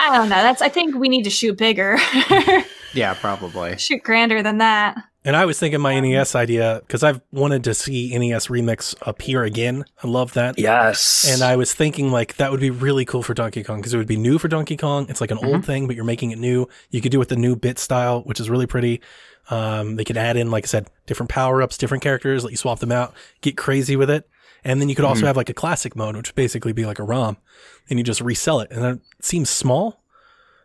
I 0.00 0.16
don't 0.16 0.28
know. 0.28 0.36
That's. 0.42 0.62
I 0.62 0.68
think 0.68 0.94
we 0.96 1.08
need 1.08 1.24
to 1.24 1.30
shoot 1.30 1.56
bigger, 1.58 1.98
Yeah, 2.94 3.14
probably. 3.14 3.76
shoot 3.78 4.02
grander 4.02 4.42
than 4.42 4.58
that. 4.58 4.96
And 5.22 5.36
I 5.36 5.44
was 5.44 5.58
thinking 5.58 5.80
my 5.82 6.00
NES 6.00 6.34
idea 6.34 6.80
because 6.86 7.02
I've 7.02 7.20
wanted 7.30 7.62
to 7.64 7.74
see 7.74 8.16
NES 8.16 8.46
Remix 8.46 8.94
appear 9.02 9.42
again. 9.44 9.84
I 10.02 10.06
love 10.08 10.32
that. 10.32 10.58
Yes. 10.58 11.26
And 11.30 11.42
I 11.42 11.56
was 11.56 11.74
thinking 11.74 12.10
like 12.10 12.36
that 12.36 12.50
would 12.50 12.58
be 12.60 12.70
really 12.70 13.04
cool 13.04 13.22
for 13.22 13.34
Donkey 13.34 13.62
Kong 13.62 13.76
because 13.80 13.92
it 13.92 13.98
would 13.98 14.06
be 14.08 14.16
new 14.16 14.38
for 14.38 14.48
Donkey 14.48 14.78
Kong. 14.78 15.06
It's 15.10 15.20
like 15.20 15.30
an 15.30 15.36
Mm-hmm. 15.38 15.46
old 15.46 15.64
thing, 15.66 15.86
but 15.86 15.94
you're 15.94 16.06
making 16.06 16.30
it 16.30 16.38
new. 16.38 16.66
You 16.90 17.02
could 17.02 17.12
do 17.12 17.18
it 17.18 17.20
with 17.20 17.28
the 17.28 17.36
new 17.36 17.54
bit 17.54 17.78
style, 17.78 18.22
which 18.22 18.40
is 18.40 18.48
really 18.48 18.66
pretty. 18.66 19.02
Um, 19.50 19.96
they 19.96 20.04
could 20.04 20.16
add 20.16 20.36
in, 20.38 20.50
like 20.50 20.64
I 20.64 20.68
said, 20.68 20.88
different 21.06 21.28
power 21.28 21.60
ups, 21.60 21.76
different 21.76 22.02
characters, 22.02 22.42
let 22.44 22.50
you 22.50 22.56
swap 22.56 22.78
them 22.78 22.92
out, 22.92 23.12
get 23.42 23.56
crazy 23.58 23.96
with 23.96 24.08
it. 24.08 24.26
And 24.64 24.80
then 24.80 24.88
you 24.88 24.94
could 24.94 25.02
Mm-hmm. 25.04 25.10
also 25.10 25.26
have 25.26 25.36
like 25.36 25.48
a 25.50 25.54
classic 25.54 25.96
mode, 25.96 26.16
which 26.16 26.28
would 26.28 26.34
basically 26.34 26.72
be 26.72 26.84
like 26.86 26.98
a 26.98 27.04
ROM, 27.04 27.36
and 27.88 27.98
you 27.98 28.04
just 28.04 28.20
resell 28.20 28.60
it. 28.60 28.70
And 28.70 28.82
that 28.82 29.00
seems 29.20 29.48
small. 29.50 30.02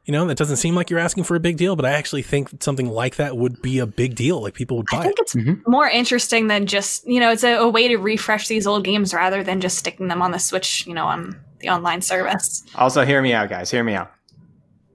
You 0.05 0.11
know, 0.11 0.25
that 0.27 0.37
doesn't 0.37 0.57
seem 0.57 0.75
like 0.75 0.91
you're 0.91 0.99
asking 0.99 1.23
for 1.23 1.35
a 1.35 1.39
big 1.39 1.57
deal, 1.57 1.75
but 1.75 1.83
I 1.85 1.91
actually 1.93 2.21
think 2.21 2.61
something 2.61 2.87
like 2.87 3.15
that 3.15 3.37
would 3.37 3.59
be 3.63 3.79
a 3.79 3.87
big 3.87 4.13
deal. 4.13 4.39
Like 4.41 4.53
people 4.53 4.77
would 4.77 4.85
buy 4.91 4.97
it. 4.97 4.99
I 4.99 5.03
think 5.05 5.17
it. 5.19 5.21
it's 5.23 5.33
Mhm. 5.35 5.61
more 5.67 5.87
interesting 5.87 6.45
than 6.47 6.67
just 6.67 7.07
you 7.07 7.19
know 7.19 7.31
it's 7.31 7.43
a, 7.43 7.53
a 7.55 7.67
way 7.67 7.87
to 7.87 7.97
refresh 7.97 8.47
these 8.47 8.67
old 8.67 8.83
games 8.83 9.13
rather 9.15 9.43
than 9.43 9.61
just 9.61 9.79
sticking 9.79 10.07
them 10.07 10.21
on 10.21 10.29
the 10.31 10.37
Switch. 10.37 10.85
You 10.85 10.93
know, 10.93 11.05
on 11.07 11.39
the 11.59 11.69
online 11.69 12.01
service. 12.01 12.63
Also, 12.75 13.03
hear 13.03 13.19
me 13.21 13.33
out, 13.33 13.49
guys. 13.49 13.71
Hear 13.71 13.83
me 13.83 13.95
out. 13.95 14.11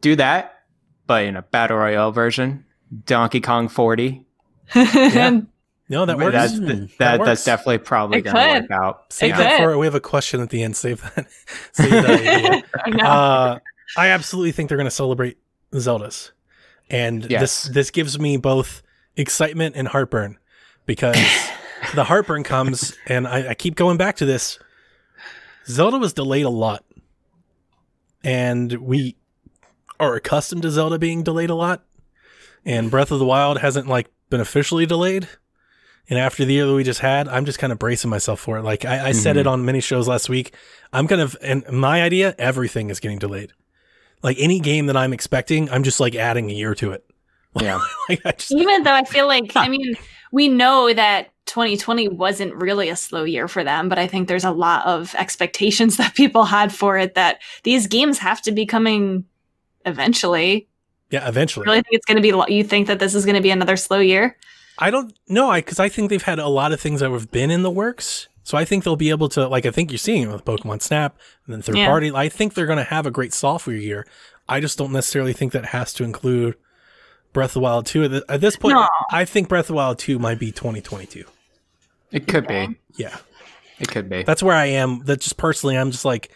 Do 0.01 0.15
that, 0.17 0.61
but 1.09 1.25
in 1.25 1.35
a 1.37 1.43
battle 1.43 1.79
royale 1.79 2.13
version. 2.13 2.65
Donkey 3.07 3.41
Kong 3.41 3.69
40. 3.69 4.25
And 4.75 5.49
No, 5.90 6.07
that 6.07 6.16
works. 6.16 6.33
That's 6.33 6.53
Mm, 6.55 6.88
that, 6.98 7.18
that 7.18 7.24
that's 7.24 7.44
definitely 7.44 7.79
probably 7.79 8.22
going 8.22 8.35
to 8.37 8.61
work 8.62 8.70
out. 8.70 9.12
Save 9.12 9.35
It 9.35 9.38
that 9.38 9.59
could. 9.59 9.64
for 9.64 9.76
we 9.79 9.87
have 9.87 9.94
a 9.96 10.00
question 10.00 10.40
at 10.40 10.48
the 10.50 10.62
end. 10.62 10.76
Save 10.76 11.03
that. 11.03 11.26
Save 11.72 11.90
that. 11.90 12.64
I. 12.87 12.90
Uh, 13.07 13.59
I 13.96 14.09
absolutely 14.09 14.53
think 14.53 14.68
they're 14.68 14.79
going 14.79 14.87
to 14.87 14.90
celebrate 14.90 15.37
Zeldas, 15.72 16.31
and 16.88 17.29
Yes. 17.29 17.40
this 17.64 17.74
this 17.74 17.90
gives 17.90 18.18
me 18.20 18.37
both 18.37 18.83
excitement 19.16 19.74
and 19.76 19.88
heartburn 19.88 20.38
because 20.87 21.16
the 21.96 22.05
heartburn 22.05 22.44
comes, 22.44 22.96
and 23.09 23.26
I, 23.26 23.48
I 23.50 23.55
keep 23.55 23.74
going 23.74 23.96
back 23.96 24.16
to 24.18 24.24
this. 24.24 24.61
Zelda 25.66 25.98
was 25.98 26.12
delayed 26.12 26.44
a 26.46 26.50
lot, 26.50 26.85
and 28.22 28.72
we 28.74 29.16
are 29.98 30.14
accustomed 30.14 30.62
to 30.62 30.70
Zelda 30.70 30.98
being 30.98 31.22
delayed 31.24 31.50
a 31.50 31.55
lot, 31.55 31.83
and 32.64 32.90
Breath 32.92 33.11
of 33.11 33.18
the 33.18 33.24
Wild 33.26 33.59
hasn't 33.59 33.88
like 33.88 34.09
been 34.31 34.40
officially 34.40 34.87
delayed. 34.87 35.29
And 36.11 36.18
after 36.18 36.44
the 36.44 36.53
year 36.53 36.66
that 36.66 36.75
we 36.75 36.83
just 36.83 36.99
had, 36.99 37.29
I'm 37.29 37.44
just 37.44 37.61
kind 37.61 37.73
of 37.73 37.79
bracing 37.79 38.11
myself 38.11 38.40
for 38.40 38.59
it. 38.59 38.62
Like 38.62 38.85
I, 38.85 39.09
I 39.09 39.12
said 39.12 39.37
it 39.37 39.40
mm-hmm. 39.40 39.51
on 39.51 39.64
many 39.64 39.81
shows 39.81 40.09
last 40.09 40.29
week. 40.29 40.53
I'm 40.92 41.07
kind 41.07 41.20
of, 41.20 41.37
and 41.40 41.66
my 41.70 42.03
idea, 42.03 42.35
everything 42.37 42.90
is 42.90 42.99
getting 42.99 43.20
delayed. 43.20 43.53
Like 44.20 44.37
any 44.40 44.59
game 44.59 44.87
that 44.87 44.96
I'm 44.96 45.12
expecting, 45.12 45.70
I'm 45.70 45.85
just 45.85 46.01
like 46.01 46.16
adding 46.16 46.51
a 46.51 46.53
year 46.53 46.75
to 46.75 46.92
it. 46.92 47.05
Yeah. 47.61 47.81
Like 48.09 48.20
I 48.25 48.31
just, 48.31 48.53
Even 48.53 48.85
though 48.85 48.92
I 48.92 49.03
feel 49.03 49.27
like, 49.27 49.57
I 49.57 49.68
mean, 49.68 49.96
we 50.31 50.46
know 50.46 50.92
that 50.92 51.31
2020 51.46 52.07
wasn't 52.07 52.55
really 52.55 52.88
a 52.90 52.94
slow 52.94 53.25
year 53.25 53.49
for 53.49 53.64
them, 53.64 53.88
but 53.88 53.99
I 53.99 54.07
think 54.07 54.29
there's 54.29 54.44
a 54.44 54.53
lot 54.53 54.87
of 54.87 55.16
expectations 55.16 55.96
that 55.96 56.14
people 56.14 56.44
had 56.44 56.73
for 56.73 56.96
it 56.96 57.14
that 57.14 57.40
these 57.64 57.88
games 57.88 58.18
have 58.18 58.40
to 58.42 58.53
be 58.53 58.66
coming 58.66 59.25
eventually. 59.85 60.68
yeah, 61.11 61.29
eventually. 61.29 61.64
Really 61.64 61.79
think 61.79 61.94
it's 61.94 62.07
going 62.07 62.18
to 62.18 62.23
be, 62.23 62.31
lo- 62.31 62.46
you 62.46 62.62
think 62.62 62.87
that 62.87 63.01
this 63.01 63.16
is 63.16 63.25
going 63.25 63.35
to 63.35 63.42
be 63.42 63.51
another 63.51 63.77
slow 63.77 63.99
year? 63.99 64.37
I 64.81 64.90
don't 64.90 65.12
know. 65.29 65.51
I, 65.51 65.61
cause 65.61 65.79
I 65.79 65.88
think 65.88 66.09
they've 66.11 66.23
had 66.23 66.38
a 66.38 66.49
lot 66.49 66.73
of 66.73 66.81
things 66.81 67.01
that 67.01 67.11
have 67.11 67.31
been 67.31 67.51
in 67.51 67.62
the 67.62 67.71
works. 67.71 68.29
So 68.43 68.57
I 68.57 68.64
think 68.64 68.83
they'll 68.85 68.97
be 68.97 69.11
able 69.11 69.29
to, 69.31 69.47
like, 69.47 69.66
I 69.66 69.71
think 69.71 69.90
you're 69.93 69.99
seeing 69.99 70.23
it 70.23 70.29
with 70.33 70.45
Pokemon 70.45 70.81
Snap 70.83 71.16
and 71.47 71.55
then 71.55 71.62
third 71.62 71.77
Yeah. 71.77 71.87
party. 71.87 72.11
I 72.12 72.29
think 72.29 72.55
they're 72.55 72.66
going 72.66 72.79
to 72.79 72.85
have 72.85 73.07
a 73.07 73.11
great 73.11 73.33
software 73.35 73.77
year. 73.77 74.07
I 74.49 74.59
just 74.61 74.79
don't 74.79 74.93
necessarily 74.93 75.33
think 75.35 75.53
that 75.53 75.66
has 75.66 75.93
to 75.95 76.05
include 76.05 76.57
Breath 77.33 77.51
of 77.51 77.55
the 77.55 77.61
Wild 77.61 77.87
2. 77.87 78.23
At, 78.29 78.40
this 78.40 78.57
point, 78.57 78.75
No. 78.75 78.88
I 79.11 79.25
think 79.25 79.49
Breath 79.49 79.64
of 79.64 79.69
the 79.69 79.75
Wild 79.75 79.99
2 79.99 80.19
might 80.19 80.38
be 80.40 80.51
2022. 80.51 81.25
It 82.11 82.27
could 82.27 82.47
be. 82.49 82.77
Yeah. 82.97 83.16
It 83.79 83.88
could 83.88 84.09
be. 84.09 84.23
That's 84.25 84.43
where 84.43 84.57
I 84.57 84.66
am. 84.66 85.05
That 85.05 85.21
just 85.21 85.37
personally, 85.37 85.77
I'm 85.79 85.90
just 85.93 86.05
like, 86.05 86.31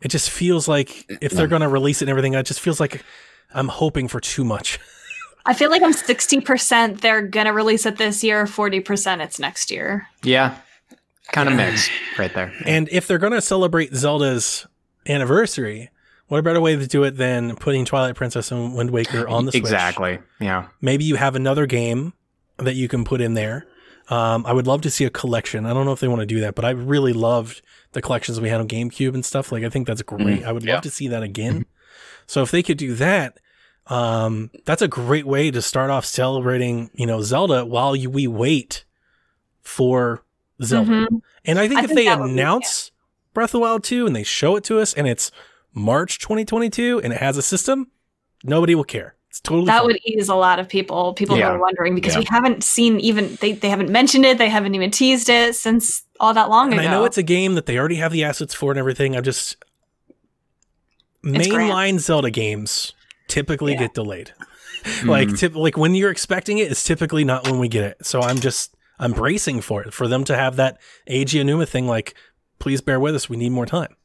it 0.00 0.08
just 0.08 0.30
feels 0.30 0.66
like 0.66 1.04
if 1.20 1.32
they're 1.32 1.46
going 1.48 1.60
to 1.62 1.68
release 1.68 2.00
it 2.00 2.04
and 2.04 2.10
everything, 2.10 2.32
it 2.34 2.46
just 2.46 2.60
feels 2.60 2.80
like 2.80 3.04
I'm 3.52 3.68
hoping 3.68 4.08
for 4.08 4.20
too 4.20 4.44
much. 4.44 4.78
I 5.50 5.52
feel 5.52 5.68
like 5.68 5.82
I'm 5.82 5.92
60% 5.92 7.00
they're 7.00 7.22
going 7.22 7.46
to 7.46 7.52
release 7.52 7.84
it 7.84 7.96
this 7.96 8.22
year, 8.22 8.44
40% 8.44 9.20
it's 9.20 9.40
next 9.40 9.72
year. 9.72 10.06
Yeah. 10.22 10.56
Kind 11.32 11.48
of 11.48 11.56
mixed 11.56 11.90
right 12.16 12.32
there. 12.32 12.52
And 12.64 12.88
if 12.92 13.08
they're 13.08 13.18
going 13.18 13.32
to 13.32 13.40
celebrate 13.40 13.92
Zelda's 13.92 14.68
anniversary, 15.08 15.90
what 16.28 16.38
a 16.38 16.44
better 16.44 16.60
way 16.60 16.76
to 16.76 16.86
do 16.86 17.02
it 17.02 17.16
than 17.16 17.56
putting 17.56 17.84
Twilight 17.84 18.14
Princess 18.14 18.52
and 18.52 18.76
Wind 18.76 18.92
Waker 18.92 19.26
on 19.26 19.44
the 19.44 19.50
Switch? 19.50 19.62
Exactly. 19.62 20.20
Yeah. 20.38 20.68
Maybe 20.80 21.02
you 21.02 21.16
have 21.16 21.34
another 21.34 21.66
game 21.66 22.12
that 22.58 22.74
you 22.74 22.86
can 22.86 23.04
put 23.04 23.20
in 23.20 23.34
there. 23.34 23.66
Um, 24.08 24.46
I 24.46 24.52
would 24.52 24.68
love 24.68 24.82
to 24.82 24.90
see 24.90 25.04
a 25.04 25.10
collection. 25.10 25.66
I 25.66 25.72
don't 25.72 25.84
know 25.84 25.92
if 25.92 25.98
they 25.98 26.06
want 26.06 26.20
to 26.20 26.26
do 26.26 26.38
that, 26.42 26.54
but 26.54 26.64
I 26.64 26.70
really 26.70 27.12
loved 27.12 27.60
the 27.90 28.00
collections 28.00 28.40
we 28.40 28.50
had 28.50 28.60
on 28.60 28.68
GameCube 28.68 29.14
and 29.14 29.24
stuff. 29.24 29.50
Like, 29.50 29.64
I 29.64 29.68
think 29.68 29.88
that's 29.88 30.02
great. 30.02 30.44
I 30.44 30.52
would 30.52 30.62
yeah. 30.62 30.74
love 30.74 30.84
to 30.84 30.90
see 30.90 31.08
that 31.08 31.24
again. 31.24 31.66
So 32.28 32.42
if 32.42 32.52
they 32.52 32.62
could 32.62 32.78
do 32.78 32.94
that, 32.94 33.40
um, 33.90 34.50
that's 34.64 34.82
a 34.82 34.88
great 34.88 35.26
way 35.26 35.50
to 35.50 35.60
start 35.60 35.90
off 35.90 36.04
celebrating, 36.06 36.90
you 36.94 37.06
know, 37.06 37.20
Zelda 37.22 37.64
while 37.66 37.94
you, 37.96 38.08
we 38.08 38.26
wait 38.26 38.84
for 39.62 40.22
Zelda. 40.62 41.06
Mhm. 41.08 41.20
And 41.44 41.58
I 41.58 41.68
think 41.68 41.80
I 41.80 41.84
if 41.84 41.88
think 41.88 41.98
they 41.98 42.04
that 42.06 42.20
would 42.20 42.26
be- 42.28 42.32
announce 42.32 42.92
Breath 43.34 43.48
of 43.50 43.52
the 43.52 43.58
Wild 43.60 43.84
2 43.84 44.06
and 44.06 44.14
they 44.14 44.22
show 44.22 44.56
it 44.56 44.64
to 44.64 44.78
us 44.78 44.94
and 44.94 45.06
it's 45.08 45.30
March 45.74 46.18
2022 46.20 47.00
and 47.02 47.12
it 47.12 47.18
has 47.20 47.36
a 47.36 47.42
system, 47.42 47.88
nobody 48.44 48.74
will 48.74 48.84
care. 48.84 49.16
It's 49.28 49.40
totally 49.40 49.66
That 49.66 49.78
fine. 49.78 49.86
would 49.86 49.98
ease 50.04 50.28
a 50.28 50.34
lot 50.34 50.58
of 50.58 50.68
people. 50.68 51.12
People 51.14 51.36
who 51.36 51.40
Yeah. 51.40 51.50
are 51.50 51.58
wondering 51.58 51.94
because 51.94 52.14
Yeah. 52.14 52.20
we 52.20 52.26
haven't 52.28 52.64
seen 52.64 52.98
even 53.00 53.38
they, 53.40 53.52
they 53.52 53.68
haven't 53.70 53.88
mentioned 53.90 54.24
it. 54.24 54.38
They 54.38 54.48
haven't 54.48 54.74
even 54.74 54.90
teased 54.90 55.28
it 55.28 55.54
since 55.54 56.02
all 56.18 56.34
that 56.34 56.48
long 56.50 56.72
and 56.72 56.80
ago. 56.80 56.88
I 56.88 56.90
know 56.92 57.04
it's 57.04 57.18
a 57.18 57.22
game 57.22 57.54
that 57.54 57.66
they 57.66 57.78
already 57.78 57.94
have 57.96 58.10
the 58.12 58.24
assets 58.24 58.54
for 58.54 58.70
and 58.72 58.78
everything. 58.78 59.16
I'm 59.16 59.22
just 59.24 59.56
It's 61.22 61.48
grand. 61.48 61.70
mainline 61.72 61.98
Zelda 62.00 62.30
games 62.30 62.92
typically 63.30 63.72
Yeah. 63.72 63.78
get 63.78 63.94
delayed. 63.94 64.32
like 65.04 65.28
Mhm. 65.28 65.38
tip, 65.38 65.54
like 65.56 65.76
when 65.78 65.94
you're 65.94 66.10
expecting 66.10 66.58
it, 66.58 66.70
it's 66.70 66.84
typically 66.84 67.24
not 67.24 67.46
when 67.48 67.58
we 67.58 67.68
get 67.68 67.84
it. 67.84 68.04
So 68.04 68.20
I'm 68.20 68.38
just 68.40 68.74
I'm 68.98 69.12
bracing 69.12 69.62
for 69.62 69.82
it 69.82 69.94
for 69.94 70.06
them 70.08 70.24
to 70.24 70.36
have 70.36 70.56
that 70.56 70.78
Eiji 71.08 71.40
Aonuma 71.42 71.66
thing. 71.66 71.86
Like, 71.86 72.14
please 72.58 72.82
bear 72.82 73.00
with 73.00 73.14
us. 73.14 73.30
We 73.30 73.38
need 73.38 73.50
more 73.52 73.64
time. 73.64 73.96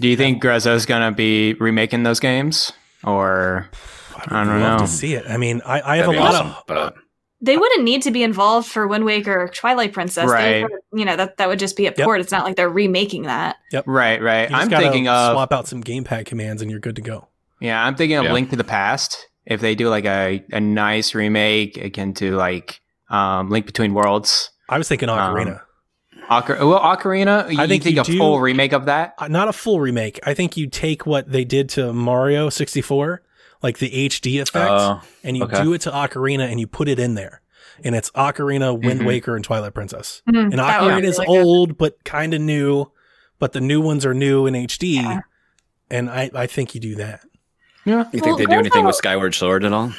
Do 0.00 0.08
you 0.08 0.16
think 0.16 0.42
Grezzo's 0.42 0.86
going 0.86 1.02
to 1.02 1.14
be 1.14 1.52
remaking 1.54 2.02
those 2.02 2.18
games? 2.18 2.72
Or 3.04 3.68
I 4.16 4.40
I'd 4.40 4.44
don't 4.44 4.60
love 4.60 4.80
know. 4.80 4.86
to 4.86 4.90
see 4.90 5.12
it. 5.14 5.24
I 5.28 5.36
mean, 5.36 5.60
I, 5.66 5.80
I 5.82 5.96
have 5.96 6.06
That'd 6.06 6.08
a 6.08 6.12
be 6.12 6.18
lot 6.18 6.34
awesome, 6.34 6.46
of 6.48 6.62
but 6.66 6.94
they 7.42 7.56
wouldn't 7.58 7.82
need 7.84 8.02
to 8.02 8.10
be 8.10 8.22
involved 8.22 8.68
for 8.68 8.86
Wind 8.86 9.04
Waker 9.04 9.42
or 9.42 9.48
Twilight 9.48 9.92
Princess. 9.92 10.26
They 10.30 10.32
Right. 10.32 10.62
would- 10.62 10.98
you 10.98 11.04
know, 11.04 11.16
that 11.16 11.36
that 11.38 11.48
would 11.48 11.58
just 11.58 11.76
be 11.76 11.86
a 11.86 11.90
Yep. 11.94 11.98
port. 12.06 12.20
It's 12.20 12.30
not 12.32 12.44
like 12.44 12.56
they're 12.56 12.70
remaking 12.70 13.24
that. 13.24 13.56
Yep. 13.72 13.84
Right, 13.86 14.22
right. 14.22 14.42
You 14.48 14.48
just 14.56 14.62
I'm 14.62 14.68
gotta 14.70 14.84
thinking 14.84 15.08
of 15.08 15.32
swap 15.34 15.52
out 15.52 15.66
some 15.68 15.82
gamepad 15.82 16.24
commands 16.26 16.62
and 16.62 16.70
you're 16.70 16.80
good 16.80 16.96
to 16.96 17.02
go. 17.02 17.28
Yeah, 17.62 17.84
I'm 17.84 17.94
thinking 17.94 18.16
of 18.18 18.24
Yeah. 18.24 18.32
Link 18.32 18.50
to 18.50 18.56
the 18.56 18.64
Past. 18.64 19.28
If 19.46 19.60
they 19.60 19.74
do 19.74 19.88
like 19.88 20.04
a, 20.04 20.44
a 20.52 20.60
nice 20.60 21.14
remake 21.14 21.76
akin 21.76 22.14
to 22.14 22.36
like 22.36 22.80
um, 23.10 23.50
Link 23.50 23.66
Between 23.66 23.94
Worlds, 23.94 24.50
I 24.68 24.78
was 24.78 24.88
thinking 24.88 25.08
Um, 25.08 25.18
Ocarina. 25.18 25.60
Ocar- 26.30 26.58
well, 26.68 26.80
Ocarina. 26.80 27.50
You 27.52 27.60
I 27.60 27.66
think 27.66 27.82
think 27.82 27.96
you 27.96 28.02
a 28.02 28.04
do- 28.04 28.18
full 28.18 28.40
remake 28.40 28.72
of 28.72 28.84
that? 28.86 29.14
Uh, 29.18 29.28
not 29.28 29.48
a 29.48 29.52
full 29.52 29.80
remake. 29.80 30.20
I 30.24 30.34
think 30.34 30.56
you 30.56 30.68
take 30.68 31.04
what 31.06 31.30
they 31.30 31.44
did 31.44 31.68
to 31.70 31.92
Mario 31.92 32.48
64, 32.48 33.22
like 33.62 33.78
the 33.78 33.90
HD 34.08 34.40
effect, 34.40 34.70
Oh, 34.70 35.00
and 35.24 35.36
you 35.36 35.44
okay. 35.44 35.62
do 35.62 35.72
it 35.74 35.80
to 35.82 35.90
Ocarina 35.90 36.48
and 36.50 36.60
you 36.60 36.66
put 36.66 36.88
it 36.88 36.98
in 36.98 37.14
there. 37.14 37.42
And 37.84 37.94
it's 37.96 38.10
Ocarina, 38.12 38.72
Wind 38.80 39.00
Mhm. 39.00 39.06
Waker, 39.06 39.34
and 39.34 39.44
Twilight 39.44 39.74
Princess. 39.74 40.22
Mhm, 40.28 40.52
And 40.52 40.54
Ocarina 40.54 41.00
be 41.00 41.06
is 41.08 41.18
really 41.18 41.26
good. 41.38 41.44
old, 41.46 41.78
but 41.78 42.04
kind 42.04 42.32
of 42.34 42.40
new, 42.40 42.86
but 43.40 43.52
the 43.52 43.60
new 43.60 43.80
ones 43.80 44.06
are 44.06 44.14
new 44.14 44.46
in 44.46 44.54
HD. 44.54 44.94
Yeah. 45.02 45.20
And 45.90 46.08
I, 46.08 46.30
I 46.34 46.46
think 46.46 46.74
you 46.74 46.80
do 46.80 46.94
that. 46.96 47.22
Yeah. 47.84 48.04
you 48.12 48.20
Well, 48.22 48.36
think 48.36 48.38
they 48.38 48.46
do 48.46 48.58
anything 48.58 48.84
with 48.84 48.96
Skyward 48.96 49.34
Sword 49.34 49.64
at 49.64 49.72
all? 49.72 49.92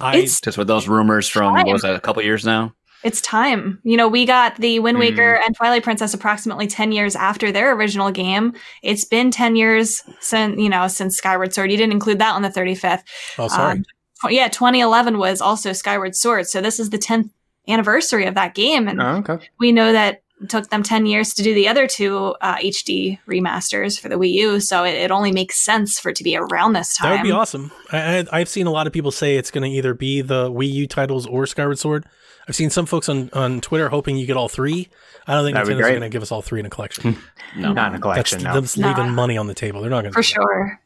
I, 0.00 0.16
It's 0.18 0.40
Just 0.40 0.58
with 0.58 0.66
those 0.66 0.88
rumors 0.88 1.28
from 1.28 1.54
Time. 1.54 1.66
what 1.66 1.72
was 1.72 1.82
that 1.82 1.94
a 1.94 2.00
couple 2.00 2.22
years 2.22 2.44
now? 2.44 2.74
It's 3.04 3.20
time. 3.20 3.78
You 3.84 3.96
know, 3.98 4.08
we 4.08 4.24
got 4.24 4.56
the 4.56 4.78
Wind 4.80 4.96
Hmm. 4.96 5.00
Waker 5.02 5.34
and 5.44 5.54
Twilight 5.54 5.84
Princess 5.84 6.14
approximately 6.14 6.66
10 6.66 6.90
years 6.90 7.14
after 7.14 7.52
their 7.52 7.72
original 7.74 8.10
game. 8.10 8.54
It's 8.82 9.04
been 9.04 9.30
10 9.30 9.56
years 9.56 10.02
since, 10.20 10.58
you 10.58 10.68
know, 10.70 10.88
since 10.88 11.16
Skyward 11.16 11.52
Sword. 11.54 11.70
You 11.70 11.76
didn't 11.76 11.92
include 11.92 12.18
that 12.20 12.32
on 12.34 12.42
the 12.42 12.48
35th. 12.48 13.02
oh, 13.38 13.48
sorry. 13.48 13.78
Um, 14.24 14.30
yeah, 14.30 14.48
2011 14.48 15.18
was 15.18 15.40
also 15.42 15.72
Skyward 15.74 16.16
Sword. 16.16 16.46
So 16.48 16.62
this 16.62 16.80
is 16.80 16.88
the 16.90 16.98
10th 16.98 17.28
anniversary 17.68 18.24
of 18.24 18.34
that 18.34 18.54
game. 18.54 18.88
And 18.88 19.00
Oh, 19.00 19.16
okay. 19.26 19.38
we 19.60 19.70
know 19.70 19.92
that 19.92 20.22
it 20.44 20.50
took 20.50 20.68
them 20.70 20.82
10 20.82 21.06
years 21.06 21.34
to 21.34 21.42
do 21.42 21.54
the 21.54 21.66
other 21.68 21.86
two 21.86 22.34
uh, 22.40 22.56
HD 22.56 23.18
remasters 23.26 23.98
for 24.00 24.08
the 24.08 24.16
Wii 24.16 24.32
U. 24.32 24.60
So 24.60 24.84
it, 24.84 24.94
it 24.94 25.10
only 25.10 25.32
makes 25.32 25.64
sense 25.64 25.98
for 25.98 26.10
it 26.10 26.16
to 26.16 26.24
be 26.24 26.36
around 26.36 26.74
this 26.74 26.96
time. 26.96 27.10
that 27.10 27.16
would 27.22 27.26
be 27.26 27.32
awesome. 27.32 27.72
I, 27.90 28.18
I, 28.18 28.24
I've 28.32 28.48
seen 28.48 28.66
a 28.66 28.70
lot 28.70 28.86
of 28.86 28.92
people 28.92 29.10
say 29.10 29.36
it's 29.36 29.50
going 29.50 29.68
to 29.70 29.76
either 29.76 29.94
be 29.94 30.20
the 30.20 30.50
Wii 30.50 30.70
U 30.72 30.86
titles 30.86 31.26
or 31.26 31.46
Skyward 31.46 31.78
Sword. 31.78 32.06
I've 32.48 32.54
seen 32.54 32.68
some 32.70 32.84
folks 32.86 33.08
on, 33.08 33.30
on 33.32 33.60
Twitter 33.60 33.88
hoping 33.88 34.16
you 34.16 34.26
get 34.26 34.36
all 34.36 34.48
three. 34.48 34.88
I 35.26 35.32
don't 35.34 35.44
think 35.44 35.56
That'd 35.56 35.74
Nintendo's 35.74 35.88
going 35.88 36.00
to 36.02 36.08
give 36.10 36.22
us 36.22 36.30
all 36.30 36.42
three 36.42 36.60
in 36.60 36.66
a 36.66 36.70
collection. 36.70 37.16
No. 37.56 37.72
Not 37.72 37.88
in 37.88 37.94
a 37.94 37.98
That's 37.98 38.02
collection. 38.02 38.42
No. 38.42 38.52
them 38.60 38.64
leaving 38.76 39.06
No. 39.06 39.12
money 39.12 39.38
on 39.38 39.46
the 39.46 39.54
table. 39.54 39.80
They're 39.80 39.90
not 39.90 40.02
going 40.02 40.12
to 40.12 40.14
For 40.14 40.22
sure. 40.22 40.80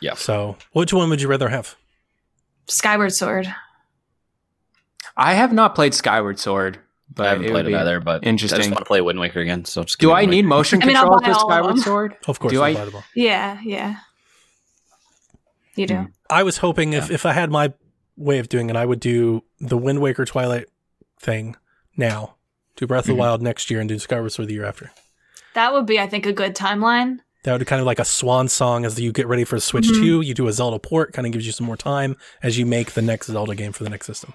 Yeah. 0.00 0.14
So, 0.14 0.56
which 0.72 0.92
one 0.92 1.08
would 1.10 1.22
you 1.22 1.28
rather 1.28 1.48
have? 1.48 1.76
Skyward 2.66 3.12
Sword. 3.14 3.54
I 5.16 5.34
have 5.34 5.52
not 5.52 5.74
played 5.74 5.94
Skyward 5.94 6.38
Sword, 6.38 6.78
but 7.14 7.26
I 7.26 7.30
haven't 7.30 7.44
would 7.44 7.52
played 7.52 7.66
it 7.66 7.74
either, 7.74 8.00
but 8.00 8.24
interesting. 8.24 8.28
I 8.28 8.36
just 8.36 8.52
interesting. 8.52 8.70
want 8.72 8.84
to 8.84 8.88
play 8.88 9.00
Wind 9.00 9.18
Waker 9.20 9.40
again. 9.40 9.64
So 9.64 9.82
just 9.84 9.98
give 9.98 10.08
Do 10.08 10.14
I 10.14 10.24
need 10.26 10.38
Waker. 10.44 10.48
motion 10.48 10.82
I 10.82 10.86
mean, 10.86 10.96
I'll 10.96 11.18
control 11.18 11.22
for 11.22 11.28
all 11.30 11.50
of 11.50 11.50
Skyward 11.52 11.76
them. 11.76 11.82
Sword? 11.82 12.16
Of 12.26 12.40
course, 12.40 12.52
Do 12.52 12.62
I- 12.62 12.72
compatible. 12.72 13.04
Yeah, 13.14 13.58
yeah. 13.64 13.96
You 15.74 15.86
do. 15.86 16.08
I 16.28 16.42
was 16.42 16.58
hoping 16.58 16.92
if, 16.92 17.10
if 17.10 17.24
I 17.24 17.32
had 17.32 17.50
my 17.50 17.72
way 18.16 18.38
of 18.38 18.48
doing 18.48 18.68
it, 18.70 18.76
I 18.76 18.84
would 18.84 19.00
do 19.00 19.42
the 19.60 19.78
Wind 19.78 20.00
Waker 20.00 20.24
Twilight 20.24 20.66
thing 21.20 21.56
now, 21.96 22.34
do 22.76 22.86
Breath 22.86 23.04
of 23.04 23.06
the 23.08 23.12
Mhm. 23.14 23.18
Wild 23.18 23.42
next 23.42 23.70
year, 23.70 23.80
and 23.80 23.88
do 23.88 23.98
Skyward 23.98 24.32
Sword 24.32 24.48
the 24.48 24.54
year 24.54 24.64
after. 24.64 24.90
That 25.54 25.72
would 25.72 25.86
be, 25.86 25.98
I 25.98 26.06
think, 26.06 26.26
a 26.26 26.32
good 26.32 26.54
timeline. 26.54 27.18
That 27.44 27.52
would 27.52 27.58
be 27.58 27.64
kind 27.64 27.80
of 27.80 27.86
like 27.86 27.98
a 27.98 28.04
swan 28.04 28.48
song 28.48 28.84
as 28.84 28.98
you 29.00 29.12
get 29.12 29.26
ready 29.26 29.44
for 29.44 29.58
Switch 29.58 29.86
Mhm. 29.86 29.94
2. 30.00 30.20
You 30.20 30.34
do 30.34 30.46
a 30.46 30.52
Zelda 30.52 30.78
port, 30.78 31.12
kind 31.12 31.26
of 31.26 31.32
gives 31.32 31.44
you 31.46 31.52
some 31.52 31.66
more 31.66 31.76
time 31.76 32.16
as 32.42 32.56
you 32.58 32.64
make 32.66 32.92
the 32.92 33.02
next 33.02 33.26
Zelda 33.26 33.54
game 33.54 33.72
for 33.72 33.82
the 33.84 33.90
next 33.90 34.06
system. 34.06 34.34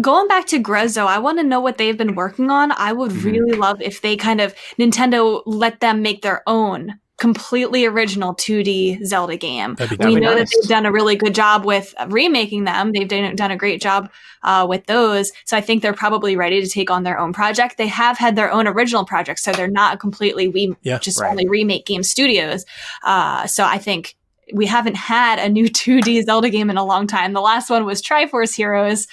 Going 0.00 0.28
back 0.28 0.46
to 0.46 0.58
Grezzo, 0.58 1.06
I 1.06 1.18
want 1.18 1.38
to 1.38 1.44
know 1.44 1.60
what 1.60 1.76
they've 1.78 1.96
been 1.96 2.14
working 2.14 2.50
on. 2.50 2.72
I 2.72 2.92
would 2.92 3.10
Mhm. 3.10 3.24
really 3.24 3.52
love 3.52 3.82
if 3.82 4.00
they 4.00 4.16
kind 4.16 4.40
of 4.40 4.54
Nintendo 4.78 5.42
let 5.46 5.80
them 5.80 6.00
make 6.00 6.22
their 6.22 6.42
own 6.46 6.94
completely 7.18 7.84
original 7.84 8.34
2D 8.34 8.98
Zelda 9.04 9.36
game. 9.36 9.74
That'd 9.74 9.90
be 9.90 9.96
That'd 9.96 10.14
we 10.14 10.20
know 10.20 10.30
nice. 10.34 10.38
that 10.50 10.60
they've 10.62 10.68
done 10.70 10.86
a 10.86 10.92
really 10.92 11.16
good 11.16 11.34
job 11.34 11.66
with 11.66 11.94
remaking 12.08 12.64
them. 12.64 12.92
They've 12.92 13.06
done, 13.06 13.36
done 13.36 13.50
a 13.50 13.56
great 13.58 13.82
job 13.82 14.08
uh, 14.42 14.64
with 14.66 14.86
those. 14.86 15.30
So 15.44 15.54
I 15.54 15.60
think 15.60 15.82
they're 15.82 15.92
probably 15.92 16.34
ready 16.34 16.62
to 16.62 16.66
take 16.68 16.90
on 16.90 17.02
their 17.02 17.18
own 17.18 17.34
project. 17.34 17.76
They 17.76 17.88
have 17.88 18.16
had 18.16 18.36
their 18.36 18.50
own 18.50 18.66
original 18.66 19.04
projects, 19.04 19.42
so 19.42 19.52
they're 19.52 19.68
not 19.68 20.00
completely 20.00 20.48
we 20.48 20.74
Yeah, 20.82 20.98
just 20.98 21.20
right. 21.20 21.30
only 21.30 21.46
remake 21.46 21.84
game 21.84 22.02
studios. 22.02 22.64
Uh, 23.04 23.46
so 23.46 23.64
I 23.66 23.76
think 23.76 24.16
we 24.54 24.64
haven't 24.64 24.96
had 24.96 25.38
a 25.38 25.50
new 25.50 25.68
2D 25.68 26.22
Zelda 26.24 26.48
game 26.48 26.70
in 26.70 26.78
a 26.78 26.84
long 26.84 27.06
time. 27.06 27.34
The 27.34 27.42
last 27.42 27.68
one 27.68 27.84
was 27.84 28.00
Triforce 28.00 28.56
Heroes. 28.56 29.06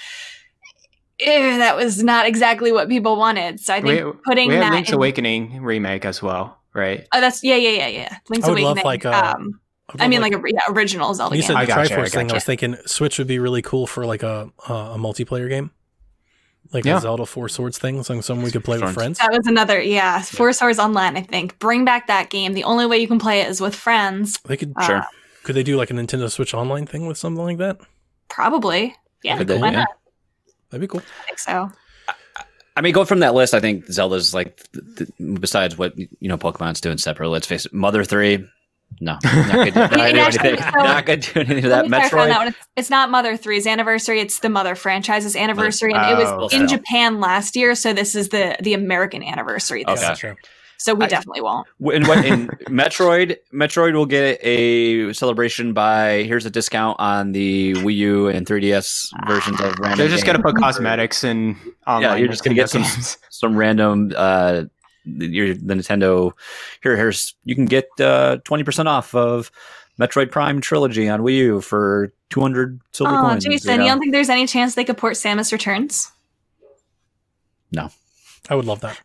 Ew, 1.20 1.58
that 1.58 1.76
was 1.76 2.04
not 2.04 2.28
exactly 2.28 2.72
what 2.72 2.90
people 2.90 3.16
wanted. 3.18 3.60
So 3.60 3.74
I 3.74 3.82
think 3.82 4.06
We, 4.06 4.12
putting 4.26 4.50
we 4.50 4.54
had 4.56 4.64
that 4.64 4.72
Link's 4.74 4.90
in- 4.90 4.96
Awakening 4.96 5.62
remake 5.64 6.06
as 6.06 6.22
well, 6.22 6.58
right? 6.74 7.08
Oh, 7.14 7.20
that's 7.22 7.44
yeah, 7.44 7.56
yeah, 7.56 7.70
yeah, 7.72 7.88
yeah. 7.88 8.18
Link's 8.30 8.48
I 8.48 8.52
would 8.52 8.60
love, 8.60 8.84
like, 8.84 9.06
uh, 9.06 9.34
um, 9.38 9.60
I 9.98 10.08
mean, 10.08 10.22
like 10.22 10.34
a 10.34 10.42
yeah, 10.46 10.60
original 10.70 11.14
Zelda 11.14 11.36
you 11.36 11.42
game. 11.42 11.48
said 11.48 11.54
the 11.56 11.60
I 11.60 11.66
gotcha, 11.66 11.96
I 11.96 11.98
Triforce 11.98 12.12
thing, 12.12 12.30
I 12.32 12.34
was 12.36 12.44
thinking 12.44 12.76
Switch 12.86 13.18
would 13.18 13.28
be 13.28 13.40
really 13.40 13.62
cool 13.62 13.88
for 13.88 14.06
like 14.06 14.22
a 14.22 14.52
a, 14.70 14.74
a 14.74 14.98
multiplayer 14.98 15.50
game, 15.50 15.72
like 16.74 16.86
Yeah. 16.86 16.98
a 16.98 17.02
Zelda 17.02 17.26
Four 17.26 17.50
Swords 17.50 17.78
thing, 17.80 18.04
something 18.04 18.22
something 18.22 18.44
we 18.44 18.52
could 18.52 18.64
play 18.64 18.78
with 18.80 18.94
friends. 18.94 19.18
That 19.20 19.32
was 19.32 19.48
another, 19.48 19.82
yeah, 19.82 20.22
Four 20.22 20.52
Swords 20.54 20.78
Online. 20.78 21.18
I 21.18 21.22
think 21.22 21.58
bring 21.58 21.84
back 21.86 22.08
that 22.08 22.30
game. 22.30 22.54
The 22.54 22.66
only 22.66 22.86
way 22.86 22.98
you 23.00 23.08
can 23.08 23.18
play 23.18 23.40
it 23.42 23.48
is 23.50 23.60
with 23.62 23.74
friends. 23.74 24.38
They 24.46 24.58
could 24.58 24.74
Sure. 24.86 24.98
Uh, 24.98 25.04
could 25.44 25.56
they 25.56 25.64
do 25.64 25.78
like 25.78 25.90
a 25.90 25.94
Nintendo 25.94 26.30
Switch 26.30 26.54
Online 26.54 26.86
thing 26.86 27.08
with 27.08 27.18
something 27.18 27.44
like 27.44 27.58
that? 27.58 27.80
probably. 28.30 28.94
Yeah, 29.24 29.42
why 29.42 29.70
not? 29.72 29.88
That'd 30.70 30.82
be 30.82 30.88
cool. 30.88 31.02
I 31.22 31.26
think 31.26 31.40
so. 31.40 31.72
I 32.76 32.82
mean, 32.82 32.94
going 32.94 33.08
from 33.08 33.20
that 33.22 33.34
list, 33.34 33.54
I 33.54 33.60
think 33.60 33.86
Zelda's 33.88 34.34
like, 34.36 34.62
th- 34.72 34.86
th- 34.98 35.40
besides 35.40 35.78
what 35.78 35.98
you 35.98 36.08
know, 36.22 36.38
Pokemon's 36.38 36.80
doing 36.82 36.98
separate. 37.00 37.30
Let's 37.30 37.48
face 37.48 37.66
it, 37.66 37.74
Mother 37.74 38.04
Three, 38.04 38.46
no, 39.02 39.18
not 39.24 39.24
gonna, 39.24 39.72
not 39.76 39.90
gonna 39.92 40.12
do 40.14 40.20
anything. 40.20 40.58
so- 40.58 40.70
Not 40.84 41.06
gonna 41.06 41.18
do 41.22 41.32
anything 41.40 41.62
to 41.64 41.70
that. 41.70 41.86
me 41.86 41.90
clarify 41.90 42.18
Metroid, 42.18 42.28
that 42.30 42.38
one. 42.38 42.48
It's, 42.50 42.58
it's 42.76 42.90
not 42.92 43.10
Mother 43.10 43.36
3's 43.36 43.66
anniversary, 43.66 44.20
it's 44.22 44.40
the 44.40 44.50
Mother 44.50 44.76
franchise's 44.76 45.36
anniversary. 45.36 45.94
And 45.94 46.12
it 46.12 46.24
was 46.24 46.28
Oh, 46.54 46.56
in 46.56 46.66
okay. 46.66 46.76
Japan 46.78 47.20
last 47.20 47.56
year, 47.56 47.74
so 47.74 47.94
this 47.94 48.14
is 48.14 48.30
the 48.30 48.56
the 48.62 48.74
American 48.76 49.24
anniversary. 49.24 49.84
This 49.88 50.04
Okay. 50.04 50.28
year. 50.28 50.38
Gotcha. 50.78 50.84
So 50.84 50.94
we 50.96 51.06
I- 51.06 51.08
definitely 51.08 51.42
won't. 51.42 51.68
in, 51.80 52.06
what, 52.08 52.24
in 52.26 52.48
Metroid, 52.68 53.38
Metroid 53.54 53.94
will 53.94 54.06
get 54.06 54.40
a 54.44 55.12
celebration 55.14 55.74
by 55.74 56.24
here's 56.24 56.46
a 56.46 56.50
discount 56.52 57.00
on 57.00 57.32
the 57.32 57.74
Wii 57.76 57.96
U 57.96 58.28
and 58.28 58.46
3DS 58.46 59.10
versions 59.28 59.60
of 59.60 59.78
random. 59.80 59.98
They're 59.98 60.08
just 60.08 60.26
gonna 60.26 60.42
put 60.42 60.56
cosmetics 60.56 61.24
and 61.24 61.56
online. 61.88 62.20
you're 62.20 62.28
just 62.28 62.44
gonna 62.44 62.56
get 62.56 62.70
some- 62.70 62.84
games. 62.84 63.18
some 63.30 63.56
random 63.58 64.12
uh 64.16 64.64
your 65.06 65.54
the 65.54 65.74
Nintendo 65.74 66.32
here 66.84 66.96
here's 66.98 67.34
you 67.46 67.56
can 67.56 67.66
get 67.66 67.86
uh 68.00 68.38
20% 68.44 68.86
off 68.88 69.16
of 69.16 69.50
Metroid 70.00 70.30
Prime 70.32 70.62
trilogy 70.62 71.10
on 71.10 71.22
Wii 71.22 71.38
U 71.38 71.62
for 71.62 72.14
200 72.30 72.80
silver 72.94 73.16
Oh, 73.16 73.22
coins. 73.22 73.46
Jason, 73.46 73.78
you 73.78 73.84
you, 73.84 73.90
don't 73.90 74.00
think 74.00 74.12
there's 74.12 74.30
any 74.30 74.46
chance 74.46 74.76
they 74.76 74.84
could 74.84 74.98
port 74.98 75.14
Samus 75.16 75.52
Returns? 75.52 76.12
No, 77.72 77.90
I 78.50 78.56
would 78.56 78.66
love 78.66 78.82
that. 78.82 79.00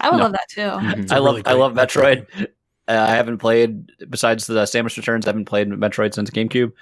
I 0.00 0.10
would 0.10 0.16
No. 0.18 0.24
love 0.24 0.32
that 0.32 0.48
too. 0.48 0.60
Mhm. 0.62 1.02
It's 1.04 1.12
a 1.12 1.16
I 1.16 1.18
love 1.18 1.34
really 1.36 1.46
I 1.46 1.52
love 1.54 1.74
great 1.74 1.88
Metroid. 1.88 2.46
Uh, 2.88 3.06
I 3.08 3.14
haven't 3.14 3.38
played 3.38 3.86
besides 4.10 4.46
the 4.46 4.62
Samus 4.64 4.96
Returns. 4.96 5.26
I 5.26 5.30
haven't 5.30 5.44
played 5.44 5.68
Metroid 5.68 6.14
since 6.14 6.30
GameCube. 6.30 6.72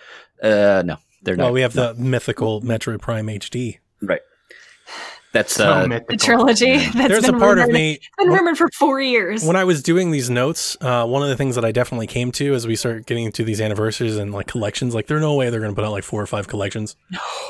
Uh, 0.43 0.83
no, 0.85 0.97
they're 1.23 1.37
not. 1.37 1.45
Well, 1.45 1.53
we 1.53 1.61
have 1.61 1.75
the 1.75 1.95
mythical 1.95 2.63
Metroid 2.63 3.01
Prime 3.03 3.27
HD. 3.27 3.79
That's 5.33 5.55
So 5.55 5.71
uh, 5.71 5.83
The 5.83 5.89
mythical. 5.89 6.17
trilogy. 6.19 6.77
That's 6.79 6.95
There's 7.09 7.29
a 7.29 7.31
been 7.33 7.41
part 7.41 7.59
of 7.61 7.69
me 7.71 7.93
It's 7.93 8.09
been 8.19 8.29
rumored 8.31 8.59
for 8.59 8.69
four 8.77 9.01
years. 9.01 9.45
when 9.45 9.55
I 9.55 9.63
was 9.63 9.81
doing 9.83 10.11
these 10.11 10.29
notes. 10.29 10.77
Uh, 10.81 11.07
one 11.07 11.23
of 11.23 11.29
the 11.29 11.37
things 11.37 11.55
that 11.55 11.65
I 11.65 11.71
definitely 11.71 12.09
came 12.09 12.33
to 12.33 12.53
as 12.55 12.67
we 12.67 12.75
start 12.75 13.07
getting 13.07 13.25
into 13.27 13.45
these 13.45 13.61
anniversaries 13.61 14.17
and 14.17 14.33
like 14.33 14.49
collections, 14.49 14.93
like 14.95 15.07
there's 15.07 15.21
no 15.21 15.35
way 15.37 15.49
they're 15.51 15.61
going 15.61 15.71
to 15.71 15.75
put 15.77 15.85
out 15.85 15.93
like 15.93 16.03
four 16.03 16.21
or 16.21 16.27
five 16.27 16.49
collections. 16.49 16.97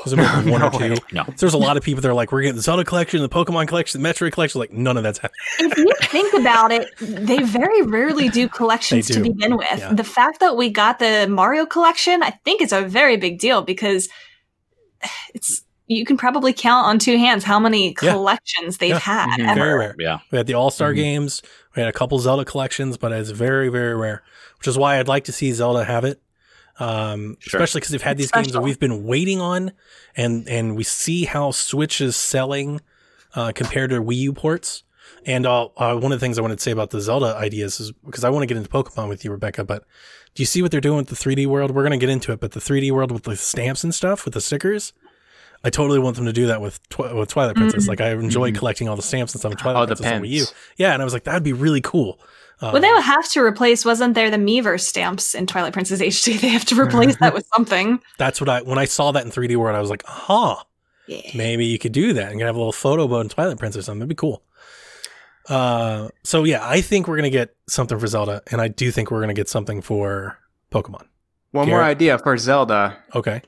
There's 0.04 0.14
gonna 0.14 0.50
one 0.50 0.60
No 0.60 0.66
or 0.68 0.70
two. 0.72 0.90
way. 0.92 0.96
no. 1.12 1.24
So 1.24 1.32
there's 1.38 1.54
a 1.54 1.58
lot 1.58 1.76
of 1.78 1.82
people 1.82 2.02
that 2.02 2.08
are 2.08 2.14
like, 2.14 2.32
we're 2.32 2.42
getting 2.42 2.56
the 2.56 2.62
Zelda 2.62 2.84
collection, 2.84 3.22
the 3.22 3.28
Pokemon 3.30 3.68
collection, 3.68 4.02
the 4.02 4.08
Metroid 4.08 4.32
collection. 4.32 4.58
Like 4.58 4.72
none 4.72 4.96
of 4.98 5.02
that's 5.02 5.18
happening. 5.18 5.38
if 5.60 5.78
you 5.78 5.92
think 6.02 6.34
about 6.34 6.72
it, 6.72 6.86
they 7.00 7.42
very 7.42 7.80
rarely 7.82 8.28
do 8.28 8.46
collections 8.60 9.08
They 9.08 9.14
to 9.14 9.22
begin 9.22 9.56
with. 9.56 9.66
Yeah. 9.78 9.94
The 9.94 10.04
fact 10.04 10.40
that 10.40 10.54
we 10.56 10.68
got 10.68 10.98
the 10.98 11.26
Mario 11.30 11.64
collection, 11.64 12.22
I 12.22 12.32
think 12.44 12.60
it's 12.60 12.72
a 12.72 12.82
very 12.82 13.16
big 13.16 13.38
deal 13.38 13.62
because 13.62 14.08
it's 15.34 15.62
you 15.90 16.04
can 16.04 16.16
probably 16.16 16.52
count 16.52 16.86
on 16.86 16.98
two 17.00 17.18
hands 17.18 17.42
how 17.42 17.58
many 17.58 17.88
Yeah. 18.00 18.12
collections 18.12 18.78
they've 18.78 18.90
Yeah. 18.90 18.98
had 19.00 19.28
Mhm. 19.40 19.48
ever. 19.48 19.60
Very 19.60 19.78
rare. 19.78 19.94
Yeah. 19.98 20.18
We 20.30 20.38
had 20.38 20.46
the 20.46 20.54
All 20.54 20.70
Star 20.70 20.92
Mhm. 20.92 20.96
games. 20.96 21.42
We 21.74 21.80
had 21.82 21.88
a 21.88 21.92
couple 21.92 22.18
Zelda 22.20 22.44
collections, 22.44 22.96
but 22.96 23.10
it's 23.12 23.30
very, 23.30 23.68
very 23.68 23.96
rare. 23.96 24.22
Which 24.58 24.68
is 24.68 24.78
why 24.78 24.98
I'd 24.98 25.08
like 25.08 25.24
to 25.24 25.32
see 25.32 25.50
Zelda 25.52 25.84
have 25.84 26.04
it, 26.04 26.20
um, 26.78 27.36
Sure. 27.40 27.58
especially 27.58 27.80
because 27.80 27.90
they've 27.90 28.02
had 28.02 28.20
It's 28.20 28.26
these 28.26 28.30
games 28.30 28.52
that 28.52 28.60
we've 28.60 28.78
been 28.78 29.04
waiting 29.04 29.40
on, 29.40 29.72
and 30.16 30.48
and 30.48 30.76
we 30.76 30.84
see 30.84 31.24
how 31.24 31.50
Switch 31.50 32.00
is 32.00 32.14
selling 32.16 32.80
uh, 33.34 33.52
compared 33.54 33.90
to 33.90 34.00
Wii 34.02 34.16
U 34.16 34.32
ports. 34.32 34.82
And 35.26 35.44
uh, 35.44 35.66
uh, 35.76 35.94
one 35.96 36.12
of 36.12 36.18
the 36.20 36.24
things 36.24 36.38
I 36.38 36.42
wanted 36.42 36.58
to 36.58 36.62
say 36.62 36.70
about 36.70 36.90
the 36.90 37.00
Zelda 37.00 37.36
ideas 37.36 37.78
is 37.80 37.92
because 38.06 38.22
I 38.24 38.30
want 38.30 38.42
to 38.42 38.46
get 38.46 38.56
into 38.56 38.68
Pokemon 38.70 39.08
with 39.08 39.24
you, 39.24 39.30
Rebecca. 39.32 39.64
But 39.64 39.84
do 40.34 40.42
you 40.42 40.46
see 40.46 40.62
what 40.62 40.70
they're 40.70 40.80
doing 40.80 40.98
with 40.98 41.08
the 41.08 41.16
3D 41.16 41.46
world? 41.46 41.72
We're 41.72 41.82
going 41.82 41.92
to 41.92 41.98
get 41.98 42.08
into 42.10 42.32
it, 42.32 42.38
but 42.40 42.52
the 42.52 42.60
3D 42.60 42.90
world 42.92 43.10
with 43.12 43.24
the 43.24 43.36
stamps 43.36 43.82
and 43.84 43.94
stuff, 43.94 44.24
with 44.24 44.34
the 44.34 44.40
stickers. 44.40 44.92
I 45.62 45.70
totally 45.70 45.98
want 45.98 46.16
them 46.16 46.24
to 46.26 46.32
do 46.32 46.46
that 46.46 46.60
with 46.60 46.80
twi- 46.88 47.12
with 47.12 47.28
Twilight 47.28 47.56
Princess. 47.56 47.84
Mm. 47.84 47.88
Like 47.88 48.00
I 48.00 48.10
enjoy 48.12 48.50
Mhm. 48.50 48.56
collecting 48.58 48.88
all 48.88 48.96
the 48.96 49.02
stamps 49.02 49.34
and 49.34 49.40
stuff 49.40 49.52
in 49.52 49.58
Twilight 49.58 49.82
Oh, 49.82 49.86
the 49.86 49.96
Princess 49.96 50.12
on 50.12 50.22
Wii 50.22 50.28
U. 50.28 50.44
Yeah, 50.76 50.92
and 50.94 51.02
I 51.02 51.04
was 51.04 51.12
like, 51.12 51.24
that'd 51.24 51.42
be 51.42 51.52
really 51.52 51.80
cool. 51.82 52.18
Uh, 52.62 52.70
Well, 52.72 52.82
they 52.82 52.92
would 52.92 53.02
have 53.02 53.28
to 53.30 53.40
replace, 53.42 53.84
wasn't 53.84 54.14
there 54.14 54.30
the 54.30 54.36
Miiverse 54.36 54.82
stamps 54.82 55.34
in 55.34 55.46
Twilight 55.46 55.72
Princess 55.72 56.00
HD? 56.00 56.36
They 56.40 56.48
have 56.48 56.64
to 56.66 56.80
replace 56.80 57.16
that 57.18 57.32
with 57.34 57.46
something. 57.54 58.00
that's 58.18 58.40
what 58.40 58.48
I 58.48 58.62
when 58.62 58.78
I 58.78 58.84
saw 58.86 59.12
that 59.12 59.24
in 59.24 59.30
3D 59.30 59.56
world, 59.56 59.76
I 59.76 59.80
was 59.80 59.90
like, 59.90 60.02
aha, 60.08 60.64
Yeah. 61.06 61.20
maybe 61.34 61.64
you 61.66 61.78
could 61.78 61.92
do 61.92 62.12
that 62.14 62.32
and 62.32 62.40
have 62.40 62.54
a 62.54 62.58
little 62.58 62.72
photo 62.72 63.06
boat 63.08 63.20
in 63.20 63.28
Twilight 63.28 63.58
Princess 63.58 63.80
or 63.80 63.82
something. 63.84 64.00
That'd 64.00 64.08
be 64.10 64.14
cool. 64.14 64.42
Uh, 65.48 66.08
so 66.22 66.44
yeah, 66.44 66.60
I 66.62 66.80
think 66.80 67.08
we're 67.08 67.16
gonna 67.16 67.30
get 67.30 67.54
something 67.68 67.98
for 67.98 68.06
Zelda, 68.06 68.42
and 68.50 68.60
I 68.60 68.68
do 68.68 68.90
think 68.90 69.10
we're 69.10 69.20
gonna 69.20 69.34
get 69.34 69.48
something 69.48 69.82
for 69.82 70.38
Pokemon. 70.70 71.04
One 71.52 71.68
more 71.68 71.82
idea 71.82 72.18
for 72.18 72.36
Zelda: 72.36 72.96
Okay, 73.14 73.42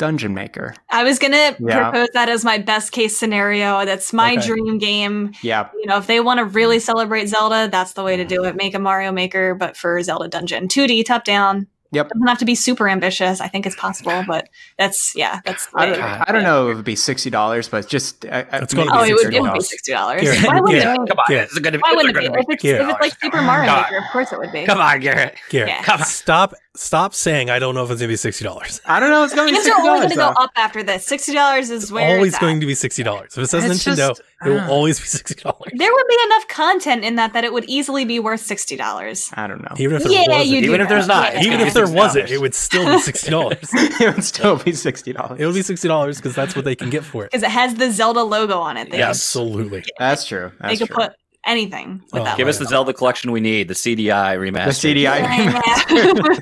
Dungeon 0.00 0.32
Maker. 0.34 0.74
I 0.90 1.04
was 1.04 1.18
going 1.18 1.32
to 1.32 1.54
Yeah. 1.60 1.90
propose 1.90 2.08
that 2.14 2.28
as 2.30 2.42
my 2.44 2.56
best 2.58 2.90
case 2.90 3.16
scenario. 3.18 3.84
That's 3.84 4.12
my 4.14 4.32
Okay. 4.32 4.46
dream 4.46 4.78
game. 4.78 5.32
Yeah, 5.42 5.68
You 5.78 5.86
know, 5.86 5.98
if 5.98 6.06
they 6.06 6.20
want 6.20 6.38
to 6.38 6.44
really 6.46 6.78
celebrate 6.80 7.26
Zelda, 7.26 7.68
that's 7.70 7.92
the 7.92 8.02
way 8.02 8.16
to 8.16 8.24
do 8.24 8.44
it. 8.44 8.56
Make 8.56 8.74
a 8.74 8.78
Mario 8.78 9.12
Maker, 9.12 9.54
but 9.54 9.76
for 9.76 10.02
Zelda 10.02 10.26
Dungeon. 10.26 10.68
2D, 10.68 11.04
top 11.04 11.24
down. 11.24 11.66
Yep. 11.92 12.08
Doesn't 12.10 12.28
have 12.28 12.38
to 12.38 12.44
be 12.44 12.54
super 12.54 12.88
ambitious. 12.88 13.40
I 13.40 13.48
think 13.48 13.66
it's 13.66 13.74
possible, 13.74 14.22
but 14.28 14.48
that's, 14.78 15.12
yeah, 15.16 15.40
that's. 15.44 15.66
the 15.66 15.78
I 15.80 15.86
don't, 15.86 16.00
I 16.00 16.32
don't 16.32 16.44
know 16.44 16.68
if 16.68 16.72
it 16.72 16.76
would 16.76 16.84
be 16.84 16.94
sixty 16.94 17.30
dollars, 17.30 17.68
but 17.68 17.88
just 17.88 18.24
uh, 18.24 18.44
It's 18.52 18.72
maybe 18.72 18.86
gonna 18.88 19.00
Oh, 19.00 19.04
be 19.04 19.10
it 19.10 19.14
would, 19.14 19.34
it 19.34 19.42
would 19.42 19.52
be 19.52 19.58
$60. 19.58 19.62
sixty 19.64 19.92
Why 19.92 20.60
wouldn't 20.60 20.80
yeah. 20.80 20.92
it? 20.94 20.96
Come 21.08 21.18
on, 21.18 21.24
Yeah. 21.28 21.42
it's 21.42 21.58
gonna, 21.58 21.78
Why 21.78 21.92
wouldn't 21.94 22.16
it 22.16 22.20
gonna 22.20 22.30
be? 22.30 22.38
If 22.38 22.46
it's, 22.48 22.64
if 22.64 22.88
it's 22.90 23.00
like 23.00 23.12
Super 23.20 23.42
Mario 23.42 23.68
Come. 23.70 23.82
Maker, 23.82 23.96
of 23.98 24.04
course 24.12 24.32
it 24.32 24.38
would 24.38 24.52
be. 24.52 24.64
Come 24.66 24.80
on, 24.80 25.00
Garrett. 25.00 25.34
Garrett, 25.50 25.68
Yeah. 25.68 25.82
Come 25.82 26.00
on. 26.00 26.06
stop, 26.06 26.54
stop 26.76 27.14
saying 27.14 27.50
I 27.50 27.58
don't 27.58 27.74
know 27.74 27.84
if 27.84 27.90
it's 27.90 28.00
gonna 28.00 28.08
be 28.08 28.16
sixty 28.16 28.44
dollars. 28.44 28.80
I 28.86 29.00
don't 29.00 29.10
know. 29.10 29.24
It's 29.24 29.34
going 29.34 29.48
to 29.48 29.52
be 29.52 29.56
Things 29.58 29.66
are 29.66 29.70
sixty 29.74 29.88
only 29.88 30.00
going 30.06 30.16
dollars. 30.18 30.34
to 30.34 30.40
go 30.40 30.44
up 30.44 30.50
after 30.56 30.82
this. 30.82 31.04
Sixty 31.06 31.32
dollars 31.34 31.70
is 31.70 31.90
where 31.90 32.16
Always 32.16 32.28
it's 32.28 32.36
at. 32.36 32.40
going 32.40 32.60
to 32.60 32.66
be 32.66 32.74
sixty 32.74 33.02
dollars. 33.02 33.36
If 33.36 33.44
it 33.44 33.46
says 33.48 33.64
It's 33.64 33.84
Nintendo, 33.84 34.08
just- 34.08 34.22
it 34.44 34.48
will 34.48 34.60
ah. 34.60 34.68
always 34.70 34.98
be 34.98 35.06
sixty 35.06 35.34
dollars. 35.34 35.72
There 35.76 35.92
would 35.92 36.06
be 36.08 36.16
enough 36.26 36.48
content 36.48 37.04
in 37.04 37.16
that 37.16 37.32
that 37.34 37.44
it 37.44 37.52
would 37.52 37.64
easily 37.66 38.04
be 38.04 38.18
worth 38.20 38.40
sixty 38.40 38.76
dollars. 38.76 39.30
I 39.34 39.46
don't 39.46 39.62
know. 39.62 39.74
Even 39.78 39.96
if 39.96 40.04
there 40.04 40.12
Yeah, 40.12 40.24
wasn't, 40.28 40.46
you 40.46 40.60
do 40.60 40.66
Even 40.68 40.80
if 40.80 40.88
there's 40.88 41.06
not, 41.08 41.32
Yeah. 41.34 41.40
even 41.40 41.52
gonna 41.52 41.62
if 41.66 41.74
be 41.74 41.80
there 41.80 41.90
wasn't, 41.92 42.30
it 42.30 42.40
would 42.40 42.54
still 42.54 42.86
be 42.86 42.98
sixty 43.00 43.30
dollars. 43.30 43.58
it 43.72 44.14
would 44.14 44.24
still 44.24 44.56
be 44.56 44.72
sixty 44.72 45.12
dollars. 45.12 45.40
it 45.40 45.46
would 45.46 45.54
be 45.54 45.62
sixty 45.62 45.88
dollars 45.88 46.16
because 46.16 46.34
that's 46.34 46.54
what 46.56 46.64
they 46.64 46.76
can 46.76 46.88
get 46.90 47.04
for 47.04 47.24
it. 47.24 47.30
Because 47.32 47.42
it 47.42 47.50
has 47.50 47.74
the 47.74 47.90
Zelda 47.90 48.22
logo 48.22 48.58
on 48.60 48.76
it. 48.76 48.90
They, 48.90 48.98
Yes. 48.98 49.10
Absolutely. 49.10 49.84
That's 49.98 50.24
true. 50.24 50.52
they 50.62 50.76
could 50.76 50.86
true. 50.88 50.96
put 50.96 51.12
anything 51.46 52.02
with 52.12 52.22
Oh, 52.22 52.24
that. 52.24 52.36
Give 52.36 52.48
us 52.48 52.58
the. 52.58 52.66
Zelda 52.66 52.92
collection 52.92 53.32
we 53.32 53.40
need, 53.40 53.68
the 53.68 53.74
CDI 53.74 54.36
remaster. 54.38 54.80
the 54.80 55.04
CDI. 55.04 56.40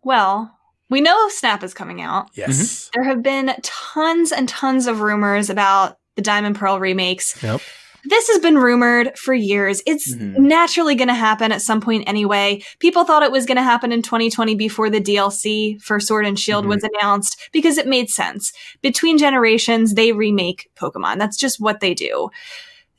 Well, 0.02 0.54
we 0.90 1.00
know 1.00 1.28
Snap 1.28 1.62
is 1.62 1.74
coming 1.74 2.00
out. 2.00 2.30
Yes. 2.34 2.58
Mm-hmm. 2.58 2.90
There 2.94 3.04
have 3.04 3.22
been 3.22 3.54
tons 3.62 4.32
and 4.32 4.48
tons 4.48 4.86
of 4.86 5.00
rumors 5.00 5.50
about 5.50 5.98
the 6.16 6.22
Diamond 6.22 6.56
Pearl 6.56 6.78
remakes. 6.80 7.40
Yep. 7.42 7.60
This 8.04 8.28
has 8.28 8.38
been 8.38 8.56
rumored 8.56 9.18
for 9.18 9.34
years. 9.34 9.82
It's 9.86 10.14
Mhm. 10.14 10.38
naturally 10.38 10.94
going 10.94 11.08
to 11.08 11.14
happen 11.14 11.52
at 11.52 11.62
some 11.62 11.80
point 11.80 12.04
anyway. 12.06 12.62
People 12.78 13.04
thought 13.04 13.22
it 13.22 13.32
was 13.32 13.44
going 13.44 13.56
to 13.56 13.62
happen 13.62 13.92
in 13.92 14.02
2020 14.02 14.54
before 14.54 14.88
the 14.88 15.00
DLC 15.00 15.78
for 15.82 15.98
Sword 16.00 16.24
and 16.26 16.38
Shield 16.38 16.64
was 16.66 16.84
announced 16.84 17.38
because 17.52 17.76
it 17.76 17.86
made 17.86 18.08
sense. 18.08 18.52
Between 18.82 19.18
generations, 19.18 19.94
they 19.94 20.12
remake 20.12 20.70
Pokemon. 20.76 21.18
That's 21.18 21.36
just 21.36 21.60
what 21.60 21.80
they 21.80 21.92
do. 21.94 22.30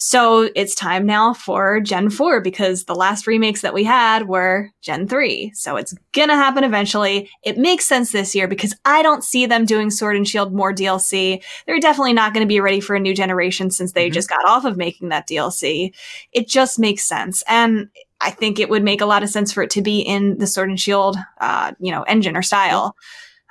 So 0.02 0.50
it's 0.56 0.76
time 0.76 1.06
now 1.06 1.34
for 1.34 1.82
Gen 1.82 2.10
4 2.10 2.40
because 2.40 2.86
the 2.86 2.96
last 2.96 3.28
remakes 3.28 3.62
that 3.62 3.74
we 3.74 3.84
had 3.84 4.30
were 4.30 4.70
Gen 4.82 5.10
3. 5.10 5.52
So 5.54 5.76
it's 5.76 5.94
gonna 6.14 6.38
happen 6.38 6.64
eventually. 6.64 7.30
It 7.44 7.58
makes 7.58 7.86
sense 7.86 8.14
this 8.14 8.34
year 8.34 8.48
because 8.48 8.74
I 8.86 9.02
don't 9.02 9.26
see 9.26 9.46
them 9.46 9.66
doing 9.66 9.92
Sword 9.92 10.16
and 10.16 10.26
Shield 10.26 10.54
more 10.54 10.74
DLC. 10.74 11.42
They're 11.68 11.82
definitely 11.82 12.14
not 12.14 12.34
gonna 12.34 12.46
be 12.46 12.62
ready 12.62 12.80
for 12.80 12.96
a 12.96 13.00
new 13.00 13.14
generation 13.14 13.72
since 13.72 13.92
they 13.92 14.10
Mhm. 14.10 14.14
just 14.14 14.30
got 14.30 14.48
off 14.48 14.64
of 14.64 14.78
making 14.78 15.10
that 15.10 15.28
DLC. 15.28 15.94
It 16.32 16.48
just 16.48 16.80
makes 16.80 17.04
sense. 17.04 17.44
And 17.46 17.90
I 18.22 18.30
think 18.32 18.58
it 18.58 18.70
would 18.70 18.84
make 18.84 19.02
a 19.02 19.06
lot 19.06 19.24
of 19.24 19.30
sense 19.30 19.52
for 19.52 19.64
it 19.64 19.70
to 19.72 19.82
be 19.82 20.00
in 20.00 20.38
the 20.38 20.48
Sword 20.48 20.70
and 20.70 20.80
Shield, 20.80 21.18
uh, 21.42 21.74
you 21.78 21.92
know, 21.92 22.04
engine 22.04 22.38
or 22.38 22.42
style. 22.42 22.96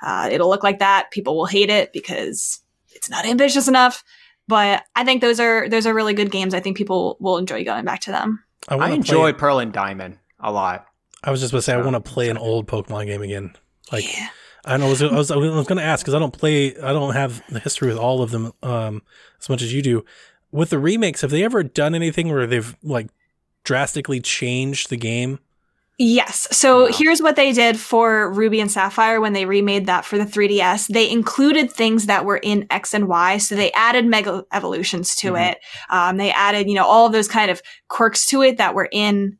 Uh, 0.01 0.29
it'll 0.31 0.49
look 0.49 0.63
like 0.63 0.79
that. 0.79 1.11
People 1.11 1.37
will 1.37 1.45
hate 1.45 1.69
it 1.69 1.93
because 1.93 2.59
it's 2.95 3.09
not 3.09 3.25
ambitious 3.25 3.67
enough. 3.67 4.03
But 4.49 4.83
I 4.95 5.05
think 5.05 5.21
those 5.21 5.39
are 5.39 5.69
those 5.69 5.85
are 5.85 5.93
really 5.93 6.15
good 6.15 6.31
games. 6.31 6.55
I 6.55 6.59
think 6.59 6.75
people 6.75 7.17
will 7.19 7.37
enjoy 7.37 7.63
going 7.63 7.85
back 7.85 7.99
to 8.01 8.11
them. 8.11 8.43
I 8.67 8.75
wanna 8.75 8.95
enjoy 8.95 9.31
Play, 9.31 9.39
Pearl 9.39 9.59
and 9.59 9.71
Diamond 9.71 10.17
a 10.39 10.51
lot. 10.51 10.87
I 11.23 11.29
was 11.29 11.39
just 11.39 11.51
going 11.51 11.59
to 11.59 11.61
say 11.63 11.73
I 11.73 11.77
Oh, 11.77 11.83
want 11.83 12.03
to 12.03 12.11
play 12.11 12.29
an 12.29 12.37
old 12.37 12.65
Pokemon 12.65 13.05
game 13.05 13.21
again. 13.21 13.55
Like 13.91 14.11
Yeah. 14.11 14.29
I 14.65 14.71
don't 14.71 14.79
know. 14.81 14.87
I 14.87 14.89
was, 14.89 15.01
I 15.03 15.07
was, 15.15 15.31
I 15.31 15.35
was 15.35 15.67
going 15.67 15.77
to 15.77 15.83
ask 15.83 16.03
because 16.03 16.13
I 16.15 16.19
don't 16.19 16.33
play. 16.33 16.75
I 16.77 16.93
don't 16.93 17.13
have 17.13 17.43
the 17.49 17.59
history 17.59 17.89
with 17.89 17.97
all 17.97 18.21
of 18.21 18.31
them 18.31 18.51
um, 18.63 19.01
as 19.39 19.49
much 19.49 19.61
as 19.61 19.71
you 19.73 19.81
do. 19.81 20.03
With 20.51 20.69
the 20.71 20.79
remakes, 20.79 21.21
have 21.21 21.29
they 21.29 21.43
ever 21.43 21.61
done 21.61 21.93
anything 21.93 22.29
where 22.31 22.47
they've 22.47 22.75
like 22.81 23.07
drastically 23.63 24.19
changed 24.19 24.89
the 24.89 24.97
game? 24.97 25.39
Yes. 26.01 26.47
So 26.51 26.83
Wow. 26.85 26.91
here's 26.93 27.21
what 27.21 27.35
they 27.35 27.51
did 27.51 27.77
for 27.77 28.31
Ruby 28.31 28.61
and 28.61 28.71
Sapphire 28.71 29.19
when 29.19 29.33
they 29.33 29.43
remade 29.45 29.85
that 29.87 30.05
for 30.05 30.17
the 30.17 30.25
3DS. 30.25 30.87
They 30.87 31.09
included 31.09 31.69
things 31.69 32.05
that 32.05 32.23
were 32.23 32.37
in 32.37 32.65
X 32.69 32.93
and 32.93 33.09
Y. 33.09 33.37
So 33.37 33.53
they 33.55 33.69
added 33.73 34.05
mega 34.05 34.45
evolutions 34.53 35.13
to 35.17 35.33
Mhm. 35.33 35.51
it. 35.51 35.57
Um, 35.89 36.15
they 36.15 36.31
added, 36.31 36.69
you 36.69 36.75
know, 36.75 36.85
all 36.85 37.05
of 37.05 37.11
those 37.11 37.27
kind 37.27 37.51
of 37.51 37.61
quirks 37.89 38.25
to 38.27 38.41
it 38.41 38.57
that 38.57 38.73
were 38.75 38.87
in 38.93 39.37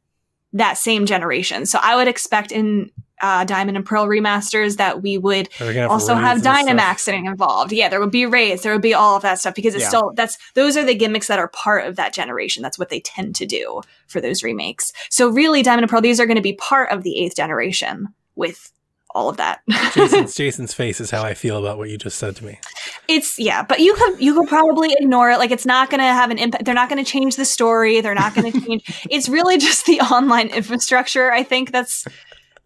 that 0.51 0.77
same 0.77 1.05
generation. 1.05 1.65
So 1.65 1.79
I 1.81 1.95
would 1.95 2.09
expect 2.09 2.51
in 2.51 2.89
uh, 3.21 3.43
Diamond 3.43 3.77
and 3.77 3.85
Pearl 3.85 4.07
remasters 4.07 4.77
that 4.77 5.01
we 5.01 5.17
would 5.17 5.51
have 5.53 5.89
also 5.91 6.15
have 6.15 6.37
and 6.37 6.41
stuff? 6.41 6.57
Dynamax 6.65 7.05
getting 7.05 7.25
involved. 7.25 7.71
Yeah, 7.71 7.89
there 7.89 7.99
would 7.99 8.11
be 8.11 8.25
raids, 8.25 8.63
there 8.63 8.73
would 8.73 8.81
be 8.81 8.93
all 8.93 9.15
of 9.15 9.21
that 9.23 9.39
stuff 9.39 9.55
because 9.55 9.75
it's 9.75 9.83
Yeah. 9.83 9.89
still 9.89 10.11
that's 10.15 10.37
those 10.53 10.77
are 10.77 10.83
the 10.85 10.95
gimmicks 10.95 11.27
that 11.27 11.39
are 11.39 11.47
part 11.49 11.85
of 11.85 11.95
that 11.97 12.13
generation. 12.13 12.63
That's 12.63 12.79
what 12.79 12.89
they 12.89 12.99
tend 13.01 13.35
to 13.35 13.45
do 13.45 13.81
for 14.07 14.21
those 14.21 14.43
remakes. 14.43 14.91
So 15.09 15.29
really, 15.29 15.61
Diamond 15.63 15.83
and 15.83 15.89
Pearl, 15.91 16.01
these 16.01 16.19
are 16.19 16.25
going 16.25 16.37
to 16.37 16.41
be 16.41 16.53
part 16.53 16.91
of 16.91 17.03
the 17.03 17.17
eighth 17.19 17.35
generation 17.35 18.07
with 18.35 18.71
all 19.15 19.27
of 19.27 19.37
that. 19.37 19.61
Jason's, 19.95 20.35
Jason's 20.35 20.73
face 20.75 21.01
is 21.01 21.09
how 21.09 21.23
I 21.23 21.33
feel 21.33 21.57
about 21.57 21.79
what 21.79 21.89
you 21.89 21.97
just 21.97 22.19
said 22.19 22.35
to 22.35 22.45
me. 22.45 22.59
it's 23.07 23.39
yeah, 23.39 23.63
but 23.63 23.79
you 23.79 23.95
could 23.95 24.21
you 24.21 24.35
could 24.35 24.47
probably 24.47 24.89
ignore 24.99 25.31
it. 25.31 25.39
Like 25.39 25.49
it's 25.49 25.65
not 25.65 25.89
going 25.89 25.97
to 25.99 26.05
have 26.05 26.29
an 26.29 26.37
impact. 26.37 26.63
They're 26.65 26.75
not 26.75 26.89
going 26.89 27.03
to 27.03 27.11
change 27.11 27.35
the 27.35 27.43
story. 27.45 28.01
They're 28.01 28.13
not 28.13 28.35
going 28.35 28.51
to 28.53 28.61
change. 28.61 29.07
it's 29.09 29.27
really 29.27 29.57
just 29.57 29.87
the 29.87 29.99
online 30.01 30.49
infrastructure. 30.49 31.31
I 31.31 31.41
think 31.41 31.71
that's 31.71 32.05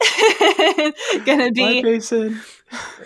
to 1.25 1.51
be 1.53 1.81
Bye, 1.81 2.35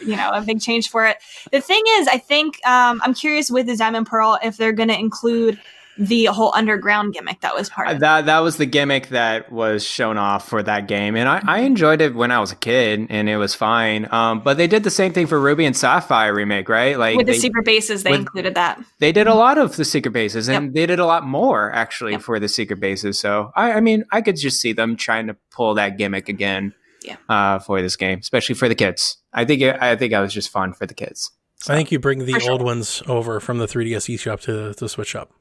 you 0.01 0.15
know 0.15 0.31
a 0.31 0.41
big 0.41 0.61
change 0.61 0.89
for 0.89 1.05
it. 1.05 1.17
The 1.51 1.61
thing 1.61 1.83
is 1.99 2.07
i 2.07 2.17
think 2.17 2.65
um, 2.65 3.01
i'm 3.03 3.13
curious 3.13 3.51
with 3.51 3.67
the 3.67 3.75
diamond 3.75 4.07
pearl 4.07 4.39
if 4.41 4.57
they're 4.57 4.73
to 4.73 4.97
include 4.97 5.59
the 5.97 6.25
whole 6.25 6.53
underground 6.53 7.13
gimmick 7.13 7.41
that 7.41 7.55
was 7.55 7.69
part 7.69 7.87
of 7.87 7.97
it. 7.97 7.99
That 7.99 8.27
that 8.27 8.39
was 8.39 8.57
the 8.57 8.65
gimmick 8.65 9.09
that 9.09 9.51
was 9.51 9.83
shown 9.83 10.17
off 10.17 10.47
for 10.47 10.61
that 10.61 10.87
game, 10.87 11.15
and 11.15 11.27
I, 11.27 11.41
I 11.43 11.59
enjoyed 11.61 12.01
it 12.01 12.13
when 12.13 12.31
I 12.31 12.39
was 12.39 12.51
a 12.51 12.55
kid, 12.55 13.07
and 13.09 13.27
it 13.27 13.37
was 13.37 13.55
fine. 13.55 14.07
Um, 14.11 14.41
but 14.41 14.57
they 14.57 14.67
did 14.67 14.83
the 14.83 14.91
same 14.91 15.13
thing 15.13 15.27
for 15.27 15.39
Ruby 15.39 15.65
and 15.65 15.75
Sapphire 15.75 16.33
remake, 16.33 16.69
right? 16.69 16.97
Like 16.97 17.17
with 17.17 17.25
the 17.25 17.33
they, 17.33 17.39
secret 17.39 17.65
bases 17.65 18.03
they 18.03 18.11
with- 18.11 18.21
included 18.21 18.55
that. 18.55 18.79
they 18.99 19.11
did 19.11 19.27
a 19.27 19.33
lot 19.33 19.57
of 19.57 19.75
the 19.75 19.85
secret 19.85 20.11
bases, 20.11 20.47
and 20.47 20.73
they 20.73 20.85
did 20.85 20.99
a 20.99 21.05
lot 21.05 21.25
more 21.25 21.71
actually 21.73 22.17
for 22.17 22.39
the 22.39 22.47
secret 22.47 22.79
bases. 22.79 23.19
So 23.19 23.51
I, 23.55 23.73
I 23.73 23.79
mean, 23.81 24.05
I 24.11 24.21
could 24.21 24.37
just 24.37 24.61
see 24.61 24.73
them 24.73 24.95
trying 24.95 25.27
to 25.27 25.35
pull 25.51 25.73
that 25.75 25.97
gimmick 25.97 26.29
again, 26.29 26.73
Yeah. 27.07 27.15
uh, 27.29 27.59
for 27.59 27.81
this 27.81 27.95
game, 27.95 28.19
especially 28.19 28.55
for 28.55 28.67
the 28.69 28.75
kids. 28.75 29.17
I 29.33 29.45
think 29.45 29.61
it, 29.61 29.75
I 29.81 29.95
think 29.95 30.11
it 30.13 30.19
was 30.19 30.33
just 30.33 30.49
fun 30.49 30.73
for 30.73 30.85
the 30.85 30.93
kids. 30.93 31.31
I 31.69 31.75
think 31.75 31.91
you 31.91 31.99
bring 31.99 32.19
the 32.25 32.33
For 32.33 32.39
sure. 32.41 32.51
old 32.51 32.61
ones 32.61 33.01
over 33.07 33.39
from 33.39 33.57
the 33.57 33.65
3DS 33.65 34.13
eShop 34.15 34.41
to 34.41 34.73
the 34.73 34.87
Switch 34.89 35.07
shop. 35.09 35.31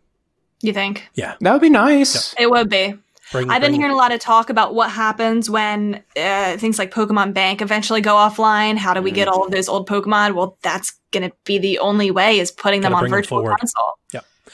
you 0.63 0.73
think 0.73 1.09
Yeah, 1.15 1.35
That 1.41 1.53
would 1.53 1.61
be 1.61 1.69
nice. 1.69 2.35
it 2.39 2.51
would 2.51 2.71
be 2.71 2.95
Bring, 3.33 3.51
i've 3.51 3.61
been 3.61 3.73
bring- 3.73 3.81
hearing 3.81 3.93
a 3.93 3.97
lot 3.97 4.13
of 4.13 4.21
talk 4.21 4.51
about 4.51 4.73
what 4.75 4.89
happens 4.91 5.51
when 5.51 6.03
uh, 6.17 6.57
things 6.59 6.79
like 6.79 6.93
pokemon 6.95 7.35
bank 7.35 7.61
eventually 7.61 8.01
go 8.01 8.15
offline 8.15 8.77
how 8.79 8.95
do 8.95 9.03
we 9.03 9.11
Mm. 9.11 9.15
get 9.17 9.29
all 9.29 9.45
of 9.45 9.51
those 9.51 9.69
old 9.69 9.89
pokemon 9.89 10.35
well 10.37 10.57
that's 10.63 10.95
going 11.11 11.29
to 11.29 11.35
be 11.45 11.59
the 11.59 11.81
only 11.81 12.11
way 12.13 12.39
is 12.39 12.53
putting 12.53 12.83
them 12.83 12.95
on 12.95 13.01
bring 13.01 13.11
them 13.11 13.19
virtual 13.19 13.41
forward. 13.41 13.59
console 13.59 13.83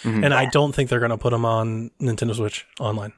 Mhm. 0.05 0.25
And 0.25 0.33
I 0.35 0.47
don't 0.47 0.75
think 0.75 0.89
they're 0.89 1.01
going 1.07 1.11
to 1.11 1.19
put 1.19 1.31
them 1.33 1.45
on 1.45 1.91
Nintendo 2.01 2.35
Switch 2.35 2.67
online. 2.81 3.13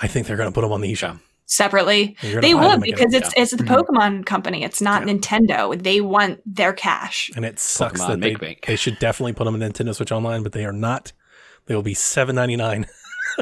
I 0.00 0.08
think 0.08 0.26
they're 0.26 0.38
going 0.38 0.48
to 0.48 0.54
put 0.54 0.62
them 0.62 0.72
on 0.72 0.80
the 0.80 0.90
eShop. 0.90 1.20
Separately 1.46 2.16
they 2.22 2.54
buy 2.54 2.62
them 2.68 2.80
would 2.80 2.88
again. 2.88 2.94
because 3.08 3.14
it's 3.14 3.32
it's 3.36 3.50
the 3.54 3.62
Mhm. 3.64 3.82
pokemon 3.86 4.24
company 4.26 4.64
it's 4.64 4.80
not 4.80 5.06
Yeah. 5.06 5.12
nintendo 5.12 5.80
they 5.82 6.00
want 6.00 6.40
their 6.46 6.72
cash 6.72 7.30
and 7.36 7.44
it 7.44 7.58
sucks 7.60 8.00
Pokemon 8.00 8.08
that 8.08 8.20
they, 8.20 8.34
Bank. 8.34 8.64
they 8.66 8.76
should 8.76 8.98
definitely 8.98 9.34
put 9.34 9.44
them 9.44 9.54
on 9.54 9.60
Nintendo 9.60 9.94
Switch 9.94 10.10
Online, 10.10 10.42
but 10.42 10.52
they 10.52 10.64
are 10.64 10.72
not. 10.72 11.12
They 11.66 11.74
will 11.74 11.82
be 11.82 11.94
seven 11.94 12.34
ninety 12.36 12.56
nine, 12.56 12.86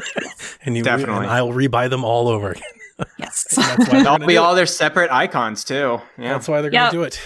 and 0.65 0.75
you 0.75 0.83
Definitely. 0.83 1.23
and 1.23 1.31
I 1.31 1.41
will 1.41 1.53
rebuy 1.53 1.89
them 1.89 2.03
all 2.03 2.27
over 2.27 2.51
again. 2.51 2.63
yes 3.17 3.45
That's 3.55 3.57
why 3.57 3.75
they're 3.77 4.03
They'll 4.03 4.03
gonna 4.03 4.27
be 4.27 4.33
do 4.33 4.39
all 4.41 4.53
it. 4.53 4.55
their 4.57 4.65
separate 4.65 5.09
icons 5.11 5.63
too. 5.63 5.99
Yeah. 6.17 6.33
That's 6.33 6.47
why 6.47 6.61
they're 6.61 6.71
Yep. 6.73 6.91
going 6.91 7.09
to 7.11 7.17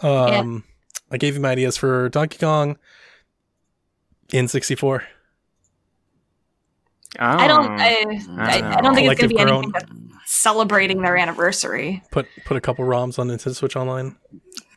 do 0.00 0.04
it. 0.04 0.04
Um, 0.04 0.64
I 1.10 1.16
gave 1.18 1.34
you 1.34 1.40
my 1.40 1.50
ideas 1.50 1.76
for 1.76 2.08
Donkey 2.10 2.38
Kong 2.38 2.76
in 4.32 4.48
sixty 4.48 4.74
four. 4.74 5.04
I 7.18 7.46
don't. 7.48 7.66
Oh. 7.70 7.76
I, 7.78 8.20
I, 8.38 8.76
I 8.78 8.80
don't 8.80 8.94
think 8.94 9.10
it's 9.10 9.20
going 9.20 9.30
to 9.30 9.34
be 9.36 9.40
anything 9.40 9.70
that's 9.72 9.90
celebrating 10.26 11.02
their 11.02 11.16
anniversary. 11.16 12.02
Put 12.10 12.26
put 12.44 12.56
a 12.56 12.60
couple 12.60 12.84
ROMs 12.84 13.18
on 13.18 13.28
Nintendo 13.28 13.54
Switch 13.54 13.76
Online. 13.76 14.16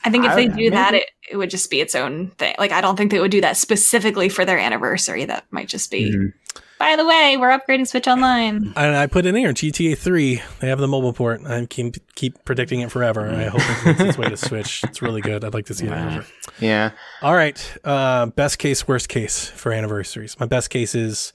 I 0.03 0.09
think 0.09 0.25
if 0.25 0.31
I- 0.31 0.35
they 0.35 0.47
do 0.47 0.69
that, 0.71 0.93
it, 0.93 1.09
it 1.31 1.37
would 1.37 1.49
just 1.49 1.69
be 1.69 1.81
its 1.81 1.95
own 1.95 2.29
thing. 2.37 2.55
Like 2.59 2.71
I 2.71 2.81
don't 2.81 2.95
think 2.95 3.11
they 3.11 3.19
would 3.19 3.31
do 3.31 3.41
that 3.41 3.57
specifically 3.57 4.29
for 4.29 4.45
their 4.45 4.59
anniversary. 4.59 5.25
That 5.25 5.45
might 5.51 5.67
just 5.67 5.91
be. 5.91 6.11
Mhm. 6.11 6.33
By 6.79 6.95
the 6.95 7.07
way, 7.07 7.37
we're 7.37 7.49
upgrading 7.57 7.87
Switch 7.87 8.07
Online. 8.07 8.71
And 8.75 8.95
I 8.95 9.07
put 9.07 9.25
in 9.25 9.33
here 9.35 9.51
GTA 9.51 9.97
three. 9.97 10.43
They 10.59 10.67
have 10.67 10.77
the 10.77 10.87
mobile 10.87 11.11
port. 11.11 11.41
I 11.43 11.65
keep 11.65 11.95
keep 12.13 12.45
predicting 12.45 12.81
it 12.81 12.91
forever. 12.91 13.27
I 13.27 13.45
hope 13.45 13.61
it 13.61 13.85
makes 13.87 13.99
its 14.01 14.17
way 14.19 14.29
to 14.29 14.37
Switch. 14.37 14.83
It's 14.83 15.01
really 15.01 15.21
good. 15.21 15.43
I'd 15.43 15.55
like 15.55 15.65
to 15.67 15.73
see 15.73 15.87
it. 15.87 15.91
Wow. 15.91 16.21
Yeah. 16.59 16.91
All 17.23 17.33
right. 17.33 17.77
Uh, 17.83 18.27
best 18.27 18.59
case, 18.59 18.87
worst 18.87 19.09
case 19.09 19.47
for 19.49 19.71
anniversaries. 19.71 20.39
My 20.39 20.45
best 20.45 20.69
case 20.69 20.93
is 20.93 21.33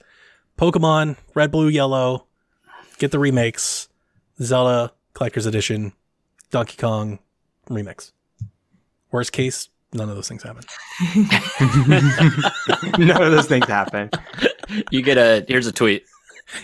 Pokemon 0.57 1.17
Red, 1.33 1.51
Blue, 1.51 1.67
Yellow. 1.67 2.27
Get 2.99 3.11
the 3.11 3.19
remakes. 3.19 3.89
Zelda 4.41 4.93
Collector's 5.13 5.45
Edition. 5.45 5.93
Donkey 6.51 6.77
Kong 6.77 7.19
remix. 7.69 8.11
Worst 9.11 9.31
case, 9.31 9.69
none 9.93 10.09
of 10.09 10.15
those 10.15 10.27
things 10.27 10.43
happen. 10.43 10.63
None 12.99 13.21
of 13.21 13.31
those 13.31 13.45
things 13.47 13.67
happen. 13.67 14.09
You 14.91 15.01
get 15.01 15.17
a 15.17 15.45
here's 15.47 15.67
a 15.67 15.71
tweet. 15.71 16.03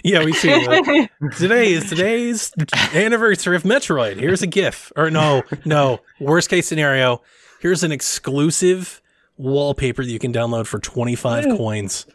Yeah, 0.04 0.26
we 0.26 0.34
see. 0.34 0.68
like, 0.68 1.10
today 1.38 1.72
is 1.72 1.90
today's 1.90 2.52
anniversary 2.94 3.56
of 3.56 3.64
Metroid. 3.64 4.18
Here's 4.18 4.42
a 4.42 4.48
GIF. 4.48 4.92
Or 4.98 5.10
no, 5.10 5.42
no. 5.64 6.02
Worst 6.20 6.50
case 6.50 6.68
scenario. 6.68 7.22
Here's 7.62 7.82
an 7.82 7.92
exclusive 7.94 9.02
wallpaper 9.38 10.04
that 10.04 10.12
you 10.12 10.20
can 10.20 10.34
download 10.34 10.68
for 10.68 10.80
25 10.80 11.46
coins 11.58 12.06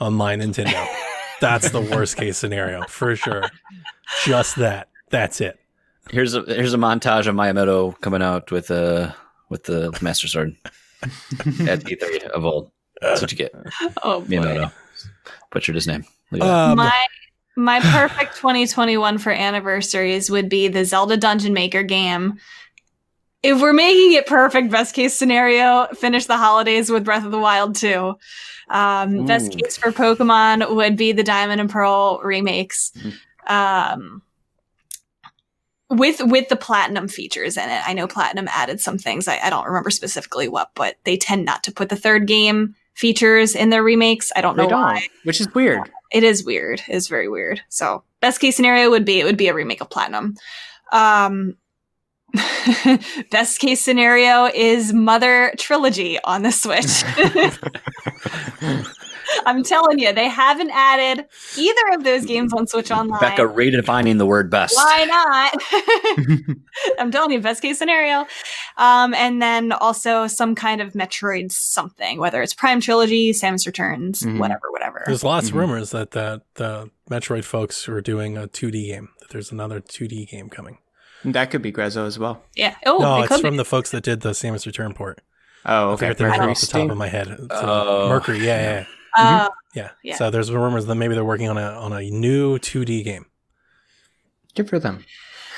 on 0.00 0.14
my 0.14 0.34
Nintendo. 0.34 0.88
That's 1.40 1.70
the 1.70 1.80
worst 1.80 2.16
case 2.16 2.36
scenario 2.36 2.82
for 2.84 3.16
sure. 3.16 3.44
Just 4.24 4.56
that. 4.56 4.88
That's 5.10 5.40
it. 5.40 5.58
Here's 6.10 6.34
a 6.34 6.42
here's 6.42 6.74
a 6.74 6.78
montage 6.78 7.26
of 7.26 7.34
Miyamoto 7.34 8.00
coming 8.00 8.22
out 8.22 8.50
with 8.50 8.70
uh 8.70 9.12
with 9.48 9.64
the 9.64 9.96
Master 10.00 10.28
Sword 10.28 10.56
at 11.02 11.80
E3 11.84 12.24
of 12.28 12.44
old. 12.44 12.70
That's 13.00 13.20
what 13.20 13.30
you 13.32 13.38
get. 13.38 13.54
oh 14.02 14.20
boy. 14.20 14.26
Miyamoto. 14.26 14.72
Butchered 15.50 15.74
his 15.74 15.86
name. 15.86 16.04
Look 16.30 16.42
at 16.42 16.46
that. 16.46 16.70
Um, 16.70 16.76
my 16.76 17.06
my 17.56 17.80
perfect 17.80 18.36
2021 18.36 19.18
for 19.18 19.32
anniversaries 19.32 20.30
would 20.30 20.48
be 20.48 20.68
the 20.68 20.84
Zelda 20.84 21.16
Dungeon 21.16 21.52
Maker 21.52 21.82
game. 21.82 22.38
If 23.42 23.60
we're 23.60 23.72
making 23.72 24.12
it 24.12 24.26
perfect, 24.26 24.70
best 24.70 24.94
case 24.94 25.14
scenario, 25.14 25.86
finish 25.94 26.26
the 26.26 26.36
holidays 26.36 26.90
with 26.90 27.04
Breath 27.04 27.24
of 27.24 27.30
the 27.30 27.38
Wild 27.38 27.74
2. 27.74 28.14
Um, 28.70 29.26
best 29.26 29.52
case 29.52 29.76
for 29.76 29.90
Pokemon 29.90 30.74
would 30.74 30.96
be 30.96 31.12
the 31.12 31.24
Diamond 31.24 31.60
and 31.60 31.68
Pearl 31.68 32.20
remakes. 32.22 32.92
Mhm. 32.96 33.12
Um, 33.52 34.22
with 35.90 36.20
with 36.22 36.48
the 36.48 36.56
platinum 36.56 37.08
features 37.08 37.56
in 37.56 37.68
it, 37.68 37.82
I 37.84 37.92
know 37.92 38.06
platinum 38.06 38.48
added 38.48 38.80
some 38.80 38.96
things. 38.96 39.26
I, 39.26 39.38
I 39.38 39.50
don't 39.50 39.66
remember 39.66 39.90
specifically 39.90 40.48
what, 40.48 40.70
but 40.74 40.96
they 41.02 41.16
tend 41.16 41.44
not 41.44 41.64
to 41.64 41.72
put 41.72 41.88
the 41.88 41.96
third 41.96 42.28
game 42.28 42.76
features 42.94 43.56
in 43.56 43.70
their 43.70 43.82
remakes. 43.82 44.30
I 44.36 44.40
don't 44.40 44.56
know 44.56 44.68
don't, 44.68 44.80
why. 44.80 45.08
which 45.24 45.40
is 45.40 45.52
weird. 45.52 45.90
It 46.12 46.22
is 46.22 46.44
weird. 46.44 46.80
It's 46.86 47.08
very 47.08 47.28
weird. 47.28 47.60
So 47.68 48.04
best 48.20 48.40
case 48.40 48.54
scenario 48.54 48.90
would 48.90 49.04
be 49.04 49.18
it 49.18 49.24
would 49.24 49.36
be 49.36 49.48
a 49.48 49.54
remake 49.54 49.80
of 49.80 49.90
Platinum. 49.90 50.36
Um, 50.92 51.56
best 53.30 53.58
case 53.60 53.80
scenario 53.80 54.46
is 54.46 54.92
Mother 54.92 55.52
Trilogy 55.58 56.18
on 56.24 56.42
the 56.42 56.52
Switch. 56.52 57.04
I'm 59.46 59.62
telling 59.62 60.00
you, 60.00 60.12
they 60.12 60.28
haven't 60.28 60.70
added 60.70 61.24
either 61.56 61.80
of 61.94 62.02
those 62.04 62.26
games 62.26 62.52
on 62.52 62.66
Switch 62.66 62.90
Online. 62.90 63.20
Becca 63.20 63.42
redefining 63.42 64.18
the 64.18 64.26
word 64.26 64.50
best. 64.50 64.74
Why 64.74 65.04
not? 65.04 66.56
I'm 66.98 67.10
telling 67.12 67.30
you, 67.30 67.40
best 67.40 67.62
case 67.62 67.78
scenario. 67.78 68.26
Um, 68.76 69.14
and 69.14 69.40
then 69.40 69.70
also 69.72 70.26
some 70.26 70.54
kind 70.56 70.80
of 70.80 70.94
Metroid 70.94 71.52
something, 71.52 72.18
whether 72.18 72.42
it's 72.42 72.54
Prime 72.54 72.80
Trilogy, 72.80 73.30
Samus 73.32 73.66
Returns, 73.66 74.20
Mhm. 74.22 74.38
whatever, 74.38 74.70
whatever. 74.70 75.02
There's 75.06 75.22
lots 75.24 75.46
Mhm. 75.46 75.50
of 75.50 75.56
rumors 75.56 75.90
that 75.90 76.10
the, 76.10 76.42
the 76.54 76.90
Metroid 77.08 77.44
folks 77.44 77.88
are 77.88 78.00
doing 78.00 78.36
a 78.36 78.48
2D 78.48 78.86
game. 78.86 79.10
That 79.20 79.30
there's 79.30 79.52
another 79.52 79.80
2D 79.80 80.26
game 80.28 80.48
coming. 80.48 80.78
That 81.24 81.50
could 81.50 81.62
be 81.62 81.72
Grezzo 81.72 82.06
as 82.06 82.18
well. 82.18 82.42
Yeah. 82.56 82.74
Oh, 82.86 82.98
no, 82.98 83.22
it 83.22 83.30
it's 83.30 83.40
from 83.40 83.52
be. 83.52 83.56
the 83.58 83.64
folks 83.64 83.90
that 83.90 84.02
did 84.02 84.20
the 84.22 84.30
Samus 84.30 84.66
Return 84.66 84.92
port. 84.94 85.20
Oh, 85.66 85.90
I 85.90 85.92
okay. 85.92 86.06
forget 86.06 86.18
their 86.18 86.28
name 86.30 86.38
Mercury 86.38 86.52
off 86.52 86.60
the 86.60 86.66
top 86.66 86.90
of 86.90 86.96
my 86.96 87.08
head. 87.08 87.28
It's, 87.28 87.50
uh, 87.54 87.84
Oh. 87.86 88.08
Mercury, 88.08 88.38
yeah, 88.38 88.44
yeah, 88.62 88.70
yeah. 88.80 88.84
Uh, 89.16 89.48
yeah. 89.74 89.90
Yeah. 90.04 90.14
So 90.16 90.30
there's 90.30 90.52
rumors 90.52 90.86
that 90.86 90.94
maybe 90.94 91.14
they're 91.14 91.24
working 91.24 91.48
on 91.48 91.58
a 91.58 91.62
on 91.62 91.92
a 91.92 92.00
new 92.10 92.58
2D 92.58 93.02
game. 93.02 93.26
Good 94.54 94.68
for 94.68 94.78
them. 94.78 95.04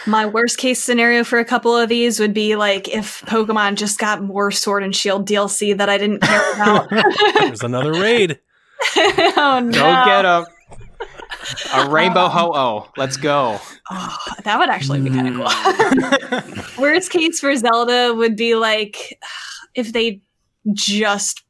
my 0.07 0.25
worst 0.27 0.57
case 0.59 0.83
scenario 0.83 1.23
for 1.23 1.39
a 1.39 1.45
couple 1.45 1.77
of 1.77 1.89
these 1.91 2.19
would 2.19 2.33
be 2.33 2.57
like 2.57 2.89
if 2.89 3.21
Pokemon 3.27 3.75
just 3.77 3.99
got 3.99 4.23
more 4.23 4.51
Sword 4.51 4.83
and 4.85 4.97
Shield 4.97 5.29
DLC 5.29 5.77
that 5.77 5.89
I 5.91 5.99
didn't 5.99 6.21
care 6.23 6.53
about. 6.55 6.89
There's 7.39 7.63
another 7.63 7.93
raid. 7.93 8.41
oh 8.97 9.61
no! 9.63 9.71
Go 9.71 10.05
get 10.07 10.23
them. 10.23 10.45
A 11.75 11.89
rainbow 11.89 12.29
ho 12.29 12.53
oh. 12.55 12.91
Let's 12.97 13.17
go. 13.17 13.61
Oh, 13.91 14.19
that 14.45 14.59
would 14.59 14.69
actually 14.69 15.01
be 15.01 15.11
kind 15.11 15.29
of 15.29 15.35
cool. 15.35 15.47
Mm. 15.47 16.79
Worst 16.81 17.11
case 17.11 17.41
for 17.41 17.55
Zelda 17.57 18.15
would 18.15 18.37
be 18.37 18.55
like 18.55 19.19
if 19.75 19.93
they 19.93 20.23
just 20.73 21.43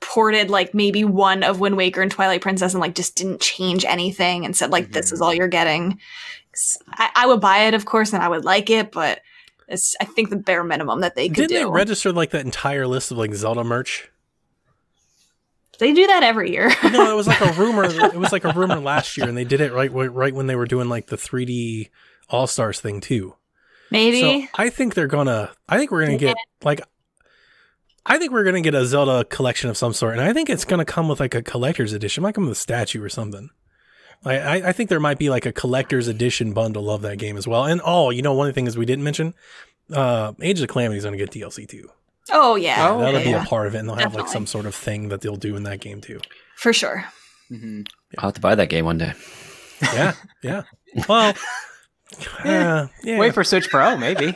ported 0.00 0.50
like 0.50 0.74
maybe 0.74 1.04
one 1.04 1.42
of 1.42 1.60
Wind 1.60 1.76
Waker 1.76 2.02
and 2.02 2.10
Twilight 2.10 2.42
Princess 2.42 2.74
and 2.74 2.80
like 2.80 2.94
just 2.94 3.16
didn't 3.16 3.40
change 3.40 3.84
anything 3.84 4.44
and 4.44 4.56
said 4.56 4.70
like 4.70 4.92
this 4.92 5.12
is 5.12 5.20
all 5.20 5.34
you're 5.34 5.48
getting. 5.48 5.98
I, 6.92 7.10
I 7.14 7.26
would 7.26 7.40
buy 7.40 7.64
it, 7.64 7.74
of 7.74 7.84
course, 7.84 8.12
and 8.12 8.22
I 8.22 8.28
would 8.28 8.44
like 8.44 8.68
it, 8.68 8.92
but 8.92 9.20
it's 9.68 9.96
I 10.00 10.04
think 10.04 10.30
the 10.30 10.36
bare 10.36 10.64
minimum 10.64 11.00
that 11.00 11.14
they 11.14 11.28
could 11.28 11.48
Didn't 11.48 11.50
they 11.50 11.64
register 11.64 12.12
like 12.12 12.30
that 12.30 12.44
entire 12.44 12.86
list 12.86 13.10
of 13.10 13.18
like 13.18 13.32
Zelda 13.34 13.64
merch? 13.64 14.10
They 15.82 15.92
do 15.92 16.06
that 16.06 16.22
every 16.22 16.52
year. 16.52 16.70
No, 16.84 17.10
it 17.10 17.16
was 17.16 17.26
like 17.26 17.40
a 17.40 17.52
rumor. 17.58 17.82
it 17.84 18.14
was 18.14 18.30
like 18.30 18.44
a 18.44 18.52
rumor 18.52 18.78
last 18.78 19.16
year, 19.16 19.28
and 19.28 19.36
they 19.36 19.44
did 19.44 19.60
it 19.60 19.72
right 19.72 19.92
right 19.92 20.32
when 20.32 20.46
they 20.46 20.54
were 20.54 20.66
doing 20.66 20.88
like 20.88 21.08
the 21.08 21.16
3D 21.16 21.90
All 22.28 22.46
Stars 22.46 22.80
thing 22.80 23.00
too. 23.00 23.34
maybe. 23.90 24.42
So 24.42 24.48
I 24.54 24.70
think 24.70 24.94
they're 24.94 25.08
gonna. 25.08 25.50
I 25.68 25.78
think 25.78 25.90
we're 25.90 26.06
gonna 26.06 26.18
get 26.18 26.36
like. 26.62 26.82
I 28.06 28.18
think 28.18 28.30
we're 28.30 28.44
gonna 28.44 28.60
get 28.60 28.76
a 28.76 28.86
Zelda 28.86 29.24
collection 29.24 29.70
of 29.70 29.76
some 29.76 29.92
sort, 29.92 30.12
and 30.12 30.22
I 30.22 30.32
think 30.32 30.48
it's 30.48 30.64
gonna 30.64 30.84
come 30.84 31.08
with 31.08 31.18
like 31.18 31.34
a 31.34 31.42
collector's 31.42 31.92
edition. 31.92 32.22
It 32.22 32.24
might 32.24 32.34
come 32.36 32.44
with 32.44 32.52
a 32.52 32.60
statue 32.60 33.02
or 33.02 33.08
something. 33.08 33.50
I, 34.24 34.68
I, 34.68 34.72
think 34.72 34.88
there 34.88 35.00
might 35.00 35.18
be 35.18 35.30
like 35.30 35.46
a 35.46 35.52
collector's 35.52 36.06
edition 36.06 36.52
bundle 36.52 36.88
of 36.88 37.02
that 37.02 37.18
game 37.18 37.36
as 37.36 37.48
well. 37.48 37.64
And 37.64 37.80
oh, 37.84 38.10
you 38.10 38.22
know, 38.22 38.32
one 38.34 38.46
of 38.46 38.54
the 38.54 38.56
things 38.56 38.78
we 38.78 38.86
didn't 38.86 39.02
mention, 39.02 39.34
uh, 39.92 40.34
Age 40.40 40.60
of 40.60 40.68
Calamity 40.68 40.98
is 40.98 41.02
gonna 41.02 41.16
get 41.16 41.32
DLC 41.32 41.68
too. 41.68 41.90
Oh 42.30 42.54
yeah, 42.56 42.88
Oh, 42.90 42.98
That'll 43.00 43.16
okay. 43.16 43.24
be 43.24 43.30
yeah, 43.30 43.42
a 43.42 43.46
part 43.46 43.66
of 43.66 43.74
it, 43.74 43.78
and 43.78 43.88
they'll 43.88 43.96
have 43.96 44.14
like 44.14 44.28
some 44.28 44.46
sort 44.46 44.66
of 44.66 44.74
thing 44.74 45.08
that 45.08 45.20
they'll 45.22 45.36
do 45.36 45.56
in 45.56 45.62
that 45.64 45.80
game 45.80 46.00
too. 46.00 46.20
for 46.56 46.72
sure. 46.72 47.04
Mhm. 47.50 47.86
I'll 48.18 48.28
have 48.28 48.34
to 48.34 48.40
buy 48.40 48.54
that 48.54 48.68
game 48.68 48.84
one 48.84 48.98
day. 48.98 49.12
Yeah, 49.82 50.12
yeah. 50.44 50.62
Well, 51.08 51.34
uh, 52.44 52.86
yeah. 53.02 53.18
Wait 53.18 53.34
for 53.34 53.42
Switch 53.42 53.68
Pro, 53.68 53.96
maybe. 53.96 54.32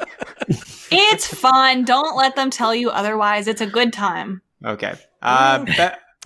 It's 0.91 1.27
fun. 1.33 1.85
Don't 1.85 2.17
let 2.17 2.35
them 2.35 2.51
tell 2.51 2.75
you 2.75 2.91
otherwise. 2.91 3.47
It's 3.47 3.61
a 3.61 3.67
good 3.67 3.93
time. 3.93 4.43
Okay. 4.65 4.95
Uh, 5.23 5.65
be- 5.65 5.73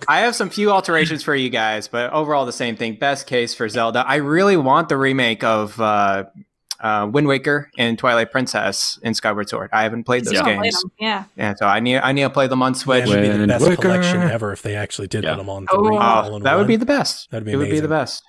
I 0.08 0.20
have 0.20 0.34
some 0.34 0.48
few 0.48 0.70
alterations 0.70 1.22
for 1.22 1.34
you 1.34 1.50
guys, 1.50 1.86
but 1.88 2.10
overall 2.14 2.46
the 2.46 2.52
same 2.52 2.76
thing. 2.76 2.94
Best 2.98 3.26
case 3.26 3.54
for 3.54 3.68
Zelda. 3.68 4.02
I 4.06 4.16
really 4.16 4.56
want 4.56 4.88
the 4.88 4.96
remake 4.96 5.44
of 5.44 5.78
uh, 5.78 6.24
uh, 6.82 7.08
Wind 7.12 7.26
Waker 7.26 7.70
and 7.78 7.98
Twilight 7.98 8.30
Princess 8.32 8.98
in 9.02 9.14
Skyward 9.14 9.48
Sword. 9.48 9.70
I 9.72 9.82
haven't 9.82 10.04
played 10.04 10.24
those 10.24 10.30
Still 10.34 10.44
play 10.44 10.54
games. 10.62 10.84
Yeah. 10.98 11.24
yeah. 11.36 11.54
So 11.56 11.66
I 11.66 11.80
need 11.80 11.98
I 11.98 12.12
need 12.12 12.22
to 12.22 12.30
play 12.30 12.46
them 12.46 12.62
on 12.62 12.72
Yeah, 12.72 12.78
Switch. 12.78 13.04
it 13.04 13.08
would 13.08 13.22
be 13.22 13.28
the 13.28 13.46
best 13.46 13.68
Waker. 13.68 13.82
collection 13.82 14.22
ever 14.22 14.52
if 14.52 14.62
they 14.62 14.76
actually 14.76 15.08
did 15.08 15.24
Yeah. 15.24 15.32
put 15.32 15.38
them 15.38 15.50
on 15.50 15.66
Oh. 15.70 15.84
three. 15.84 15.96
Oh, 15.96 16.00
all 16.00 16.36
in 16.36 16.42
that 16.44 16.56
would 16.56 16.66
be 16.66 16.76
the 16.76 16.86
best. 16.86 17.30
That'd 17.30 17.44
be 17.44 17.52
it 17.52 17.56
would 17.56 17.64
be 17.70 17.80
the 17.80 17.86
amazing. 17.86 17.88
best. 17.90 18.22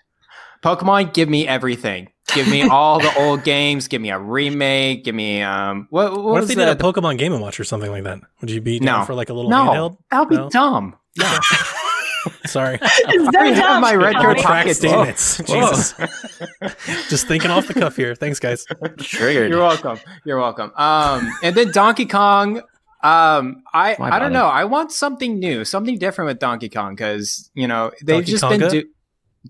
Pokemon, 0.64 1.14
give 1.14 1.28
me 1.30 1.48
everything. 1.48 2.10
Give 2.36 2.48
me 2.48 2.62
all 2.70 3.00
the 3.00 3.12
old 3.18 3.44
games. 3.44 3.88
Give 3.88 4.00
me 4.02 4.12
a 4.12 4.20
remake. 4.20 5.04
Give 5.04 5.16
me 5.16 5.42
um. 5.42 5.88
What, 5.90 6.12
what, 6.12 6.24
What, 6.24 6.34
was 6.34 6.44
if 6.52 6.56
they 6.58 6.66
did 6.66 6.78
the, 6.80 6.88
a 6.88 6.94
Pokemon 6.94 7.18
Game 7.18 7.34
and 7.34 7.42
Watch 7.42 7.60
or 7.60 7.64
something 7.64 7.90
like 7.90 8.04
that? 8.04 8.20
Would 8.42 8.52
you 8.52 8.62
be 8.62 8.80
down 8.80 9.00
No. 9.00 9.06
for 9.06 9.16
like 9.16 9.30
a 9.30 9.34
little 9.34 9.50
No, 9.50 9.66
handheld? 9.66 9.98
that 10.12 10.20
would 10.20 10.30
be 10.30 10.36
No? 10.36 10.50
dumb. 10.50 10.96
No. 11.18 11.38
Sorry. 12.46 12.78
It's 12.84 13.36
already 13.36 13.54
have 13.54 13.82
my 13.82 13.96
red 13.96 14.14
Your 14.14 14.24
Your 14.24 14.36
tracks, 14.36 14.80
damn 14.80 15.08
it. 15.08 15.16
Jesus. 15.16 15.94
Just 17.10 17.28
thinking 17.28 17.52
off 17.52 17.68
the 17.68 17.74
cuff 17.74 17.96
here. 17.96 18.16
Thanks, 18.16 18.40
guys. 18.40 18.66
Triggered. 19.00 19.50
You're 19.52 19.60
welcome. 19.60 20.00
You're 20.26 20.40
welcome. 20.40 20.72
Um, 20.76 21.32
and 21.44 21.56
then 21.56 21.72
Donkey 21.72 22.06
Kong. 22.06 22.62
Um, 23.04 23.64
I 23.74 23.96
I 24.00 24.20
don't 24.20 24.32
know. 24.34 24.46
I 24.46 24.66
want 24.66 24.92
something 24.92 25.40
new, 25.40 25.66
something 25.66 25.98
different 25.98 26.28
with 26.28 26.40
Donkey 26.40 26.70
Kong 26.70 26.94
because 26.94 27.50
you 27.56 27.68
know 27.68 27.92
they've 28.04 28.18
Donkey 28.18 28.32
just 28.32 28.44
Konga? 28.44 28.60
been 28.60 28.70
do- 28.70 28.90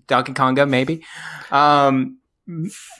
Donkey 0.06 0.32
Konga 0.32 0.66
maybe. 0.68 1.04
Um, 1.50 2.18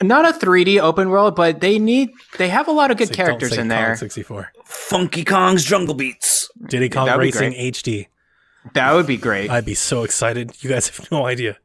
not 0.03 0.25
a 0.27 0.39
3D 0.39 0.79
open 0.81 1.09
world, 1.09 1.35
but 1.35 1.61
they 1.61 1.79
need 1.79 2.11
they 2.39 2.49
have 2.49 2.69
a 2.69 2.73
lot 2.73 2.91
of 2.91 2.99
good 2.99 3.09
Say- 3.09 3.15
don't 3.15 3.27
characters 3.27 3.51
say 3.55 3.63
in 3.63 3.69
Kong 3.69 3.79
there. 3.79 3.97
64. 3.97 4.53
Funky 4.67 5.25
Kong's 5.25 5.65
Jungle 5.65 5.95
Beats. 5.95 6.51
Diddy 6.69 6.89
Kong 6.91 7.07
That'd 7.07 7.21
Racing 7.21 7.53
great. 7.53 7.75
HD. 7.75 8.07
That 8.75 8.93
would 8.93 9.07
be 9.07 9.17
great. 9.17 9.51
I'd 9.51 9.65
be 9.65 9.75
so 9.75 10.05
excited. 10.05 10.63
You 10.63 10.71
guys 10.71 10.89
have 10.89 11.11
no 11.11 11.27
idea. 11.27 11.59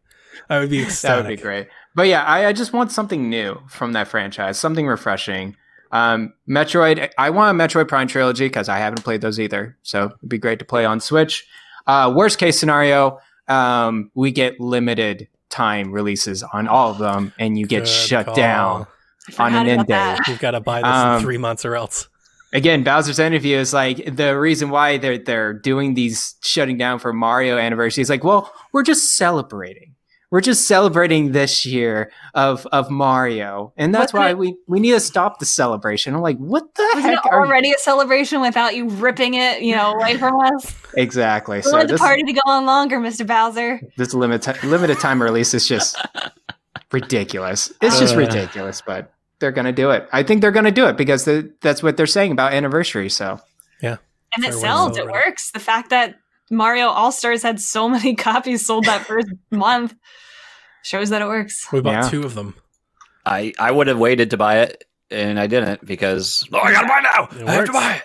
I 0.49 0.59
would 0.59 0.69
be 0.69 0.81
ecstatic. 0.83 1.23
that 1.23 1.29
would 1.29 1.37
be 1.37 1.41
great. 1.41 1.67
But 1.95 2.07
yeah, 2.07 2.23
I, 2.23 2.47
I 2.47 2.53
just 2.53 2.73
want 2.73 2.91
something 2.91 3.29
new 3.29 3.59
from 3.69 3.93
that 3.93 4.07
franchise, 4.07 4.57
something 4.59 4.87
refreshing. 4.87 5.55
Um, 5.91 6.33
Metroid, 6.49 7.09
I 7.17 7.29
want 7.29 7.59
a 7.59 7.63
Metroid 7.63 7.87
Prime 7.87 8.07
trilogy 8.07 8.45
because 8.45 8.69
I 8.69 8.77
haven't 8.79 9.03
played 9.03 9.21
those 9.21 9.39
either. 9.39 9.77
So 9.83 10.05
it'd 10.05 10.29
be 10.29 10.37
great 10.37 10.59
to 10.59 10.65
play 10.65 10.85
on 10.85 10.99
Switch. 10.99 11.47
Uh, 11.85 12.13
worst 12.15 12.37
case 12.39 12.59
scenario, 12.59 13.19
um, 13.47 14.11
we 14.13 14.31
get 14.31 14.59
limited 14.59 15.27
time 15.49 15.91
releases 15.91 16.43
on 16.43 16.67
all 16.67 16.91
of 16.91 16.97
them, 16.97 17.33
and 17.39 17.57
you 17.57 17.65
get 17.65 17.79
Good 17.81 17.87
shut 17.87 18.25
call. 18.25 18.35
down. 18.35 18.87
On 19.39 19.53
an 19.53 19.67
end 19.67 19.81
about 19.81 19.87
that. 19.87 20.17
day. 20.25 20.31
You've 20.31 20.39
got 20.41 20.51
to 20.51 20.59
buy 20.61 20.81
this 20.81 20.89
Um, 20.91 21.15
in 21.17 21.21
three 21.21 21.37
months 21.37 21.65
or 21.65 21.75
else. 21.75 22.07
Again, 22.53 22.83
Bowser's 22.83 23.19
interview 23.19 23.57
is 23.57 23.73
like 23.73 24.15
the 24.15 24.37
reason 24.39 24.69
why 24.69 24.97
they're 24.97 25.17
they're 25.17 25.53
doing 25.53 25.93
these 25.95 26.35
shutting 26.43 26.77
down 26.77 26.99
for 26.99 27.11
Mario 27.13 27.57
anniversary. 27.57 28.01
It's 28.01 28.09
like, 28.09 28.23
well, 28.23 28.51
we're 28.71 28.83
just 28.83 29.15
celebrating. 29.17 29.93
We're 30.29 30.41
just 30.41 30.67
celebrating 30.67 31.31
this 31.31 31.65
year 31.65 32.11
of 32.33 32.65
of 32.73 32.89
Mario, 32.91 33.71
and 33.77 33.95
that's 33.95 34.11
Wasn't 34.11 34.19
why 34.25 34.29
it- 34.31 34.37
we 34.37 34.55
we 34.67 34.79
need 34.81 34.91
to 34.91 34.99
stop 34.99 35.39
the 35.39 35.45
celebration. 35.45 36.13
I'm 36.15 36.21
like, 36.21 36.37
what 36.37 36.73
the 36.75 36.83
Wasn't 36.95 37.03
heck 37.15 37.25
it 37.25 37.31
are 37.31 37.41
you? 37.45 37.47
already 37.47 37.71
a 37.71 37.77
celebration 37.77 38.41
without 38.41 38.75
you 38.75 38.89
ripping 38.89 39.35
it, 39.35 39.61
you 39.61 39.73
know, 39.75 39.93
away 39.93 40.17
from 40.17 40.39
us? 40.39 40.73
Exactly. 40.97 41.57
We 41.57 41.61
So 41.61 41.73
want 41.73 41.89
the 41.89 41.97
party 41.97 42.23
to 42.23 42.33
go 42.33 42.41
on 42.47 42.65
longer, 42.65 42.97
Mr. 42.99 43.25
Bowser. 43.27 43.79
this 43.97 44.13
limited 44.13 44.63
limited 44.63 44.99
time 44.99 45.21
release 45.21 45.53
is 45.53 45.67
just 45.67 45.95
ridiculous. 46.91 47.71
It's 47.81 47.99
just 47.99 48.15
Uh. 48.15 48.19
ridiculous, 48.19 48.81
but 48.85 49.11
they're 49.39 49.51
gonna 49.51 49.71
do 49.71 49.91
it. 49.91 50.07
I 50.11 50.23
think 50.23 50.41
they're 50.41 50.51
gonna 50.51 50.71
do 50.71 50.87
it 50.87 50.97
because 50.97 51.25
the, 51.25 51.53
that's 51.61 51.81
what 51.83 51.97
they're 51.97 52.07
saying 52.07 52.31
about 52.31 52.53
anniversary. 52.53 53.09
So 53.09 53.39
yeah, 53.81 53.97
And 54.35 54.43
it 54.45 54.49
Fair 54.49 54.55
way 54.57 54.61
to 54.61 54.67
sells, 54.67 54.97
it 54.97 55.05
works. 55.05 55.51
The 55.51 55.59
fact 55.59 55.89
that 55.91 56.15
Mario 56.49 56.87
All 56.87 57.11
Stars 57.11 57.43
had 57.43 57.59
so 57.59 57.87
many 57.89 58.15
copies 58.29 58.65
sold 58.65 58.85
that 58.85 59.05
first 59.05 59.27
month 59.51 59.93
shows 60.83 61.09
that 61.09 61.21
it 61.21 61.27
works. 61.27 61.67
We 61.71 61.81
bought 61.81 62.03
Yeah. 62.05 62.09
two 62.09 62.23
of 62.23 62.33
them. 62.33 62.55
I, 63.25 63.53
I 63.59 63.71
would 63.71 63.87
have 63.87 63.99
waited 63.99 64.29
to 64.31 64.37
buy 64.37 64.59
it, 64.59 64.85
and 65.11 65.37
I 65.39 65.47
didn't 65.47 65.85
because 65.85 66.47
oh, 66.53 66.59
I 66.59 66.71
gotta 66.71 66.87
buy 66.87 67.01
now. 67.01 67.27
It 67.41 67.47
I 67.47 67.51
have 67.55 67.65
to 67.65 67.71
buy 67.73 67.95
it. 67.95 68.03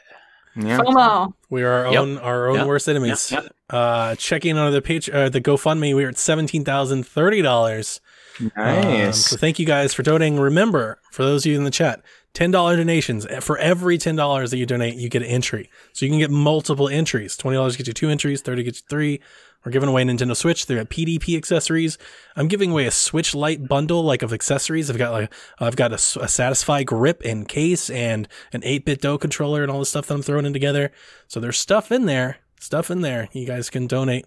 yeah, 0.66 0.78
FOMO. 0.80 1.32
We 1.48 1.62
are 1.62 1.86
our 1.86 1.92
Yep. 1.92 2.00
own 2.02 2.18
our 2.18 2.48
own 2.48 2.56
Yep. 2.56 2.66
worst 2.66 2.88
enemies. 2.88 3.30
Yep, 3.30 3.46
Uh, 3.70 4.14
checking 4.16 4.58
on 4.58 4.72
the 4.72 4.82
page, 4.82 5.08
uh, 5.08 5.28
the 5.28 5.40
GoFundMe, 5.40 5.94
we 5.94 6.04
are 6.04 6.08
at 6.08 6.18
seventeen 6.18 6.64
thousand 6.64 7.06
thirty 7.06 7.40
dollars. 7.40 8.00
Um, 8.42 8.50
nice. 8.54 9.26
so 9.26 9.36
thank 9.36 9.58
you 9.58 9.66
guys 9.66 9.94
for 9.94 10.02
donating. 10.02 10.38
Remember, 10.38 10.98
for 11.10 11.22
those 11.22 11.44
of 11.44 11.52
you 11.52 11.58
in 11.58 11.64
the 11.64 11.70
chat, 11.70 12.02
ten 12.34 12.50
dollar 12.50 12.76
donations. 12.76 13.26
Eh, 13.26 13.40
for 13.40 13.58
every 13.58 13.98
ten 13.98 14.16
dollars 14.16 14.50
that 14.50 14.58
you 14.58 14.66
donate, 14.66 14.94
you 14.94 15.08
get 15.08 15.22
an 15.22 15.28
entry. 15.28 15.70
So 15.92 16.06
you 16.06 16.10
can 16.10 16.18
get 16.18 16.30
multiple 16.30 16.88
entries. 16.88 17.36
Twenty 17.36 17.56
dollars 17.56 17.76
gets 17.76 17.88
you 17.88 17.94
two 17.94 18.08
entries. 18.10 18.40
Thirty 18.40 18.62
gets 18.62 18.80
you 18.80 18.86
three. 18.88 19.20
We're 19.64 19.70
giving 19.70 19.88
away 19.88 20.02
a 20.02 20.04
Nintendo 20.04 20.36
Switch. 20.36 20.66
They're 20.66 20.80
at 20.80 20.90
PDP 20.90 21.36
accessories. 21.36 21.96
I'm 22.34 22.48
giving 22.48 22.72
away 22.72 22.86
a 22.86 22.90
Switch 22.90 23.32
Lite 23.32 23.68
bundle 23.68 24.02
like 24.02 24.22
of 24.22 24.32
accessories. 24.32 24.90
I've 24.90 24.98
got 24.98 25.12
like 25.12 25.32
I've 25.58 25.76
got 25.76 25.92
a, 25.92 25.94
a 25.94 26.26
Satisfye 26.26 26.84
grip 26.84 27.22
and 27.24 27.46
case 27.46 27.88
and 27.88 28.26
an 28.52 28.62
8BitDo 28.62 29.20
controller 29.20 29.62
and 29.62 29.70
all 29.70 29.78
the 29.78 29.86
stuff 29.86 30.06
that 30.06 30.14
I'm 30.14 30.22
throwing 30.22 30.46
in 30.46 30.52
together. 30.52 30.90
So 31.28 31.38
there's 31.38 31.58
stuff 31.58 31.92
in 31.92 32.06
there, 32.06 32.38
stuff 32.58 32.90
in 32.90 33.02
there. 33.02 33.28
You 33.32 33.46
guys 33.46 33.70
can 33.70 33.86
donate 33.86 34.26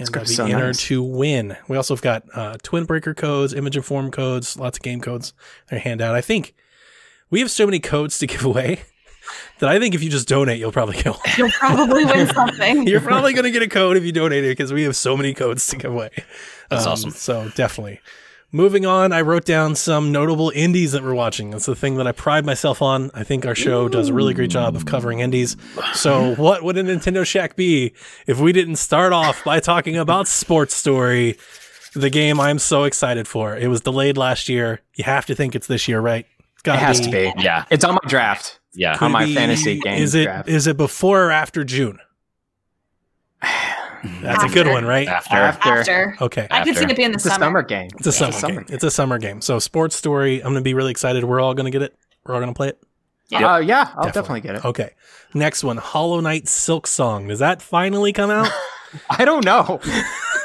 and 0.00 0.08
uh, 0.08 0.12
gonna 0.12 0.24
be 0.24 0.28
be 0.30 0.34
so 0.34 0.44
entered 0.46 0.66
nice. 0.66 0.82
to 0.86 1.02
win. 1.02 1.56
We 1.68 1.76
also 1.76 1.94
have 1.94 2.02
got 2.02 2.24
uh, 2.34 2.56
Twin 2.62 2.84
Breaker 2.84 3.14
codes, 3.14 3.54
Image 3.54 3.76
Inform 3.76 4.10
codes, 4.10 4.58
lots 4.58 4.78
of 4.78 4.82
game 4.82 5.00
codes. 5.00 5.32
They're 5.68 5.78
hand 5.78 6.00
out. 6.00 6.14
I 6.14 6.20
think 6.20 6.54
we 7.30 7.40
have 7.40 7.50
so 7.50 7.66
many 7.66 7.78
codes 7.80 8.18
to 8.18 8.26
give 8.28 8.44
away 8.44 8.82
that 9.60 9.68
I 9.68 9.78
think 9.78 9.94
if 9.94 10.02
you 10.02 10.10
just 10.10 10.26
donate, 10.26 10.58
you'll 10.58 10.72
probably 10.72 10.96
get 10.96 11.06
one. 11.12 11.20
You'll 11.38 11.50
probably 11.50 12.04
win 12.04 12.26
something. 12.34 12.86
You're 12.88 13.00
probably 13.00 13.32
going 13.32 13.44
to 13.44 13.50
get 13.52 13.62
a 13.62 13.68
code 13.68 13.96
if 13.96 14.04
you 14.04 14.10
donate 14.10 14.44
it 14.44 14.48
because 14.48 14.72
we 14.72 14.82
have 14.84 14.96
so 14.96 15.16
many 15.16 15.34
codes 15.34 15.66
to 15.68 15.76
give 15.76 15.92
away. 15.92 16.10
That's 16.68 16.86
Um, 16.86 16.92
awesome. 16.92 17.10
So 17.10 17.48
definitely. 17.54 18.00
Moving 18.52 18.84
on, 18.84 19.12
I 19.12 19.20
wrote 19.20 19.44
down 19.44 19.76
some 19.76 20.10
notable 20.10 20.50
indies 20.52 20.90
that 20.92 21.04
we're 21.04 21.14
watching. 21.14 21.50
That's 21.50 21.66
the 21.66 21.76
thing 21.76 21.94
that 21.96 22.06
I 22.08 22.12
pride 22.12 22.44
myself 22.44 22.82
on. 22.82 23.10
I 23.14 23.22
think 23.22 23.46
our 23.46 23.54
show 23.54 23.88
does 23.88 24.08
a 24.08 24.12
really 24.12 24.34
great 24.34 24.50
job 24.50 24.74
of 24.74 24.86
covering 24.86 25.20
indies. 25.20 25.56
So, 25.94 26.34
what 26.36 26.64
would 26.64 26.76
a 26.76 26.82
Nintendo 26.82 27.24
Shack 27.24 27.54
be 27.54 27.92
if 28.26 28.40
we 28.40 28.52
didn't 28.52 28.76
start 28.76 29.12
off 29.12 29.44
by 29.44 29.60
talking 29.60 29.96
about 29.96 30.26
Sports 30.26 30.74
Story, 30.74 31.38
the 31.94 32.10
game 32.10 32.40
I'm 32.40 32.58
so 32.58 32.82
excited 32.84 33.28
for? 33.28 33.56
It 33.56 33.68
was 33.68 33.82
delayed 33.82 34.16
last 34.18 34.48
year. 34.48 34.80
You 34.96 35.04
have 35.04 35.26
to 35.26 35.36
think 35.36 35.54
it's 35.54 35.68
this 35.68 35.86
year, 35.86 36.00
right? 36.00 36.26
It's 36.54 36.62
It 36.62 36.64
gotta 36.64 36.78
has 36.80 37.00
to 37.02 37.10
be. 37.10 37.32
Yeah, 37.38 37.66
It's 37.70 37.84
on 37.84 37.94
my 37.94 38.00
draft. 38.08 38.58
yeah. 38.74 38.94
Could 38.96 39.04
on 39.06 39.12
my 39.12 39.26
be- 39.26 39.34
fantasy 39.36 39.78
game 39.78 40.02
Is 40.02 40.16
it 40.16 40.24
draft. 40.24 40.48
is 40.48 40.66
it 40.66 40.76
before 40.76 41.26
or 41.26 41.30
after 41.30 41.62
June? 41.62 42.00
That's 44.22 44.44
a 44.44 44.48
good 44.48 44.66
one, 44.66 44.84
right? 44.84 45.06
After, 45.08 45.34
After. 45.36 45.68
After. 45.80 46.16
Okay. 46.20 46.46
I 46.50 46.64
could 46.64 46.76
see 46.76 46.84
it 46.84 46.96
being 46.96 47.10
the 47.10 47.16
It's 47.16 47.24
summer. 47.24 47.44
summer 47.46 47.62
game. 47.62 47.90
It's 47.98 48.06
a 48.06 48.12
summer, 48.12 48.32
summer 48.32 48.54
game. 48.54 48.64
game. 48.64 48.74
It's 48.74 48.84
a 48.84 48.90
summer 48.90 49.18
game. 49.18 49.40
So 49.40 49.58
sports 49.58 49.96
story. 49.96 50.38
I'm 50.40 50.50
gonna 50.52 50.62
be 50.62 50.74
really 50.74 50.90
excited. 50.90 51.24
We're 51.24 51.40
all 51.40 51.54
gonna 51.54 51.70
get 51.70 51.82
it. 51.82 51.96
We're 52.24 52.34
all 52.34 52.40
gonna 52.40 52.54
play 52.54 52.68
it. 52.68 52.82
Yeah. 53.28 53.54
Uh, 53.54 53.58
yeah, 53.58 53.92
I'll 53.96 54.06
definitely 54.10 54.40
get 54.40 54.56
it. 54.56 54.64
Okay. 54.64 54.90
Next 55.34 55.62
one, 55.62 55.76
Hollow 55.76 56.20
Knight 56.20 56.44
Silksong. 56.46 57.28
Does 57.28 57.38
that 57.38 57.62
finally 57.62 58.12
come 58.12 58.30
out? 58.30 58.50
I 59.10 59.24
don't 59.24 59.44
know. 59.44 59.80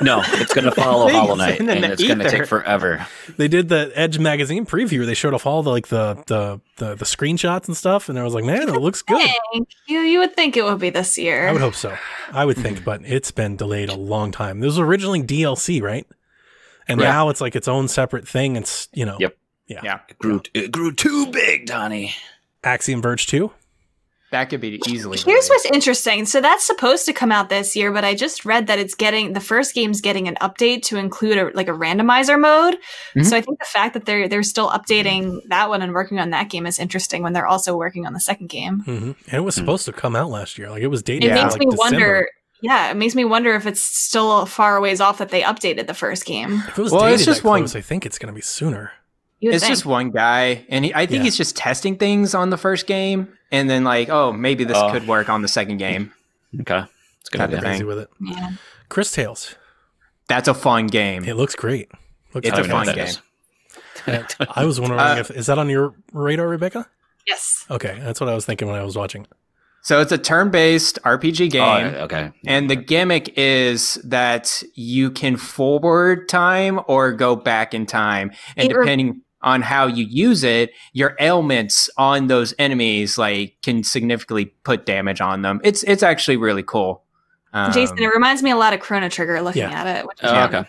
no, 0.01 0.21
it's 0.25 0.53
going 0.53 0.65
to 0.65 0.71
follow 0.71 1.07
Things 1.07 1.19
Hollow 1.19 1.35
Knight, 1.35 1.59
and 1.59 1.69
it's 1.85 2.03
going 2.03 2.19
to 2.19 2.29
take 2.29 2.45
forever. 2.47 3.05
they 3.37 3.47
did 3.47 3.69
the 3.69 3.91
Edge 3.95 4.19
magazine 4.19 4.65
preview. 4.65 5.05
They 5.05 5.13
showed 5.13 5.33
off 5.33 5.45
all 5.45 5.63
the 5.63 5.69
like 5.69 5.87
the 5.87 6.15
the 6.27 6.61
the, 6.77 6.95
the 6.95 7.05
screenshots 7.05 7.67
and 7.67 7.75
stuff, 7.77 8.09
and 8.09 8.19
I 8.19 8.23
was 8.23 8.33
like, 8.33 8.43
man, 8.43 8.69
it 8.69 8.81
looks 8.81 9.01
good. 9.01 9.27
You. 9.87 9.99
You 9.99 10.19
would 10.19 10.35
think 10.35 10.57
it 10.57 10.63
would 10.63 10.79
be 10.79 10.89
this 10.89 11.17
year. 11.17 11.47
I 11.47 11.51
would 11.51 11.61
hope 11.61 11.75
so. 11.75 11.95
I 12.31 12.45
would 12.45 12.57
think, 12.57 12.79
mm. 12.79 12.85
but 12.85 13.01
it's 13.05 13.31
been 13.31 13.55
delayed 13.55 13.89
a 13.89 13.95
long 13.95 14.31
time. 14.31 14.59
This 14.59 14.67
was 14.67 14.79
originally 14.79 15.23
DLC, 15.23 15.81
right? 15.81 16.05
And 16.87 16.99
Right. 16.99 17.07
now 17.07 17.29
it's 17.29 17.41
like 17.41 17.55
its 17.55 17.67
own 17.67 17.87
separate 17.87 18.27
thing. 18.27 18.55
It's 18.55 18.87
you 18.93 19.05
know, 19.05 19.17
Yep. 19.19 19.37
yeah. 19.67 19.79
Yeah. 19.83 19.99
It 20.09 20.17
grew, 20.19 20.41
it 20.53 20.71
grew 20.71 20.91
too 20.93 21.27
big, 21.31 21.65
Donnie. 21.65 22.13
Axiom 22.63 23.01
Verge 23.01 23.25
two. 23.27 23.51
That 24.31 24.49
could 24.49 24.59
be 24.59 24.81
easily. 24.87 25.17
Here's 25.17 25.45
delayed. 25.45 25.49
what's 25.49 25.65
interesting. 25.65 26.25
So 26.25 26.41
that's 26.41 26.65
supposed 26.65 27.05
to 27.05 27.13
come 27.13 27.31
out 27.31 27.49
this 27.49 27.75
year, 27.75 27.91
but 27.93 28.03
I 28.03 28.15
just 28.15 28.43
read 28.43 28.67
that 28.67 28.79
it's 28.79 28.95
getting 28.95 29.33
the 29.33 29.39
first 29.39 29.73
game's 29.75 30.01
getting 30.01 30.27
an 30.27 30.35
update 30.41 30.81
to 30.83 30.97
include 30.97 31.37
a 31.37 31.51
like 31.53 31.67
a 31.69 31.71
randomizer 31.73 32.39
mode. 32.39 32.77
Mhm. 33.15 33.25
So 33.25 33.37
I 33.37 33.41
think 33.41 33.59
the 33.59 33.65
fact 33.65 33.93
that 33.93 34.05
they're 34.05 34.27
they're 34.27 34.43
still 34.43 34.69
updating 34.69 35.39
that 35.49 35.69
one 35.69 35.81
and 35.81 35.93
working 35.93 36.19
on 36.19 36.31
that 36.31 36.49
game 36.49 36.65
is 36.65 36.79
interesting 36.79 37.21
when 37.23 37.33
they're 37.33 37.47
also 37.47 37.77
working 37.77 38.05
on 38.07 38.13
the 38.13 38.19
second 38.19 38.47
game. 38.47 38.79
hmm 38.79 38.91
And 39.27 39.33
it 39.33 39.43
was 39.43 39.55
Hmm. 39.55 39.61
supposed 39.61 39.85
to 39.85 39.93
come 39.93 40.15
out 40.15 40.29
last 40.29 40.57
year. 40.57 40.69
Like 40.69 40.81
it 40.83 40.87
was 40.87 41.03
dated. 41.03 41.25
It 41.31 41.35
to, 41.35 41.41
makes 41.43 41.53
like, 41.53 41.59
me 41.59 41.65
December. 41.67 41.95
wonder. 41.97 42.29
Yeah, 42.61 42.89
it 42.89 42.97
makes 42.97 43.13
me 43.15 43.25
wonder 43.25 43.53
if 43.53 43.67
it's 43.67 43.81
still 43.83 44.39
a 44.39 44.45
far 44.47 44.81
ways 44.81 44.99
off 44.99 45.19
that 45.19 45.29
they 45.29 45.43
updated 45.43 45.85
the 45.87 45.93
first 45.93 46.25
game. 46.25 46.63
If 46.67 46.79
it 46.79 46.81
was 46.81 46.91
Well, 46.91 47.01
dated 47.01 47.15
it's 47.15 47.25
just 47.25 47.43
that 47.43 47.47
one- 47.47 47.61
close, 47.61 47.75
I 47.75 47.81
think 47.81 48.05
it's 48.05 48.17
going 48.17 48.33
to 48.33 48.35
be 48.35 48.41
sooner. 48.41 48.91
You 49.39 49.51
It's 49.51 49.63
think. 49.63 49.71
just 49.73 49.85
one 49.85 50.11
guy, 50.11 50.65
and 50.69 50.85
he, 50.85 50.93
I 50.93 51.05
think 51.05 51.17
Yeah. 51.19 51.23
he's 51.23 51.37
just 51.37 51.55
testing 51.57 51.97
things 51.97 52.33
on 52.33 52.49
the 52.49 52.57
first 52.57 52.87
game, 52.87 53.27
and 53.51 53.69
then 53.69 53.83
like, 53.83 54.09
oh, 54.09 54.31
maybe 54.31 54.63
this 54.63 54.77
Oh. 54.77 54.91
could 54.91 55.07
work 55.07 55.29
on 55.29 55.41
the 55.41 55.47
second 55.47 55.77
game. 55.77 56.13
Okay, 56.61 56.83
it's 57.19 57.29
gonna 57.29 57.45
idea. 57.45 57.57
of 57.57 57.63
Crazy 57.63 57.83
with 57.83 57.99
it. 57.99 58.09
yeah. 58.21 58.51
Cris 58.89 59.11
Tales. 59.11 59.55
That's 60.27 60.47
a 60.47 60.53
fun 60.53 60.87
game. 60.87 61.25
It 61.25 61.35
looks 61.35 61.53
great. 61.55 61.89
Looks 62.33 62.47
It's 62.47 62.55
I 62.57 62.59
a 62.59 62.63
don't 62.63 62.69
know 62.69 62.75
what 62.75 62.85
fun 62.87 62.95
game. 62.95 63.05
is. 63.05 63.21
I 64.49 64.65
was 64.65 64.79
wondering 64.79 64.99
Uh, 65.01 65.15
if 65.19 65.31
is 65.31 65.45
that 65.47 65.57
on 65.57 65.69
your 65.69 65.93
radar, 66.13 66.47
Rebecca? 66.47 66.87
Yes. 67.27 67.65
Okay, 67.69 67.99
that's 68.01 68.19
what 68.21 68.29
I 68.29 68.35
was 68.35 68.45
thinking 68.45 68.67
when 68.67 68.79
I 68.79 68.83
was 68.83 68.95
watching. 68.95 69.25
So 69.81 70.01
it's 70.01 70.11
a 70.11 70.17
turn-based 70.17 70.97
RPG 71.03 71.49
game. 71.51 71.93
Oh, 71.95 72.03
okay. 72.05 72.31
And 72.47 72.69
the 72.69 72.75
gimmick 72.75 73.37
is 73.37 73.95
that 74.03 74.63
you 74.73 75.11
can 75.11 75.37
forward 75.37 76.27
time 76.27 76.79
or 76.87 77.11
go 77.11 77.35
back 77.35 77.73
in 77.75 77.85
time. 77.85 78.31
And 78.57 78.69
It 78.71 78.75
re- 78.75 78.83
depending 78.85 79.21
on 79.45 79.61
how 79.61 79.87
you 79.87 80.03
use 80.03 80.43
it, 80.43 80.71
your 80.91 81.15
ailments 81.21 81.89
on 81.97 82.27
those 82.27 82.53
enemies 82.59 83.17
like 83.17 83.55
can 83.63 83.83
significantly 83.83 84.45
put 84.63 84.85
damage 84.85 85.21
on 85.21 85.41
them. 85.43 85.61
It's 85.63 85.83
it's 85.83 86.03
actually 86.03 86.35
really 86.37 86.63
cool. 86.63 87.03
Um, 87.53 87.71
Jason, 87.71 87.97
it 87.99 88.07
reminds 88.13 88.43
me 88.43 88.51
a 88.51 88.57
lot 88.57 88.73
of 88.73 88.81
Chrono 88.81 89.07
Trigger 89.07 89.39
looking 89.41 89.61
Yeah. 89.61 89.71
at 89.81 89.87
it. 89.99 90.05
Which 90.05 90.17
Oh, 90.23 90.33
yeah. 90.33 90.45
okay. 90.47 90.63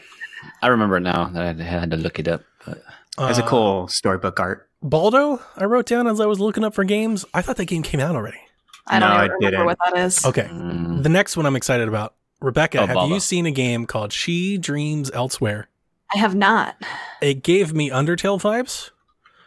I 0.62 0.68
remember 0.68 1.00
now 1.00 1.24
that 1.32 1.42
I 1.60 1.62
had 1.64 1.90
to 1.90 1.96
look 1.96 2.20
it 2.20 2.28
up. 2.28 2.42
But 2.64 2.84
it's 3.30 3.38
a 3.40 3.44
Uh, 3.44 3.48
cool 3.48 3.88
storybook 3.88 4.38
art. 4.38 4.68
Baldo. 4.82 5.40
I 5.56 5.64
wrote 5.64 5.86
down 5.86 6.06
as 6.06 6.20
I 6.20 6.26
was 6.26 6.38
looking 6.38 6.62
up 6.62 6.74
for 6.74 6.84
games. 6.84 7.24
I 7.34 7.42
thought 7.42 7.56
that 7.56 7.64
game 7.64 7.82
came 7.82 7.98
out 7.98 8.14
already. 8.14 8.38
I 8.86 9.00
don't 9.00 9.08
No, 9.10 9.16
even 9.16 9.24
it 9.24 9.32
remember 9.34 9.50
didn't. 9.50 9.66
what 9.66 9.78
that 9.84 9.98
is. 9.98 10.24
Okay, 10.24 10.42
mm, 10.52 11.02
the 11.02 11.08
next 11.08 11.36
one 11.36 11.44
I'm 11.46 11.56
excited 11.56 11.88
about. 11.88 12.14
Rebecca, 12.40 12.78
Oh, 12.82 12.86
have 12.86 12.94
Baldo. 12.94 13.14
you 13.14 13.20
seen 13.20 13.46
a 13.46 13.50
game 13.50 13.86
called 13.86 14.12
She 14.12 14.58
Dreams 14.58 15.10
Elsewhere? 15.12 15.68
I 16.14 16.18
have 16.18 16.34
not. 16.34 16.76
It 17.20 17.42
gave 17.42 17.72
me 17.74 17.90
Undertale 17.90 18.40
vibes, 18.40 18.90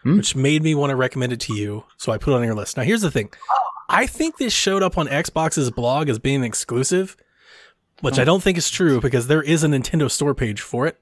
Hmm. 0.04 0.18
which 0.18 0.36
made 0.36 0.64
me 0.64 0.76
want 0.76 0.92
to 0.92 0.96
recommend 0.96 1.34
it 1.34 1.40
to 1.42 1.54
you. 1.54 1.86
So 1.98 2.12
I 2.12 2.18
put 2.18 2.32
it 2.34 2.38
on 2.38 2.44
your 2.44 2.56
list. 2.56 2.78
Now, 2.78 2.84
here's 2.84 3.02
the 3.02 3.12
thing. 3.12 3.30
I 3.90 4.06
think 4.06 4.38
this 4.38 4.54
showed 4.54 4.84
up 4.84 4.98
on 4.98 5.08
Xbox's 5.08 5.72
blog 5.72 6.10
as 6.10 6.20
being 6.20 6.44
exclusive, 6.44 7.18
which 8.02 8.16
Hmm. 8.16 8.22
I 8.22 8.24
don't 8.24 8.44
think 8.44 8.58
is 8.58 8.70
true 8.70 9.00
because 9.02 9.28
there 9.28 9.42
is 9.42 9.64
a 9.64 9.68
Nintendo 9.68 10.10
store 10.12 10.34
page 10.36 10.62
for 10.62 10.86
it. 10.88 11.00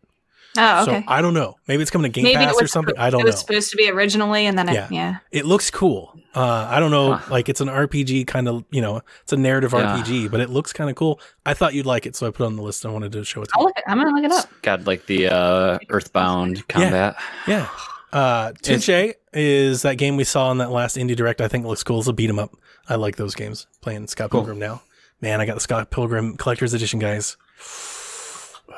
Oh, 0.57 0.85
So 0.85 0.91
okay. 0.91 1.03
I 1.07 1.21
don't 1.21 1.33
know. 1.33 1.55
Maybe 1.67 1.81
it's 1.81 1.91
coming 1.91 2.11
to 2.11 2.15
Game 2.15 2.23
Maybe 2.23 2.37
Pass 2.37 2.53
was 2.55 2.63
or 2.63 2.67
something. 2.67 2.95
suppo- 2.95 2.99
I 2.99 3.09
don't 3.09 3.19
know. 3.19 3.23
It 3.23 3.25
was 3.27 3.35
know. 3.35 3.39
supposed 3.39 3.71
to 3.71 3.77
be 3.77 3.89
originally, 3.89 4.45
and 4.45 4.57
then 4.57 4.67
Yeah. 4.67 4.85
it, 4.85 4.91
yeah. 4.91 5.15
It 5.31 5.45
looks 5.45 5.69
cool. 5.69 6.13
Uh, 6.35 6.67
I 6.69 6.79
don't 6.79 6.91
know. 6.91 7.13
Huh. 7.13 7.31
Like 7.31 7.49
it's 7.49 7.61
an 7.61 7.67
RPG 7.69 8.25
kind 8.27 8.47
of, 8.47 8.63
you 8.71 8.81
know, 8.81 9.01
it's 9.23 9.33
a 9.33 9.37
narrative 9.37 9.73
Yeah. 9.73 9.97
RPG, 9.97 10.27
but 10.29 10.39
it 10.39 10.49
looks 10.49 10.71
kind 10.73 10.89
of 10.89 10.95
cool. 10.95 11.19
I 11.45 11.53
thought 11.53 11.73
you'd 11.73 11.85
like 11.87 12.05
it, 12.05 12.15
so 12.15 12.27
I 12.27 12.31
put 12.31 12.43
it 12.43 12.47
on 12.47 12.55
the 12.55 12.61
list. 12.61 12.85
I 12.85 12.89
wanted 12.89 13.11
to 13.13 13.23
show 13.23 13.41
it 13.41 13.45
to 13.45 13.51
I'll 13.55 13.61
you. 13.61 13.65
look. 13.67 13.77
It, 13.77 13.83
I'm 13.87 13.97
gonna 13.97 14.11
look 14.15 14.23
it 14.25 14.31
up. 14.31 14.49
got 14.61 14.85
like 14.85 15.05
the 15.07 15.27
uh, 15.29 15.79
Earthbound 15.89 16.67
combat. 16.67 17.15
Yeah. 17.47 17.67
Uh, 18.13 18.51
Touche 18.61 19.13
is 19.33 19.81
that 19.81 19.97
game 19.97 20.15
we 20.15 20.23
saw 20.23 20.49
in 20.51 20.59
that 20.59 20.71
last 20.71 20.95
indie 20.95 21.15
direct. 21.15 21.41
I 21.41 21.47
think 21.47 21.65
it 21.65 21.67
looks 21.67 21.83
cool. 21.83 21.99
It's 21.99 22.07
a 22.07 22.13
beat 22.13 22.29
'em 22.29 22.39
up. 22.39 22.55
I 22.87 22.95
like 22.95 23.15
those 23.17 23.35
games. 23.35 23.67
Playing 23.81 24.07
Scott 24.07 24.29
Cool. 24.29 24.41
Pilgrim 24.41 24.59
now. 24.59 24.81
Man, 25.21 25.41
I 25.41 25.45
got 25.45 25.55
the 25.55 25.59
Scott 25.61 25.89
Pilgrim 25.89 26.37
Collector's 26.37 26.73
Edition, 26.73 26.99
guys. 26.99 27.35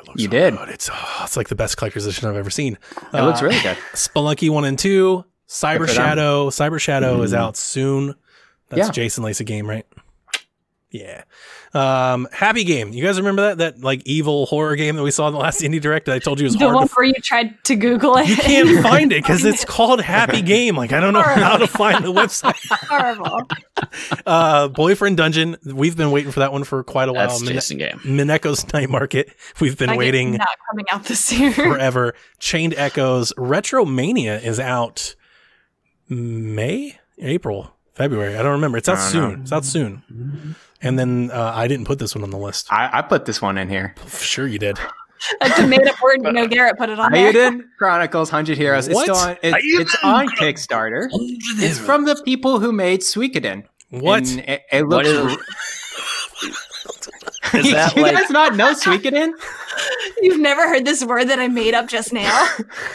Looks 0.06 0.22
You 0.22 0.28
did. 0.28 0.56
good. 0.56 0.68
It's 0.70 0.88
oh, 0.92 1.20
it's 1.24 1.36
like 1.36 1.48
the 1.48 1.54
best 1.54 1.76
collector's 1.76 2.06
edition 2.06 2.28
I've 2.28 2.36
ever 2.36 2.50
seen. 2.50 2.78
It 3.12 3.22
looks 3.22 3.42
Uh, 3.42 3.46
really 3.46 3.60
good. 3.60 3.76
Spelunky 3.94 4.48
one 4.50 4.64
and 4.64 4.78
two. 4.78 5.24
Cyber 5.48 5.78
Good 5.80 5.88
for 5.90 5.94
them. 5.94 6.04
Shadow. 6.04 6.50
Cyber 6.50 6.80
Shadow 6.80 7.22
is 7.22 7.32
Mhm. 7.32 7.36
out 7.36 7.56
soon. 7.56 8.14
That's 8.68 8.86
Yeah. 8.86 8.90
Jason 8.92 9.24
Lacey 9.24 9.44
game, 9.44 9.68
right? 9.68 9.84
Yeah. 10.92 11.22
Um, 11.72 12.26
Happy 12.32 12.64
Game. 12.64 12.92
You 12.92 13.04
guys 13.04 13.16
remember 13.16 13.42
that 13.42 13.58
that 13.58 13.80
like 13.80 14.02
evil 14.06 14.46
horror 14.46 14.74
game 14.74 14.96
that 14.96 15.04
we 15.04 15.12
saw 15.12 15.28
in 15.28 15.32
the 15.32 15.38
last 15.38 15.60
indie 15.62 15.80
direct 15.80 16.06
that 16.06 16.16
I 16.16 16.18
told 16.18 16.40
you 16.40 16.44
was 16.46 16.54
The 16.54 16.64
hard 16.64 16.74
one 16.74 16.88
to 16.88 16.94
where 16.94 17.04
you 17.06 17.14
tried 17.14 17.62
to 17.64 17.76
Google 17.76 18.16
it. 18.16 18.28
you 18.28 18.34
can't 18.34 18.82
find 18.82 19.12
it 19.12 19.22
because 19.22 19.44
it's 19.44 19.64
called 19.64 20.00
Happy 20.00 20.42
Game. 20.42 20.76
Like 20.76 20.92
I 20.92 20.98
don't 20.98 21.12
know 21.12 21.22
how 21.22 21.56
to 21.58 21.68
find 21.68 22.04
the 22.04 22.12
website. 22.12 22.56
horrible. 22.88 23.48
Uh, 24.26 24.66
Boyfriend 24.66 25.16
Dungeon. 25.16 25.56
We've 25.64 25.96
been 25.96 26.10
waiting 26.10 26.32
for 26.32 26.40
that 26.40 26.50
one 26.52 26.64
for 26.64 26.82
quite 26.82 27.08
a 27.08 27.12
while. 27.12 27.28
That's 27.28 27.40
Min- 27.42 27.52
Jason 27.52 27.78
game. 27.78 28.00
Mineko's 28.00 28.72
Night 28.72 28.90
Market. 28.90 29.32
We've 29.60 29.78
been 29.78 29.86
That 29.90 29.92
game's 29.92 29.98
waiting 29.98 30.32
Not 30.32 30.48
coming 30.70 30.86
out 30.90 31.04
this 31.04 31.32
year. 31.32 31.52
forever. 31.52 32.14
Chained 32.40 32.74
Echoes. 32.76 33.32
Retro 33.36 33.84
Mania 33.84 34.40
is 34.40 34.58
out 34.58 35.14
May, 36.08 36.98
April, 37.18 37.76
February. 38.00 38.36
I 38.36 38.42
don't 38.42 38.52
remember. 38.52 38.78
It's 38.78 38.88
out 38.88 38.94
don't 38.96 39.10
soon. 39.10 39.32
know. 39.34 39.42
It's 39.42 39.52
out 39.52 39.64
soon. 39.64 40.56
And 40.82 40.98
then 40.98 41.30
uh, 41.32 41.52
I 41.54 41.68
didn't 41.68 41.86
put 41.86 41.98
this 41.98 42.14
one 42.14 42.24
on 42.24 42.30
the 42.30 42.38
list. 42.38 42.72
I, 42.72 42.88
I 42.98 43.02
put 43.02 43.26
this 43.26 43.42
one 43.42 43.58
in 43.58 43.68
here. 43.68 43.94
Sure, 44.20 44.46
you 44.46 44.58
did. 44.58 44.78
That's 45.40 45.58
a 45.58 45.66
made 45.66 45.86
up 45.86 46.00
word. 46.02 46.20
You 46.24 46.32
know, 46.32 46.46
Garrett 46.46 46.78
put 46.78 46.88
it 46.88 46.98
on 46.98 47.12
there. 47.12 47.60
Chronicles 47.78 48.30
Hundred 48.30 48.56
Heroes. 48.56 48.86
It's 48.88 48.94
What? 48.94 49.02
still 49.04 49.16
on. 49.16 49.32
It, 49.42 49.54
it's 49.62 49.96
on 50.02 50.28
Kickstarter. 50.30 51.08
It's 51.12 51.78
from 51.78 52.06
the 52.06 52.16
people 52.24 52.58
who 52.58 52.72
made 52.72 53.00
Suikoden. 53.00 53.64
What? 53.90 54.26
And 54.30 54.40
It, 54.40 54.62
it 54.72 54.82
looks. 54.88 55.08
is- 55.08 55.36
Is 57.52 57.72
that 57.72 57.96
you 57.96 58.02
like 58.02 58.14
guys 58.14 58.30
not 58.30 58.54
know 58.54 58.72
Suikoden? 58.74 59.32
You've 60.22 60.38
never 60.40 60.68
heard 60.68 60.84
this 60.84 61.04
word 61.04 61.24
that 61.28 61.38
I 61.40 61.48
made 61.48 61.74
up 61.74 61.88
just 61.88 62.12
now. 62.12 62.46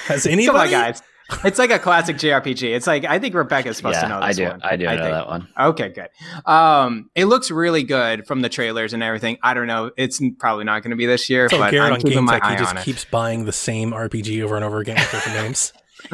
Has 0.05 0.23
Come 0.23 0.31
anybody? 0.33 0.73
on, 0.73 0.81
guys. 0.81 1.01
It's 1.43 1.57
like 1.57 1.71
a 1.71 1.79
classic 1.79 2.17
JRPG. 2.17 2.75
It's 2.75 2.85
like 2.85 3.03
I 3.03 3.17
think 3.19 3.33
Rebecca's 3.33 3.77
supposed 3.77 3.99
to 3.99 4.07
know 4.07 4.19
this 4.21 4.21
one. 4.21 4.29
I 4.29 4.33
do. 4.33 4.45
one. 4.45 4.61
I 4.63 4.75
do 4.75 4.87
I 4.87 4.95
know 4.95 5.01
think. 5.01 5.11
that 5.13 5.27
one. 5.27 5.47
Okay, 5.59 5.89
good. 5.89 6.09
Um, 6.51 7.09
it 7.15 7.25
looks 7.25 7.49
really 7.49 7.81
good 7.83 8.27
from 8.27 8.41
the 8.41 8.49
trailers 8.49 8.93
and 8.93 9.01
everything. 9.01 9.37
I 9.41 9.53
don't 9.55 9.65
know. 9.67 9.91
It's 9.97 10.21
probably 10.37 10.65
not 10.65 10.83
going 10.83 10.91
to 10.91 10.95
be 10.97 11.05
this 11.07 11.27
year, 11.29 11.49
So 11.49 11.57
but 11.57 11.71
Garrett 11.71 11.87
I'm 11.87 11.93
on 11.93 11.99
keeping 12.01 12.17
Game 12.17 12.25
my 12.25 12.39
Tech, 12.39 12.51
he 12.51 12.55
just 12.57 12.69
on 12.71 12.77
it. 12.77 12.83
keeps 12.85 13.05
buying 13.05 13.45
the 13.45 13.51
same 13.51 13.91
RPG 13.91 14.43
over 14.43 14.55
and 14.55 14.63
over 14.63 14.79
again 14.79 14.97
with 14.97 15.11
different 15.11 15.41
names. 15.41 15.73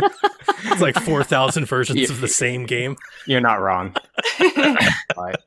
it's 0.65 0.81
like 0.81 0.95
four 0.95 1.23
thousand 1.25 1.65
versions 1.65 1.99
Yeah. 1.99 2.09
of 2.09 2.21
the 2.21 2.27
same 2.29 2.65
game. 2.65 2.95
You're 3.25 3.41
not 3.41 3.59
wrong. 3.61 3.95
But 5.15 5.41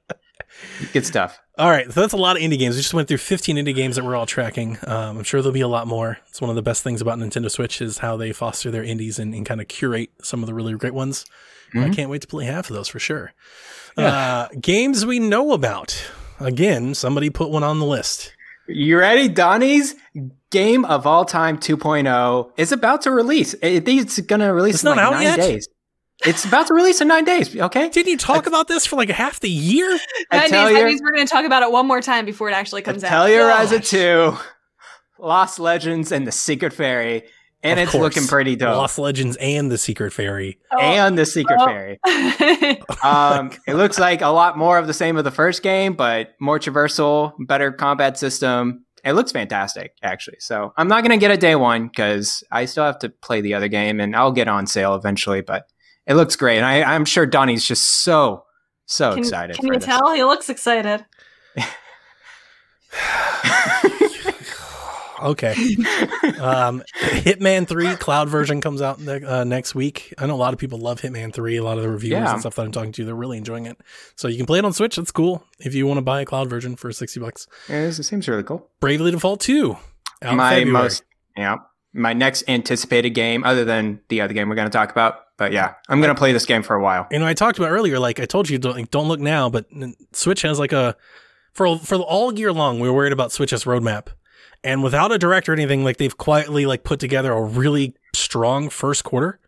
good 0.92 1.06
stuff. 1.06 1.38
All 1.57 1.70
right, 1.70 1.86
so 1.92 2.00
that's 2.00 2.12
a 2.12 2.16
lot 2.16 2.36
of 2.36 2.42
indie 2.42 2.59
games. 2.59 2.74
We 2.74 2.82
just 2.82 2.94
went 2.94 3.07
through 3.07 3.18
15 3.18 3.57
indie 3.57 3.74
games 3.74 3.94
that 3.94 4.05
we're 4.05 4.16
all 4.16 4.26
tracking. 4.26 4.76
Um, 4.88 5.18
I'm 5.18 5.22
sure 5.24 5.40
there'll 5.40 5.52
be 5.55 5.61
a 5.61 5.68
lot 5.68 5.86
more. 5.86 6.18
It's 6.28 6.40
one 6.40 6.50
of 6.50 6.57
the 6.57 6.62
best 6.62 6.82
things 6.82 7.00
about 7.00 7.18
Nintendo 7.18 7.48
Switch 7.48 7.80
is 7.80 7.98
how 7.98 8.16
they 8.16 8.32
foster 8.32 8.72
their 8.72 8.82
indies 8.82 9.20
and, 9.20 9.32
and 9.34 9.46
kind 9.46 9.61
of 9.61 9.68
curate 9.68 10.11
some 10.20 10.42
of 10.42 10.48
the 10.48 10.55
really 10.55 10.72
great 10.74 10.94
ones. 10.94 11.24
I 11.72 11.78
Mhm. 11.78 11.94
can't 11.94 12.11
wait 12.11 12.22
to 12.22 12.26
play 12.28 12.44
half 12.46 12.70
of 12.70 12.74
those 12.76 12.88
for 12.88 12.98
sure. 12.98 13.32
Uh, 13.96 14.48
games 14.61 15.07
we 15.07 15.20
know 15.20 15.52
about. 15.52 16.05
Again, 16.40 16.94
somebody 16.94 17.30
put 17.30 17.50
one 17.50 17.62
on 17.62 17.78
the 17.78 17.86
list. 17.86 18.32
You 18.66 18.98
ready? 18.98 19.28
Donnie's 19.28 19.94
Game 20.50 20.84
of 20.86 21.07
All 21.07 21.24
Time 21.24 21.59
2.0 21.59 22.50
is 22.57 22.72
about 22.72 23.02
to 23.02 23.11
release. 23.11 23.55
I 23.62 23.78
think 23.80 24.02
it's 24.02 24.18
going 24.20 24.40
to 24.40 24.52
release 24.52 24.76
It's 24.76 24.84
in 24.84 24.88
not 24.88 24.96
like 24.96 25.07
out 25.07 25.12
nine 25.14 25.22
yet? 25.22 25.36
days. 25.36 25.68
It's 26.24 26.44
about 26.44 26.68
to 26.68 26.74
release 26.74 27.00
in 27.00 27.08
nine 27.08 27.24
days. 27.24 27.54
Okay. 27.56 27.88
Didn't 27.88 28.08
you 28.10 28.16
talk 28.16 28.46
about 28.46 28.68
this 28.68 28.86
for 28.86 28.96
like 28.96 29.10
half 29.10 29.40
the 29.40 29.50
year? 29.50 29.86
I 30.30 30.38
That 30.38 30.48
tell 30.48 30.66
means, 30.66 30.78
that 30.78 30.84
means 30.86 31.02
we're 31.02 31.12
going 31.12 31.26
to 31.26 31.32
talk 31.32 31.44
about 31.44 31.62
it 31.62 31.70
one 31.72 31.86
more 31.86 32.00
time 32.00 32.24
before 32.24 32.48
it 32.48 32.52
actually 32.54 32.82
comes 32.82 33.02
out. 33.04 33.08
Tell 33.08 33.28
your 33.28 33.48
Gosh. 33.48 33.72
Rise 33.72 33.90
2, 33.90 34.36
Lost 35.18 35.58
Legends, 35.58 36.12
and 36.12 36.26
the 36.26 36.32
Secret 36.32 36.72
Fairy. 36.72 37.24
And 37.62 37.80
Of 37.80 37.84
it's 37.84 37.92
course. 37.92 38.02
looking 38.14 38.28
pretty 38.28 38.56
dope. 38.56 38.76
Lost 38.76 38.98
Legends 38.98 39.36
and 39.38 39.70
the 39.70 39.78
Secret 39.78 40.12
Fairy. 40.12 40.58
And 40.78 41.16
the 41.18 41.24
Secret 41.26 41.58
Oh. 41.60 41.66
Fairy. 41.66 41.98
Oh 43.02 43.38
Um, 43.38 43.50
it 43.66 43.74
looks 43.74 43.98
like 43.98 44.20
a 44.20 44.28
lot 44.28 44.56
more 44.58 44.78
of 44.78 44.86
the 44.86 44.92
same 44.94 45.16
of 45.16 45.24
the 45.24 45.30
first 45.30 45.62
game, 45.62 45.94
but 45.94 46.34
more 46.40 46.58
traversal, 46.58 47.32
better 47.46 47.72
combat 47.72 48.18
system. 48.18 48.84
It 49.02 49.12
looks 49.12 49.32
fantastic, 49.32 49.92
actually. 50.02 50.36
So 50.40 50.72
I'm 50.76 50.88
not 50.88 51.02
going 51.02 51.10
to 51.18 51.22
get 51.22 51.30
a 51.30 51.36
day 51.36 51.54
one 51.56 51.88
because 51.88 52.42
I 52.52 52.64
still 52.66 52.84
have 52.84 52.98
to 53.00 53.08
play 53.08 53.40
the 53.40 53.54
other 53.54 53.68
game 53.68 54.00
and 54.00 54.14
I'll 54.14 54.32
get 54.32 54.48
on 54.48 54.66
sale 54.66 54.94
eventually, 54.94 55.40
but 55.40 55.64
it 56.07 56.14
looks 56.14 56.36
great. 56.36 56.57
And 56.59 56.66
I, 56.66 56.82
I'm 56.94 57.05
sure 57.05 57.26
Donnie's 57.26 57.64
just 57.64 58.02
so, 58.02 58.44
so 58.86 59.11
can, 59.11 59.18
excited. 59.20 59.57
Can 59.57 59.66
for 59.68 59.74
you 59.74 59.78
this. 59.80 59.86
tell? 59.86 60.14
He 60.14 60.22
looks 60.24 60.48
excited. 60.48 61.05
Okay. 65.22 65.52
um, 66.38 66.82
Hitman 67.00 67.66
3 67.66 67.96
cloud 67.96 68.28
version 68.28 68.61
comes 68.61 68.82
out 68.82 69.00
ne- 69.00 69.24
uh, 69.24 69.44
next 69.44 69.74
week. 69.74 70.12
I 70.18 70.26
know 70.26 70.34
a 70.34 70.36
lot 70.36 70.52
of 70.52 70.59
people 70.59 70.78
love 70.78 71.00
Hitman 71.00 71.32
3. 71.32 71.57
A 71.57 71.64
lot 71.64 71.78
of 71.78 71.82
the 71.82 71.88
reviewers 71.88 72.20
Yeah. 72.24 72.32
and 72.32 72.40
stuff 72.40 72.57
that 72.57 72.62
I'm 72.66 72.72
talking 72.72 72.92
to, 72.92 73.05
they're 73.07 73.14
really 73.14 73.38
enjoying 73.38 73.64
it. 73.64 73.78
So 74.16 74.28
you 74.28 74.36
can 74.36 74.44
play 74.44 74.59
it 74.59 74.66
on 74.66 74.74
Switch. 74.74 74.96
That's 74.96 75.12
cool. 75.12 75.42
If 75.61 75.74
you 75.74 75.86
want 75.86 75.96
to 75.98 76.02
buy 76.02 76.20
a 76.20 76.24
cloud 76.26 76.50
version 76.50 76.76
for 76.76 76.92
60 76.92 77.20
bucks. 77.20 77.46
Yeah, 77.70 77.84
it 77.86 77.92
seems 77.94 78.28
really 78.28 78.42
cool. 78.42 78.68
Bravely 78.80 79.12
Default 79.12 79.40
2. 79.40 79.76
Out 80.22 80.36
my 80.36 80.57
February. 80.57 80.70
most, 80.84 81.05
yeah, 81.36 81.57
my 81.94 82.12
next 82.12 82.44
anticipated 82.48 83.11
game, 83.11 83.44
other 83.44 83.64
than 83.64 84.00
the 84.09 84.20
other 84.20 84.34
game 84.34 84.48
we're 84.50 84.57
going 84.57 84.68
to 84.70 84.76
talk 84.76 84.90
about. 84.90 85.20
But 85.37 85.53
yeah, 85.53 85.74
I'm 85.89 86.01
going 86.01 86.14
to 86.14 86.18
play 86.18 86.32
this 86.32 86.47
game 86.47 86.62
for 86.62 86.76
a 86.76 86.82
while. 86.82 87.09
you 87.11 87.18
know, 87.18 87.26
I 87.26 87.35
talked 87.35 87.59
about 87.59 87.70
earlier, 87.70 87.99
like 87.99 88.20
I 88.20 88.24
told 88.26 88.49
you, 88.49 88.59
don't, 88.59 88.76
like, 88.76 88.91
don't 88.91 89.09
look 89.09 89.20
now, 89.20 89.49
but 89.51 89.66
Switch 90.12 90.43
has 90.43 90.59
like 90.61 90.72
a, 90.72 90.97
for, 91.53 91.76
for 91.78 91.97
all 91.97 92.32
year 92.39 92.53
long, 92.53 92.78
we 92.80 92.89
were 92.89 92.95
worried 92.95 93.12
about 93.12 93.32
Switch's 93.32 93.64
roadmap. 93.64 94.09
And 94.62 94.82
without 94.82 95.12
a 95.12 95.18
direct 95.18 95.49
or 95.49 95.53
anything, 95.53 95.82
like 95.85 95.97
they've 95.99 96.16
quietly 96.16 96.66
like 96.66 96.85
put 96.85 97.01
together 97.01 97.32
a 97.32 97.43
really 97.43 97.95
strong 98.14 98.70
first 98.70 99.05
quarter. 99.05 99.39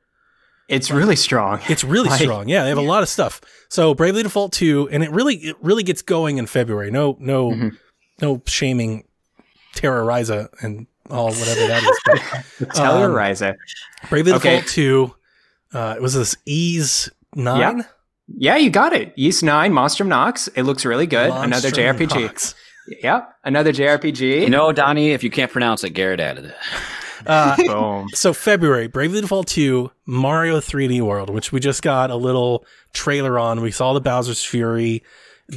It's 0.68 0.90
really 0.90 1.16
strong. 1.16 1.60
It's 1.68 1.84
really 1.84 2.08
Like- 2.10 2.20
strong. 2.20 2.48
Yeah, 2.48 2.64
they 2.64 2.68
have 2.70 2.78
a 2.78 2.82
lot 2.82 3.02
of 3.04 3.08
stuff. 3.08 3.40
So 3.68 3.94
Bravely 3.94 4.24
Default 4.24 4.52
2, 4.52 4.88
and 4.90 5.04
it 5.04 5.10
really 5.12 5.36
it 5.36 5.56
really 5.62 5.84
gets 5.84 6.02
going 6.02 6.38
in 6.38 6.46
February. 6.46 6.90
No 6.90 7.16
no 7.20 7.50
Mhm. 7.52 7.76
no 8.20 8.42
shaming 8.46 9.04
Terroriza 9.74 10.48
and 10.62 10.86
all 11.10 11.26
whatever 11.32 11.66
that 11.68 11.82
is. 11.82 12.00
But 12.58 12.78
Um, 12.80 13.12
Ryza. 13.12 13.54
Bravely 14.10 14.32
Okay. 14.32 14.56
Default 14.56 14.70
2, 14.72 15.14
uh, 15.76 15.94
it 15.94 16.02
was 16.02 16.14
this 16.14 16.36
Ys 16.46 17.10
9. 17.34 17.84
Yeah, 18.28 18.56
you 18.56 18.70
got 18.70 18.92
it. 18.92 19.12
Ys 19.16 19.42
9, 19.42 19.72
Monstrum 19.72 20.08
Nox. 20.08 20.48
It 20.48 20.62
looks 20.62 20.84
really 20.84 21.06
good. 21.06 21.30
another 21.30 21.68
Monstrum 21.68 21.96
JRPG. 21.96 22.22
Nox. 22.22 22.54
Yep, 23.02 23.34
another 23.44 23.72
JRPG. 23.72 24.42
You 24.42 24.50
know, 24.50 24.72
Donnie, 24.72 25.10
if 25.10 25.22
you 25.22 25.30
can't 25.30 25.50
pronounce 25.52 25.84
it, 25.84 25.90
Garrett 25.90 26.20
added 26.20 26.46
it. 26.46 26.56
Uh, 27.26 27.56
Boom. 27.66 28.08
so 28.14 28.32
February, 28.32 28.86
Bravely 28.86 29.20
Default 29.20 29.48
2, 29.48 29.90
Mario 30.06 30.60
3D 30.60 31.02
World, 31.02 31.30
which 31.30 31.52
we 31.52 31.60
just 31.60 31.82
got 31.82 32.10
a 32.10 32.16
little 32.16 32.64
trailer 32.92 33.38
on. 33.38 33.60
We 33.60 33.70
saw 33.70 33.92
the 33.92 34.00
Bowser's 34.00 34.44
Fury 34.44 35.02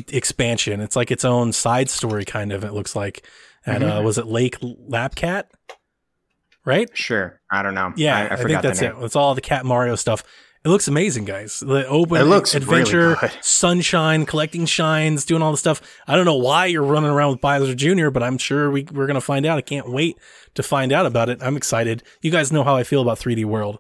expansion. 0.10 0.82
It's 0.82 0.96
like 0.96 1.12
its 1.12 1.24
own 1.24 1.54
side 1.54 1.90
story 1.90 2.26
kind 2.26 2.52
of, 2.52 2.64
it 2.64 2.74
looks 2.74 2.96
like. 2.96 3.26
At 3.66 3.84
uh, 3.84 4.02
was 4.04 4.18
it 4.18 4.26
Lake 4.26 4.60
Lapcat? 4.60 5.46
Right? 6.70 6.90
Sure. 6.96 7.42
I 7.52 7.64
don't 7.64 7.74
know. 7.74 7.92
Yeah, 7.96 8.16
I, 8.16 8.22
I, 8.22 8.34
I 8.34 8.44
think 8.44 8.62
that's 8.62 8.82
it. 8.82 8.94
It's 9.00 9.16
all 9.16 9.34
the 9.34 9.42
Cat 9.42 9.66
Mario 9.66 9.96
stuff. 9.96 10.24
It 10.64 10.70
looks 10.70 10.88
amazing, 10.90 11.26
guys. 11.26 11.62
The 11.62 11.88
open 11.88 12.18
It 12.18 12.26
looks 12.26 12.54
really 12.54 12.64
adventure, 12.82 13.16
good. 13.20 13.32
sunshine, 13.42 14.26
collecting 14.26 14.66
shines, 14.66 15.24
doing 15.26 15.42
all 15.42 15.52
the 15.52 15.58
stuff. 15.58 15.82
I 16.06 16.16
don't 16.16 16.26
know 16.26 16.36
why 16.36 16.66
you're 16.68 16.84
running 16.84 17.10
around 17.10 17.32
with 17.32 17.42
Bowser 17.42 17.74
Jr., 17.74 18.10
but 18.10 18.22
I'm 18.22 18.38
sure 18.38 18.70
we, 18.70 18.84
we're 18.92 19.08
going 19.08 19.16
to 19.16 19.22
find 19.22 19.46
out. 19.46 19.58
I 19.58 19.62
can't 19.62 19.90
wait 19.90 20.18
to 20.56 20.62
find 20.62 20.92
out 20.92 21.06
about 21.06 21.30
it. 21.30 21.40
I'm 21.42 21.56
excited. 21.58 22.04
You 22.22 22.30
guys 22.30 22.52
know 22.52 22.64
how 22.64 22.76
I 22.76 22.84
feel 22.84 23.02
about 23.02 23.20
3D 23.20 23.46
World. 23.46 23.80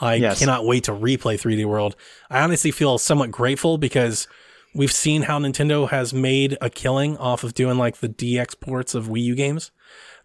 I 0.00 0.14
Yes. 0.16 0.38
cannot 0.38 0.64
wait 0.66 0.84
to 0.84 0.92
replay 0.92 1.40
3D 1.40 1.64
World. 1.64 1.96
I 2.30 2.40
honestly 2.42 2.70
feel 2.70 2.98
somewhat 2.98 3.30
grateful 3.30 3.78
because 3.78 4.28
we've 4.74 4.92
seen 4.92 5.22
how 5.22 5.38
Nintendo 5.40 5.88
has 5.88 6.12
made 6.12 6.56
a 6.60 6.68
killing 6.70 7.16
off 7.16 7.42
of 7.42 7.54
doing 7.54 7.78
like 7.78 7.96
the 7.96 8.08
DX 8.08 8.60
ports 8.60 8.94
of 8.94 9.06
Wii 9.08 9.22
U 9.24 9.34
games. 9.34 9.70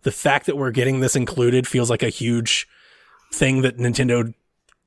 The 0.04 0.12
fact 0.12 0.46
that 0.46 0.58
we're 0.58 0.72
getting 0.72 1.00
this 1.00 1.16
included 1.16 1.68
feels 1.68 1.90
like 1.90 2.04
a 2.04 2.10
huge 2.10 2.68
thing 3.34 3.62
that 3.64 3.78
Nintendo 3.78 4.34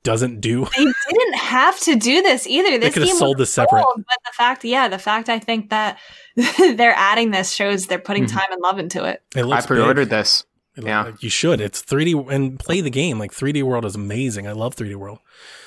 doesn't 0.03 0.39
do. 0.41 0.65
They 0.77 0.85
didn't 1.13 1.35
have 1.35 1.79
to 1.81 1.95
do 1.95 2.21
this 2.21 2.45
either. 2.47 2.77
This 2.77 2.93
could 2.93 3.07
have 3.07 3.17
sold 3.17 3.37
this 3.37 3.51
separate. 3.53 3.81
sold, 3.81 4.03
but 4.07 4.17
the 4.25 4.31
fact, 4.33 4.63
yeah, 4.65 4.87
the 4.87 4.97
fact 4.99 5.27
I 5.29 5.39
think 5.39 5.69
that 5.69 5.97
they're 6.57 6.93
adding 6.95 7.31
this 7.31 7.51
shows 7.51 7.87
they're 7.87 7.97
putting 7.99 8.25
Mhm. 8.25 8.31
time 8.33 8.51
and 8.51 8.61
love 8.61 8.77
into 8.79 9.03
it. 9.05 9.21
It 9.35 9.45
I 9.45 9.61
pre-ordered 9.61 10.05
big. 10.05 10.09
this. 10.09 10.43
It 10.75 10.83
yeah. 10.83 11.03
look- 11.05 11.23
you 11.23 11.29
should. 11.29 11.59
It's 11.59 11.81
3D 11.81 12.13
and 12.31 12.59
play 12.59 12.81
the 12.81 12.89
game. 12.91 13.17
Like 13.19 13.31
3D 13.33 13.63
World 13.63 13.85
is 13.85 13.95
amazing. 13.95 14.47
I 14.47 14.51
love 14.51 14.75
3D 14.75 14.95
World. 14.95 15.19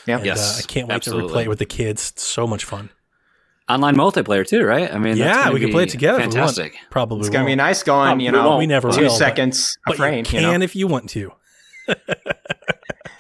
Yeah. 0.07 0.23
Yes, 0.23 0.59
uh, 0.59 0.63
I 0.63 0.67
can't 0.67 0.89
wait 0.89 1.03
to 1.03 1.11
replay 1.11 1.43
it 1.45 1.49
with 1.49 1.59
the 1.59 1.67
kids. 1.67 2.11
It's 2.11 2.25
so 2.27 2.47
much 2.47 2.65
fun. 2.65 2.91
Online 3.71 3.95
multiplayer 3.97 4.47
too, 4.47 4.65
right? 4.65 4.93
I 4.93 4.99
mean, 4.99 5.17
yeah, 5.17 5.45
gonna 5.45 5.55
we 5.55 5.61
can 5.61 5.71
play 5.71 5.85
it 5.85 5.87
be 5.87 5.91
together. 5.93 6.21
if 6.21 6.33
we 6.33 6.41
want. 6.41 6.55
Fantastic. 6.57 6.77
Probably 6.91 7.21
It's 7.21 7.29
going 7.31 7.45
to 7.45 7.47
be 7.47 7.53
won't. 7.53 7.59
nice 7.59 7.83
going, 7.83 8.21
you 8.21 8.33
know, 8.33 8.47
won't. 8.49 8.59
We 8.59 8.67
never 8.67 8.91
two 8.91 9.03
will, 9.03 9.09
but- 9.09 9.17
seconds 9.17 9.79
a 9.87 9.91
But 9.91 9.97
frame. 9.97 10.13
you 10.15 10.19
You, 10.19 10.25
can 10.25 10.43
know, 10.61 10.65
if 10.65 10.75
you 10.77 10.87
want 10.89 11.09
to. 11.11 11.33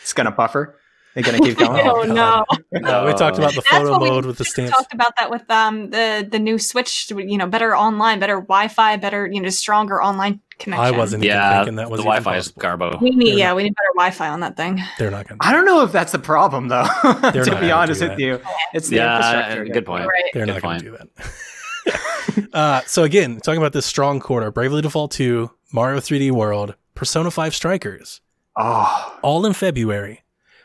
it's 0.02 0.12
going 0.12 0.26
to 0.26 0.30
buffer. 0.32 0.76
They're 1.14 1.24
going 1.24 1.40
to 1.42 1.46
keep 1.48 1.58
going. 1.58 1.80
Oh, 1.86 2.02
Oh, 2.02 2.04
no. 2.04 2.44
No, 2.72 3.04
we 3.06 3.12
talked 3.14 3.36
about 3.38 3.54
the 3.54 3.62
photo 3.62 3.90
what 3.92 4.00
we 4.02 4.10
mode 4.10 4.26
with 4.26 4.38
the 4.38 4.42
we 4.42 4.50
stamps. 4.50 4.70
talked 4.72 4.94
about 4.94 5.12
that 5.18 5.28
with 5.30 5.48
um 5.50 5.90
the 5.90 6.26
the 6.30 6.38
new 6.38 6.58
Switch. 6.58 7.10
You 7.10 7.36
know, 7.36 7.46
better 7.48 7.76
online, 7.76 8.20
better 8.20 8.36
Wi-Fi, 8.40 8.96
better 8.96 9.28
you 9.30 9.40
know, 9.40 9.48
stronger 9.48 10.00
online 10.02 10.40
connection. 10.60 10.84
I 10.84 10.90
wasn't 10.96 11.24
even 11.24 11.34
Yeah, 11.36 11.56
thinking 11.58 11.76
that 11.76 11.90
was 11.90 11.98
the 11.98 12.04
Wi-Fi 12.04 12.36
is 12.36 12.52
garbo. 12.52 13.00
We 13.00 13.10
need 13.10 13.30
They're 13.32 13.38
yeah, 13.38 13.54
we 13.54 13.64
need 13.64 13.74
better 13.74 13.92
Wi-Fi 13.96 14.28
on 14.28 14.40
that 14.40 14.56
thing. 14.56 14.80
They're 14.98 15.10
not 15.10 15.26
going. 15.28 15.40
to 15.40 15.46
I 15.46 15.52
don't 15.52 15.64
know 15.64 15.82
if 15.82 15.90
that's 15.92 16.12
the 16.12 16.18
problem, 16.18 16.68
though. 16.68 16.86
They're 17.32 17.44
to 17.44 17.50
not 17.50 17.60
be 17.60 17.70
honest 17.72 18.00
with 18.02 18.18
you, 18.18 18.40
it's 18.74 18.88
the 18.88 18.96
Yeah, 18.96 19.16
infrastructure. 19.16 19.64
good 19.72 19.86
point. 19.86 20.06
Right. 20.06 20.24
They're 20.34 20.46
Good 20.46 20.52
not 20.54 20.62
going 20.62 20.78
to 20.80 20.84
do 20.84 20.96
that. 20.98 22.48
uh, 22.52 22.80
so 22.86 23.04
again, 23.04 23.40
talking 23.40 23.58
about 23.60 23.72
this 23.72 23.86
strong 23.86 24.20
quarter, 24.20 24.50
Bravely 24.50 24.82
Default 24.82 25.10
2, 25.12 25.50
Mario 25.72 25.98
3D 26.00 26.30
World, 26.30 26.74
Persona 26.94 27.30
5 27.30 27.54
Strikers, 27.54 28.20
Oh, 28.56 29.18
all 29.22 29.46
in 29.46 29.52
February, 29.54 30.22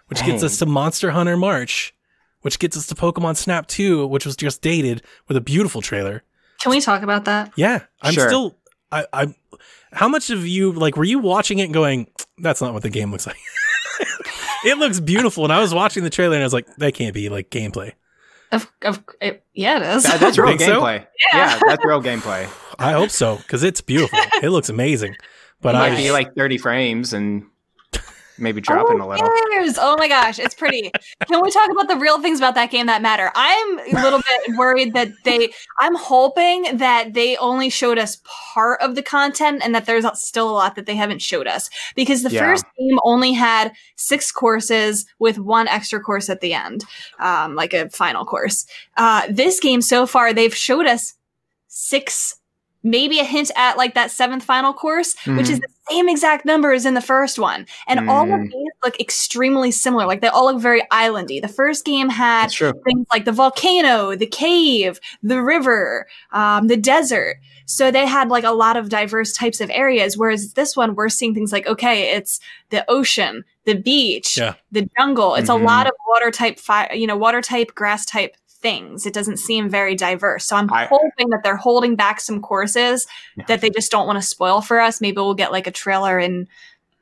which 0.07 0.23
gets 0.25 0.43
us 0.43 0.57
to 0.57 0.65
Monster 0.65 1.11
Hunter 1.11 1.37
March, 1.37 1.93
which 2.41 2.59
gets 2.59 2.75
us 2.75 2.87
to 2.87 2.95
Pokemon 2.95 3.37
Snap 3.37 3.67
2, 3.67 4.07
which 4.07 4.25
was 4.25 4.35
just 4.35 4.61
dated 4.61 5.01
with 5.27 5.37
a 5.37 5.41
beautiful 5.41 5.81
trailer. 5.81 6.23
Can 6.61 6.71
we 6.71 6.81
talk 6.81 7.03
about 7.03 7.25
that? 7.25 7.51
Yeah, 7.55 7.83
I'm 8.01 8.13
Sure. 8.13 8.27
still. 8.27 8.57
I, 8.91 9.05
I. 9.13 9.35
How 9.95 10.07
much 10.07 10.29
of 10.29 10.45
you 10.45 10.71
like 10.73 10.97
were 10.97 11.03
you 11.05 11.19
watching 11.19 11.59
it 11.59 11.63
and 11.63 11.73
going, 11.73 12.07
"That's 12.37 12.61
not 12.61 12.73
what 12.73 12.83
the 12.83 12.89
game 12.89 13.11
looks 13.11 13.25
like." 13.25 13.37
it 14.65 14.77
looks 14.77 14.99
beautiful, 14.99 15.43
and 15.45 15.53
I 15.53 15.59
was 15.61 15.73
watching 15.73 16.03
the 16.03 16.09
trailer 16.09 16.35
and 16.35 16.43
I 16.43 16.45
was 16.45 16.53
like, 16.53 16.67
"That 16.77 16.93
can't 16.93 17.13
be 17.13 17.29
like 17.29 17.49
gameplay." 17.49 17.93
Of, 18.51 18.71
of 18.83 19.03
it, 19.21 19.43
yeah, 19.53 19.77
it 19.77 19.95
is. 19.97 20.03
that, 20.03 20.19
that's 20.19 20.37
real 20.37 20.49
Think 20.49 20.61
so? 20.61 20.81
gameplay. 20.81 21.07
Yeah. 21.33 21.49
Yeah, 21.55 21.59
that's 21.65 21.83
real 21.85 22.01
gameplay. 22.01 22.47
I 22.77 22.91
hope 22.91 23.09
so 23.09 23.37
because 23.37 23.63
it's 23.63 23.81
beautiful. 23.81 24.19
it 24.43 24.49
looks 24.49 24.69
amazing. 24.69 25.15
But 25.61 25.75
It 25.75 25.79
might 25.79 25.93
I 25.93 25.95
be 25.95 26.11
like 26.11 26.35
30 26.35 26.57
frames, 26.57 27.13
and 27.13 27.47
maybe 28.37 28.61
dropping 28.61 28.97
Who 28.99 29.05
a 29.05 29.07
little. 29.07 29.29
cares? 29.51 29.77
Oh 29.79 29.95
my 29.97 30.07
gosh, 30.07 30.39
it's 30.39 30.53
pretty. 30.55 30.91
Can 31.27 31.41
we 31.41 31.51
talk 31.51 31.69
about 31.69 31.87
the 31.87 31.95
real 31.95 32.21
things 32.21 32.39
about 32.39 32.55
that 32.55 32.71
game 32.71 32.85
that 32.87 33.01
matter? 33.01 33.31
I'm 33.35 33.79
a 33.79 34.01
little 34.03 34.19
bit 34.19 34.55
worried 34.57 34.93
that 34.93 35.11
they. 35.23 35.53
I'm 35.79 35.95
hoping 35.95 36.77
that 36.77 37.13
they 37.13 37.37
only 37.37 37.69
showed 37.69 37.97
us 37.97 38.21
part 38.53 38.81
of 38.81 38.95
the 38.95 39.03
content 39.03 39.61
and 39.63 39.73
that 39.75 39.85
there's 39.85 40.05
still 40.19 40.49
a 40.49 40.53
lot 40.53 40.75
that 40.75 40.85
they 40.85 40.95
haven't 40.95 41.21
showed 41.21 41.47
us 41.47 41.69
because 41.95 42.23
the 42.23 42.29
Yeah. 42.31 42.41
first 42.45 42.65
game 42.77 42.99
only 43.03 43.33
had 43.33 43.71
six 43.95 44.31
courses 44.31 45.05
with 45.19 45.37
one 45.39 45.67
extra 45.67 45.99
course 45.99 46.29
at 46.29 46.41
the 46.41 46.53
end, 46.53 46.83
um, 47.19 47.55
like 47.55 47.73
a 47.73 47.89
final 47.89 48.25
course. 48.25 48.65
Uh, 48.97 49.23
this 49.29 49.59
game 49.59 49.81
so 49.81 50.05
far, 50.05 50.33
they've 50.33 50.55
showed 50.55 50.85
us 50.85 51.13
six. 51.67 52.35
Maybe 52.83 53.19
a 53.19 53.23
hint 53.23 53.49
at 53.55 53.77
like 53.77 53.95
that 53.95 54.11
seventh 54.11 54.43
final 54.43 54.71
course, 54.71 55.15
which 55.25 55.49
is 55.49 55.59
the 55.59 55.67
same 55.89 56.09
exact 56.09 56.45
number 56.45 56.71
as 56.71 56.85
in 56.85 56.93
the 56.93 57.01
first 57.01 57.37
one. 57.39 57.65
And 57.87 58.09
all 58.09 58.23
of 58.23 58.39
Mm. 58.39 58.51
these 58.51 58.71
look 58.83 58.99
extremely 58.99 59.71
similar. 59.71 60.05
Like 60.05 60.21
they 60.21 60.27
all 60.27 60.45
look 60.45 60.61
very 60.61 60.81
islandy. 60.91 61.41
The 61.41 61.47
first 61.47 61.85
game 61.85 62.09
had 62.09 62.51
things 62.51 63.07
like 63.11 63.25
the 63.25 63.31
volcano, 63.31 64.15
the 64.15 64.25
cave, 64.27 64.99
the 65.21 65.41
river, 65.41 66.07
um, 66.31 66.67
the 66.67 66.77
desert. 66.77 67.37
So 67.67 67.89
they 67.91 68.05
had 68.05 68.29
like 68.29 68.43
a 68.43 68.51
lot 68.51 68.77
of 68.77 68.89
diverse 68.89 69.33
types 69.33 69.59
of 69.61 69.69
areas. 69.71 70.17
Whereas 70.17 70.53
this 70.53 70.75
one, 70.75 70.95
we're 70.95 71.09
seeing 71.09 71.33
things 71.33 71.51
like, 71.51 71.65
okay, 71.67 72.15
it's 72.15 72.39
the 72.69 72.85
ocean, 72.89 73.43
the 73.65 73.73
beach, 73.75 74.37
Yeah. 74.37 74.53
the 74.71 74.87
jungle. 74.97 75.35
It's 75.35 75.49
Mhm. 75.49 75.61
a 75.61 75.63
lot 75.63 75.87
of 75.87 75.93
water 76.07 76.29
type, 76.31 76.59
fi- 76.59 76.91
you 76.93 77.07
know, 77.07 77.17
water 77.17 77.41
type, 77.41 77.73
grass 77.73 78.05
type 78.05 78.35
things. 78.65 79.05
It 79.05 79.13
doesn't 79.13 79.37
seem 79.37 79.69
very 79.69 79.93
diverse. 79.95 80.47
So 80.47 80.55
I'm 80.55 80.71
I- 80.73 80.87
hoping 80.87 81.29
that 81.29 81.41
they're 81.43 81.55
holding 81.55 81.95
back 81.95 82.19
some 82.19 82.41
courses 82.41 83.05
Yeah. 83.37 83.43
that 83.47 83.61
they 83.61 83.69
just 83.69 83.91
don't 83.91 84.07
want 84.07 84.17
to 84.19 84.27
spoil 84.27 84.61
for 84.61 84.79
us. 84.79 85.01
Maybe 85.01 85.17
we'll 85.17 85.35
get 85.35 85.51
like 85.51 85.67
a 85.67 85.71
trailer 85.71 86.17
in 86.17 86.47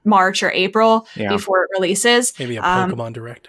March 0.03 0.43
or 0.43 0.51
April 0.51 1.07
Yeah. 1.16 1.30
before 1.30 1.64
it 1.64 1.70
releases. 1.80 2.38
Maybe 2.38 2.57
a 2.57 2.61
Um, 2.64 2.91
Pokemon 2.91 3.14
Direct. 3.14 3.47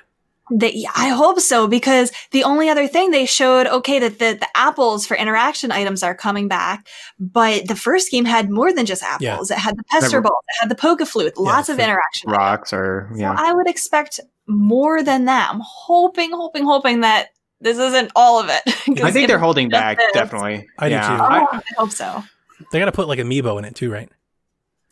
They, 0.52 0.72
yeah, 0.74 0.90
I 0.94 1.08
hope 1.08 1.40
so 1.40 1.66
because 1.66 2.12
the 2.30 2.44
only 2.44 2.68
other 2.68 2.86
thing 2.86 3.10
they 3.10 3.24
showed, 3.26 3.66
okay, 3.66 3.98
that 3.98 4.18
the, 4.18 4.36
the 4.38 4.48
apples 4.54 5.06
for 5.06 5.16
interaction 5.16 5.72
items 5.72 6.02
are 6.02 6.14
coming 6.14 6.48
back, 6.48 6.86
but 7.18 7.66
the 7.66 7.74
first 7.74 8.10
game 8.10 8.26
had 8.26 8.50
more 8.50 8.70
than 8.72 8.84
just 8.86 9.02
apples. 9.02 9.50
It 9.50 9.56
had 9.56 9.76
the 9.78 9.84
pester 9.90 10.18
The- 10.20 10.28
balls, 10.28 10.44
it 10.50 10.60
had 10.60 10.68
the 10.70 10.74
Pokeflute, 10.76 11.32
lots 11.38 11.70
of 11.70 11.78
the 11.78 11.84
interaction. 11.84 12.28
items. 12.30 12.38
Rocks 12.38 12.72
or 12.74 13.08
So 13.14 13.18
yeah. 13.20 13.34
I 13.36 13.54
would 13.54 13.66
expect 13.68 14.20
more 14.46 15.02
than 15.02 15.24
that. 15.24 15.48
I'm 15.50 15.62
hoping, 15.64 16.30
hoping, 16.32 16.64
hoping 16.66 17.00
that 17.00 17.28
this 17.64 17.78
isn't 17.78 18.12
all 18.14 18.38
of 18.40 18.48
it. 18.48 18.62
I 19.02 19.10
think 19.10 19.26
they're 19.26 19.38
holding 19.38 19.68
back 19.68 19.96
this- 19.96 20.12
definitely. 20.12 20.68
I 20.78 20.88
do 20.88 20.94
too. 20.96 21.00
Oh, 21.02 21.06
I, 21.06 21.56
I, 21.56 21.62
hope 21.76 21.90
so. 21.90 22.22
They 22.70 22.78
got 22.78 22.84
to 22.84 22.92
put 22.92 23.08
like 23.08 23.18
amiibo 23.18 23.58
in 23.58 23.64
it 23.64 23.74
too, 23.74 23.90
right? 23.90 24.08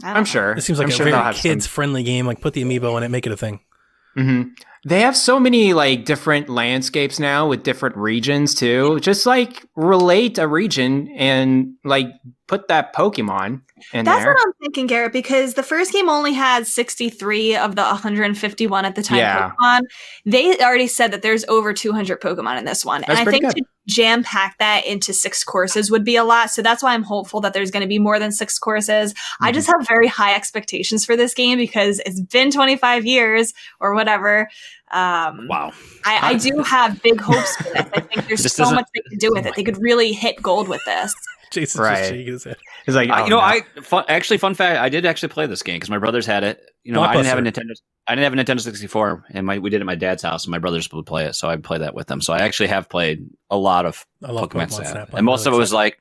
I 0.02 0.06
don't 0.08 0.16
I'm 0.16 0.20
know. 0.22 0.24
sure. 0.24 0.52
It 0.52 0.62
seems 0.62 0.78
like 0.78 0.86
I'm 0.86 0.92
a 0.92 0.96
sure 0.96 1.10
very 1.10 1.34
kids 1.34 1.66
friendly 1.66 2.02
game. 2.02 2.26
Like 2.26 2.40
put 2.40 2.54
the 2.54 2.64
amiibo 2.64 2.96
in 2.96 3.04
it, 3.04 3.10
make 3.10 3.26
it 3.26 3.32
a 3.32 3.36
thing. 3.36 3.60
hmm 4.14 4.42
They 4.85 5.01
have 5.03 5.16
so 5.16 5.39
many 5.39 5.74
like 5.74 6.05
different 6.05 6.49
landscapes 6.49 7.20
now 7.20 7.49
with 7.49 7.62
different 7.62 7.97
regions 7.97 8.55
too. 8.55 8.99
Just 9.01 9.26
like 9.26 9.64
relate 9.76 10.39
a 10.39 10.49
region 10.49 11.09
and 11.16 11.74
like 11.85 12.09
put 12.49 12.66
that 12.68 12.93
Pokemon 12.95 13.61
in 13.93 14.05
That's 14.05 14.24
there. 14.24 14.35
what 14.35 14.43
I'm 14.47 14.53
thinking, 14.61 14.89
Garrett, 14.89 15.12
because 15.12 15.55
the 15.55 15.62
first 15.62 15.93
game 15.93 16.09
only 16.09 16.33
had 16.33 16.66
63 16.66 17.57
of 17.57 17.76
the 17.76 17.83
151 17.83 18.85
at 18.85 18.95
the 18.97 19.03
time 19.03 19.18
Yeah. 19.18 19.51
Pokemon. 19.62 19.80
They 20.26 20.59
already 20.59 20.89
said 20.89 21.12
that 21.12 21.22
there's 21.22 21.45
over 21.47 21.72
200 21.72 22.20
Pokemon 22.20 22.59
in 22.59 22.64
this 22.64 22.85
one. 22.85 23.03
That's 23.07 23.20
and 23.20 23.28
I 23.28 23.30
think 23.30 23.45
good. 23.45 23.55
to 23.57 23.64
jam 23.89 24.22
pack 24.22 24.57
that 24.59 24.87
into 24.87 25.12
six 25.12 25.43
courses 25.45 25.91
would 25.91 26.05
be 26.05 26.16
a 26.16 26.24
lot. 26.24 26.51
So 26.51 26.62
that's 26.62 26.83
why 26.83 26.95
I'm 26.95 27.03
hopeful 27.03 27.41
that 27.41 27.53
there's 27.53 27.70
going 27.70 27.80
to 27.83 27.89
be 27.89 27.99
more 27.99 28.18
than 28.18 28.30
six 28.33 28.59
courses. 28.59 29.14
I 29.41 29.47
Mm-hmm. 29.49 29.55
just 29.55 29.66
have 29.68 29.87
very 29.89 30.07
high 30.07 30.35
expectations 30.35 31.05
for 31.05 31.16
this 31.16 31.35
game 31.35 31.59
because 31.59 32.01
it's 32.07 32.20
been 32.20 32.51
25 32.51 33.05
years 33.05 33.53
or 33.80 33.95
whatever. 33.95 34.49
Um, 34.93 35.47
Wow. 35.49 35.72
I, 36.05 36.30
I 36.30 36.35
do 36.35 36.62
have 36.62 37.03
big 37.03 37.20
hopes 37.20 37.57
for 37.57 37.64
this. 37.64 37.87
I 37.95 38.01
think 38.01 38.26
there's 38.28 38.43
This 38.43 38.53
so 38.53 38.70
much 38.70 38.87
they 38.95 39.01
could 39.09 39.18
do 39.18 39.30
with 39.33 39.47
it. 39.47 39.55
They 39.57 39.64
could 39.64 39.80
really 39.80 40.12
hit 40.12 40.41
gold 40.43 40.68
with 40.68 40.85
this. 40.85 41.14
Jason's 41.51 41.80
Right. 41.80 41.99
just 41.99 42.11
shaking 42.11 42.33
his 42.33 42.45
head. 42.45 42.57
He's 42.87 42.95
like 42.95 43.11
I, 43.11 43.20
oh, 43.20 43.24
you 43.24 43.30
know, 43.30 43.37
no. 43.37 43.43
I 43.43 43.61
fun, 43.83 44.05
actually 44.09 44.39
fun 44.39 44.55
fact. 44.55 44.78
I 44.80 44.89
did 44.89 45.05
actually 45.05 45.28
play 45.30 45.47
this 45.47 45.62
game 45.62 45.76
because 45.76 45.91
my 45.91 45.99
brothers 45.99 46.24
had 46.26 46.45
it. 46.45 46.62
You 46.85 46.93
know, 46.93 47.03
I 47.03 47.12
didn't 47.14 47.26
have 47.26 47.39
a 47.39 47.43
Nintendo. 47.43 47.72
I 48.09 48.16
didn't 48.16 48.24
have 48.37 48.49
a 48.49 48.55
Nintendo 48.55 48.61
64, 48.61 49.26
and 49.30 49.47
my 49.47 49.59
we 49.59 49.70
did 49.70 49.76
it 49.76 49.80
at 49.83 49.87
my 49.87 49.95
dad's 49.95 50.22
house, 50.22 50.45
and 50.45 50.51
my 50.51 50.59
brothers 50.59 50.91
would 50.93 51.07
play 51.07 51.24
it, 51.26 51.35
so 51.35 51.49
I 51.49 51.57
play 51.57 51.78
that 51.78 51.95
with 51.95 52.09
them. 52.09 52.20
So 52.20 52.33
I 52.33 52.39
actually 52.39 52.66
have 52.68 52.89
played 52.89 53.24
a 53.51 53.57
lot 53.57 53.87
of 53.87 54.05
I 54.24 54.33
love 54.33 54.49
Pokemon, 54.49 54.66
Pokemon, 54.66 54.72
Snap, 54.72 54.87
Snap. 54.89 55.14
And 55.14 55.24
most 55.24 55.47
really 55.47 55.55
of 55.55 55.59
it 55.59 55.61
was 55.61 55.68
excited. 55.70 55.76
like, 55.76 55.99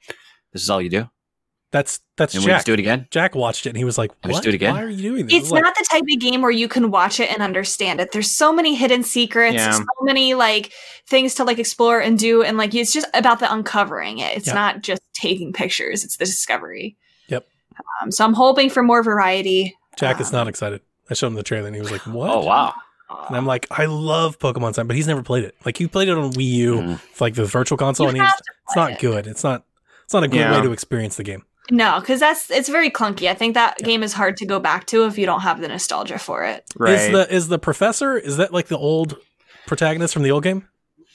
"This 0.53 0.63
is 0.63 0.69
all 0.71 0.81
you 0.81 0.89
do," 0.89 1.07
that's 1.71 1.99
that's 2.17 2.33
and 2.33 2.43
we 2.43 2.47
Jack. 2.49 2.57
just 2.57 2.65
do 2.65 2.73
it 2.73 2.79
again. 2.79 3.07
Jack 3.11 3.35
watched 3.35 3.67
it 3.67 3.69
and 3.69 3.77
he 3.77 3.83
was 3.83 3.99
like, 3.99 4.09
Let's 4.23 4.33
"What? 4.37 4.43
do 4.43 4.49
it 4.49 4.55
again? 4.55 4.73
Why 4.73 4.81
are 4.81 4.89
you 4.89 5.01
doing 5.11 5.25
this?" 5.27 5.35
It's 5.35 5.43
was 5.43 5.51
like, 5.51 5.63
not 5.63 5.75
the 5.75 5.85
type 5.91 6.01
of 6.11 6.19
game 6.19 6.41
where 6.41 6.49
you 6.49 6.67
can 6.67 6.89
watch 6.89 7.19
it 7.19 7.31
and 7.31 7.43
understand 7.43 8.01
it. 8.01 8.11
There's 8.11 8.35
so 8.35 8.51
many 8.51 8.73
hidden 8.73 9.03
secrets, 9.03 9.55
Yeah. 9.57 9.71
so 9.73 9.85
many 10.01 10.33
like 10.33 10.73
things 11.07 11.35
to 11.35 11.43
like 11.43 11.59
explore 11.59 11.99
and 11.99 12.17
do, 12.17 12.41
and 12.41 12.57
like 12.57 12.73
it's 12.73 12.91
just 12.91 13.07
about 13.13 13.39
the 13.39 13.53
uncovering 13.53 14.17
it. 14.17 14.35
It's 14.35 14.47
Yeah. 14.47 14.55
not 14.55 14.81
just 14.81 15.03
taking 15.13 15.53
pictures; 15.53 16.03
it's 16.03 16.17
the 16.17 16.25
discovery. 16.25 16.97
Yep. 17.27 17.47
Um, 18.01 18.11
so 18.11 18.25
I'm 18.25 18.33
hoping 18.33 18.71
for 18.71 18.81
more 18.81 19.03
variety. 19.03 19.75
Jack 19.97 20.19
is 20.21 20.27
Um, 20.27 20.33
not 20.39 20.47
excited. 20.47 20.81
I 21.09 21.13
showed 21.13 21.27
him 21.27 21.33
the 21.35 21.43
trailer 21.43 21.67
and 21.67 21.75
he 21.75 21.81
was 21.81 21.91
like, 21.91 22.05
"What?" 22.07 22.29
Oh 22.29 22.43
wow! 22.45 22.73
And 23.27 23.35
I'm 23.35 23.45
like, 23.45 23.67
"I 23.71 23.85
love 23.85 24.39
Pokemon 24.39 24.73
Snap, 24.75 24.87
but 24.87 24.95
he's 24.95 25.07
never 25.07 25.21
played 25.23 25.43
it. 25.43 25.55
Like 25.65 25.77
he 25.77 25.87
played 25.87 26.07
it 26.07 26.17
on 26.17 26.31
Wii 26.33 26.43
U, 26.51 26.95
for, 27.13 27.25
like 27.25 27.33
the 27.35 27.45
virtual 27.45 27.77
console, 27.77 28.05
You 28.05 28.09
and 28.09 28.17
he's 28.17 28.27
have 28.29 28.37
to 28.37 28.43
it's 28.67 28.75
not 28.75 28.91
it. 28.93 28.99
good. 28.99 29.27
It's 29.27 29.43
not 29.43 29.63
it's 30.05 30.13
not 30.13 30.23
a 30.23 30.27
good 30.27 30.39
Yeah. 30.39 30.55
way 30.55 30.61
to 30.65 30.71
experience 30.71 31.15
the 31.17 31.23
game. 31.23 31.43
No, 31.69 31.99
because 31.99 32.19
that's 32.19 32.49
it's 32.49 32.69
very 32.69 32.89
clunky. 32.89 33.29
I 33.29 33.33
think 33.33 33.53
that 33.53 33.77
game 33.79 34.01
is 34.03 34.13
hard 34.13 34.37
to 34.37 34.45
go 34.45 34.59
back 34.59 34.87
to 34.87 35.05
if 35.05 35.17
you 35.17 35.25
don't 35.25 35.41
have 35.41 35.61
the 35.61 35.67
nostalgia 35.67 36.17
for 36.19 36.43
it. 36.43 36.63
right. 36.77 36.93
Is 36.93 37.11
the 37.11 37.33
is 37.33 37.47
the 37.49 37.59
professor? 37.59 38.17
Is 38.17 38.37
that 38.37 38.53
like 38.53 38.67
the 38.67 38.77
old 38.77 39.17
protagonist 39.67 40.13
from 40.13 40.23
the 40.23 40.31
old 40.31 40.43
game? 40.43 40.67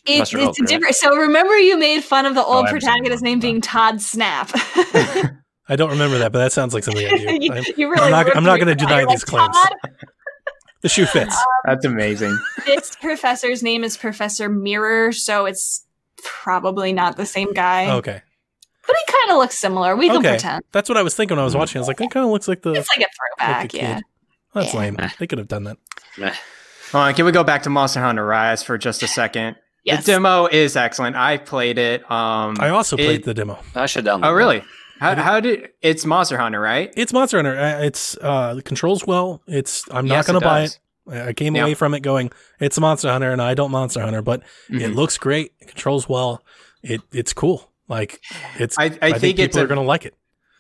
It, 0.07 0.21
Buster 0.21 0.39
it's 0.39 0.47
Oak, 0.49 0.57
right? 0.61 0.69
different. 0.69 0.95
So 0.95 1.17
remember, 1.17 1.57
you 1.59 1.77
made 1.79 2.05
fun 2.05 2.27
of 2.27 2.35
the 2.37 2.45
old 2.45 2.67
I 2.67 2.69
haven't 2.69 2.81
protagonist 2.81 3.23
name 3.25 3.41
being 3.41 3.61
Todd 3.61 4.01
Snap. 4.01 4.51
I 5.69 5.77
don't 5.77 5.91
remember 5.91 6.19
that, 6.19 6.33
but 6.33 6.39
that 6.39 6.53
sounds 6.53 6.75
like 6.75 6.85
something 6.85 7.07
I 7.07 7.17
do. 7.17 7.39
you, 7.41 7.53
I'm- 7.53 7.65
you 7.77 7.91
really 7.91 8.03
I'm 8.05 8.11
not- 8.11 8.37
I'm 8.37 8.45
not 8.45 8.59
gonna 8.59 8.75
deny 8.75 9.05
these 9.05 9.25
claims. 9.25 9.55
Todd, 9.55 9.73
the 10.83 10.89
shoe 10.89 11.07
fits. 11.07 11.37
That's 11.65 11.85
amazing. 11.85 12.39
this 12.67 12.95
professor's 12.97 13.63
name 13.63 13.83
is 13.83 13.97
Professor 13.97 14.49
Mirror, 14.49 15.13
so 15.13 15.47
it's 15.47 15.85
probably 16.23 16.93
not 16.93 17.17
the 17.17 17.27
same 17.27 17.53
guy. 17.53 17.91
okay, 17.97 18.23
But 18.87 18.97
he 18.97 19.13
kind 19.13 19.33
of 19.33 19.39
looks 19.39 19.59
similar. 19.59 19.97
We 19.97 20.09
can 20.09 20.19
okay, 20.19 20.31
pretend. 20.31 20.63
that's 20.73 20.89
what 20.89 20.97
I 20.99 21.03
was 21.03 21.15
thinking 21.15 21.37
when 21.37 21.43
I 21.43 21.45
was 21.45 21.57
watching. 21.57 21.79
I 21.79 21.81
was 21.81 21.89
like, 21.89 21.97
that 21.99 22.11
kind 22.11 22.25
of 22.25 22.31
looks 22.31 22.47
like 22.49 22.63
the 22.63 22.73
It's 22.73 22.89
like 22.97 23.07
a 23.07 23.11
throwback, 23.41 23.71
the 23.73 23.79
yeah. 23.79 24.01
That's 24.55 24.73
Yeah. 24.73 24.81
lame. 24.81 24.97
They 25.19 25.27
could 25.27 25.39
have 25.39 25.49
done 25.49 25.65
that. 25.65 25.77
Meh. 26.19 26.33
Hold 26.93 27.03
on, 27.09 27.15
can 27.15 27.25
we 27.25 27.33
go 27.33 27.43
back 27.43 27.65
to 27.65 27.71
Monster 27.71 28.01
Hunter 28.01 28.25
Rise 28.25 28.63
for 28.63 28.79
just 28.79 29.03
a 29.03 29.09
second? 29.09 29.57
Yes. 29.85 30.05
The 30.05 30.13
demo 30.13 30.47
is 30.47 30.77
excellent. 30.77 31.17
I 31.17 31.37
played 31.37 31.79
it. 31.79 32.03
Um, 32.11 32.57
I 32.61 32.69
also 32.71 32.97
played 32.97 33.21
it- 33.21 33.25
the 33.25 33.35
demo. 33.35 33.59
I 33.75 33.87
should 33.87 34.05
download. 34.05 34.21
oh, 34.25 34.35
that. 34.35 34.65
How, 34.99 35.15
how 35.15 35.41
did 35.41 35.71
it's 35.83 36.05
Monster 36.07 36.39
Hunter, 36.39 36.61
right? 36.61 36.93
It's 36.97 37.13
Monster 37.13 37.39
Hunter. 37.39 37.59
Uh, 37.59 37.81
It's 37.83 38.17
uh, 38.19 38.61
controls 38.65 39.07
well. 39.07 39.43
It's 39.47 39.85
I'm 39.91 40.07
not 40.07 40.15
Yes, 40.17 40.27
to 40.27 40.41
buy 40.41 40.61
does. 40.63 40.79
it. 41.09 41.13
I 41.29 41.33
came 41.35 41.55
Yeah. 41.55 41.63
away 41.63 41.75
from 41.75 41.95
it 41.95 42.01
going, 42.01 42.33
it's 42.59 42.81
Monster 42.81 43.11
Hunter, 43.11 43.31
and 43.31 43.41
I 43.41 43.55
don't 43.55 43.71
Monster 43.71 44.01
Hunter, 44.01 44.23
but 44.23 44.41
it 44.69 44.91
Mhm. 44.91 44.95
looks 44.95 45.19
great. 45.19 45.53
It 45.61 45.69
controls 45.69 46.09
well. 46.09 46.43
It 46.83 47.01
it's 47.13 47.33
cool. 47.33 47.71
Like 47.89 48.21
it's. 48.59 48.77
I, 48.79 48.85
I, 48.85 48.87
I, 48.87 48.89
think, 48.91 49.21
think 49.21 49.39
it's 49.39 49.57
people 49.57 49.61
a, 49.61 49.65
are 49.65 49.69
to 49.77 49.81
like 49.83 50.05
it. 50.05 50.15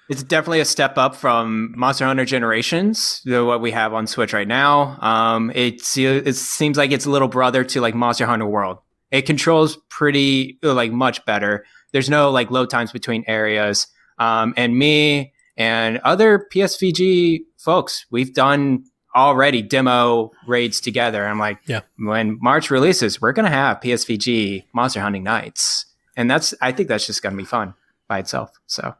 it's 0.08 0.22
definitely 0.22 0.60
a 0.60 0.64
step 0.64 0.96
up 0.98 1.16
from 1.16 1.72
Monster 1.76 2.04
Hunter 2.04 2.24
Generations, 2.24 3.22
the, 3.24 3.44
what 3.44 3.60
we 3.60 3.72
have 3.72 3.92
on 3.92 4.06
Switch 4.06 4.32
right 4.32 4.46
now. 4.46 4.98
Um, 5.00 5.50
it 5.54 5.80
se- 5.80 6.04
it 6.04 6.34
seems 6.36 6.76
like 6.76 6.92
it's 6.92 7.06
a 7.06 7.10
little 7.10 7.26
brother 7.28 7.64
to 7.64 7.80
like 7.80 7.94
Monster 7.96 8.26
Hunter 8.26 8.46
World. 8.46 8.78
It 9.10 9.22
controls 9.22 9.78
pretty 9.88 10.58
like 10.62 10.92
much 10.92 11.24
better. 11.24 11.64
There's 11.92 12.08
no 12.10 12.30
like 12.30 12.50
load 12.52 12.70
times 12.70 12.92
between 12.92 13.24
areas. 13.26 13.88
Um, 14.18 14.54
and 14.56 14.76
me 14.78 15.32
and 15.56 15.98
other 15.98 16.46
PSVG 16.52 17.40
folks, 17.58 18.06
we've 18.10 18.32
done 18.34 18.84
already 19.14 19.62
demo 19.62 20.30
raids 20.46 20.80
together. 20.80 21.26
I'm 21.26 21.38
like, 21.38 21.58
Yeah. 21.66 21.80
when 21.98 22.38
March 22.40 22.70
releases, 22.70 23.20
we're 23.20 23.32
gonna 23.32 23.48
have 23.50 23.80
PSVG 23.80 24.64
Monster 24.74 25.00
Hunting 25.00 25.22
Nights, 25.24 25.86
and 26.16 26.30
that's 26.30 26.54
I 26.60 26.72
think 26.72 26.88
that's 26.88 27.06
just 27.06 27.22
gonna 27.22 27.36
be 27.36 27.44
fun 27.44 27.74
by 28.08 28.18
itself. 28.18 28.50
So 28.66 28.94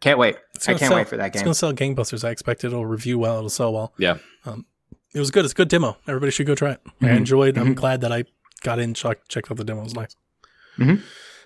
can't 0.00 0.18
wait. 0.18 0.36
It's 0.54 0.66
I 0.68 0.72
gonna 0.72 0.78
can't 0.78 0.88
sell- 0.90 0.96
wait 0.98 1.08
for 1.08 1.16
that 1.18 1.32
game. 1.32 1.40
It's 1.40 1.42
going 1.42 1.52
to 1.52 1.58
sell 1.58 1.72
gangbusters. 1.74 2.26
I 2.26 2.30
expect 2.30 2.64
it'll 2.64 2.86
review 2.86 3.18
well. 3.18 3.36
It'll 3.36 3.50
sell 3.50 3.72
well. 3.72 3.92
Yeah. 3.98 4.16
Um, 4.46 4.64
it 5.14 5.18
was 5.18 5.30
good. 5.30 5.44
It's 5.44 5.52
a 5.52 5.56
good 5.56 5.68
demo. 5.68 5.98
Everybody 6.08 6.32
should 6.32 6.46
go 6.46 6.54
try 6.54 6.70
it. 6.72 6.80
I 7.02 7.06
Mhm. 7.06 7.16
enjoyed. 7.18 7.58
I'm 7.58 7.74
Mhm. 7.74 7.74
glad 7.76 8.00
that 8.00 8.10
I 8.12 8.24
got 8.62 8.78
in, 8.78 8.94
check, 8.94 9.28
checked 9.28 9.50
out 9.50 9.58
the 9.58 9.64
demo. 9.64 9.80
It 9.82 9.84
was 9.84 9.94
nice. 9.94 10.16
Mhm. 10.78 11.02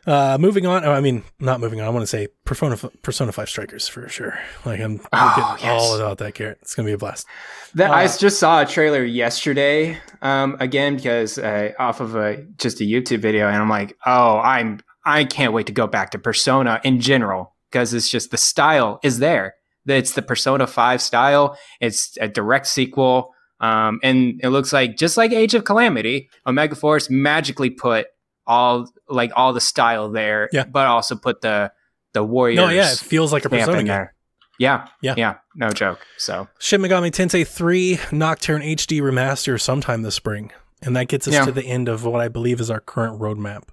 Uh, 0.06 0.36
moving 0.38 0.66
on. 0.66 0.84
oh, 0.84 0.92
I 0.92 1.00
mean, 1.00 1.22
not 1.40 1.60
moving 1.60 1.80
on. 1.80 1.86
I 1.86 1.90
want 1.90 2.02
to 2.02 2.06
say 2.06 2.28
Persona, 2.44 2.76
Persona 3.02 3.32
Five 3.32 3.48
Strikers 3.48 3.88
for 3.88 4.08
sure. 4.08 4.38
Like 4.64 4.80
I'm 4.80 5.00
Oh, 5.12 5.54
getting 5.58 5.70
all 5.70 5.96
about 5.96 6.18
that 6.18 6.34
carrot. 6.34 6.58
It's 6.62 6.74
gonna 6.74 6.86
be 6.86 6.92
a 6.92 6.98
blast. 6.98 7.26
That 7.74 7.90
I 7.90 8.04
Uh, 8.04 8.16
just 8.18 8.38
saw 8.38 8.60
a 8.62 8.66
trailer 8.66 9.02
yesterday, 9.04 9.98
um, 10.22 10.56
again 10.60 10.96
because 10.96 11.38
uh, 11.38 11.70
off 11.78 12.00
of 12.00 12.16
a 12.16 12.44
just 12.58 12.80
a 12.80 12.84
YouTube 12.84 13.20
video, 13.20 13.46
and 13.48 13.56
I'm 13.56 13.70
like, 13.70 13.96
oh, 14.04 14.38
I'm 14.38 14.80
I 15.06 15.24
can't 15.24 15.52
wait 15.52 15.66
to 15.66 15.72
go 15.72 15.86
back 15.86 16.10
to 16.10 16.18
Persona 16.18 16.80
in 16.84 17.00
general 17.00 17.54
because 17.70 17.94
it's 17.94 18.10
just 18.10 18.30
the 18.30 18.36
style 18.38 19.00
is 19.02 19.18
there. 19.18 19.54
It's 19.86 20.12
the 20.12 20.22
Persona 20.22 20.66
Five 20.66 21.00
style. 21.02 21.58
It's 21.80 22.16
a 22.20 22.28
direct 22.28 22.66
sequel. 22.66 23.30
Um, 23.60 24.00
and 24.02 24.40
it 24.42 24.48
looks 24.48 24.72
like 24.72 24.96
just 24.96 25.16
like 25.16 25.32
Age 25.32 25.54
of 25.54 25.64
Calamity, 25.64 26.28
Omega 26.46 26.74
Force 26.74 27.08
magically 27.08 27.70
put 27.70 28.06
all 28.46 28.88
like 29.08 29.32
all 29.36 29.52
the 29.52 29.60
style 29.60 30.10
there, 30.10 30.48
Yeah. 30.52 30.64
but 30.64 30.86
also 30.86 31.16
put 31.16 31.40
the 31.40 31.72
the 32.12 32.22
warriors. 32.22 32.56
No, 32.56 32.68
yeah, 32.68 32.92
it 32.92 32.98
feels 32.98 33.32
like 33.32 33.44
a 33.44 33.48
Persona 33.50 33.72
in 33.72 33.78
game. 33.78 33.86
there. 33.88 34.14
Yeah, 34.58 34.86
Yeah. 35.02 35.14
yeah, 35.16 35.34
no 35.56 35.70
joke. 35.70 36.06
So 36.16 36.46
Shin 36.60 36.80
Megami 36.80 37.10
Tensei 37.10 37.44
3 37.46 37.98
Nocturne 38.12 38.62
HD 38.62 39.00
remaster 39.00 39.60
sometime 39.60 40.02
this 40.02 40.14
spring. 40.14 40.52
And 40.82 40.94
that 40.94 41.08
gets 41.08 41.26
us 41.26 41.34
Yeah. 41.34 41.44
to 41.46 41.52
the 41.52 41.64
end 41.64 41.88
of 41.88 42.04
what 42.04 42.20
I 42.20 42.28
believe 42.28 42.60
is 42.60 42.70
our 42.70 42.78
current 42.78 43.18
roadmap. 43.20 43.64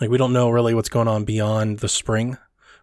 Like 0.00 0.10
we 0.10 0.18
don't 0.18 0.32
know 0.34 0.50
really 0.50 0.74
what's 0.74 0.88
going 0.90 1.08
on 1.08 1.24
beyond 1.24 1.78
the 1.78 1.88
spring. 1.88 2.36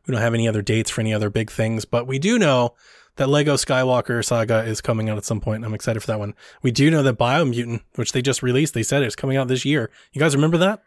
We 0.07 0.11
don't 0.13 0.21
have 0.21 0.33
any 0.33 0.47
other 0.47 0.61
dates 0.63 0.89
for 0.89 1.01
any 1.01 1.13
other 1.13 1.29
big 1.29 1.51
things, 1.51 1.85
but 1.85 2.07
we 2.07 2.17
do 2.17 2.39
know 2.39 2.73
that 3.17 3.27
Lego 3.29 3.55
Skywalker 3.55 4.25
Saga 4.25 4.63
is 4.63 4.81
coming 4.81 5.09
out 5.09 5.17
at 5.17 5.25
some 5.25 5.41
point. 5.41 5.57
and 5.57 5.65
I'm 5.65 5.73
excited 5.75 5.99
for 5.99 6.07
that 6.07 6.19
one. 6.19 6.33
We 6.63 6.71
do 6.71 6.89
know 6.89 7.03
that 7.03 7.17
Biomutant, 7.19 7.81
which 7.95 8.11
they 8.13 8.21
just 8.23 8.41
released, 8.41 8.73
they 8.73 8.81
said 8.81 9.03
it's 9.03 9.15
coming 9.15 9.37
out 9.37 9.49
this 9.49 9.65
year. 9.65 9.91
You 10.13 10.19
guys 10.21 10.33
remember 10.35 10.57
that? 10.59 10.81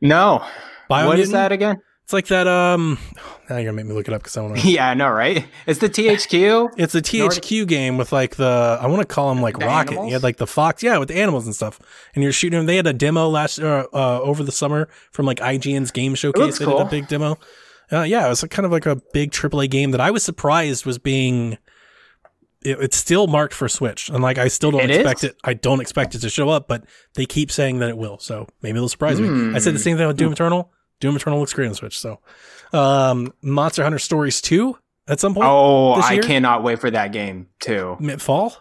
No, 0.00 0.44
what 0.88 1.18
is 1.18 1.30
that 1.30 1.52
again? 1.52 1.80
It's 2.04 2.12
like 2.14 2.28
that 2.28 2.46
um 2.46 2.98
now 3.50 3.56
you're 3.56 3.66
gonna 3.66 3.76
make 3.76 3.84
me 3.84 3.92
look 3.92 4.08
it 4.08 4.14
up 4.14 4.22
because 4.22 4.34
I 4.38 4.40
want 4.40 4.58
to 4.58 4.66
yeah, 4.70 4.88
I 4.88 4.94
know, 4.94 5.10
right? 5.10 5.46
It's 5.66 5.80
the 5.80 5.90
THQ. 5.90 6.70
It's 6.78 6.94
a 6.94 7.02
THQ 7.02 7.68
game 7.68 7.98
with 7.98 8.12
like 8.12 8.36
the 8.36 8.78
I 8.80 8.86
want 8.86 9.02
to 9.02 9.06
call 9.06 9.28
them 9.28 9.42
like 9.42 9.58
The 9.58 9.66
rocket. 9.66 9.90
animals? 9.90 10.06
You 10.08 10.12
had 10.14 10.22
like 10.22 10.38
the 10.38 10.46
fox, 10.46 10.82
yeah, 10.82 10.96
with 10.96 11.08
the 11.08 11.20
animals 11.20 11.44
and 11.44 11.54
stuff. 11.54 11.78
And 12.14 12.22
you're 12.22 12.32
shooting 12.32 12.58
them. 12.58 12.64
They 12.66 12.76
had 12.76 12.86
a 12.86 12.94
demo 12.94 13.28
last 13.28 13.58
uh, 13.58 13.86
uh, 13.92 14.20
over 14.22 14.42
the 14.42 14.52
summer 14.52 14.88
from 15.12 15.26
like 15.26 15.38
IGN's 15.40 15.90
game 15.90 16.14
showcase. 16.14 16.58
They 16.58 16.64
did 16.64 16.70
cool. 16.70 16.80
a 16.80 16.86
big 16.86 17.08
demo. 17.08 17.36
Uh, 17.92 18.02
yeah, 18.02 18.24
it 18.24 18.30
was 18.30 18.42
kind 18.44 18.64
of 18.64 18.72
like 18.72 18.86
a 18.86 18.96
big 19.12 19.30
AAA 19.30 19.68
game 19.68 19.90
that 19.90 20.00
I 20.00 20.10
was 20.10 20.22
surprised 20.24 20.86
was 20.86 20.96
being. 20.96 21.58
It, 22.62 22.80
it's 22.80 22.96
still 22.96 23.26
marked 23.28 23.54
for 23.54 23.68
Switch, 23.68 24.08
and 24.08 24.20
like 24.22 24.36
I 24.38 24.48
still 24.48 24.70
don't 24.72 24.80
It 24.82 24.90
expect 24.90 25.24
is? 25.24 25.30
it. 25.30 25.36
I 25.44 25.54
don't 25.54 25.80
expect 25.80 26.14
it 26.14 26.18
to 26.20 26.28
show 26.30 26.48
up, 26.48 26.66
but 26.68 26.84
they 27.14 27.24
keep 27.26 27.50
saying 27.52 27.78
that 27.78 27.88
it 27.88 27.96
will. 27.96 28.18
So 28.18 28.46
maybe 28.62 28.76
it'll 28.76 28.88
surprise 28.88 29.20
me. 29.20 29.28
I 29.54 29.58
said 29.58 29.74
the 29.74 29.78
Hmm. 29.78 29.82
same 29.82 29.96
thing 29.96 30.06
with 30.08 30.16
Doom 30.16 30.32
Eternal. 30.32 30.72
Doom 31.00 31.14
Eternal 31.16 31.38
looks 31.38 31.52
great 31.52 31.68
on 31.68 31.74
Switch. 31.74 31.98
So, 31.98 32.18
um, 32.72 33.32
Monster 33.42 33.82
Hunter 33.84 33.98
Stories 34.00 34.40
two 34.40 34.76
at 35.06 35.20
some 35.20 35.34
point. 35.34 35.46
Oh, 35.48 35.94
I 35.94 36.18
cannot 36.18 36.62
wait 36.64 36.80
for 36.80 36.90
that 36.90 37.12
game 37.12 37.46
too. 37.60 37.96
Mid 38.00 38.20
fall. 38.20 38.56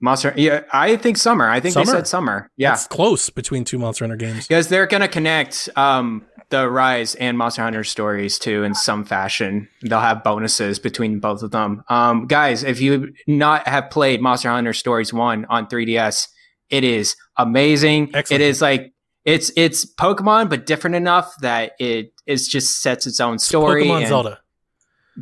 Monster, 0.00 0.34
yeah, 0.36 0.62
I 0.72 0.96
think 0.96 1.16
summer. 1.16 1.48
I 1.48 1.60
think 1.60 1.74
Summer? 1.74 1.86
they 1.86 1.92
said 1.92 2.06
summer. 2.08 2.50
Yeah, 2.56 2.70
That's 2.70 2.88
close 2.88 3.30
between 3.30 3.62
two 3.64 3.78
Monster 3.78 4.04
Hunter 4.04 4.16
games. 4.16 4.48
because 4.48 4.66
they're 4.68 4.86
gonna 4.86 5.06
connect 5.06 5.68
um, 5.76 6.26
the 6.52 6.70
Rise 6.70 7.16
and 7.16 7.36
Monster 7.36 7.62
Hunter 7.62 7.82
stories 7.82 8.38
too 8.38 8.62
in 8.62 8.74
some 8.74 9.04
fashion. 9.04 9.68
They'll 9.82 9.98
have 9.98 10.22
bonuses 10.22 10.78
between 10.78 11.18
both 11.18 11.42
of 11.42 11.50
them. 11.50 11.82
Um, 11.88 12.26
guys, 12.28 12.62
if 12.62 12.80
you 12.80 13.12
not 13.26 13.66
have 13.66 13.90
played 13.90 14.20
Monster 14.22 14.50
Hunter 14.50 14.72
Stories 14.72 15.12
one 15.12 15.44
on 15.46 15.66
3DS, 15.66 16.28
it 16.70 16.84
is 16.84 17.16
amazing. 17.36 18.12
Excellent. 18.14 18.40
It 18.40 18.46
is 18.46 18.62
like 18.62 18.92
it's 19.24 19.50
it's 19.56 19.84
Pokemon, 19.94 20.48
but 20.50 20.64
different 20.66 20.94
enough 20.96 21.34
that 21.40 21.72
it 21.80 22.12
is 22.26 22.46
just 22.46 22.80
sets 22.80 23.06
its 23.06 23.18
own 23.18 23.38
story. 23.40 23.84
Pokemon 23.84 23.98
and 23.98 24.06
Zelda. 24.08 24.38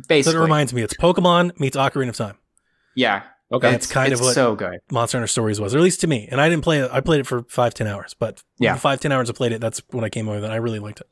basically. 0.07 0.37
That 0.37 0.43
reminds 0.43 0.73
me, 0.73 0.83
it's 0.83 0.93
Pokemon 0.93 1.59
meets 1.59 1.75
Ocarina 1.75 2.09
of 2.09 2.15
Time. 2.17 2.37
yeah, 2.95 3.23
Okay. 3.53 3.73
It's 3.75 3.85
kind 3.85 4.13
of 4.13 4.19
it's 4.19 4.25
what- 4.27 4.33
so 4.33 4.55
good. 4.55 4.79
Monster 4.91 5.17
Hunter 5.17 5.27
Stories 5.27 5.59
was, 5.59 5.75
or 5.75 5.79
at 5.79 5.83
least 5.83 5.99
to 6.01 6.07
me. 6.07 6.25
And 6.31 6.39
I 6.39 6.47
didn't 6.47 6.63
play 6.63 6.79
it. 6.79 6.89
I 6.89 7.01
played 7.01 7.19
it 7.19 7.27
for 7.27 7.43
five, 7.49 7.73
ten 7.73 7.85
hours, 7.85 8.15
but 8.17 8.41
Yeah. 8.59 8.77
five, 8.77 9.01
ten 9.01 9.11
hours 9.11 9.29
I 9.29 9.33
played 9.33 9.51
it, 9.51 9.59
that's 9.59 9.81
when 9.89 10.05
I 10.05 10.09
came 10.09 10.25
with 10.25 10.45
it. 10.45 10.49
I 10.49 10.55
really 10.55 10.79
liked 10.79 11.01
it. 11.01 11.07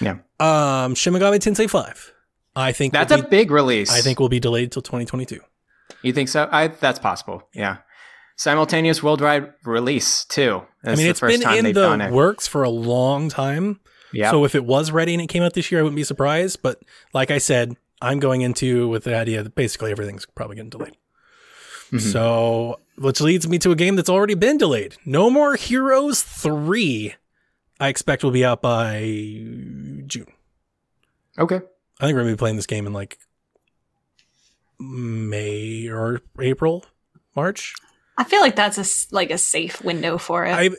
Yeah. 0.00 0.18
Um, 0.40 0.94
Shin 0.94 1.12
Megami 1.14 1.38
Tensei 1.38 1.68
5. 1.68 2.12
I 2.54 2.72
think 2.72 2.92
That's 2.92 3.12
will 3.12 3.20
a 3.20 3.28
big 3.28 3.50
release. 3.50 3.90
I 3.92 4.00
think 4.00 4.18
will 4.18 4.28
be 4.28 4.40
delayed 4.40 4.72
till 4.72 4.82
2022. 4.82 5.40
You 6.02 6.12
think 6.12 6.28
so? 6.28 6.48
I 6.50 6.68
that's 6.68 6.98
possible. 6.98 7.42
Yeah. 7.54 7.78
Simultaneous 8.36 9.02
worldwide 9.02 9.52
release 9.64 10.24
too. 10.24 10.62
That's 10.82 10.98
I 10.98 11.00
mean, 11.00 11.06
the 11.06 11.10
it's 11.10 11.20
first 11.20 11.32
been 11.38 11.40
time 11.42 11.58
in 11.58 11.64
the 11.66 11.72
done 11.72 12.00
it. 12.00 12.12
works 12.12 12.46
for 12.46 12.62
a 12.62 12.70
long 12.70 13.28
time. 13.28 13.80
Yeah. 14.12 14.30
So 14.30 14.44
if 14.44 14.54
it 14.54 14.64
was 14.64 14.90
ready 14.90 15.14
and 15.14 15.22
it 15.22 15.28
came 15.28 15.42
out 15.42 15.54
this 15.54 15.70
year, 15.70 15.80
I 15.80 15.82
wouldn't 15.82 15.96
be 15.96 16.04
surprised. 16.04 16.60
But 16.62 16.80
like 17.12 17.30
I 17.30 17.38
said, 17.38 17.76
I'm 18.02 18.18
going 18.20 18.42
into 18.42 18.88
with 18.88 19.04
the 19.04 19.16
idea 19.16 19.42
that 19.42 19.54
basically 19.54 19.90
everything's 19.90 20.26
probably 20.26 20.56
getting 20.56 20.70
delayed. 20.70 20.96
Mhm. 21.92 22.00
So, 22.00 22.80
which 22.98 23.20
leads 23.20 23.46
me 23.48 23.58
to 23.60 23.70
a 23.70 23.76
game 23.76 23.96
that's 23.96 24.10
already 24.10 24.34
been 24.34 24.58
delayed. 24.58 24.96
No 25.04 25.30
More 25.30 25.54
Heroes 25.56 26.22
3, 26.22 27.14
I 27.80 27.88
expect 27.88 28.24
will 28.24 28.30
be 28.30 28.44
out 28.44 28.62
by 28.62 29.00
June. 30.06 30.26
okay. 31.38 31.56
I 32.00 32.04
think 32.06 32.14
we're 32.14 32.22
going 32.22 32.26
to 32.26 32.36
be 32.36 32.38
playing 32.38 32.56
this 32.56 32.66
game 32.66 32.86
in 32.86 32.92
like 32.92 33.18
May 34.78 35.88
or 35.88 36.20
April, 36.40 36.84
March. 37.34 37.74
I 38.18 38.24
feel 38.24 38.40
like 38.40 38.56
that's 38.56 38.76
a 38.78 38.82
s- 38.82 39.06
like 39.10 39.30
a 39.30 39.38
safe 39.38 39.82
window 39.82 40.18
for 40.18 40.44
it. 40.44 40.52
I 40.52 40.70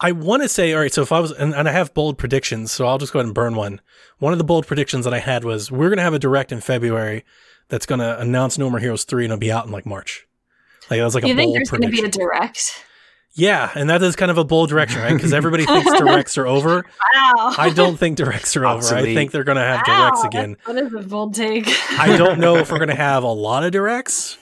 I 0.00 0.12
want 0.12 0.42
to 0.44 0.48
say, 0.48 0.72
all 0.74 0.80
right, 0.80 0.92
so 0.92 1.02
if 1.02 1.10
I 1.10 1.18
was, 1.18 1.32
and, 1.32 1.52
and 1.54 1.68
I 1.68 1.72
have 1.72 1.92
bold 1.92 2.18
predictions, 2.18 2.70
so 2.70 2.86
I'll 2.86 2.98
just 2.98 3.12
go 3.12 3.18
ahead 3.18 3.26
and 3.26 3.34
burn 3.34 3.56
one. 3.56 3.80
One 4.18 4.32
of 4.32 4.38
the 4.38 4.44
bold 4.44 4.64
predictions 4.68 5.04
that 5.04 5.12
I 5.14 5.18
had 5.18 5.42
was 5.42 5.72
we're 5.72 5.88
going 5.88 5.96
to 5.96 6.04
have 6.04 6.14
a 6.14 6.20
direct 6.20 6.52
in 6.52 6.60
February 6.60 7.24
that's 7.68 7.84
going 7.86 7.98
to 7.98 8.18
announce 8.20 8.58
No 8.58 8.70
More 8.70 8.78
Heroes 8.78 9.02
3 9.02 9.24
and 9.24 9.32
it'll 9.32 9.40
be 9.40 9.50
out 9.50 9.66
in 9.66 9.72
like 9.72 9.84
March. 9.86 10.28
Like, 10.88 10.98
that 11.00 11.04
was 11.04 11.16
like 11.16 11.24
you 11.24 11.32
a 11.32 11.36
think 11.36 11.48
bold 11.48 11.56
there's 11.56 11.70
going 11.70 11.82
to 11.82 11.88
be 11.88 12.02
a 12.04 12.08
direct? 12.08 12.84
Yeah, 13.38 13.70
and 13.74 13.88
that 13.88 14.02
is 14.02 14.16
kind 14.16 14.30
of 14.30 14.36
a 14.38 14.44
bold 14.44 14.68
direction, 14.68 15.00
right? 15.00 15.14
Because 15.14 15.32
everybody 15.32 15.64
thinks 15.64 15.90
directs 15.98 16.36
are 16.36 16.46
over. 16.46 16.84
Wow. 17.14 17.54
I 17.56 17.70
don't 17.74 17.96
think 17.96 18.16
directs 18.16 18.56
are 18.56 18.66
over. 18.66 18.94
I 18.94 19.02
think 19.14 19.30
they're 19.30 19.44
going 19.44 19.56
to 19.56 19.62
have 19.62 19.82
Wow, 19.86 20.10
directs 20.10 20.24
again. 20.24 20.56
That 20.66 20.76
is 20.76 20.92
a 20.92 21.00
bold 21.08 21.34
take. 21.34 21.66
I 21.98 22.16
don't 22.16 22.38
know 22.40 22.56
if 22.56 22.70
we're 22.70 22.78
going 22.84 22.88
to 22.88 22.94
have 22.94 23.22
a 23.22 23.32
lot 23.32 23.64
of 23.64 23.72
directs, 23.72 24.36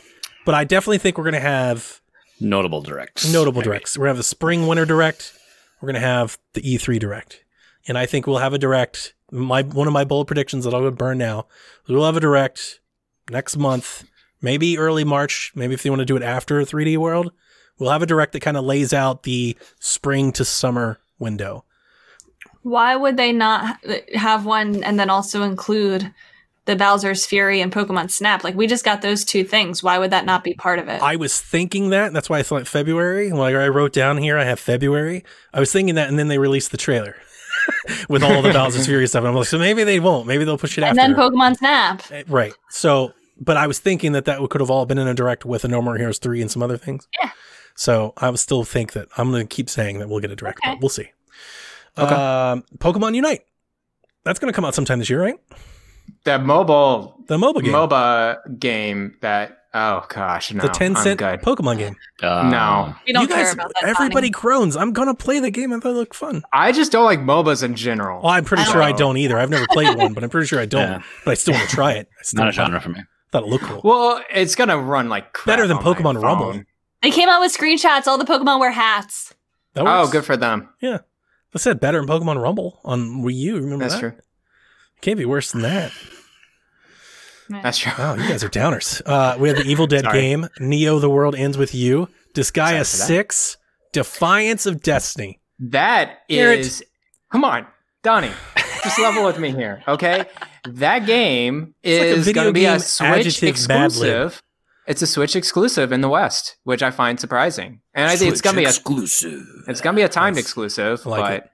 but 0.44 0.54
I 0.54 0.64
definitely 0.64 0.98
think 0.98 1.18
we're 1.18 1.24
going 1.24 1.34
to 1.34 1.40
have 1.40 2.00
Notable 2.40 2.82
directs. 2.82 3.32
notable 3.32 3.60
Maybe. 3.60 3.70
directs. 3.70 3.96
We're 3.96 4.02
gonna 4.04 4.10
have 4.10 4.16
the 4.18 4.22
spring 4.22 4.66
winter 4.66 4.84
direct. 4.84 5.32
We're 5.80 5.86
gonna 5.86 6.00
have 6.00 6.36
the 6.52 6.60
E3 6.60 6.98
direct, 6.98 7.42
and 7.88 7.96
I 7.96 8.04
think 8.04 8.26
we'll 8.26 8.38
have 8.38 8.52
a 8.52 8.58
direct. 8.58 9.14
My 9.32 9.62
one 9.62 9.86
of 9.86 9.94
my 9.94 10.04
bold 10.04 10.26
predictions 10.26 10.64
that 10.64 10.74
I'll 10.74 10.82
go 10.82 10.90
burn 10.90 11.16
now. 11.16 11.46
We'll 11.88 12.04
have 12.04 12.16
a 12.16 12.20
direct 12.20 12.80
next 13.30 13.56
month, 13.56 14.04
maybe 14.42 14.76
early 14.76 15.02
March. 15.02 15.50
Maybe 15.54 15.72
if 15.72 15.82
they 15.82 15.88
want 15.88 16.00
to 16.00 16.04
do 16.04 16.14
it 16.16 16.22
after 16.22 16.60
3D 16.60 16.98
World, 16.98 17.32
we'll 17.78 17.90
have 17.90 18.02
a 18.02 18.06
direct 18.06 18.32
that 18.32 18.40
kind 18.40 18.56
of 18.56 18.64
lays 18.64 18.92
out 18.92 19.22
the 19.22 19.56
spring 19.80 20.32
to 20.32 20.44
summer 20.44 20.98
window. 21.18 21.64
Why 22.62 22.96
would 22.96 23.16
they 23.16 23.32
not 23.32 23.78
have 24.14 24.44
one 24.44 24.82
and 24.82 24.98
then 24.98 25.08
also 25.10 25.42
include 25.42 26.12
the 26.64 26.74
Bowser's 26.74 27.24
Fury 27.24 27.60
and 27.60 27.72
Pokemon 27.72 28.10
Snap? 28.10 28.42
Like 28.42 28.56
we 28.56 28.66
just 28.66 28.84
got 28.84 29.02
those 29.02 29.24
two 29.24 29.44
things. 29.44 29.82
Why 29.84 29.98
would 29.98 30.10
that 30.10 30.24
not 30.26 30.42
be 30.42 30.54
part 30.54 30.80
of 30.80 30.88
it? 30.88 31.00
I 31.00 31.14
was 31.14 31.40
thinking 31.40 31.90
that, 31.90 32.12
that's 32.12 32.28
why 32.28 32.40
I 32.40 32.42
thought 32.42 32.66
February. 32.66 33.30
Like 33.30 33.54
I 33.54 33.68
wrote 33.68 33.92
down 33.92 34.18
here, 34.18 34.36
I 34.36 34.44
have 34.44 34.58
February. 34.58 35.24
I 35.54 35.60
was 35.60 35.70
thinking 35.70 35.94
that, 35.94 36.08
and 36.08 36.18
then 36.18 36.26
they 36.28 36.38
released 36.38 36.72
the 36.72 36.76
trailer 36.76 37.14
with 38.08 38.24
all 38.24 38.42
the 38.42 38.52
Bowser's 38.52 38.86
Fury 38.88 39.06
stuff. 39.06 39.20
And 39.20 39.28
I'm 39.28 39.34
like, 39.36 39.46
so 39.46 39.58
maybe 39.58 39.84
they 39.84 40.00
won't. 40.00 40.26
Maybe 40.26 40.44
they'll 40.44 40.58
push 40.58 40.76
it 40.76 40.82
and 40.82 40.98
after. 40.98 41.00
And 41.02 41.14
then 41.14 41.20
Pokemon 41.20 41.56
Snap. 41.58 42.02
Eh, 42.10 42.24
Right. 42.26 42.52
So, 42.70 43.12
but 43.38 43.56
I 43.56 43.68
was 43.68 43.78
thinking 43.78 44.10
that 44.12 44.24
that 44.24 44.40
could 44.50 44.60
have 44.60 44.70
all 44.70 44.86
been 44.86 44.98
in 44.98 45.06
a 45.06 45.14
direct 45.14 45.44
with 45.44 45.64
a 45.64 45.68
No 45.68 45.80
More 45.80 45.96
Heroes 45.96 46.18
3 46.18 46.42
and 46.42 46.50
some 46.50 46.62
other 46.64 46.76
things. 46.76 47.06
Yeah. 47.22 47.30
So 47.76 48.12
I 48.16 48.30
would 48.30 48.38
still 48.40 48.64
think 48.64 48.92
that 48.92 49.08
I'm 49.18 49.30
going 49.30 49.46
to 49.46 49.54
keep 49.54 49.68
saying 49.70 49.98
that 49.98 50.08
we'll 50.08 50.20
get 50.20 50.30
a 50.30 50.36
direct, 50.36 50.60
Okay. 50.64 50.74
but 50.74 50.80
we'll 50.82 50.88
see. 50.88 51.10
Okay. 51.98 52.14
Um, 52.14 52.64
Pokemon 52.78 53.14
Unite. 53.14 53.42
That's 54.24 54.38
going 54.38 54.52
to 54.52 54.56
come 54.56 54.64
out 54.64 54.74
sometime 54.74 54.98
this 54.98 55.08
year, 55.10 55.22
right? 55.22 55.36
The 56.24 56.38
mobile 56.38 57.22
The 57.28 57.38
mobile 57.38 57.60
game. 57.60 57.72
MOBA 57.72 58.58
game 58.58 59.16
that 59.20 59.58
oh 59.74 60.04
gosh, 60.08 60.52
no. 60.52 60.62
the 60.62 60.68
10 60.68 60.96
I'm 60.96 61.02
cent 61.02 61.18
good. 61.18 61.40
Pokemon 61.42 61.78
game. 61.78 61.96
Uh, 62.22 62.48
No. 62.48 62.94
We 63.06 63.12
don't 63.12 63.22
you 63.22 63.28
guys, 63.28 63.44
care 63.46 63.52
about 63.52 63.72
that. 63.80 63.88
everybody 63.88 64.30
Donnie. 64.30 64.42
groans. 64.42 64.76
I'm 64.76 64.92
going 64.92 65.08
to 65.08 65.14
play 65.14 65.38
the 65.40 65.50
game. 65.50 65.72
I 65.72 65.78
thought 65.80 65.90
it 65.90 65.94
looked 65.96 66.14
fun. 66.16 66.42
I 66.52 66.72
just 66.72 66.92
don't 66.92 67.04
like 67.04 67.20
MOBAs 67.20 67.62
in 67.62 67.74
general. 67.76 68.22
Well, 68.22 68.32
I'm 68.32 68.44
pretty 68.44 68.62
I 68.62 68.66
sure 68.66 68.82
I 68.82 68.90
don't- 68.90 68.98
don't 68.98 69.16
either. 69.18 69.38
I've 69.38 69.50
never 69.50 69.66
played 69.70 69.96
one, 69.96 70.12
but 70.14 70.24
I'm 70.24 70.30
pretty 70.30 70.46
sure 70.46 70.58
I 70.60 70.66
don't. 70.66 70.80
Yeah. 70.82 71.02
But 71.24 71.32
I 71.32 71.34
still 71.34 71.54
want 71.54 71.68
to 71.68 71.74
try 71.74 71.92
it. 71.92 72.08
It's 72.20 72.34
Not 72.34 72.48
a 72.48 72.52
thought- 72.52 72.54
genre 72.66 72.80
for 72.80 72.88
me. 72.90 73.00
Thought 73.32 73.42
it 73.44 73.48
looked 73.48 73.64
cool. 73.64 73.80
well, 73.84 74.22
it's 74.32 74.54
gonna 74.54 74.78
run 74.78 75.08
like 75.08 75.32
crap 75.32 75.46
Better 75.56 75.66
than 75.66 75.76
on 75.78 75.84
my 75.84 75.92
Pokemon 75.94 76.22
Rumble. 76.22 76.62
Phone. 77.02 77.10
They 77.10 77.14
came 77.14 77.28
out 77.28 77.40
with 77.40 77.56
screenshots. 77.56 78.06
All 78.06 78.18
the 78.18 78.24
Pokemon 78.24 78.60
wear 78.60 78.70
hats. 78.72 79.34
That 79.74 79.84
Oh, 79.86 80.08
good 80.10 80.24
for 80.24 80.36
them. 80.36 80.68
Yeah. 80.80 80.98
I 81.54 81.58
said 81.58 81.80
better 81.80 81.98
in 81.98 82.06
Pokemon 82.06 82.42
Rumble 82.42 82.80
on 82.84 83.22
Wii 83.22 83.34
U. 83.34 83.54
Remember 83.56 83.84
That's 83.84 83.94
that? 83.94 84.00
true. 84.00 84.12
Can't 85.00 85.18
be 85.18 85.24
worse 85.24 85.52
than 85.52 85.62
that. 85.62 85.92
That's 87.48 87.78
true. 87.78 87.92
Wow, 87.96 88.14
you 88.14 88.28
guys 88.28 88.42
are 88.42 88.48
downers. 88.48 89.00
Uh, 89.06 89.36
we 89.38 89.48
have 89.48 89.56
the 89.58 89.64
Evil 89.64 89.86
Dead 89.86 90.02
Sorry. 90.04 90.20
game, 90.20 90.48
Neo: 90.58 90.98
The 90.98 91.08
World 91.08 91.34
Ends 91.36 91.56
with 91.56 91.74
You, 91.74 92.08
Disgaea 92.34 92.84
Sorry. 92.84 93.06
Six, 93.06 93.56
Defiance 93.92 94.66
of 94.66 94.82
Destiny. 94.82 95.40
That 95.60 96.18
Hear 96.28 96.60
Come 97.30 97.44
on, 97.44 97.66
Donnie. 98.02 98.32
Just 98.82 98.98
level 98.98 99.24
with 99.24 99.38
me 99.38 99.52
here, 99.52 99.82
okay? 99.86 100.24
That 100.68 101.06
game 101.06 101.74
like 101.84 101.92
a 101.92 102.06
is 102.06 102.24
video 102.26 102.42
going 102.42 102.46
to 102.48 102.52
be 102.52 102.60
game 102.62 102.74
a 102.76 102.80
Switch 102.80 103.08
adjective 103.08 103.68
bad 103.68 103.92
lib. 103.96 104.26
exclusive. 104.26 104.42
It's 104.86 105.02
a 105.02 105.06
Switch 105.06 105.34
exclusive 105.36 105.90
in 105.92 106.00
the 106.00 106.08
West, 106.08 106.56
which 106.64 106.82
I 106.82 106.90
find 106.90 107.18
surprising. 107.18 107.80
And 107.94 108.08
I 108.10 108.16
think 108.16 108.32
it's 108.32 108.40
going 108.40 108.54
to 108.54 108.60
be 108.60 108.64
a 108.66 108.68
exclusive. 108.68 109.42
it's 109.66 109.80
going 109.80 109.94
to 109.96 110.00
be 110.00 110.04
a 110.04 110.08
timed 110.08 110.36
Nice. 110.36 110.44
exclusive, 110.44 111.04
like 111.06 111.20
but 111.20 111.32
it. 111.44 111.50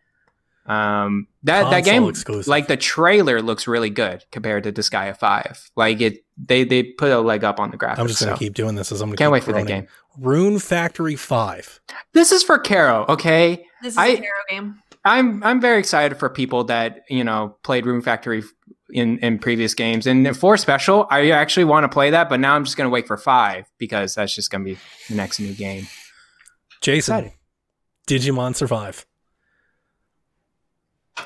Um, 0.65 1.27
that 1.43 1.71
that 1.71 1.85
game, 1.85 2.05
exclusive. 2.05 2.47
like 2.49 2.69
the 2.69 2.77
trailer, 2.77 3.43
looks 3.43 3.67
really 3.67 3.91
good 3.91 4.25
compared 4.31 4.63
to 4.63 4.73
Disgaea 4.73 5.17
Five. 5.17 5.71
Like 5.75 6.01
it, 6.01 6.25
they 6.37 6.63
they 6.63 6.85
put 6.85 7.11
a 7.11 7.19
leg 7.21 7.43
up 7.43 7.59
on 7.59 7.73
the 7.73 7.77
graphics. 7.77 7.99
I'm 7.99 8.07
just 8.07 8.21
gonna 8.21 8.33
so. 8.33 8.39
keep 8.39 8.55
doing 8.55 8.77
this 8.77 8.93
as 8.93 9.01
I'm 9.01 9.09
gonna 9.09 9.17
Can't 9.17 9.29
keep 9.31 9.33
wait 9.33 9.43
for 9.45 9.53
that 9.53 9.67
game. 9.67 9.89
Rune 10.19 10.61
Factory 10.61 11.17
Five. 11.17 11.81
This 12.13 12.31
is 12.31 12.45
for 12.45 12.59
Caro, 12.61 13.07
okay? 13.09 13.67
This 13.83 13.95
is 13.95 13.99
I- 13.99 14.07
a 14.09 14.17
Caro 14.19 14.29
game. 14.51 14.79
I'm 15.05 15.43
I'm 15.43 15.61
very 15.61 15.81
excited 15.81 16.17
for 16.17 16.29
people 16.31 16.63
that 16.65 17.01
you 17.11 17.25
know 17.25 17.57
played 17.65 17.85
Rune 17.85 18.03
Factory 18.03 18.45
in 18.93 19.19
in 19.19 19.39
previous 19.39 19.75
games. 19.75 20.07
And 20.07 20.37
for 20.37 20.57
special, 20.57 21.07
I 21.11 21.31
actually 21.31 21.65
want 21.65 21.85
to 21.85 21.89
play 21.89 22.11
that, 22.11 22.29
but 22.29 22.41
now 22.41 22.55
I'm 22.55 22.65
just 22.65 22.77
gonna 22.77 22.91
wait 22.91 23.07
for 23.07 23.17
five 23.17 23.67
because 23.79 24.15
that's 24.15 24.35
just 24.35 24.51
gonna 24.51 24.65
be 24.65 24.79
the 25.09 25.15
next 25.17 25.41
new 25.41 25.53
game. 25.55 25.87
Jason, 26.81 27.17
Exciting. 27.17 27.33
Digimon 28.09 28.55
Survive. 28.57 29.07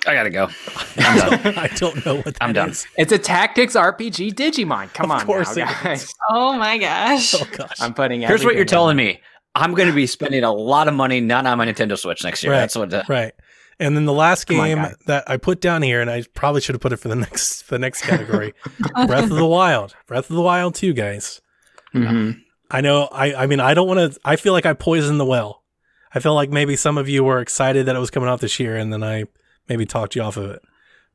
I 0.07 0.15
gotta 0.15 0.31
go. 0.31 0.49
I'm 0.99 1.19
done. 1.43 1.59
I 1.59 1.69
don't 1.77 2.05
know 2.05 2.17
what 2.17 2.25
that 2.25 2.37
I'm 2.41 2.53
done. 2.53 2.71
is. 2.71 2.87
It's 2.99 3.13
a 3.13 3.19
tactics 3.19 3.75
RPG 3.77 4.35
Digimon. 4.35 4.93
Come 4.93 5.11
Of 5.11 5.21
on, 5.21 5.27
course 5.27 5.57
now, 5.57 5.71
it 5.71 5.83
guys. 5.85 6.15
Oh 6.31 6.53
my 6.59 6.77
gosh. 6.79 7.35
Oh 7.35 7.47
gosh. 7.57 7.77
I'm 7.81 7.95
putting. 7.95 8.21
Here's 8.23 8.45
what 8.45 8.55
you're 8.55 8.63
everything 8.63 8.67
telling 8.67 8.97
me. 8.97 9.21
I'm 9.55 9.73
going 9.75 9.89
to 9.89 9.95
be 9.95 10.07
spending 10.07 10.45
a 10.45 10.53
lot 10.53 10.87
of 10.87 10.93
money 10.93 11.21
not 11.21 11.47
on 11.47 11.57
my 11.57 11.65
Nintendo 11.67 11.97
Switch 11.97 12.23
next 12.25 12.43
year. 12.43 12.53
Right. 12.53 12.59
That's 12.59 12.77
what. 12.77 12.91
The, 12.91 13.05
Right. 13.09 13.33
And 13.79 13.95
then 13.95 14.07
the 14.07 14.13
last 14.13 14.45
Come 14.47 14.61
on, 14.61 14.67
game 14.67 14.87
that 15.07 15.29
I 15.29 15.37
put 15.37 15.61
down 15.61 15.83
here, 15.83 16.01
and 16.01 16.11
I 16.11 16.25
probably 16.35 16.63
should 16.63 16.75
have 16.75 16.81
put 16.81 16.93
it 16.93 16.97
for 16.97 17.09
the 17.09 17.17
next 17.27 17.69
the 17.69 17.79
next 17.79 18.03
category, 18.03 18.55
Breath 19.07 19.25
of 19.25 19.37
the 19.37 19.47
Wild. 19.47 19.95
Breath 20.07 20.31
of 20.31 20.37
the 20.37 20.43
Wild 20.43 20.75
2, 20.75 20.93
guys. 20.95 21.41
Mhm. 21.95 22.41
I 22.71 22.81
know. 22.81 23.05
I 23.13 23.35
I 23.35 23.47
mean, 23.47 23.61
I 23.61 23.75
don't 23.75 23.87
want 23.87 24.13
to. 24.15 24.21
I 24.25 24.37
feel 24.37 24.53
like 24.55 24.65
I 24.67 24.73
poisoned 24.73 25.21
the 25.21 25.27
well. 25.27 25.63
I 26.15 26.21
feel 26.21 26.35
like 26.35 26.49
maybe 26.51 26.75
some 26.77 26.97
of 26.97 27.09
you 27.09 27.23
were 27.23 27.41
excited 27.41 27.85
that 27.87 27.97
it 27.97 27.99
was 27.99 28.11
coming 28.11 28.29
out 28.31 28.41
this 28.41 28.59
year, 28.59 28.77
and 28.77 28.91
then 28.93 29.05
I 29.05 29.25
maybe 29.69 29.85
talked 29.85 30.17
you 30.17 30.23
off 30.23 30.37
of 30.39 30.51
it. 30.51 30.63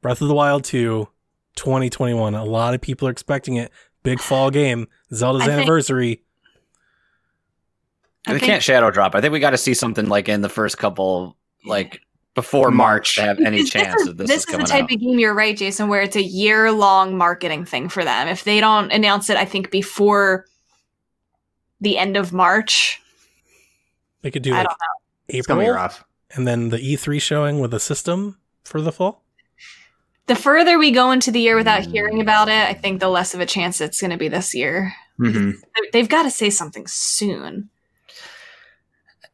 Breath 0.04 0.22
of 0.22 0.28
the 0.28 0.34
Wild 0.36 0.64
2, 0.64 1.08
2021. 1.56 2.36
A 2.36 2.44
lot 2.46 2.74
of 2.76 2.82
people 2.82 3.08
are 3.08 3.12
expecting 3.12 3.56
it. 3.56 3.72
Big 4.04 4.20
fall 4.20 4.52
game. 4.52 4.88
Zelda's 5.14 5.42
I 5.42 5.46
think- 5.48 5.58
anniversary. 5.58 6.22
I 8.28 8.34
they 8.34 8.40
think- 8.40 8.50
can't 8.52 8.64
shadow 8.64 8.92
drop. 8.92 9.16
I 9.16 9.22
think 9.22 9.34
we 9.34 9.40
got 9.40 9.50
to 9.52 9.58
see 9.58 9.74
something 9.74 10.08
like 10.08 10.30
in 10.30 10.42
the 10.42 10.50
first 10.50 10.78
couple, 10.78 11.38
like 11.66 12.02
before 12.34 12.72
March, 12.72 12.78
March. 12.78 13.16
to 13.16 13.22
have 13.22 13.40
any 13.40 13.58
Because 13.58 13.70
chance 13.72 13.94
this 13.94 14.02
is, 14.02 14.08
that 14.08 14.18
this, 14.18 14.28
this 14.30 14.38
is 14.46 14.46
is 14.54 14.58
the 14.58 14.64
type 14.66 14.84
out. 14.86 14.92
of 14.94 15.00
game 15.00 15.20
you're 15.20 15.34
right, 15.34 15.56
Jason, 15.58 15.88
where 15.90 16.02
it's 16.02 16.16
a 16.16 16.24
year 16.24 16.72
long 16.72 17.18
marketing 17.18 17.66
thing 17.66 17.90
for 17.90 18.04
them. 18.04 18.28
If 18.28 18.44
they 18.46 18.60
don't 18.60 18.92
announce 18.92 19.30
it, 19.30 19.38
I 19.38 19.46
think 19.46 19.70
before 19.72 20.46
the 21.82 21.98
end 21.98 22.16
of 22.18 22.32
March, 22.32 23.02
They 24.22 24.32
could 24.32 24.44
do 24.44 24.52
like 24.52 24.64
don't 24.68 24.78
It's 25.28 25.48
gonna 25.48 25.62
April, 25.62 25.90
and 26.36 26.48
then 26.48 26.70
the 26.70 26.78
E3 26.78 27.20
showing 27.22 27.60
with 27.60 27.74
a 27.74 27.80
system 27.80 28.38
for 28.64 28.80
the 28.82 28.92
fall. 28.92 29.24
the 30.28 30.36
further 30.36 30.78
we 30.80 30.92
go 30.92 31.12
into 31.12 31.32
the 31.32 31.42
year 31.42 31.58
without 31.58 31.82
Mm. 31.82 31.92
hearing 31.92 32.22
about 32.22 32.48
it, 32.48 32.54
I 32.70 32.74
think 32.74 33.00
the 33.02 33.10
less 33.10 33.34
of 33.34 33.42
a 33.42 33.46
chance 33.46 33.82
it's 33.82 34.00
going 34.00 34.12
to 34.12 34.18
be 34.18 34.30
this 34.30 34.54
year. 34.56 34.94
Mhm. 35.20 35.56
They- 35.76 35.90
They've 35.92 36.08
got 36.10 36.24
to 36.24 36.32
say 36.32 36.50
something 36.50 36.88
soon. 36.88 37.70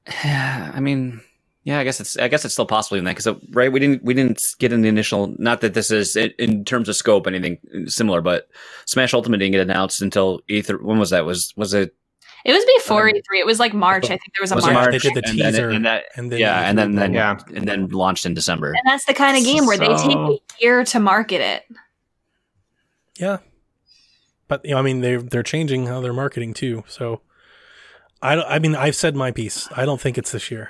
I 0.23 0.79
mean, 0.79 1.21
yeah, 1.67 1.79
I 1.79 1.83
guess 1.83 1.99
it's 1.99 2.17
I 2.17 2.29
guess 2.29 2.45
it's 2.45 2.53
still 2.53 2.65
possible 2.65 2.97
in 2.97 3.03
that 3.03 3.17
because 3.17 3.37
right 3.51 3.69
we 3.69 3.81
didn't 3.81 4.01
we 4.01 4.13
didn't 4.13 4.41
get 4.57 4.71
in 4.71 4.83
the 4.83 4.87
initial 4.87 5.35
not 5.37 5.59
that 5.59 5.73
this 5.73 5.91
is 5.91 6.15
in, 6.15 6.31
in 6.39 6.63
terms 6.63 6.87
of 6.87 6.95
scope 6.95 7.27
anything 7.27 7.57
similar, 7.87 8.21
but 8.21 8.47
Smash 8.85 9.13
Ultimate 9.13 9.39
didn't 9.39 9.51
get 9.51 9.59
announced 9.61 10.01
until 10.01 10.39
E3. 10.49 10.81
When 10.81 10.97
was 10.97 11.09
that? 11.09 11.25
Was 11.25 11.53
was 11.57 11.73
it? 11.73 11.93
It 12.45 12.53
was 12.53 12.63
before 12.77 13.09
Um, 13.09 13.15
E3. 13.15 13.39
It 13.41 13.45
was 13.45 13.59
like 13.59 13.73
March. 13.73 14.05
I 14.05 14.15
think 14.15 14.21
there 14.37 14.43
was 14.43 14.53
a 14.53 14.55
Was 14.55 14.63
March. 14.63 14.73
March? 14.75 14.91
March? 14.93 15.03
They 15.03 15.09
did 15.09 15.21
the 15.21 15.29
and 15.29 15.39
then- 15.39 15.51
teaser, 15.51 15.69
and, 15.69 15.85
that, 15.85 16.03
and 16.15 16.31
then 16.31 16.39
yeah, 16.39 16.61
the 16.61 16.67
and 16.67 16.77
then 16.77 16.95
then 16.95 17.13
Yeah. 17.13 17.37
and 17.53 17.67
then 17.67 17.87
launched 17.89 18.25
in 18.25 18.33
December. 18.33 18.69
And 18.71 18.81
that's 18.85 19.03
the 19.03 19.13
kind 19.13 19.35
of 19.37 19.43
game 19.43 19.65
where 19.65 19.77
they 19.77 19.87
take 19.87 20.15
a 20.15 20.37
year 20.61 20.85
to 20.85 20.99
market 21.01 21.41
it. 21.41 21.65
Yeah, 23.19 23.39
but 24.47 24.63
you 24.63 24.71
know, 24.71 24.77
I 24.77 24.83
mean, 24.83 25.01
they're 25.01 25.21
they're 25.21 25.43
changing 25.43 25.87
how 25.87 25.99
they're 25.99 26.13
marketing 26.13 26.53
too. 26.53 26.85
So, 26.87 27.19
I 28.21 28.35
don't. 28.35 28.47
I 28.47 28.59
mean, 28.59 28.73
I've 28.73 28.95
said 28.95 29.17
my 29.17 29.31
piece. 29.31 29.67
I 29.75 29.83
don't 29.83 29.99
think 29.99 30.17
it's 30.17 30.31
this 30.31 30.49
year. 30.49 30.69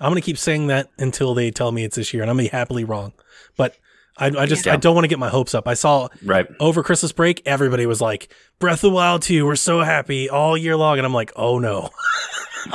I'm 0.00 0.10
gonna 0.10 0.20
keep 0.22 0.38
saying 0.38 0.68
that 0.68 0.88
until 0.98 1.34
they 1.34 1.50
tell 1.50 1.72
me 1.72 1.84
it's 1.84 1.96
this 1.96 2.12
year, 2.14 2.22
and 2.22 2.30
I'm 2.30 2.36
gonna 2.36 2.48
be 2.48 2.50
happily 2.56 2.84
wrong. 2.84 3.12
But 3.56 3.76
I, 4.16 4.26
I 4.26 4.46
just 4.46 4.66
Yeah. 4.66 4.72
I 4.74 4.76
don't 4.76 4.94
want 4.94 5.04
to 5.04 5.08
get 5.08 5.18
my 5.18 5.28
hopes 5.28 5.54
up. 5.54 5.68
I 5.68 5.74
saw 5.74 6.08
Right. 6.24 6.46
over 6.58 6.82
Christmas 6.82 7.12
break, 7.12 7.42
everybody 7.46 7.86
was 7.86 8.00
like, 8.00 8.32
"Breath 8.58 8.78
of 8.84 8.90
the 8.90 8.90
Wild 8.90 9.22
2, 9.22 9.44
we're 9.46 9.56
so 9.56 9.80
happy 9.80 10.28
all 10.28 10.56
year 10.56 10.76
long," 10.76 10.98
and 10.98 11.06
I'm 11.06 11.14
like, 11.14 11.32
"Oh 11.36 11.58
no." 11.58 11.90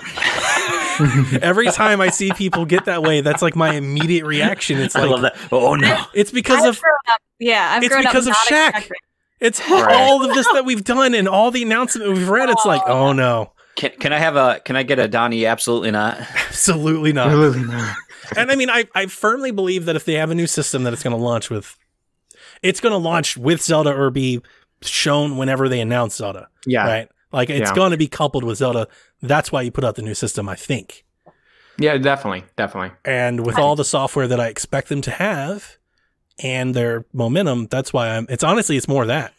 Every 1.41 1.67
time 1.71 1.99
I 1.99 2.09
see 2.09 2.31
people 2.31 2.65
get 2.65 2.85
that 2.85 3.03
way, 3.03 3.21
that's 3.21 3.41
like 3.41 3.55
my 3.55 3.73
immediate 3.75 4.25
reaction. 4.25 4.79
It's 4.79 4.95
I 4.95 5.01
like 5.01 5.09
love 5.09 5.21
that. 5.23 5.35
Oh 5.51 5.75
no. 5.75 6.03
it's 6.13 6.31
because 6.31 6.63
I've 6.63 6.69
of 6.69 6.81
grown 6.81 6.93
up, 7.15 7.21
yeah, 7.39 7.71
I've 7.73 7.83
It's 7.83 7.91
grown 7.91 8.03
because 8.03 8.27
up 8.27 8.31
of 8.31 8.37
not 8.37 8.47
Shack. 8.47 8.69
expecting- 8.75 8.97
It's 9.41 9.59
Right. 9.69 9.93
all 9.93 10.23
of 10.27 10.33
this 10.33 10.47
that 10.53 10.63
we've 10.65 10.83
done 10.85 11.13
and 11.13 11.27
all 11.27 11.51
the 11.51 11.61
announcement 11.63 12.09
we've 12.13 12.29
read. 12.29 12.49
It's 12.49 12.65
like, 12.65 12.81
oh 12.87 13.11
no, 13.11 13.51
Can, 13.75 13.91
can 13.99 14.13
I 14.13 14.19
have 14.19 14.35
a 14.35 14.61
can 14.63 14.75
I 14.75 14.83
get 14.83 14.99
a 14.99 15.07
Donnie? 15.07 15.45
Absolutely 15.45 15.91
not. 15.91 16.17
absolutely 16.19 17.11
not. 17.13 17.27
Absolutely 17.27 17.63
not. 17.65 17.95
and 18.37 18.51
I 18.51 18.55
mean, 18.55 18.69
I, 18.69 18.85
I 18.95 19.07
firmly 19.07 19.51
believe 19.51 19.85
that 19.85 19.95
if 19.95 20.05
they 20.05 20.13
have 20.13 20.31
a 20.31 20.35
new 20.35 20.47
system, 20.47 20.83
that 20.83 20.93
it's 20.93 21.03
going 21.03 21.15
to 21.15 21.21
launch 21.21 21.49
with, 21.49 21.77
it's 22.61 22.79
going 22.79 22.91
to 22.93 22.97
launch 22.97 23.37
with 23.37 23.61
Zelda 23.61 23.91
or 23.93 24.09
be 24.09 24.41
shown 24.81 25.37
whenever 25.37 25.67
they 25.69 25.79
announce 25.81 26.15
Zelda, 26.15 26.47
Yeah. 26.65 26.87
right? 26.87 27.09
Like 27.31 27.49
it's 27.49 27.69
Yeah. 27.69 27.75
going 27.75 27.91
to 27.91 27.97
be 27.97 28.07
coupled 28.07 28.43
with 28.43 28.57
Zelda. 28.59 28.87
That's 29.21 29.51
why 29.51 29.61
you 29.61 29.71
put 29.71 29.83
out 29.83 29.95
the 29.95 30.01
new 30.01 30.13
system, 30.15 30.47
I 30.47 30.55
think. 30.55 31.03
Yeah, 31.77 31.97
definitely, 31.97 32.43
definitely. 32.55 32.91
And 33.03 33.45
with 33.45 33.57
all 33.59 33.75
the 33.75 33.83
software 33.83 34.27
that 34.29 34.39
I 34.39 34.47
expect 34.47 34.87
them 34.87 35.01
to 35.01 35.11
have 35.11 35.77
and 36.41 36.73
their 36.73 37.05
momentum, 37.11 37.67
that's 37.67 37.91
why 37.91 38.15
I'm. 38.15 38.25
It's 38.29 38.43
honestly, 38.43 38.77
it's 38.77 38.87
more 38.87 39.05
that. 39.05 39.33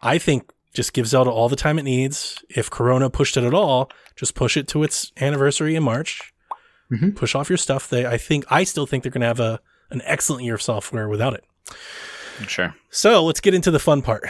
I 0.00 0.16
think 0.18 0.50
just 0.78 0.92
give 0.92 1.06
Zelda 1.08 1.28
all 1.30 1.48
the 1.48 1.56
time 1.64 1.76
it 1.78 1.82
needs. 1.82 2.42
If 2.48 2.70
Corona 2.70 3.10
pushed 3.10 3.36
it 3.36 3.42
at 3.42 3.52
all, 3.52 3.90
just 4.14 4.36
push 4.36 4.56
it 4.56 4.68
to 4.68 4.84
its 4.84 5.10
anniversary 5.20 5.74
in 5.74 5.82
March. 5.82 6.32
Mhm. 6.92 7.16
Push 7.16 7.34
off 7.34 7.50
your 7.50 7.58
stuff. 7.58 7.90
They, 7.90 8.06
I 8.06 8.16
think, 8.16 8.44
I 8.48 8.62
still 8.64 8.86
think 8.86 9.02
they're 9.02 9.10
going 9.12 9.22
to 9.22 9.26
have 9.34 9.40
a 9.40 9.60
an 9.90 10.00
excellent 10.04 10.44
year 10.44 10.54
of 10.54 10.62
software 10.62 11.08
without 11.08 11.34
it. 11.34 11.42
Sure. 12.46 12.72
So 12.90 13.24
let's 13.24 13.40
get 13.40 13.54
into 13.54 13.72
the 13.72 13.80
fun 13.80 14.00
part. 14.02 14.22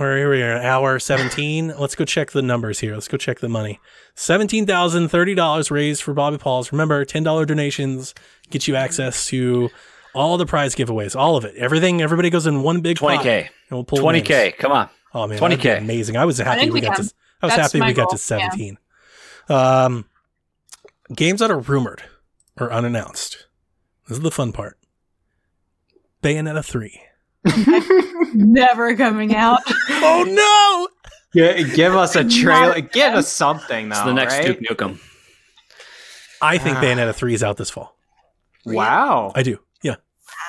We're 0.00 0.16
here 0.16 0.30
we 0.30 0.42
are, 0.42 0.58
hour 0.60 0.98
17. 0.98 1.74
Let's 1.78 1.94
go 1.94 2.04
check 2.04 2.32
the 2.32 2.42
numbers 2.42 2.80
here. 2.80 2.92
Let's 2.94 3.06
go 3.08 3.16
check 3.16 3.38
the 3.40 3.48
money. 3.48 3.78
$17,030 4.16 5.70
raised 5.70 6.02
for 6.02 6.12
Bobby 6.14 6.38
Pauls. 6.38 6.72
Remember, 6.72 7.04
$10 7.04 7.46
donations 7.46 8.14
get 8.50 8.66
you 8.68 8.74
access 8.76 9.26
to 9.28 9.70
all 10.14 10.36
the 10.38 10.46
prize 10.46 10.74
giveaways, 10.74 11.14
all 11.16 11.36
of 11.36 11.44
it. 11.44 11.54
Everything, 11.56 12.00
everybody 12.02 12.30
goes 12.30 12.46
in 12.46 12.62
one 12.62 12.80
big 12.80 12.96
Twenty 12.96 13.16
pot, 13.18 13.22
k. 13.24 13.38
and 13.42 13.76
we'll 13.76 13.84
pull 13.84 13.98
Twenty 13.98 14.18
names. 14.20 14.28
k. 14.28 14.52
Come 14.58 14.72
on. 14.72 14.88
Oh 15.16 15.26
man, 15.26 15.38
20K. 15.38 15.56
20K. 15.56 15.78
Amazing. 15.78 16.16
I 16.16 16.24
was 16.26 16.36
happy 16.38 16.60
think 16.60 16.72
we 16.74 16.80
we 16.80 16.86
got 16.86 16.96
can. 16.96 17.06
to 17.06 17.14
I 17.42 17.46
was 17.46 17.56
That's 17.56 17.72
happy 17.72 17.80
my 17.80 17.88
we 17.88 17.94
got 17.94 18.10
to 18.10 18.18
17. 18.18 18.78
Um 19.48 20.04
games 21.14 21.40
that 21.40 21.50
are 21.50 21.58
rumored 21.58 22.02
or 22.60 22.70
unannounced. 22.72 23.46
This 24.08 24.18
is 24.18 24.22
the 24.22 24.30
fun 24.30 24.52
part. 24.52 24.78
Bayonetta 26.22 26.64
3. 26.64 27.00
Never 28.34 28.94
coming 28.96 29.34
out. 29.34 29.60
Oh 30.08 30.24
no! 30.24 30.88
Yeah, 31.42 31.62
give 31.74 31.94
us 31.96 32.14
a 32.16 32.22
trailer. 32.28 32.80
Give 32.80 33.14
us 33.14 33.28
something 33.28 33.88
It's 33.90 34.00
the 34.02 34.12
next 34.12 34.34
right? 34.34 34.46
Duke 34.60 34.78
Nukem. 34.78 35.00
I 36.42 36.58
think 36.58 36.76
Ah. 36.76 36.82
Bayonetta 36.82 37.14
3 37.14 37.34
is 37.34 37.42
out 37.42 37.56
this 37.56 37.70
fall. 37.70 37.96
Wow. 38.64 39.32
I 39.34 39.42
do. 39.42 39.58
Yeah. 39.82 39.96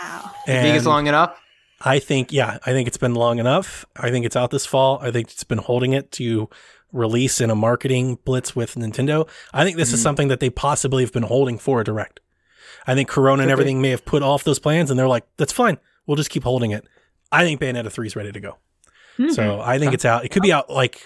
Wow. 0.04 0.32
You 0.48 0.54
think 0.54 0.76
it's 0.78 0.86
long 0.86 1.08
enough? 1.08 1.40
I 1.82 2.00
think, 2.00 2.32
yeah, 2.32 2.58
I 2.66 2.72
think 2.72 2.88
it's 2.88 2.98
been 2.98 3.14
long 3.14 3.40
enough. 3.40 3.86
I 3.96 4.10
think 4.10 4.26
it's 4.26 4.36
out 4.36 4.50
this 4.52 4.66
fall. 4.66 5.00
I 5.02 5.12
think 5.12 5.30
it's 5.32 5.44
been 5.44 5.60
holding 5.60 5.94
it 5.94 6.12
to 6.14 6.50
release 6.92 7.40
in 7.40 7.50
a 7.50 7.56
marketing 7.56 8.18
blitz 8.26 8.56
with 8.56 8.76
Nintendo. 8.76 9.28
I 9.54 9.64
think 9.64 9.78
this 9.78 9.94
is 9.94 10.00
Mhm. 10.00 10.04
something 10.04 10.28
that 10.30 10.40
they 10.40 10.50
possibly 10.50 11.04
have 11.04 11.12
been 11.14 11.24
holding 11.24 11.58
for 11.60 11.82
a 11.82 11.84
direct. 11.84 12.20
I 12.88 12.96
think 12.96 13.10
Corona 13.10 13.44
and 13.44 13.52
everything 13.52 13.82
may 13.82 13.90
have 13.90 14.06
put 14.06 14.24
off 14.24 14.44
those 14.44 14.60
plans 14.60 14.90
and 14.90 14.98
they're 14.98 15.08
like, 15.08 15.26
that's 15.38 15.52
fine. 15.52 15.78
We'll 16.06 16.16
just 16.16 16.30
keep 16.30 16.44
holding 16.44 16.72
it. 16.72 16.88
I 17.32 17.44
think 17.44 17.60
Bayonetta 17.62 17.92
3 17.92 18.08
is 18.08 18.16
ready 18.16 18.32
to 18.32 18.40
go. 18.40 18.58
Hmm. 19.18 19.30
So 19.32 19.60
I 19.62 19.78
think 19.78 19.94
it's 19.94 20.06
out. 20.06 20.24
It 20.26 20.30
could 20.30 20.42
be 20.44 20.54
out 20.54 20.70
like, 20.70 21.02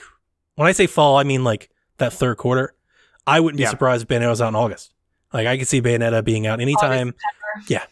when 0.55 0.67
I 0.67 0.71
say 0.71 0.85
fall, 0.87 1.17
I 1.17 1.23
mean 1.23 1.43
like 1.43 1.69
that 1.97 2.13
third 2.13 2.37
quarter. 2.37 2.75
I 3.25 3.39
wouldn't 3.39 3.57
be 3.57 3.63
Yeah. 3.63 3.69
surprised 3.71 4.03
if 4.03 4.07
Bayonetta 4.07 4.29
was 4.29 4.41
out 4.41 4.49
in 4.49 4.55
August. 4.55 4.93
Like 5.33 5.47
I 5.47 5.57
could 5.57 5.67
see 5.67 5.81
Bayonetta 5.81 6.23
being 6.23 6.45
out 6.45 6.61
anytime. 6.61 7.15
August, 7.55 7.69
Yeah. 7.71 7.83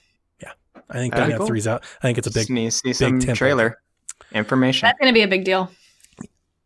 Yeah. 0.90 0.95
I 0.98 0.99
think 0.99 1.14
That'd 1.14 1.28
be 1.28 1.34
Bayonetta 1.34 1.38
cool. 1.40 1.49
3's 1.49 1.68
out. 1.68 1.84
I 1.99 2.02
think 2.02 2.18
it's 2.18 2.28
a 2.28 2.32
big 2.32 2.41
Just 2.41 2.49
need 2.49 2.66
to 2.66 2.72
see 2.72 2.94
some 2.94 3.20
tempo. 3.20 3.36
trailer 3.36 3.82
information. 4.32 4.88
That's 4.88 4.99
going 4.99 5.14
to 5.14 5.18
be 5.18 5.24
a 5.24 5.28
big 5.28 5.44
deal. 5.45 5.72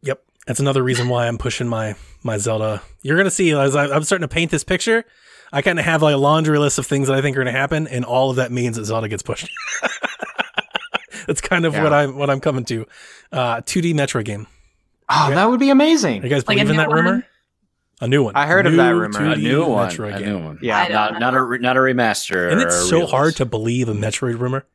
Yep, 0.01 0.21
that's 0.47 0.59
another 0.59 0.83
reason 0.83 1.07
why 1.09 1.27
I'm 1.27 1.37
pushing 1.37 1.67
my 1.67 1.95
my 2.23 2.37
Zelda. 2.37 2.81
You're 3.03 3.15
gonna 3.17 3.29
see 3.31 3.51
as 3.51 3.75
I, 3.75 3.85
I'm 3.87 4.03
starting 4.03 4.27
to 4.27 4.33
paint 4.33 4.51
this 4.51 4.63
picture. 4.65 5.05
I 5.53 5.61
kind 5.61 5.79
of 5.79 5.85
have 5.85 6.01
like 6.01 6.13
a 6.13 6.17
laundry 6.17 6.57
list 6.59 6.77
of 6.79 6.85
things 6.85 7.07
that 7.07 7.15
I 7.15 7.21
think 7.21 7.37
are 7.37 7.39
gonna 7.41 7.51
happen, 7.57 7.87
and 7.87 8.03
all 8.03 8.29
of 8.29 8.35
that 8.37 8.51
means 8.51 8.75
that 8.75 8.83
Zelda 8.85 9.07
gets 9.07 9.23
pushed. 9.23 9.49
that's 11.27 11.41
kind 11.41 11.65
of 11.65 11.73
Yeah. 11.73 11.83
what 11.83 11.93
I'm 11.93 12.17
what 12.17 12.29
I'm 12.29 12.39
coming 12.39 12.65
to. 12.65 12.85
Uh, 13.31 13.61
2D 13.61 13.93
Metroid 13.93 14.25
game. 14.25 14.47
Oh, 15.09 15.29
that 15.29 15.45
would 15.49 15.59
be 15.59 15.69
Are 15.69 15.73
amazing. 15.73 16.23
you 16.23 16.29
guys 16.29 16.45
Like 16.47 16.57
believe 16.57 16.69
in 16.69 16.75
new 16.77 16.81
that 16.83 16.89
rumor? 16.91 17.25
One? 18.03 18.07
A 18.07 18.07
new 18.09 18.23
one. 18.23 18.35
I 18.35 18.45
heard 18.47 18.67
of 18.67 18.75
that 18.75 18.89
rumor. 18.89 19.19
A 19.23 19.35
new 19.35 19.65
one. 19.65 19.89
Metroid 19.89 20.15
A 20.15 20.19
game. 20.19 20.29
new 20.29 20.39
one. 20.43 20.59
Yeah. 20.61 20.87
Don't 20.87 21.19
Not, 21.19 21.33
a 21.33 21.57
not 21.59 21.77
a 21.77 21.79
remaster. 21.79 22.51
And 22.51 22.61
it's 22.61 22.75
so 22.75 22.97
re-release. 22.97 23.11
hard 23.11 23.35
to 23.37 23.45
believe 23.45 23.89
a 23.89 23.93
Metroid 23.93 24.39
rumor. 24.39 24.65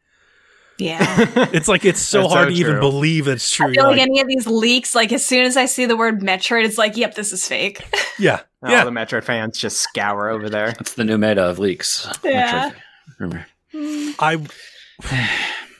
Yeah. 0.78 1.48
It's 1.52 1.66
like 1.68 1.84
it's 1.84 2.00
so 2.00 2.22
That's 2.22 2.32
hard 2.32 2.48
so 2.48 2.55
to 2.55 2.60
even 2.60 2.78
believe 2.78 3.24
that 3.24 3.32
it's 3.32 3.50
true. 3.52 3.68
I 3.68 3.72
feel 3.72 3.84
like 3.84 3.98
like, 3.98 4.02
any 4.02 4.20
of 4.20 4.28
these 4.28 4.46
leaks, 4.46 4.94
like 4.94 5.12
as 5.12 5.26
soon 5.26 5.44
as 5.44 5.56
I 5.56 5.66
see 5.66 5.86
the 5.86 5.96
word 5.96 6.20
Metroid, 6.20 6.64
it's 6.64 6.78
like, 6.78 6.96
yep, 6.96 7.14
this 7.14 7.32
is 7.32 7.46
fake. 7.46 7.82
yeah, 8.18 8.42
All 8.62 8.70
yeah. 8.70 8.84
the 8.84 8.90
Metroid 8.90 9.24
fans 9.24 9.59
just 9.59 9.78
scour 9.78 10.28
over 10.28 10.48
there. 10.48 10.68
That's 10.72 10.94
the 10.94 11.05
new 11.05 11.18
meta 11.18 11.42
of 11.42 11.59
leaks. 11.59 12.09
Yeah. 12.22 12.70
Metroid 12.70 12.74
rumor. 13.18 13.46
I 14.20 14.46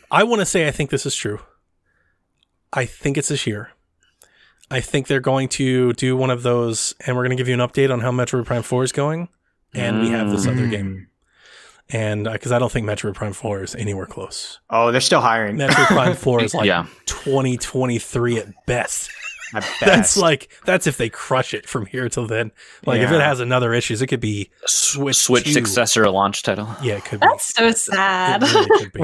I 0.11 0.25
want 0.25 0.41
to 0.41 0.47
say 0.47 0.67
I 0.67 0.71
think 0.71 0.91
this 0.91 1.07
is 1.07 1.15
true. 1.15 1.41
I 2.73 2.85
think 2.85 3.17
it's 3.17 3.29
this 3.29 3.47
year. 3.47 3.71
I 4.71 4.81
think 4.81 5.07
they're 5.07 5.21
going 5.21 5.49
to 5.51 5.93
do 5.95 6.17
one 6.17 6.31
of 6.31 6.43
those, 6.43 6.95
and 7.07 7.17
we're 7.17 7.23
going 7.23 7.37
to 7.37 7.41
give 7.41 7.49
you 7.49 7.55
an 7.55 7.61
update 7.61 7.93
on 7.93 8.01
how 8.01 8.11
Metroid 8.11 8.45
Prime 8.45 8.63
Four 8.63 8.85
is 8.85 8.93
going, 8.93 9.29
and 9.75 10.01
we 10.01 10.11
have 10.11 10.31
this 10.31 10.47
other 10.47 10.67
game, 10.67 11.09
and 11.89 12.25
because 12.31 12.53
I 12.53 12.59
don't 12.59 12.71
think 12.71 12.87
Metroid 12.87 13.15
Prime 13.15 13.33
Four 13.33 13.63
is 13.63 13.75
anywhere 13.75 14.07
close. 14.07 14.59
Oh, 14.69 14.93
they're 14.93 15.01
still 15.01 15.21
hiring. 15.23 15.57
Metroid 15.57 15.87
Prime 15.87 16.15
Four 16.17 16.43
is 16.43 16.55
like 16.55 16.67
yeah. 16.67 16.87
2023 17.07 18.39
at 18.39 18.67
best. 18.67 19.11
At 19.55 19.67
That's 19.81 20.15
like 20.19 20.51
that's 20.67 20.87
if 20.87 20.99
they 20.99 21.09
crush 21.09 21.55
it 21.55 21.67
from 21.67 21.87
here 21.87 22.11
till 22.11 22.27
then. 22.27 22.53
Like 22.85 23.01
if 23.01 23.11
it 23.11 23.23
has 23.23 23.41
another 23.41 23.73
issues, 23.73 24.03
it 24.03 24.09
could 24.09 24.21
be 24.21 24.51
Switch 24.67 25.17
Switch 25.17 25.45
2. 25.45 25.53
successor 25.53 26.11
launch 26.11 26.43
title. 26.43 26.69
Yeah, 26.83 26.97
it 26.97 27.07
could 27.07 27.21
be. 27.21 27.27
That's 27.27 27.55
so 27.55 27.71
sad. 27.71 28.43
It 28.43 28.53
really 28.53 28.79
could 28.79 28.93
be. 28.93 29.01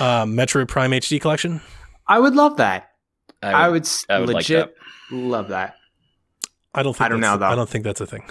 uh, 0.00 0.26
Metroid 0.26 0.68
Prime 0.68 0.90
HD 0.90 1.18
collection. 1.18 1.62
I 2.06 2.18
would 2.18 2.34
love 2.34 2.58
that. 2.58 2.90
I 3.54 3.68
would, 3.68 3.82
s 3.82 4.04
I 4.08 4.18
would 4.18 4.28
like 4.28 4.36
legit 4.36 4.74
love 5.10 5.48
that. 5.48 5.76
I 6.74 6.82
don't 6.82 6.92
think 6.94 7.06
I 7.06 7.08
don't 7.08 7.20
that's- 7.20 7.38
know, 7.40 7.46
though. 7.46 7.52
I 7.52 7.54
don't 7.54 7.68
think 7.68 7.84
that's 7.84 8.00
a 8.00 8.06
thing. 8.06 8.24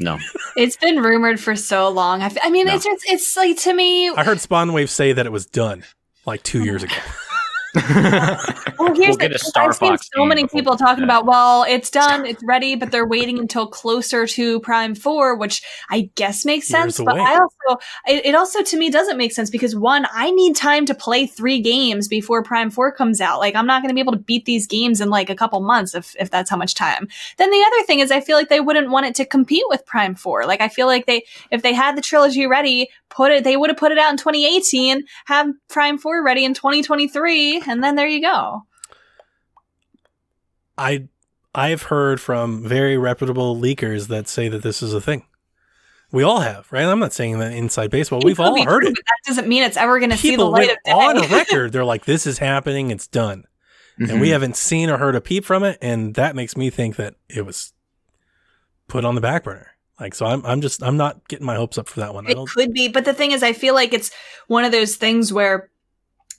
No. 0.00 0.18
It's 0.56 0.76
been 0.76 1.00
rumored 1.00 1.38
for 1.38 1.54
so 1.54 1.88
long. 1.88 2.20
I, 2.20 2.26
f- 2.26 2.36
I 2.42 2.50
mean, 2.50 2.66
No. 2.66 2.74
it's 2.74 2.84
just, 2.84 3.04
it's 3.08 3.36
like 3.36 3.58
to 3.58 3.72
me. 3.72 4.08
I 4.10 4.24
heard 4.24 4.38
Spawnwave 4.38 4.88
say 4.88 5.12
that 5.12 5.24
it 5.24 5.30
was 5.30 5.46
done 5.46 5.84
like 6.26 6.42
two 6.42 6.64
years 6.64 6.82
ago. 6.82 6.94
Well, 8.78 8.94
here's 8.94 9.08
We'll 9.08 9.16
the 9.16 9.28
get 9.28 9.32
a. 9.32 9.38
Star 9.38 9.68
I've 9.70 9.74
seen 9.74 9.98
so 9.98 10.24
many 10.24 10.46
people 10.46 10.76
talking 10.76 11.02
about, 11.02 11.26
well, 11.26 11.64
it's 11.64 11.90
done, 11.90 12.24
it's 12.26 12.42
ready, 12.44 12.76
but 12.76 12.92
they're 12.92 13.06
waiting 13.06 13.38
until 13.38 13.66
closer 13.66 14.26
to 14.26 14.60
Prime 14.60 14.94
Four, 14.94 15.34
which 15.34 15.62
I 15.90 16.10
guess 16.14 16.44
makes 16.44 16.68
sense. 16.68 16.98
But 16.98 17.16
away. 17.16 17.24
I 17.26 17.38
also, 17.38 17.80
it, 18.06 18.26
it 18.26 18.34
also 18.36 18.62
to 18.62 18.76
me 18.76 18.88
doesn't 18.90 19.16
make 19.16 19.32
sense 19.32 19.50
because 19.50 19.74
one, 19.74 20.06
I 20.12 20.30
need 20.30 20.54
time 20.54 20.86
to 20.86 20.94
play 20.94 21.26
three 21.26 21.60
games 21.60 22.06
before 22.06 22.42
Prime 22.42 22.70
Four 22.70 22.92
comes 22.92 23.20
out. 23.20 23.40
Like 23.40 23.56
I'm 23.56 23.66
not 23.66 23.82
going 23.82 23.88
to 23.88 23.94
be 23.94 24.00
able 24.00 24.12
to 24.12 24.18
beat 24.18 24.44
these 24.44 24.66
games 24.66 25.00
in 25.00 25.10
like 25.10 25.28
a 25.28 25.34
couple 25.34 25.60
months 25.60 25.94
if 25.94 26.14
if 26.20 26.30
that's 26.30 26.48
how 26.48 26.56
much 26.56 26.74
time. 26.74 27.08
Then 27.36 27.50
the 27.50 27.64
other 27.66 27.84
thing 27.84 27.98
is, 27.98 28.12
I 28.12 28.20
feel 28.20 28.36
like 28.36 28.48
they 28.48 28.60
wouldn't 28.60 28.90
want 28.90 29.06
it 29.06 29.14
to 29.16 29.24
compete 29.24 29.64
with 29.68 29.84
Prime 29.86 30.14
Four. 30.14 30.46
Like 30.46 30.60
I 30.60 30.68
feel 30.68 30.86
like 30.86 31.06
they, 31.06 31.24
if 31.50 31.62
they 31.62 31.72
had 31.72 31.96
the 31.96 32.02
trilogy 32.02 32.46
ready, 32.46 32.90
put 33.10 33.32
it, 33.32 33.44
they 33.44 33.56
would 33.56 33.70
have 33.70 33.76
put 33.78 33.92
it 33.92 33.98
out 33.98 34.10
in 34.10 34.16
2018, 34.16 35.04
have 35.26 35.48
Prime 35.68 35.98
Four 35.98 36.22
ready 36.24 36.44
in 36.44 36.54
2023, 36.54 37.62
and 37.68 37.82
then 37.82 37.94
there 37.96 38.08
you 38.08 38.20
go. 38.22 38.62
I 40.76 41.08
I've 41.54 41.82
heard 41.84 42.20
from 42.20 42.62
very 42.66 42.96
reputable 42.96 43.56
leakers 43.56 44.08
that 44.08 44.28
say 44.28 44.48
that 44.48 44.62
this 44.62 44.82
is 44.82 44.94
a 44.94 45.00
thing. 45.00 45.24
We 46.12 46.22
all 46.22 46.40
have, 46.40 46.66
right? 46.70 46.84
I'm 46.86 47.00
not 47.00 47.12
saying 47.12 47.38
that 47.40 47.52
inside 47.52 47.90
baseball. 47.90 48.20
We've 48.24 48.38
all 48.40 48.56
heard 48.64 48.80
true, 48.82 48.88
it. 48.90 48.94
but 48.94 49.04
That 49.04 49.28
doesn't 49.30 49.48
mean 49.48 49.62
it's 49.62 49.76
ever 49.76 49.98
going 49.98 50.10
to 50.10 50.16
see 50.16 50.36
the 50.36 50.44
light 50.44 50.70
of 50.70 50.76
day. 50.84 50.92
on 50.92 51.18
a 51.22 51.26
record. 51.28 51.72
They're 51.72 51.84
like, 51.84 52.04
"This 52.06 52.26
is 52.26 52.38
happening. 52.38 52.90
It's 52.90 53.06
done," 53.06 53.44
and 53.98 54.20
we 54.20 54.28
Mhm. 54.28 54.32
haven't 54.32 54.56
seen 54.56 54.88
or 54.88 54.98
heard 54.98 55.16
a 55.16 55.20
peep 55.20 55.44
from 55.44 55.64
it, 55.64 55.78
and 55.82 56.14
that 56.14 56.34
makes 56.36 56.56
me 56.56 56.70
think 56.70 56.96
that 56.96 57.14
it 57.28 57.44
was 57.44 57.72
put 58.86 59.04
on 59.04 59.16
the 59.16 59.20
back 59.20 59.44
burner. 59.44 59.72
Like, 60.00 60.14
so 60.14 60.26
I'm 60.26 60.44
I'm 60.46 60.60
just 60.60 60.82
I'm 60.82 60.96
not 60.96 61.26
getting 61.28 61.46
my 61.46 61.56
hopes 61.56 61.76
up 61.78 61.88
for 61.88 62.00
that 62.00 62.14
one. 62.14 62.26
I 62.26 62.30
it 62.30 62.48
could 62.48 62.72
be, 62.72 62.88
but 62.88 63.04
the 63.04 63.14
thing 63.14 63.32
is, 63.32 63.42
I 63.42 63.52
feel 63.52 63.74
like 63.74 63.92
it's 63.92 64.10
one 64.46 64.64
of 64.64 64.72
those 64.72 64.96
things 64.96 65.32
where 65.32 65.70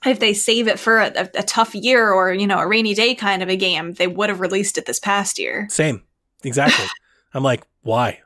if 0.05 0.19
they 0.19 0.33
save 0.33 0.67
it 0.67 0.79
for 0.79 0.99
a, 0.99 1.29
a, 1.35 1.43
tough 1.43 1.75
year 1.75 2.11
or 2.11 2.33
you 2.33 2.47
know 2.47 2.59
a 2.59 2.67
rainy 2.67 2.93
day 2.93 3.15
kind 3.15 3.43
of 3.43 3.49
a 3.49 3.57
game, 3.57 3.93
they 3.93 4.07
would 4.07 4.29
have 4.29 4.39
released 4.39 4.77
it 4.77 4.85
this 4.85 4.99
past 4.99 5.37
year. 5.37 5.67
Same, 5.69 6.03
exactly. 6.43 6.85
I'm 7.33 7.43
like, 7.43 7.67
why? 7.81 8.19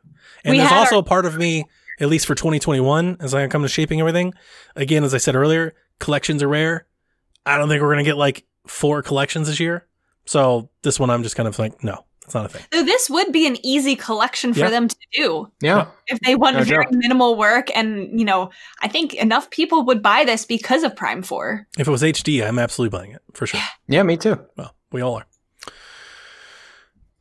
And 0.44 0.52
We 0.52 0.58
there's 0.60 0.72
also 0.72 1.00
a 1.00 1.04
part 1.04 1.26
of 1.26 1.38
me, 1.38 1.66
at 2.00 2.10
least 2.10 2.28
for 2.28 2.36
2021, 2.36 3.18
as 3.20 3.34
I 3.34 3.48
come 3.48 3.64
to 3.64 3.68
shaping 3.68 4.00
everything. 4.00 4.34
Again, 4.76 5.04
as 5.04 5.14
I 5.14 5.18
said 5.18 5.36
earlier, 5.36 5.74
collections 6.00 6.44
are 6.44 6.48
rare. 6.48 6.86
I 7.46 7.58
don't 7.58 7.70
think 7.70 7.82
we're 7.82 7.92
gonna 7.92 8.04
get 8.04 8.18
like 8.18 8.46
four 8.68 9.02
collections 9.02 9.48
this 9.48 9.60
year. 9.60 9.88
So 10.26 10.70
this 10.84 11.00
one, 11.00 11.10
I'm 11.10 11.24
just 11.24 11.36
kind 11.36 11.48
of 11.48 11.58
like, 11.60 11.84
no, 11.84 12.06
it's 12.26 12.34
not 12.34 12.46
a 12.46 12.50
thing. 12.50 12.62
So 12.74 12.84
this 12.84 13.10
would 13.10 13.32
be 13.32 13.46
an 13.48 13.58
easy 13.66 13.96
collection 13.96 14.54
for 14.54 14.62
Yeah. 14.62 14.70
them 14.70 14.88
to 14.88 14.96
do 15.14 15.52
Yeah. 15.62 15.88
if 16.08 16.20
they 16.22 16.36
want 16.36 16.58
No 16.58 16.64
very 16.64 16.86
joke. 16.86 16.94
minimal 16.94 17.36
work, 17.36 17.68
and 17.76 18.18
you 18.20 18.26
know, 18.26 18.50
I 18.82 18.88
think 18.88 19.14
enough 19.16 19.50
people 19.50 19.84
would 19.86 20.02
buy 20.02 20.24
this 20.26 20.46
because 20.46 20.84
of 20.84 20.96
Prime 20.96 21.22
Four. 21.24 21.68
If 21.78 21.88
it 21.88 21.92
was 21.92 22.02
HD, 22.04 22.42
I'm 22.44 22.60
absolutely 22.60 22.98
buying 22.98 23.12
it 23.12 23.22
for 23.34 23.46
sure. 23.48 23.60
Yeah, 23.88 24.04
me 24.04 24.18
too. 24.18 24.40
Well, 24.58 24.74
we 24.92 25.02
all 25.02 25.16
are. 25.16 25.26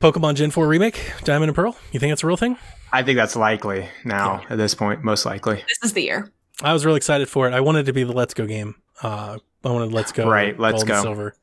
Pokemon 0.00 0.34
Gen 0.34 0.50
4 0.50 0.66
remake, 0.66 1.12
Diamond 1.24 1.50
and 1.50 1.56
Pearl. 1.56 1.76
You 1.92 2.00
think 2.00 2.10
that's 2.10 2.24
a 2.24 2.26
real 2.26 2.36
thing? 2.36 2.56
I 2.92 3.02
think 3.02 3.16
that's 3.16 3.36
likely 3.36 3.88
now 4.04 4.42
at 4.50 4.58
this 4.58 4.74
point, 4.74 5.04
most 5.04 5.24
likely. 5.24 5.56
This 5.56 5.78
is 5.84 5.92
the 5.92 6.02
year. 6.02 6.32
I 6.60 6.72
was 6.72 6.84
really 6.84 6.96
excited 6.96 7.28
for 7.28 7.46
it. 7.48 7.54
I 7.54 7.60
wanted 7.60 7.80
it 7.80 7.84
to 7.84 7.92
be 7.92 8.02
the 8.04 8.12
Let's 8.12 8.34
Go 8.34 8.46
game. 8.46 8.74
Uh, 9.02 9.38
I 9.64 9.68
wanted 9.68 9.92
Let's 9.92 10.10
Go, 10.12 10.28
Right, 10.28 10.58
Let's 10.58 10.82
Gold 10.82 10.82
and 10.82 10.88
Go. 10.98 11.02
Silver. 11.02 11.34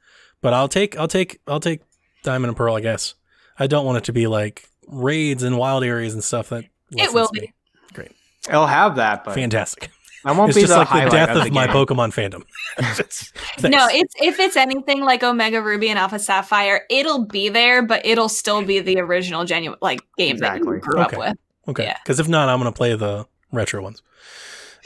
But 0.41 0.53
I'll 0.53 0.67
take, 0.67 0.97
I'll 0.97 1.07
take, 1.07 1.39
I'll 1.47 1.59
take 1.61 1.81
Diamond 2.23 2.49
and 2.49 2.57
Pearl. 2.57 2.75
I 2.75 2.81
guess 2.81 3.15
I 3.59 3.67
don't 3.67 3.85
want 3.85 3.97
it 3.99 4.03
to 4.05 4.13
be 4.13 4.27
like 4.27 4.67
raids 4.87 5.43
and 5.43 5.57
wild 5.57 5.83
areas 5.83 6.13
and 6.13 6.23
stuff. 6.23 6.49
That 6.49 6.65
It 6.91 7.13
will 7.13 7.21
lessens 7.23 7.39
be. 7.39 7.53
Great. 7.93 8.11
It'll 8.47 8.65
have 8.67 8.95
that, 8.95 9.23
but 9.25 9.35
fantastic. 9.35 9.89
I 10.25 10.33
won't 10.33 10.49
It's 10.49 10.57
be 10.57 10.61
just 10.63 10.73
the 10.73 10.79
like 10.79 11.05
the 11.05 11.09
death 11.11 11.29
of, 11.29 11.37
of 11.37 11.43
the 11.45 11.51
my. 11.51 11.67
Pokemon 11.67 12.11
fandom. 12.13 12.43
It's- 12.99 13.31
No, 13.63 13.87
it's 13.89 14.13
if 14.21 14.39
it's 14.39 14.57
anything 14.57 15.01
like 15.01 15.23
Omega 15.23 15.61
Ruby 15.61 15.89
and 15.89 15.97
Alpha 15.97 16.19
Sapphire, 16.19 16.81
it'll 16.89 17.25
be 17.25 17.47
there, 17.49 17.81
but 17.83 18.05
it'll 18.05 18.27
still 18.29 18.61
be 18.63 18.79
the 18.81 18.99
original 18.99 19.45
genuine 19.45 19.79
like 19.81 20.01
game 20.17 20.37
that 20.37 20.57
you 20.59 20.63
grew 20.65 20.79
Okay. 21.01 21.15
up 21.15 21.17
with. 21.17 21.37
okay. 21.69 21.83
yeah. 21.83 21.97
Because 22.03 22.19
if 22.19 22.27
not, 22.27 22.49
I'm 22.49 22.59
gonna 22.59 22.71
play 22.73 22.95
the 22.95 23.25
retro 23.53 23.81
ones. 23.81 24.01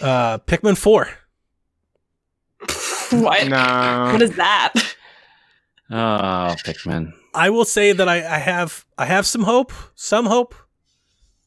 Uh, 0.02 0.38
Pikmin 0.40 0.78
Four. 0.78 1.10
What? 3.12 3.48
No. 3.48 4.10
What 4.12 4.22
is 4.24 4.36
that? 4.38 4.74
Oh, 5.91 6.56
Pikmin. 6.66 7.14
I 7.34 7.50
will 7.50 7.66
say 7.66 7.92
that 7.94 8.08
I, 8.08 8.18
I 8.18 8.38
have 8.40 8.86
I 8.98 9.06
have 9.06 9.26
some 9.26 9.44
hope, 9.44 9.72
some 9.96 10.26
hope. 10.26 10.56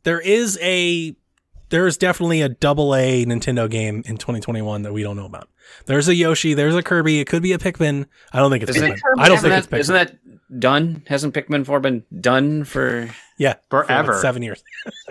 There 0.04 0.20
is 0.20 0.58
a 0.62 1.16
there 1.68 1.86
is 1.86 1.96
definitely 1.96 2.42
a 2.42 2.48
double 2.48 2.94
A 2.94 3.24
Nintendo 3.24 3.68
game 3.68 4.02
in 4.06 4.16
2021 4.16 4.82
that 4.82 4.92
we 4.92 5.02
don't 5.02 5.16
know 5.16 5.26
about. 5.26 5.48
There's 5.86 6.06
a 6.08 6.14
Yoshi, 6.14 6.54
there's 6.54 6.76
a 6.76 6.82
Kirby, 6.82 7.18
it 7.20 7.26
could 7.26 7.42
be 7.42 7.52
a 7.52 7.58
Pikmin. 7.58 8.06
I 8.32 8.38
don't 8.38 8.50
think 8.52 8.62
it's 8.62 8.76
Isn't 8.76 8.92
Pikmin. 8.92 8.94
it 8.94 9.02
I 9.18 9.28
don't 9.28 9.38
Isn't 9.38 9.50
think 9.50 9.58
it's 9.58 9.66
that, 9.66 9.76
Pikmin. 9.76 9.80
isn't 9.80 9.94
that 9.94 10.60
done? 10.60 11.02
Hasn't 11.08 11.34
Pikmin 11.34 11.66
4 11.66 11.80
been 11.80 12.04
done 12.20 12.62
for. 12.64 13.08
yeah, 13.38 13.54
for 13.68 13.80
like 13.80 13.86
Forever. 13.88 14.20
seven 14.20 14.42
years. 14.42 14.62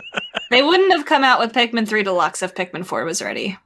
They 0.52 0.62
wouldn't 0.62 0.92
have 0.94 1.06
come 1.08 1.24
out 1.24 1.40
with 1.40 1.54
Pikmin 1.54 1.88
3 1.88 2.04
Deluxe 2.04 2.44
if 2.44 2.54
Pikmin 2.54 2.86
4 2.86 3.04
was 3.04 3.20
ready. 3.22 3.58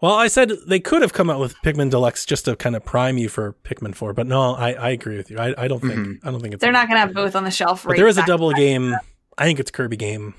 Well, 0.00 0.12
I 0.14 0.28
said 0.28 0.52
they 0.66 0.78
could 0.80 1.00
have 1.02 1.12
come 1.12 1.30
out 1.30 1.40
with 1.40 1.54
Pikmin 1.64 1.90
Deluxe 1.90 2.26
just 2.26 2.44
to 2.44 2.54
kind 2.56 2.76
of 2.76 2.84
prime 2.84 3.16
you 3.16 3.28
for 3.28 3.54
Pikmin 3.64 3.94
4, 3.94 4.12
but 4.12 4.26
no, 4.26 4.54
I, 4.54 4.72
I 4.72 4.90
agree 4.90 5.16
with 5.16 5.30
you. 5.30 5.38
I, 5.38 5.54
I 5.64 5.68
don't 5.68 5.80
think 5.80 5.94
Mhm. 5.94 6.18
I 6.22 6.30
don't 6.30 6.40
think 6.40 6.54
it's 6.54 6.60
They're 6.60 6.72
not 6.72 6.86
going 6.88 6.96
to 6.96 7.00
have 7.06 7.14
both 7.14 7.34
on 7.34 7.44
the 7.44 7.50
shelf. 7.50 7.84
But 7.86 7.96
there 7.96 8.06
is 8.06 8.18
a 8.18 8.26
double 8.26 8.52
game. 8.52 8.94
I 9.38 9.44
think 9.44 9.58
it's 9.60 9.70
a 9.70 9.72
Kirby 9.72 9.96
game. 9.96 10.34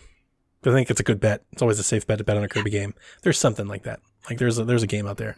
I 0.66 0.70
think 0.72 0.90
it's 0.90 1.00
a 1.00 1.04
good 1.04 1.20
bet. 1.20 1.44
It's 1.54 1.62
always 1.62 1.80
a 1.80 1.84
safe 1.84 2.06
bet 2.06 2.18
to 2.18 2.24
bet 2.24 2.36
on 2.38 2.44
a 2.44 2.48
Kirby 2.50 2.70
game. 2.72 2.94
There's 3.24 3.40
something 3.40 3.68
like 3.68 3.84
that. 3.84 4.00
Like 4.30 4.38
there's 4.38 4.60
a, 4.60 4.66
there's 4.66 4.84
a 4.84 4.88
game 4.88 5.08
out 5.08 5.18
there. 5.18 5.36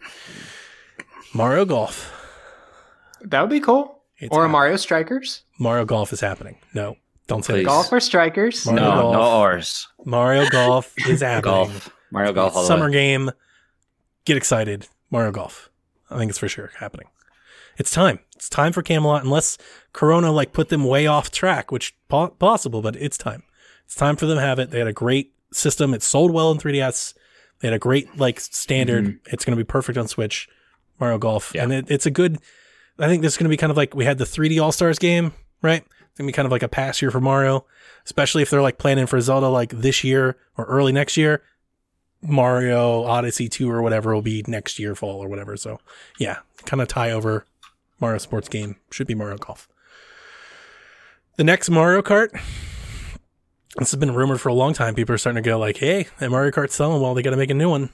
Mario 1.32 1.64
Golf. 1.64 2.12
That 3.22 3.40
would 3.42 3.50
be 3.50 3.60
cool. 3.60 4.02
It's 4.18 4.34
or 4.34 4.44
a 4.44 4.48
Mario 4.48 4.76
Strikers. 4.76 5.42
Mario 5.58 5.84
Golf 5.84 6.12
is 6.12 6.20
happening. 6.20 6.58
No, 6.74 6.96
don't 7.26 7.44
say 7.44 7.54
Please. 7.54 7.60
that. 7.64 7.68
Golf 7.68 7.92
or 7.92 8.00
Strikers. 8.00 8.66
Mario 8.66 8.82
no, 8.82 8.90
Golf. 9.02 9.12
no 9.14 9.38
oars. 9.40 9.88
Mario 10.04 10.48
Golf 10.50 10.92
is 11.08 11.20
happening. 11.22 11.42
Golf. 11.42 11.90
Mario 12.10 12.32
Golf 12.32 12.54
all 12.56 12.62
the 12.62 12.66
Summer 12.68 12.86
way. 12.86 12.92
game. 12.92 13.30
Get 14.24 14.36
excited. 14.36 14.86
Mario 15.10 15.32
Golf. 15.32 15.70
I 16.10 16.18
think 16.18 16.30
it's 16.30 16.38
for 16.38 16.48
sure 16.48 16.70
happening. 16.78 17.06
It's 17.78 17.90
time. 17.90 18.20
It's 18.36 18.48
time 18.48 18.72
for 18.72 18.82
Camelot. 18.82 19.24
Unless 19.24 19.58
Corona 19.92 20.30
like 20.32 20.52
put 20.52 20.68
them 20.68 20.84
way 20.84 21.06
off 21.06 21.30
track, 21.30 21.70
which 21.72 21.94
po- 22.08 22.28
possible, 22.28 22.82
but 22.82 22.96
it's 22.96 23.16
time. 23.18 23.42
It's 23.86 23.94
time 23.94 24.16
for 24.16 24.26
them 24.26 24.36
to 24.36 24.42
have 24.42 24.58
it. 24.58 24.70
They 24.70 24.78
had 24.78 24.88
a 24.88 24.92
great 24.92 25.32
system. 25.52 25.94
It 25.94 26.02
sold 26.02 26.32
well 26.32 26.50
in 26.50 26.58
3DS. 26.58 27.14
They 27.60 27.68
had 27.68 27.74
a 27.74 27.78
great 27.78 28.18
like 28.18 28.38
standard. 28.40 29.04
Mm-hmm. 29.04 29.32
It's 29.32 29.44
going 29.44 29.56
to 29.56 29.62
be 29.62 29.66
perfect 29.66 29.98
on 29.98 30.08
Switch. 30.08 30.48
Mario 30.98 31.16
Golf, 31.18 31.52
Yeah. 31.54 31.62
and 31.64 31.72
it, 31.72 31.86
it's 31.90 32.04
a 32.06 32.10
good. 32.10 32.38
I 32.98 33.06
think 33.06 33.22
this 33.22 33.32
is 33.32 33.38
going 33.38 33.44
to 33.46 33.50
be 33.50 33.56
kind 33.56 33.70
of 33.70 33.76
like 33.78 33.94
we 33.94 34.04
had 34.04 34.18
the 34.18 34.26
3D 34.26 34.62
All 34.62 34.70
Stars 34.72 34.98
game, 34.98 35.32
right? 35.62 35.82
It's 35.82 36.18
going 36.18 36.26
to 36.26 36.32
be 36.32 36.32
kind 36.32 36.44
of 36.44 36.52
like 36.52 36.62
a 36.62 36.68
pass 36.68 37.00
year 37.00 37.10
for 37.10 37.20
Mario, 37.20 37.64
especially 38.04 38.42
if 38.42 38.50
they're 38.50 38.60
like 38.60 38.76
planning 38.76 39.06
for 39.06 39.18
Zelda 39.22 39.48
like 39.48 39.70
this 39.70 40.04
year 40.04 40.36
or 40.58 40.66
early 40.66 40.92
next 40.92 41.16
year. 41.16 41.42
Mario 42.22 43.04
Odyssey 43.04 43.48
2 43.48 43.70
or 43.70 43.82
whatever 43.82 44.14
will 44.14 44.22
be 44.22 44.44
next 44.46 44.78
year 44.78 44.94
fall 44.94 45.22
or 45.22 45.28
whatever. 45.28 45.56
So, 45.56 45.78
yeah, 46.18 46.38
kind 46.66 46.80
of 46.82 46.88
tie 46.88 47.10
over 47.10 47.44
Mario 48.00 48.18
Sports 48.18 48.48
game 48.48 48.76
should 48.90 49.06
be 49.06 49.14
Mario 49.14 49.38
Golf. 49.38 49.68
The 51.36 51.44
next 51.44 51.70
Mario 51.70 52.02
Kart, 52.02 52.30
This 53.78 53.90
has 53.92 54.00
been 54.00 54.14
rumored 54.14 54.40
for 54.40 54.48
a 54.48 54.54
long 54.54 54.72
time. 54.74 54.94
People 54.94 55.14
are 55.14 55.18
starting 55.18 55.42
to 55.42 55.48
go 55.48 55.58
like, 55.58 55.76
"Hey, 55.78 56.08
that 56.18 56.30
Mario 56.30 56.50
Kart's 56.50 56.74
selling 56.74 57.00
well. 57.00 57.14
They 57.14 57.22
got 57.22 57.30
to 57.30 57.36
make 57.36 57.50
a 57.50 57.54
new 57.54 57.70
one." 57.70 57.90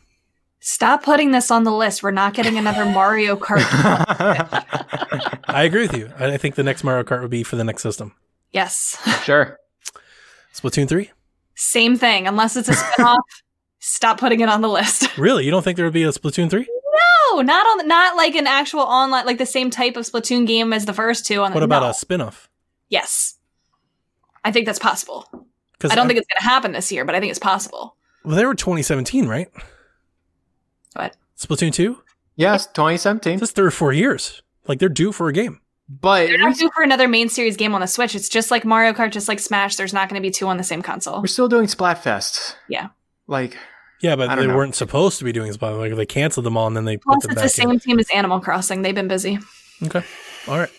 Stop 0.59 1.05
putting 1.05 1.31
this 1.32 1.51
on 1.51 1.65
the 1.65 1.70
list. 1.70 2.03
We're 2.03 2.11
not 2.12 2.32
getting 2.35 2.57
another 2.57 2.86
Mario 2.86 3.36
Kart. 3.36 3.61
I 5.48 5.62
agree 5.65 5.82
with 5.86 5.97
you. 5.97 6.11
I 6.19 6.32
I 6.32 6.36
think 6.39 6.55
the 6.55 6.62
next 6.62 6.82
Mario 6.82 7.05
Kart 7.05 7.20
would 7.23 7.31
be 7.31 7.43
for 7.43 7.57
the 7.57 7.62
next 7.65 7.82
system. 7.82 8.15
yes. 8.53 8.97
sure. 9.24 9.59
Splatoon 10.55 10.89
three. 10.89 11.11
Same 11.55 11.97
thing. 11.97 12.27
Unless 12.27 12.57
it's 12.57 12.69
a 12.69 12.73
spinoff, 12.73 13.19
stop 13.87 14.19
putting 14.19 14.41
it 14.41 14.49
on 14.49 14.61
the 14.61 14.69
list. 14.69 15.09
Really? 15.19 15.45
You 15.47 15.51
don't 15.51 15.63
think 15.63 15.77
there 15.77 15.87
would 15.87 15.95
be 15.95 16.03
a 16.03 16.09
Splatoon 16.11 16.51
three? 16.51 16.69
No, 17.33 17.41
not 17.41 17.67
on 17.67 17.89
not 17.89 18.17
like 18.17 18.35
an 18.35 18.47
actual 18.47 18.81
online 18.81 19.25
like 19.25 19.39
the 19.39 19.47
same 19.47 19.71
type 19.71 19.97
of 19.97 20.05
Splatoon 20.05 20.47
game 20.47 20.73
as 20.73 20.85
the 20.85 20.93
first 20.93 21.25
two 21.27 21.43
on 21.43 21.53
the 21.53 21.55
What 21.55 21.63
about 21.63 21.83
no. 21.83 21.89
a 21.91 21.95
spin-off? 21.95 22.51
Yes. 22.91 23.39
I 24.45 24.53
think 24.53 24.67
that's 24.67 24.79
possible. 24.79 25.27
Because 25.73 25.91
I 25.91 25.95
don't 25.95 26.07
think 26.07 26.19
it's 26.19 26.27
going 26.29 26.39
to 26.39 26.45
happen 26.45 26.73
this 26.73 26.93
year, 26.93 27.05
but 27.05 27.15
I 27.15 27.21
think 27.21 27.31
it's 27.31 27.39
possible. 27.39 27.97
well, 28.25 28.37
they 28.37 28.45
were 28.45 28.55
2017, 28.55 29.27
right? 29.27 29.49
What? 30.95 31.17
Splatoon 31.39 31.73
two. 31.73 32.03
Yes, 32.37 32.67
2017. 32.67 33.39
That's 33.39 33.53
three 33.53 33.67
or 33.67 33.71
four 33.71 33.93
years. 33.93 34.43
Like 34.67 34.79
they're 34.79 34.89
due 34.89 35.13
for 35.13 35.29
a 35.29 35.33
game. 35.33 35.61
But 35.89 36.27
They're 36.27 36.39
not 36.39 36.57
due 36.57 36.71
for 36.75 36.83
another 36.83 37.07
main 37.09 37.29
series 37.29 37.57
game 37.57 37.75
on 37.75 37.81
the 37.81 37.87
Switch. 37.87 38.15
It's 38.17 38.29
just 38.29 38.51
like 38.51 38.65
Mario 38.65 38.93
Kart, 38.93 39.13
just 39.13 39.29
like 39.29 39.39
Smash. 39.39 39.77
There's 39.77 39.93
not 39.95 40.09
going 40.09 40.21
to 40.21 40.27
be 40.27 40.33
two 40.33 40.49
on 40.49 40.57
the 40.57 40.65
same 40.65 40.83
console. 40.83 41.21
we're 41.21 41.29
still 41.29 41.49
doing 41.49 41.67
Splatfest. 41.67 42.57
Yeah. 42.69 42.89
Like, 43.29 43.57
Yeah, 44.01 44.16
but 44.16 44.35
they 44.36 44.47
know. 44.47 44.56
weren't 44.56 44.74
supposed 44.74 45.18
to 45.18 45.24
be 45.24 45.32
doing 45.32 45.52
Splatoon. 45.52 45.78
Like 45.78 45.97
they 45.97 46.06
canceled 46.06 46.44
them 46.47 46.56
all 46.56 46.66
and 46.66 46.77
then 46.77 46.85
they 46.85 46.98
Plus, 46.98 47.16
put 47.16 47.23
them 47.23 47.31
it's 47.32 47.40
the 47.55 47.62
back 47.62 47.70
same 47.70 47.81
team 47.81 47.98
as 47.98 48.09
Animal 48.10 48.40
Crossing. 48.40 48.82
They've 48.82 48.94
been 48.94 49.09
busy. 49.09 49.39
Okay. 49.82 50.02
All 50.48 50.59
right. 50.59 50.70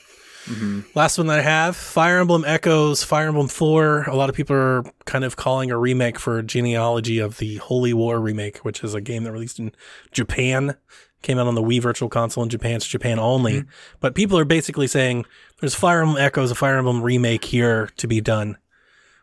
mhm. 0.45 0.83
Last 0.95 1.17
one 1.17 1.27
that 1.27 1.39
I 1.39 1.41
have 1.41 1.75
Fire 1.75 2.19
Emblem 2.19 2.43
Echoes, 2.45 3.03
Fire 3.03 3.27
Emblem 3.27 3.47
4. 3.47 4.03
A 4.03 4.15
lot 4.15 4.29
of 4.29 4.35
people 4.35 4.55
are 4.55 4.83
kind 5.05 5.23
of 5.23 5.35
calling 5.35 5.71
a 5.71 5.77
remake 5.77 6.19
for 6.19 6.41
genealogy 6.41 7.19
of 7.19 7.37
the 7.37 7.57
Holy 7.57 7.93
War 7.93 8.19
remake, 8.19 8.59
which 8.59 8.83
is 8.83 8.93
a 8.93 9.01
game 9.01 9.23
that 9.23 9.31
released 9.31 9.59
in 9.59 9.71
Japan. 10.11 10.75
Came 11.23 11.39
out 11.39 11.47
on 11.47 11.55
the 11.55 11.63
Wii 11.63 11.81
Virtual 11.81 12.09
Console 12.09 12.43
in 12.43 12.49
Japan. 12.49 12.75
It's 12.75 12.87
Japan 12.87 13.17
only. 13.17 13.63
But 13.99 14.13
people 14.13 14.37
are 14.37 14.45
basically 14.45 14.85
saying 14.87 15.25
there's 15.59 15.73
Fire 15.73 16.01
Emblem 16.01 16.17
Echoes, 16.21 16.51
a 16.51 16.55
Fire 16.55 16.77
Emblem 16.77 17.01
remake 17.01 17.43
here 17.43 17.89
to 17.97 18.07
be 18.07 18.21
done. 18.21 18.49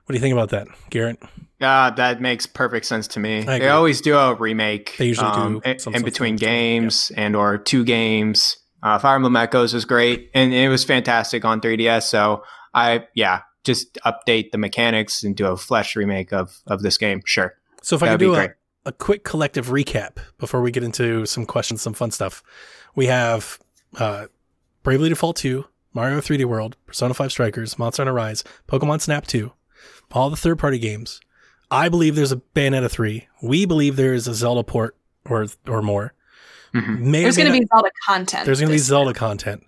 What 0.05 0.13
do 0.13 0.15
you 0.15 0.21
think 0.21 0.33
about 0.33 0.51
that, 0.51 0.67
Garrett? 0.91 1.19
Uh, 1.65 1.91
that 1.97 2.21
makes 2.21 2.47
perfect 2.47 2.87
sense 2.87 3.09
to 3.09 3.21
me. 3.21 3.43
They 3.43 3.69
always 3.69 4.01
do 4.01 4.17
a 4.17 4.35
remake. 4.35 4.95
They 4.99 5.07
usually 5.07 5.33
do 5.33 5.61
in, 5.65 5.79
some 5.79 5.95
in 5.95 6.01
sort 6.01 6.05
between 6.05 6.37
games 6.37 7.11
and 7.17 7.35
or 7.35 7.59
two 7.59 7.85
games. 7.85 8.59
Uh, 8.83 8.99
Fire 8.99 9.17
Emblem 9.17 9.35
Echoes 9.35 9.73
was 9.73 9.85
great, 9.85 10.31
and 10.35 10.53
it 10.53 10.69
was 10.69 10.85
fantastic 10.85 11.45
on 11.45 11.61
3DS. 11.61 12.03
So 12.03 12.45
I, 12.75 13.07
yeah, 13.15 13.41
just 13.65 13.99
update 14.05 14.51
the 14.53 14.59
mechanics 14.59 15.25
and 15.25 15.35
do 15.35 15.47
a 15.47 15.57
flesh 15.57 15.97
remake 15.97 16.33
of 16.33 16.61
of 16.67 16.83
this 16.83 16.99
game. 16.99 17.23
Sure, 17.25 17.55
So 17.83 17.97
if 17.97 18.03
I 18.03 18.09
could 18.11 18.21
do 18.21 18.35
a, 18.35 18.51
a 18.85 18.93
quick 18.93 19.25
collective 19.25 19.69
recap 19.69 20.19
before 20.39 20.61
we 20.61 20.71
get 20.71 20.85
into 20.85 21.27
some 21.27 21.47
questions, 21.47 21.83
some 21.83 21.95
fun 21.95 22.11
stuff. 22.11 22.43
We 22.95 23.07
have 23.07 23.59
uh, 23.99 24.27
Bravely 24.83 25.09
Default 25.09 25.37
2, 25.37 25.65
Mario 25.95 26.19
3D 26.19 26.45
World, 26.45 26.77
Persona 26.87 27.15
5 27.15 27.33
Strikers, 27.33 27.79
Monster 27.79 28.03
Hunter 28.03 28.13
Rise, 28.13 28.45
Pokemon 28.69 29.01
Snap 29.01 29.27
2, 29.27 29.53
all 30.13 30.31
the 30.31 30.37
third 30.37 30.59
party 30.59 30.79
games. 30.79 31.21
I 31.71 31.89
believe 31.89 32.15
there's 32.17 32.33
a 32.33 32.37
Bayonetta 32.55 32.91
3. 32.91 33.27
We 33.43 33.65
believe 33.67 33.97
there 33.97 34.15
is 34.15 34.29
a 34.29 34.35
Zelda 34.35 34.63
port 34.63 34.97
or 35.29 35.47
or 35.67 35.83
more. 35.83 36.15
Mhm. 36.75 36.99
May 37.01 37.23
There's 37.23 37.37
going 37.37 37.53
to 37.53 37.59
be 37.59 37.67
Zelda 37.73 37.91
content. 38.07 38.47
there's 38.47 38.59
going 38.61 38.69
to 38.69 38.73
be 38.73 38.79
this- 38.79 38.87
Zelda 38.87 39.15
content, 39.15 39.63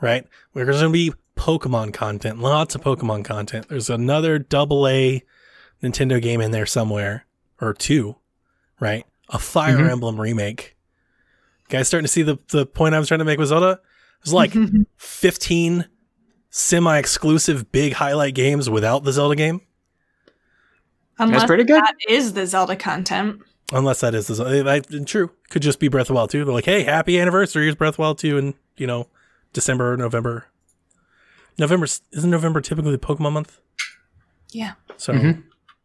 right? 0.00 0.26
There's 0.54 0.80
going 0.80 0.92
to 0.92 1.12
be 1.12 1.12
Pokemon 1.36 1.94
content, 1.94 2.40
lots 2.40 2.74
of 2.74 2.80
Pokemon 2.82 3.24
content. 3.24 3.68
There's 3.68 3.88
another 3.88 4.38
double 4.40 4.88
A 4.88 5.22
Nintendo 5.82 6.20
game 6.20 6.40
in 6.40 6.50
there 6.50 6.66
somewhere, 6.66 7.26
or 7.60 7.72
two, 7.74 8.16
right? 8.80 9.04
A 9.28 9.38
Fire 9.38 9.78
Mhm. 9.78 9.90
Emblem 9.92 10.20
remake. 10.20 10.76
Guys, 11.68 11.86
starting 11.86 12.06
to 12.06 12.12
see 12.12 12.22
the, 12.22 12.38
the 12.50 12.66
point 12.66 12.94
I 12.94 12.98
was 12.98 13.06
trying 13.06 13.18
to 13.18 13.24
make 13.24 13.38
with 13.38 13.48
Zelda? 13.50 13.78
There's 14.24 14.32
like 14.34 14.52
15 14.96 15.84
semi 16.50 16.98
exclusive 16.98 17.70
big 17.70 17.92
highlight 17.94 18.34
games 18.34 18.68
without 18.68 19.04
the 19.04 19.12
Zelda 19.12 19.36
game, 19.36 19.60
Unless 21.18 21.46
pretty 21.46 21.64
good. 21.64 21.82
That 21.82 21.96
is 22.08 22.32
the 22.34 22.46
Zelda 22.46 22.76
content. 22.76 23.40
unless 23.72 24.00
that 24.00 24.14
is 24.14 24.26
the 24.28 24.34
Zelda. 24.36 24.70
I, 24.70 24.80
true. 25.04 25.30
Could 25.50 25.62
just 25.62 25.78
be 25.80 25.88
Breath 25.88 26.02
of 26.04 26.08
the 26.08 26.14
Wild 26.14 26.30
2. 26.30 26.44
They're 26.44 26.54
like, 26.54 26.64
hey, 26.64 26.84
happy 26.84 27.18
anniversary. 27.20 27.64
Here's 27.64 27.74
Breath 27.74 27.94
of 27.94 27.96
the 27.96 28.02
Wild 28.02 28.18
2 28.18 28.38
in, 28.38 28.54
you 28.76 28.86
know, 28.86 29.08
December, 29.52 29.96
November. 29.96 30.46
November, 31.58 31.86
isn't 32.12 32.30
November 32.30 32.60
typically 32.60 32.92
the 32.92 32.98
Pokemon 32.98 33.32
month? 33.32 33.60
Yeah. 34.52 34.72
So 34.96 35.12
Mhm. 35.12 35.42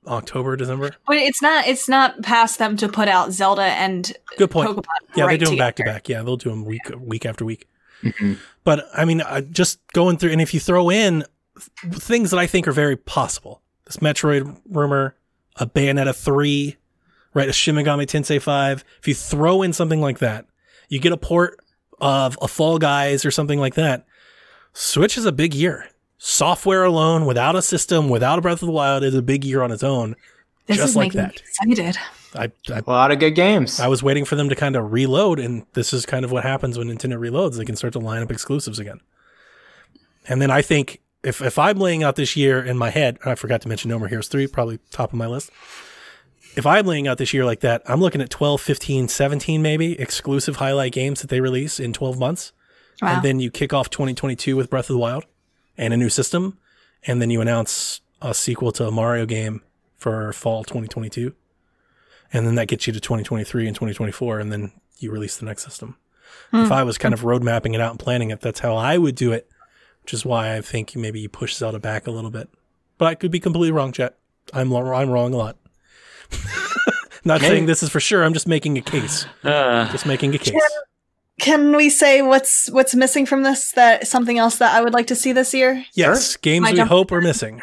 October, 0.08 0.56
December. 0.56 0.92
But 1.08 1.18
it's 1.18 1.42
not 1.42 1.66
it's 1.68 1.90
not 1.90 2.22
past 2.22 2.60
them 2.60 2.78
to 2.78 2.88
put 2.90 3.08
out 3.08 3.32
Zelda 3.32 3.64
and 3.64 4.12
Good 4.38 4.52
point. 4.52 4.70
Pokemon. 4.70 4.84
Yeah, 5.16 5.24
right 5.26 5.40
they 5.40 5.46
do 5.46 5.50
them 5.50 5.58
back 5.58 5.76
to 5.78 5.84
back. 5.84 6.08
Yeah, 6.10 6.22
they'll 6.22 6.38
do 6.38 6.50
them 6.50 6.64
week 6.66 6.82
week 6.98 7.26
after 7.26 7.44
week. 7.46 7.68
Mhm. 8.04 8.38
But 8.64 8.86
I 8.94 9.06
mean, 9.06 9.22
uh, 9.22 9.42
just 9.42 9.80
going 9.94 10.18
through, 10.18 10.32
and 10.32 10.42
if 10.42 10.54
you 10.54 10.60
throw 10.60 10.90
in 10.92 11.24
th- 11.58 12.02
things 12.02 12.32
that 12.32 12.38
I 12.40 12.48
think 12.48 12.68
are 12.68 12.72
very 12.74 12.96
possible, 12.98 13.62
this 13.86 13.98
Metroid 13.98 14.60
rumor, 14.70 15.16
a 15.58 15.68
Bayonetta 15.68 16.16
three, 16.16 16.78
right, 17.34 17.50
a 17.50 17.54
Shin 17.54 17.76
Megami 17.76 18.06
Tensei 18.06 18.42
five. 18.42 18.84
If 19.00 19.08
you 19.08 19.14
throw 19.14 19.62
in 19.62 19.74
something 19.74 20.02
like 20.02 20.20
that, 20.20 20.46
you 20.90 21.00
get 21.00 21.12
a 21.12 21.18
port 21.18 21.60
of 22.02 22.38
a 22.42 22.48
Fall 22.48 22.80
Guys 22.80 23.26
or 23.26 23.32
something 23.32 23.60
like 23.60 23.76
that. 23.76 24.06
Switch 24.74 25.18
is 25.18 25.26
a 25.26 25.32
big 25.32 25.54
year. 25.54 25.88
Software 26.18 26.84
alone, 26.84 27.26
without 27.26 27.56
a 27.56 27.62
system, 27.62 28.10
without 28.10 28.40
a 28.40 28.42
Breath 28.42 28.62
of 28.62 28.68
the 28.68 28.72
Wild, 28.72 29.04
is 29.04 29.14
a 29.14 29.22
big 29.22 29.44
year 29.44 29.62
on 29.62 29.72
its 29.72 29.84
own. 29.84 30.16
This 30.68 30.78
Just 30.78 30.90
is 30.92 30.96
like 30.96 31.12
that. 31.14 31.42
me 31.66 31.74
excited. 31.74 31.98
I, 32.36 32.52
I 32.74 32.80
a 32.80 32.84
lot 32.90 33.12
of 33.12 33.20
good 33.20 33.36
games. 33.36 33.80
I 33.80 33.88
was 33.88 34.02
waiting 34.02 34.26
for 34.26 34.36
them 34.36 34.50
to 34.50 34.56
kind 34.56 34.76
of 34.76 34.92
reload, 34.92 35.40
and 35.40 35.66
this 35.74 35.94
is 35.94 36.06
kind 36.06 36.26
of 36.26 36.32
what 36.32 36.44
happens 36.44 36.78
when 36.78 36.88
Nintendo 36.88 37.20
reloads. 37.20 37.58
They 37.58 37.66
can 37.66 37.76
start 37.76 37.94
to 37.94 38.00
line 38.00 38.24
up 38.24 38.32
exclusives 38.32 38.80
again. 38.80 39.02
And 40.28 40.42
then 40.42 40.50
I 40.50 40.62
think 40.62 41.02
if 41.24 41.42
if 41.42 41.58
I'm 41.58 41.78
laying 41.78 42.04
out 42.04 42.16
this 42.16 42.36
year 42.36 42.64
in 42.64 42.78
my 42.78 42.90
head, 42.90 43.18
and 43.22 43.32
I 43.32 43.36
forgot 43.36 43.62
to 43.62 43.68
mention 43.68 43.90
No 43.90 44.00
More 44.00 44.08
Heroes 44.08 44.28
3, 44.28 44.48
probably 44.48 44.80
top 44.92 45.12
of 45.14 45.20
my 45.20 45.28
list. 45.28 45.50
If 46.56 46.66
I'm 46.66 46.86
laying 46.86 47.08
out 47.08 47.18
this 47.18 47.34
year 47.34 47.46
like 47.46 47.62
that, 47.62 47.82
I'm 47.88 48.00
looking 48.00 48.22
at 48.22 48.30
12, 48.30 48.62
15, 48.62 49.08
17 49.08 49.62
maybe 49.62 50.00
exclusive 50.00 50.58
highlight 50.58 50.92
games 50.92 51.22
that 51.22 51.30
they 51.30 51.42
release 51.42 51.80
in 51.80 51.94
12 51.94 52.20
months. 52.20 52.52
Wow. 53.02 53.16
And 53.16 53.24
then 53.24 53.40
you 53.40 53.50
kick 53.50 53.74
off 53.74 53.90
2022 53.90 54.56
with 54.56 54.70
Breath 54.70 54.90
of 54.90 54.94
the 54.94 55.00
Wild 55.00 55.26
and 55.78 55.94
a 55.94 55.98
new 55.98 56.10
system. 56.10 56.60
And 57.08 57.22
then 57.22 57.32
you 57.32 57.42
announce 57.42 58.02
a 58.22 58.36
sequel 58.36 58.72
to 58.74 58.88
a 58.88 58.92
Mario 58.92 59.26
game 59.26 59.62
for 59.98 60.32
fall 60.32 60.64
2022. 60.64 61.34
And 62.32 62.46
then 62.46 62.56
that 62.56 62.68
gets 62.68 62.86
you 62.86 62.94
to 62.94 63.00
2023 63.00 63.68
and 63.68 63.76
2024. 63.76 64.40
And 64.40 64.52
then 64.52 64.72
you 65.00 65.12
release 65.12 65.38
the 65.38 65.46
next 65.46 65.64
system. 65.64 65.98
If 66.52 66.68
hmm. 66.68 66.74
I 66.74 66.84
was 66.84 66.98
kind 66.98 67.14
of 67.14 67.24
road 67.24 67.44
mapping 67.44 67.74
it 67.74 67.82
out 67.82 67.92
and 67.92 68.00
planning 68.00 68.30
it, 68.30 68.42
that's 68.42 68.60
how 68.60 68.76
I 68.76 68.98
would 68.98 69.16
do 69.16 69.32
it, 69.32 69.50
which 70.04 70.14
is 70.14 70.26
why 70.26 70.56
I 70.56 70.62
think 70.62 70.96
maybe 70.96 71.20
you 71.20 71.30
push 71.30 71.56
Zelda 71.56 71.80
back 71.80 72.08
a 72.08 72.12
little 72.12 72.30
bit. 72.32 72.50
But 72.98 73.06
I 73.06 73.16
could 73.16 73.32
be 73.32 73.40
completely 73.40 73.72
wrong, 73.72 73.92
Chet. 73.92 74.18
I'm, 74.54 74.74
I'm 74.74 75.10
wrong 75.10 75.34
a 75.34 75.38
lot. 75.38 75.58
Not 77.26 77.42
Maybe. 77.42 77.54
saying 77.54 77.66
this 77.68 77.84
is 77.84 77.90
for 77.90 78.00
sure. 78.02 78.24
I'm 78.24 78.34
just 78.34 78.48
making 78.48 78.78
a 78.78 78.82
case. 78.82 79.26
Uh, 79.44 79.90
Just 79.92 80.06
making 80.06 80.36
a 80.36 80.38
case. 80.38 80.62
Can 81.40 81.76
we 81.76 81.90
say 81.90 82.22
what's 82.22 82.70
what's 82.70 82.94
missing 82.94 83.26
from 83.26 83.44
this? 83.44 83.72
That 83.72 84.08
something 84.08 84.38
else 84.38 84.58
that 84.58 84.76
I 84.76 84.82
would 84.82 84.94
like 84.94 85.08
to 85.08 85.16
see 85.16 85.32
this 85.32 85.54
year? 85.54 85.86
Yes, 85.94 86.36
games 86.38 86.64
My 86.64 86.72
we 86.72 86.80
hope 86.80 87.12
are 87.12 87.22
missing. 87.22 87.62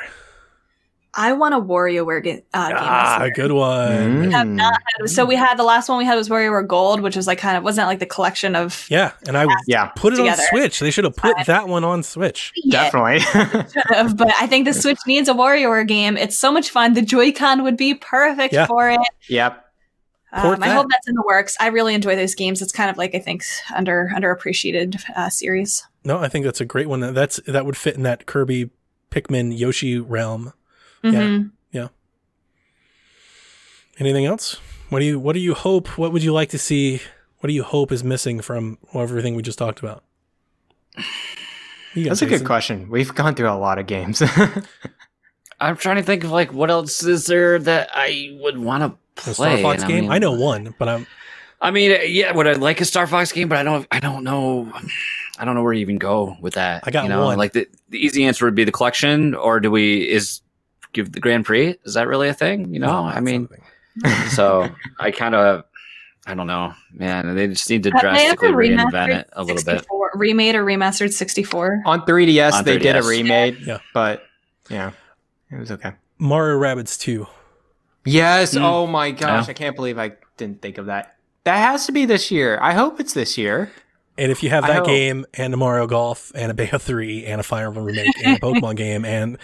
I 1.12 1.32
want 1.32 1.55
a 1.55 1.61
WarioWare 1.61 2.23
ga- 2.23 2.45
uh, 2.55 2.69
game. 2.69 2.77
Ah, 2.81 3.16
this 3.19 3.27
year. 3.27 3.35
good 3.35 3.53
one. 3.53 4.20
We 4.27 4.32
have 4.32 4.47
Mm. 4.47 4.51
not 4.55 4.74
had- 5.01 5.11
so 5.11 5.24
we 5.24 5.35
had 5.35 5.57
the 5.57 5.65
last 5.65 5.89
one 5.89 5.99
we 5.99 6.05
had 6.05 6.15
was 6.15 6.28
WarioWare 6.28 6.66
Gold, 6.69 7.01
which 7.01 7.16
was 7.16 7.27
like 7.27 7.39
kind 7.39 7.57
of 7.57 7.65
wasn't 7.65 7.87
it 7.87 7.89
like 7.89 7.99
the 7.99 8.07
collection 8.07 8.55
of 8.55 8.87
Yeah, 8.89 9.11
and 9.27 9.37
I 9.37 9.47
Yeah, 9.66 9.87
put 9.97 10.12
it 10.12 10.16
together. 10.19 10.41
on 10.43 10.49
Switch. 10.49 10.78
They 10.78 10.91
should 10.93 11.03
have 11.05 11.16
put 11.16 11.37
that 11.47 11.66
one 11.66 11.82
on 11.82 12.03
Switch. 12.05 12.53
Definitely. 12.69 13.24
of, 13.97 14.16
but 14.16 14.32
I 14.41 14.47
think 14.47 14.66
the 14.66 14.73
Switch 14.73 15.01
needs 15.07 15.28
a 15.28 15.35
WarioWare 15.35 15.87
game. 15.87 16.16
It's 16.16 16.39
so 16.39 16.53
much 16.53 16.70
fun. 16.70 16.95
The 16.95 17.03
Joy-Con 17.03 17.65
would 17.65 17.77
be 17.77 17.95
perfect 17.95 18.55
Yeah. 18.55 18.66
for 18.66 18.89
it. 18.91 19.01
yep. 19.28 19.65
Port 20.32 20.59
Um, 20.59 20.62
I 20.62 20.69
that. 20.69 20.77
hope 20.77 20.87
that's 20.93 21.09
in 21.09 21.16
the 21.16 21.24
works. 21.27 21.57
I 21.59 21.66
really 21.66 21.93
enjoy 21.93 22.15
those 22.15 22.37
games. 22.37 22.62
It's 22.62 22.70
kind 22.70 22.89
of 22.89 22.97
like 22.97 23.16
I 23.16 23.19
think 23.19 23.43
under 23.74 24.12
underappreciated 24.15 25.01
uh, 25.16 25.28
series. 25.28 25.85
No, 26.05 26.19
I 26.20 26.28
think 26.28 26.45
that's 26.45 26.61
a 26.61 26.65
great 26.65 26.89
one. 26.89 27.01
That's 27.15 27.41
that 27.49 27.66
would 27.66 27.77
fit 27.77 27.97
in 27.97 28.05
that 28.05 28.27
Kirby, 28.27 28.70
Pikmin, 29.11 29.59
Yoshi 29.59 29.99
realm. 29.99 30.53
Mhm. 31.05 31.51
Anything 33.99 34.25
else? 34.25 34.57
What 34.89 35.01
do 35.01 35.05
you 35.05 35.19
What 35.19 35.35
do 35.35 35.41
you 35.41 35.55
hope? 35.55 35.99
What 35.99 36.13
would 36.13 36.23
you 36.23 36.33
like 36.33 36.49
to 36.51 36.59
see? 36.59 37.01
What 37.41 37.49
do 37.49 37.53
you 37.53 37.63
hope 37.63 37.93
is 37.93 38.03
missing 38.03 38.41
from 38.41 38.79
everything 38.95 39.35
we 39.35 39.43
just 39.43 39.59
talked 39.59 39.79
about? 39.81 40.03
You 41.95 42.05
got 42.05 42.11
That's 42.11 42.23
a 42.23 42.27
good 42.27 42.45
question. 42.45 42.89
We've 42.89 43.15
gone 43.15 43.35
through 43.35 43.51
a 43.51 43.59
lot 43.59 43.79
of 43.79 43.87
games. 43.87 44.23
I'm 45.61 45.77
trying 45.77 45.97
to 45.97 46.03
think 46.03 46.25
of 46.25 46.31
like 46.31 46.53
what 46.53 46.71
else 46.71 47.03
is 47.05 47.27
there 47.27 47.59
that 47.59 47.91
I 47.93 48.37
would 48.41 48.57
want 48.59 48.83
to 49.17 49.23
The 49.25 49.35
play. 49.35 49.59
Star 49.59 49.59
Fox 49.59 49.83
and 49.83 49.91
game. 49.91 50.01
mean- 50.05 50.13
I 50.13 50.19
know 50.19 50.33
one, 50.33 50.75
but 50.79 50.89
I'm 50.89 51.07
I 51.61 51.71
mean, 51.71 51.95
yeah, 52.07 52.33
would 52.33 52.47
I 52.47 52.53
like 52.55 52.81
a 52.81 52.87
Star 52.87 53.07
Fox 53.07 53.33
game? 53.33 53.49
But 53.49 53.59
I 53.59 53.63
don't. 53.63 53.87
I 53.91 54.01
don't 54.01 54.25
know. 54.25 54.73
I 55.39 55.45
don't 55.45 55.55
know 55.55 55.63
where 55.63 55.75
to 55.75 55.79
even 55.79 55.99
go 55.99 56.37
with 56.41 56.55
that. 56.55 56.85
I 56.87 56.91
got 56.91 57.03
you 57.03 57.11
know? 57.11 57.27
one. 57.27 57.37
Like 57.37 57.53
the, 57.53 57.69
the 57.91 57.99
easy 57.99 58.25
answer 58.25 58.47
would 58.47 58.55
be 58.55 58.65
the 58.65 58.73
collection, 58.73 59.35
or 59.35 59.61
do 59.61 59.71
we 59.71 60.01
is 60.09 60.41
give 60.93 61.12
the 61.12 61.21
Grand 61.21 61.45
Prix. 61.45 61.77
Is 61.85 61.95
that 61.95 62.07
really 62.09 62.29
a 62.29 62.35
thing? 62.35 62.73
You 62.73 62.81
know, 62.81 62.87
No, 62.89 63.05
I 63.05 63.21
mean, 63.21 63.49
not 64.03 64.11
a 64.11 64.17
thing. 64.17 64.29
so 64.31 64.69
I 64.99 65.11
kind 65.11 65.35
of, 65.35 65.65
I 66.27 66.35
don't 66.35 66.47
know, 66.47 66.75
man. 66.93 67.35
They 67.35 67.49
just 67.49 67.69
need 67.71 67.83
to 67.85 67.91
Have 67.91 68.01
they 68.03 68.09
drastically 68.09 68.49
reinvent 68.51 69.09
it 69.21 69.29
a 69.33 69.43
little 69.43 69.62
bit. 69.65 69.87
Remade 70.15 70.55
or 70.57 70.65
remastered 70.65 71.12
64? 71.12 71.83
On 71.87 72.01
3DS, 72.03 72.53
On 72.53 72.65
they 72.65 72.79
did 72.79 72.97
a 72.97 73.01
3DS. 73.01 73.09
remade, 73.09 73.59
Yeah. 73.61 73.79
but 73.95 74.25
yeah, 74.69 74.91
it 75.53 75.59
was 75.59 75.71
okay. 75.71 75.93
Mario 76.19 76.59
Rabbids 76.59 76.99
2. 76.99 77.27
Yes. 78.05 78.55
Mm. 78.55 78.62
Oh 78.62 78.87
my 78.87 79.11
gosh, 79.11 79.47
Yeah. 79.47 79.51
I 79.51 79.55
can't 79.55 79.77
believe 79.77 79.99
I 79.99 80.12
didn't 80.37 80.62
think 80.62 80.79
of 80.79 80.87
that. 80.87 81.17
That 81.45 81.59
has 81.59 81.87
to 81.87 81.93
be 81.93 82.05
this 82.05 82.31
year. 82.31 82.59
I 82.61 82.73
hope 82.73 82.99
it's 83.01 83.12
this 83.15 83.39
year. 83.39 83.71
And 84.19 84.31
if 84.31 84.43
you 84.43 84.51
have 84.51 84.67
that 84.67 84.85
game 84.85 85.25
and 85.35 85.55
a 85.55 85.57
Mario 85.57 85.87
Golf 85.87 86.31
and 86.35 86.51
a 86.53 86.55
Bayonetta 86.55 86.81
3 86.81 87.25
and 87.27 87.41
a 87.41 87.45
Fire 87.45 87.69
Emblem 87.69 87.85
remake 87.87 88.09
and 88.23 88.37
a 88.37 88.41
Pokemon 88.45 88.77
game 88.77 89.05
and 89.05 89.39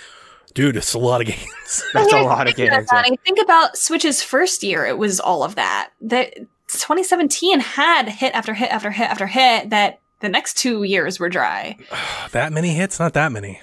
dude, 0.56 0.76
it's 0.76 0.94
a 0.94 0.98
lot 0.98 1.20
of 1.20 1.26
games. 1.28 1.84
That's 1.92 2.12
a 2.12 2.22
lot 2.22 2.48
of 2.48 2.56
games. 2.56 2.70
about 2.70 2.86
that. 2.90 3.20
Think 3.24 3.38
about 3.40 3.76
Switch's 3.76 4.22
first 4.22 4.62
year. 4.62 4.84
It 4.84 4.98
was 4.98 5.20
all 5.20 5.44
of 5.44 5.54
that. 5.54 5.90
That 6.00 6.34
2017 6.68 7.60
had 7.60 8.08
hit 8.08 8.34
after 8.34 8.54
hit 8.54 8.72
after 8.72 8.90
hit 8.90 9.08
after 9.08 9.26
hit. 9.26 9.70
That 9.70 10.00
the 10.20 10.28
next 10.28 10.56
two 10.56 10.82
years 10.82 11.20
were 11.20 11.28
dry. 11.28 11.76
that 12.32 12.52
many 12.52 12.70
hits? 12.70 12.98
Not 12.98 13.12
that 13.12 13.30
many. 13.30 13.60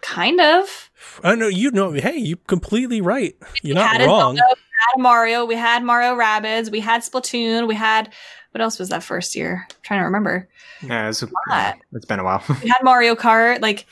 Kind 0.00 0.40
of. 0.40 0.90
I 1.22 1.34
know 1.34 1.48
you 1.48 1.70
know. 1.70 1.92
Hey, 1.92 2.16
you're 2.16 2.38
completely 2.46 3.00
right. 3.00 3.36
You're 3.62 3.74
not 3.74 4.00
wrong. 4.00 4.36
Zelda, 4.36 4.54
we 4.56 4.96
had 4.96 5.02
Mario. 5.02 5.44
We 5.44 5.54
had 5.54 5.84
Mario 5.84 6.16
Rabbids. 6.16 6.70
We 6.70 6.80
had 6.80 7.02
Splatoon. 7.02 7.68
We 7.68 7.74
had 7.74 8.12
what 8.52 8.62
else 8.62 8.78
was 8.78 8.88
that 8.88 9.02
first 9.02 9.36
year? 9.36 9.66
I'm 9.68 9.76
trying 9.82 10.00
to 10.00 10.04
remember. 10.04 10.48
Yeah, 10.82 11.10
it's, 11.10 11.22
lot. 11.22 11.78
it's 11.92 12.06
been 12.06 12.20
a 12.20 12.24
while. 12.24 12.42
We 12.62 12.70
had 12.70 12.82
Mario 12.82 13.14
Kart. 13.14 13.60
Like 13.60 13.86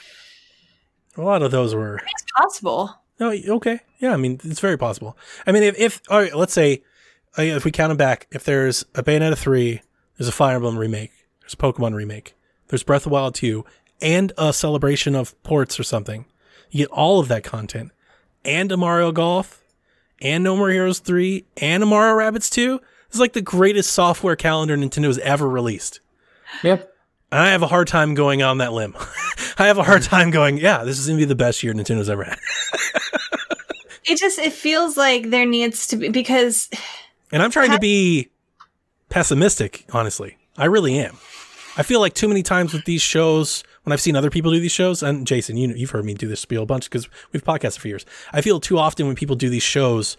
A 1.16 1.22
lot 1.22 1.42
of 1.42 1.50
those 1.50 1.74
were. 1.74 1.96
it's 1.96 2.24
possible. 2.36 2.94
No, 3.18 3.30
okay. 3.30 3.80
Yeah, 3.98 4.12
I 4.12 4.16
mean, 4.16 4.40
it's 4.44 4.60
very 4.60 4.76
possible. 4.76 5.16
I 5.46 5.52
mean, 5.52 5.62
if, 5.62 5.78
if 5.78 6.02
all 6.10 6.20
right, 6.20 6.34
let's 6.36 6.52
say, 6.52 6.82
uh, 7.38 7.42
if 7.42 7.64
we 7.64 7.70
count 7.70 7.90
them 7.90 7.96
back, 7.96 8.26
if 8.30 8.44
there's 8.44 8.84
a 8.94 9.02
Bayonetta 9.02 9.36
3, 9.38 9.80
there's 10.18 10.28
a 10.28 10.32
Fire 10.32 10.56
Emblem 10.56 10.78
remake, 10.78 11.12
there's 11.40 11.54
a 11.54 11.56
Pokemon 11.56 11.94
remake, 11.94 12.34
there's 12.68 12.82
Breath 12.82 13.02
of 13.02 13.10
the 13.10 13.14
Wild 13.14 13.34
2, 13.34 13.64
and 14.02 14.32
a 14.36 14.52
celebration 14.52 15.14
of 15.14 15.40
ports 15.42 15.80
or 15.80 15.82
something, 15.82 16.26
you 16.70 16.84
get 16.84 16.90
all 16.92 17.20
of 17.20 17.28
that 17.28 17.44
content, 17.44 17.92
and 18.44 18.70
a 18.70 18.76
Mario 18.76 19.12
Golf, 19.12 19.62
and 20.20 20.44
No 20.44 20.56
More 20.56 20.70
Heroes 20.70 20.98
3, 20.98 21.44
and 21.58 21.82
a 21.82 21.86
Mario 21.86 22.14
Rabbids 22.16 22.50
2. 22.50 22.80
It's 23.08 23.18
like 23.18 23.32
the 23.32 23.40
greatest 23.40 23.92
software 23.92 24.36
calendar 24.36 24.76
Nintendo's 24.76 25.18
ever 25.18 25.48
released. 25.48 26.00
yep. 26.62 26.92
And 27.32 27.40
I 27.40 27.50
have 27.50 27.62
a 27.62 27.66
hard 27.66 27.88
time 27.88 28.14
going 28.14 28.42
on 28.42 28.58
that 28.58 28.72
limb. 28.72 28.96
I 29.58 29.66
have 29.66 29.78
a 29.78 29.82
hard 29.82 30.02
mm. 30.02 30.08
time 30.08 30.30
going, 30.30 30.58
yeah, 30.58 30.84
this 30.84 30.98
is 30.98 31.06
going 31.06 31.18
to 31.18 31.22
be 31.22 31.28
the 31.28 31.34
best 31.34 31.62
year 31.62 31.74
Nintendo's 31.74 32.08
ever 32.08 32.24
had. 32.24 32.38
It 34.08 34.18
just 34.18 34.38
it 34.38 34.52
feels 34.52 34.96
like 34.96 35.30
there 35.30 35.46
needs 35.46 35.88
to 35.88 35.96
be 35.96 36.08
because 36.08 36.70
And 37.32 37.42
I'm 37.42 37.50
trying 37.50 37.72
to 37.72 37.78
be 37.78 38.30
pessimistic, 39.08 39.84
honestly. 39.92 40.38
I 40.56 40.66
really 40.66 40.98
am. 40.98 41.16
I 41.76 41.82
feel 41.82 42.00
like 42.00 42.14
too 42.14 42.28
many 42.28 42.42
times 42.42 42.72
with 42.72 42.84
these 42.84 43.02
shows, 43.02 43.62
when 43.82 43.92
I've 43.92 44.00
seen 44.00 44.16
other 44.16 44.30
people 44.30 44.52
do 44.52 44.60
these 44.60 44.72
shows, 44.72 45.02
and 45.02 45.26
Jason, 45.26 45.56
you 45.56 45.66
know, 45.66 45.74
you've 45.74 45.90
heard 45.90 46.04
me 46.04 46.14
do 46.14 46.28
this 46.28 46.40
spiel 46.40 46.62
a 46.62 46.66
bunch 46.66 46.84
because 46.84 47.08
we've 47.32 47.44
podcasted 47.44 47.80
for 47.80 47.88
years. 47.88 48.06
I 48.32 48.40
feel 48.40 48.60
too 48.60 48.78
often 48.78 49.06
when 49.06 49.16
people 49.16 49.36
do 49.36 49.50
these 49.50 49.62
shows, 49.62 50.16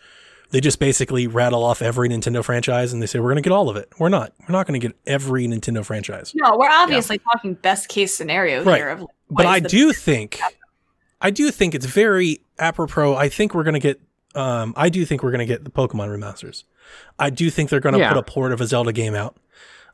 they 0.51 0.61
just 0.61 0.79
basically 0.79 1.27
rattle 1.27 1.63
off 1.63 1.81
every 1.81 2.07
Nintendo 2.09 2.43
franchise 2.43 2.93
and 2.93 3.01
they 3.01 3.05
say, 3.05 3.19
we're 3.19 3.29
going 3.31 3.43
to 3.43 3.47
get 3.49 3.51
all 3.53 3.69
of 3.69 3.75
it. 3.75 3.91
We're 3.99 4.09
not. 4.09 4.33
We're 4.41 4.53
not 4.53 4.65
going 4.67 4.79
to 4.79 4.87
get 4.87 4.95
every 5.05 5.45
Nintendo 5.47 5.83
franchise. 5.85 6.31
no, 6.35 6.55
we're 6.57 6.69
obviously 6.69 7.19
talking 7.19 7.53
best 7.55 7.89
case 7.89 8.13
scenario 8.15 8.63
Right. 8.63 8.77
here. 8.77 8.89
Of 8.89 8.99
like, 9.01 9.09
But 9.29 9.45
I 9.45 9.59
do 9.59 9.91
think, 9.93 10.39
I 11.21 11.31
do 11.31 11.51
think 11.51 11.75
it's 11.75 11.85
very 11.85 12.39
apropos. 12.59 13.15
I 13.15 13.27
think 13.29 13.53
we're 13.53 13.63
going 13.63 13.73
to 13.73 13.79
get, 13.79 13.99
um, 14.35 14.73
I 14.77 14.89
do 14.89 15.05
think 15.05 15.23
we're 15.23 15.31
going 15.31 15.39
to 15.39 15.45
get 15.45 15.63
the 15.65 15.71
Pokemon 15.71 16.09
remasters. 16.17 16.63
I 17.19 17.29
do 17.29 17.49
think 17.49 17.69
they're 17.69 17.79
going 17.81 17.93
to 17.93 17.99
Yeah. 17.99 18.09
put 18.13 18.17
a 18.17 18.23
port 18.23 18.51
of 18.53 18.61
a 18.61 18.67
Zelda 18.67 18.93
game 18.93 19.15
out. 19.15 19.35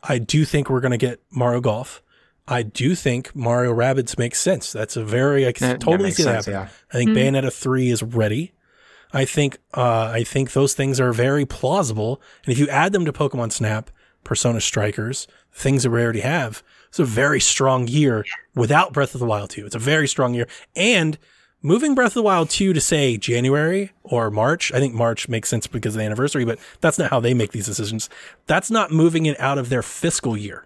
I 0.03 0.17
do 0.19 0.45
think 0.45 0.69
we're 0.69 0.81
going 0.81 0.91
to 0.91 0.97
get 0.97 1.21
Mario 1.31 1.61
Golf. 1.61 2.01
I 2.45 2.61
do 2.61 2.93
think 2.93 3.33
Mario 3.35 3.73
Rabbids 3.73 4.17
makes 4.17 4.37
sense. 4.39 4.71
That's 4.73 4.97
a 4.97 5.03
very, 5.05 5.47
I 5.47 5.53
can 5.53 5.65
That- 5.67 5.79
that 5.79 5.85
totally 5.85 6.09
makes 6.09 6.17
see 6.17 6.23
that 6.23 6.43
sense, 6.43 6.45
happen. 6.53 6.69
yeah. 6.69 6.93
I 6.93 6.97
think 6.97 7.11
Bayonetta 7.11 7.53
3 7.53 7.89
is 7.89 8.03
ready. 8.03 8.51
I 9.13 9.25
think, 9.25 9.59
uh, 9.73 10.11
I 10.13 10.23
think 10.23 10.53
those 10.53 10.73
things 10.73 10.99
are 10.99 11.13
very 11.13 11.45
plausible. 11.45 12.21
And 12.45 12.51
if 12.51 12.59
you 12.59 12.67
add 12.67 12.91
them 12.93 13.05
to 13.05 13.13
Pokemon 13.13 13.51
Snap, 13.51 13.91
Persona 14.23 14.59
Strikers, 14.59 15.27
things 15.51 15.83
that 15.83 15.91
we 15.91 16.01
already 16.01 16.21
have, 16.21 16.63
it's 16.89 16.99
a 16.99 17.05
very 17.05 17.39
strong 17.39 17.87
year 17.87 18.25
without 18.55 18.93
Breath 18.93 19.13
of 19.13 19.19
the 19.19 19.25
Wild 19.25 19.51
2. 19.51 19.65
It's 19.65 19.75
a 19.75 19.79
very 19.79 20.07
strong 20.07 20.33
year. 20.33 20.47
And 20.75 21.17
moving 21.61 21.95
Breath 21.95 22.11
of 22.11 22.15
the 22.15 22.23
Wild 22.23 22.49
2 22.49 22.73
to 22.73 22.81
say 22.81 23.17
January 23.17 23.91
or 24.03 24.31
March, 24.31 24.71
I 24.73 24.79
think 24.79 24.93
March 24.93 25.29
makes 25.29 25.49
sense 25.49 25.67
because 25.67 25.95
of 25.95 25.99
the 25.99 26.05
anniversary, 26.05 26.45
but 26.45 26.59
that's 26.81 26.97
not 26.99 27.09
how 27.09 27.19
they 27.19 27.33
make 27.33 27.51
these 27.51 27.65
decisions. 27.65 28.09
That's 28.47 28.71
not 28.71 28.91
moving 28.91 29.25
it 29.25 29.39
out 29.39 29.57
of 29.57 29.69
their 29.69 29.83
fiscal 29.83 30.35
year. 30.37 30.65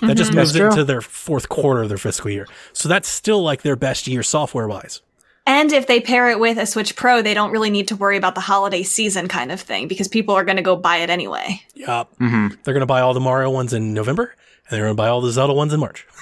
That 0.00 0.16
just 0.16 0.34
moves 0.34 0.54
it 0.54 0.62
into 0.62 0.84
their 0.84 1.00
fourth 1.00 1.48
quarter 1.48 1.82
of 1.82 1.88
their 1.88 1.98
fiscal 1.98 2.30
year. 2.30 2.46
So 2.72 2.88
that's 2.88 3.08
still 3.08 3.42
like 3.42 3.62
their 3.62 3.76
best 3.76 4.06
year 4.06 4.22
software 4.22 4.68
wise. 4.68 5.00
And 5.46 5.72
if 5.72 5.86
they 5.88 6.00
pair 6.00 6.30
it 6.30 6.38
with 6.38 6.56
a 6.56 6.66
Switch 6.66 6.94
Pro, 6.94 7.20
they 7.20 7.34
don't 7.34 7.50
really 7.50 7.70
need 7.70 7.88
to 7.88 7.96
worry 7.96 8.16
about 8.16 8.34
the 8.36 8.40
holiday 8.40 8.82
season 8.82 9.26
kind 9.26 9.50
of 9.50 9.60
thing 9.60 9.88
because 9.88 10.06
people 10.06 10.34
are 10.34 10.44
going 10.44 10.56
to 10.56 10.62
go 10.62 10.76
buy 10.76 10.98
it 10.98 11.10
anyway. 11.10 11.60
Yep. 11.74 12.08
hmm 12.18 12.48
They're 12.62 12.74
going 12.74 12.80
to 12.80 12.86
buy 12.86 13.00
all 13.00 13.12
the 13.12 13.20
Mario 13.20 13.50
ones 13.50 13.72
in 13.72 13.92
November 13.92 14.24
and 14.24 14.70
they're 14.70 14.84
going 14.84 14.92
to 14.96 15.00
buy 15.00 15.08
all 15.08 15.20
the 15.20 15.32
Zelda 15.32 15.52
ones 15.52 15.72
in 15.72 15.80
March. 15.80 16.06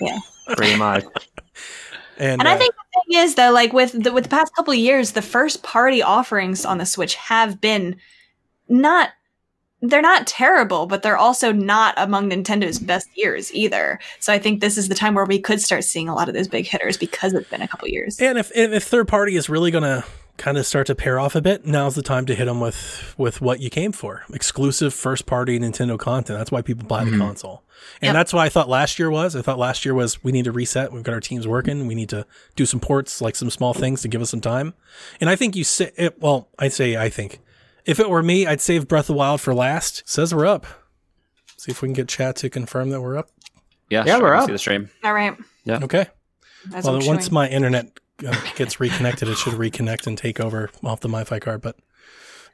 Yeah. 0.00 0.18
Pretty 0.56 0.76
much. 0.76 1.04
And, 2.18 2.40
And 2.40 2.48
I 2.48 2.54
uh, 2.54 2.58
think 2.58 2.74
the 2.74 3.00
thing 3.12 3.24
is 3.24 3.36
though, 3.36 3.52
like 3.52 3.72
with 3.72 3.92
the, 4.02 4.12
with 4.12 4.24
the 4.24 4.28
past 4.30 4.52
couple 4.56 4.72
of 4.72 4.78
years, 4.78 5.12
the 5.12 5.22
first 5.22 5.62
party 5.62 6.02
offerings 6.02 6.64
on 6.64 6.78
the 6.78 6.84
Switch 6.84 7.14
have 7.14 7.60
been 7.60 7.94
not 8.68 9.10
they're 9.90 10.02
not 10.02 10.26
terrible, 10.26 10.86
but 10.86 11.02
they're 11.02 11.16
also 11.16 11.52
not 11.52 11.94
among 11.96 12.30
Nintendo's 12.30 12.78
best 12.78 13.08
years 13.14 13.52
either. 13.54 13.98
So 14.18 14.32
I 14.32 14.38
think 14.38 14.60
this 14.60 14.78
is 14.78 14.88
the 14.88 14.94
time 14.94 15.14
where 15.14 15.24
we 15.24 15.38
could 15.38 15.60
start 15.60 15.84
seeing 15.84 16.08
a 16.08 16.14
lot 16.14 16.28
of 16.28 16.34
those 16.34 16.48
big 16.48 16.66
hitters 16.66 16.96
because 16.96 17.32
it's 17.32 17.48
been 17.48 17.62
a 17.62 17.68
couple 17.68 17.88
years. 17.88 18.20
And 18.20 18.38
if 18.38 18.50
and 18.54 18.72
if 18.72 18.84
third 18.84 19.08
party 19.08 19.36
is 19.36 19.48
really 19.48 19.70
going 19.70 19.84
to 19.84 20.04
kind 20.36 20.58
of 20.58 20.66
start 20.66 20.86
to 20.88 20.94
pair 20.94 21.20
off 21.20 21.34
a 21.34 21.40
bit, 21.40 21.64
now's 21.66 21.94
the 21.94 22.02
time 22.02 22.26
to 22.26 22.34
hit 22.34 22.46
them 22.46 22.60
with 22.60 23.14
with 23.18 23.40
what 23.40 23.60
you 23.60 23.70
came 23.70 23.92
for: 23.92 24.24
exclusive 24.32 24.94
first 24.94 25.26
party 25.26 25.58
Nintendo 25.58 25.98
content. 25.98 26.38
That's 26.38 26.50
why 26.50 26.62
people 26.62 26.86
buy 26.86 27.04
the 27.04 27.10
mm-hmm. 27.10 27.20
console, 27.20 27.62
and 28.00 28.08
Yep. 28.08 28.14
that's 28.14 28.32
what 28.32 28.40
I 28.40 28.48
thought 28.48 28.68
last 28.68 28.98
year 28.98 29.10
was. 29.10 29.36
I 29.36 29.42
thought 29.42 29.58
last 29.58 29.84
year 29.84 29.94
was 29.94 30.22
we 30.24 30.32
need 30.32 30.46
to 30.46 30.52
reset. 30.52 30.92
We've 30.92 31.02
got 31.02 31.14
our 31.14 31.20
teams 31.20 31.46
working. 31.46 31.86
We 31.86 31.94
need 31.94 32.08
to 32.08 32.26
do 32.56 32.66
some 32.66 32.80
ports, 32.80 33.20
like 33.20 33.36
some 33.36 33.50
small 33.50 33.74
things, 33.74 34.02
to 34.02 34.08
give 34.08 34.22
us 34.22 34.30
some 34.30 34.40
time. 34.40 34.74
And 35.20 35.28
I 35.28 35.36
think 35.36 35.56
you 35.56 35.64
say 35.64 35.92
it. 35.96 36.20
Well, 36.20 36.48
I 36.58 36.68
say 36.68 36.96
I 36.96 37.08
think 37.08 37.40
if 37.84 38.00
it 38.00 38.08
were 38.08 38.22
me, 38.22 38.46
I'd 38.46 38.60
save 38.60 38.88
Breath 38.88 39.04
of 39.04 39.08
the 39.08 39.14
Wild 39.14 39.40
for 39.40 39.54
last. 39.54 40.02
says 40.08 40.34
we're 40.34 40.46
up. 40.46 40.66
See 41.56 41.70
if 41.70 41.82
we 41.82 41.88
can 41.88 41.94
get 41.94 42.08
chat 42.08 42.36
to 42.36 42.50
confirm 42.50 42.90
that 42.90 43.00
we're 43.00 43.16
up. 43.16 43.30
Yeah, 43.90 44.04
Yeah, 44.06 44.16
sure, 44.16 44.24
we're 44.24 44.34
up. 44.34 44.46
See 44.46 44.52
the 44.52 44.58
stream. 44.58 44.90
All 45.02 45.14
right. 45.14 45.36
Yeah. 45.64 45.80
Okay. 45.82 46.06
That's 46.68 46.86
well, 46.86 46.96
I'm 46.96 47.06
once 47.06 47.24
showing. 47.24 47.34
my 47.34 47.48
internet 47.48 47.98
uh, 48.26 48.34
gets 48.54 48.80
reconnected, 48.80 49.28
it 49.28 49.36
should 49.36 49.54
reconnect 49.54 50.06
and 50.06 50.16
take 50.16 50.40
over 50.40 50.70
off 50.82 51.00
the 51.00 51.08
MiFi 51.08 51.40
card. 51.40 51.60
But 51.62 51.76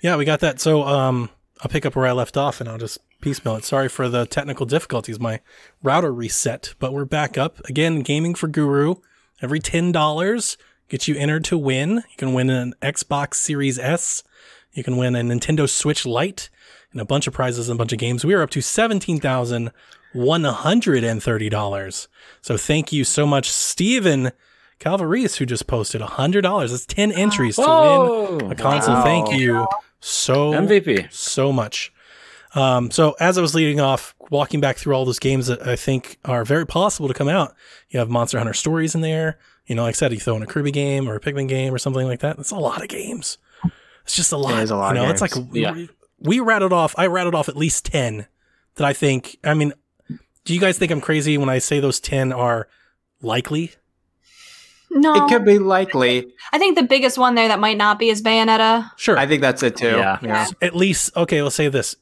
yeah, 0.00 0.16
we 0.16 0.24
got 0.24 0.40
that. 0.40 0.60
So 0.60 0.82
um, 0.82 1.30
I'll 1.60 1.70
pick 1.70 1.84
up 1.86 1.94
where 1.94 2.06
I 2.06 2.12
left 2.12 2.36
off, 2.36 2.60
and 2.60 2.68
I'll 2.68 2.78
just 2.78 2.98
piecemeal 3.20 3.56
it. 3.56 3.64
Sorry 3.64 3.88
for 3.88 4.08
the 4.08 4.26
technical 4.26 4.66
difficulties. 4.66 5.20
My 5.20 5.40
router 5.82 6.12
reset, 6.12 6.74
but 6.78 6.92
we're 6.92 7.04
back 7.04 7.36
up 7.36 7.60
again. 7.68 8.00
Gaming 8.00 8.34
for 8.34 8.48
Guru. 8.48 8.96
Every 9.42 9.60
ten 9.60 9.92
dollars 9.92 10.56
gets 10.88 11.06
you 11.06 11.16
entered 11.16 11.44
to 11.44 11.58
win. 11.58 11.96
You 11.96 12.16
can 12.16 12.32
win 12.32 12.50
an 12.50 12.74
Xbox 12.82 13.34
Series 13.34 13.78
S. 13.78 14.22
You 14.72 14.84
can 14.84 14.96
win 14.96 15.16
a 15.16 15.20
Nintendo 15.20 15.68
Switch 15.68 16.06
Lite 16.06 16.48
and 16.92 17.00
a 17.00 17.04
bunch 17.04 17.26
of 17.26 17.34
prizes 17.34 17.68
and 17.68 17.76
a 17.76 17.78
bunch 17.78 17.92
of 17.92 17.98
games. 17.98 18.24
We 18.24 18.34
are 18.34 18.42
up 18.42 18.50
to 18.50 18.60
seventeen 18.60 19.20
thousand 19.20 19.72
one 20.12 20.44
hundred 20.44 21.04
and 21.04 21.22
thirty 21.22 21.48
dollars. 21.48 22.08
So 22.42 22.56
thank 22.56 22.92
you 22.92 23.04
so 23.04 23.26
much, 23.26 23.50
Stephen 23.50 24.32
Calvaris, 24.78 25.36
who 25.36 25.46
just 25.46 25.66
posted 25.66 26.00
hundred 26.00 26.42
dollars. 26.42 26.70
That's 26.70 26.86
ten 26.86 27.12
entries 27.12 27.56
to 27.56 28.38
win 28.40 28.52
a 28.52 28.54
console. 28.54 28.94
Wow. 28.94 29.02
Thank 29.04 29.32
you 29.32 29.66
so 30.00 30.52
MVP. 30.52 31.12
so 31.12 31.52
much. 31.52 31.92
Um, 32.54 32.90
so 32.90 33.14
as 33.20 33.38
I 33.38 33.42
was 33.42 33.54
leading 33.54 33.80
off, 33.80 34.14
walking 34.30 34.60
back 34.60 34.76
through 34.76 34.94
all 34.94 35.04
those 35.04 35.20
games 35.20 35.46
that 35.46 35.66
I 35.66 35.76
think 35.76 36.18
are 36.24 36.44
very 36.44 36.66
possible 36.66 37.06
to 37.06 37.14
come 37.14 37.28
out, 37.28 37.54
you 37.90 38.00
have 38.00 38.10
Monster 38.10 38.38
Hunter 38.38 38.54
Stories 38.54 38.94
in 38.94 39.02
there. 39.02 39.38
You 39.66 39.76
know, 39.76 39.82
like 39.82 39.94
I 39.94 39.98
said, 39.98 40.12
you 40.12 40.18
throw 40.18 40.34
in 40.34 40.42
a 40.42 40.46
Kirby 40.46 40.72
game 40.72 41.08
or 41.08 41.14
a 41.14 41.20
Pikmin 41.20 41.46
game 41.46 41.72
or 41.72 41.78
something 41.78 42.06
like 42.06 42.20
that. 42.20 42.36
That's 42.36 42.50
a 42.50 42.56
lot 42.56 42.82
of 42.82 42.88
games. 42.88 43.38
It's 44.10 44.16
just 44.16 44.32
a 44.32 44.36
lot. 44.36 44.60
is 44.60 44.72
a 44.72 44.76
lot 44.76 44.96
You 44.96 45.02
of 45.02 45.06
know, 45.06 45.12
it's 45.12 45.20
like. 45.20 45.30
Yeah. 45.52 45.70
we, 45.72 45.88
we 46.18 46.40
rattled 46.40 46.72
off. 46.72 46.96
I 46.98 47.06
rattled 47.06 47.36
off 47.36 47.48
at 47.48 47.56
least 47.56 47.84
ten 47.86 48.26
that 48.74 48.84
I 48.84 48.92
think. 48.92 49.38
I 49.44 49.54
mean, 49.54 49.72
do 50.44 50.52
you 50.52 50.58
guys 50.58 50.76
think 50.78 50.90
I'm 50.90 51.00
crazy 51.00 51.38
when 51.38 51.48
I 51.48 51.58
say 51.58 51.78
those 51.78 52.00
ten 52.00 52.32
are 52.32 52.66
likely? 53.22 53.70
no, 54.90 55.14
It 55.14 55.28
could 55.28 55.44
be 55.44 55.60
likely. 55.60 56.26
I 56.52 56.58
think 56.58 56.76
the 56.76 56.82
biggest 56.82 57.16
one 57.18 57.36
there 57.36 57.46
that 57.46 57.60
might 57.60 57.76
not 57.76 58.00
be 58.00 58.08
is 58.08 58.20
Bayonetta. 58.20 58.90
Sure. 58.96 59.16
I 59.16 59.28
think 59.28 59.42
that's 59.42 59.62
it 59.62 59.76
too. 59.76 59.86
Yeah. 59.90 60.18
yeah. 60.22 60.48
at 60.60 60.74
least 60.74 61.16
okay. 61.16 61.40
Let's 61.40 61.54
say 61.54 61.68
this: 61.68 61.94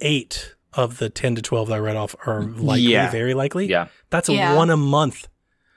eight 0.00 0.54
of 0.72 0.98
the 0.98 1.10
ten 1.10 1.34
to 1.34 1.42
twelve 1.42 1.66
that 1.68 1.74
I 1.74 1.78
read 1.78 1.96
off 1.96 2.14
are 2.26 2.42
likely, 2.42 2.82
Yeah. 2.92 3.10
very 3.10 3.34
likely. 3.34 3.66
Yeah. 3.66 3.88
That's 4.10 4.28
a 4.28 4.34
Yeah. 4.34 4.54
one 4.54 4.70
a 4.70 4.76
month 4.76 5.26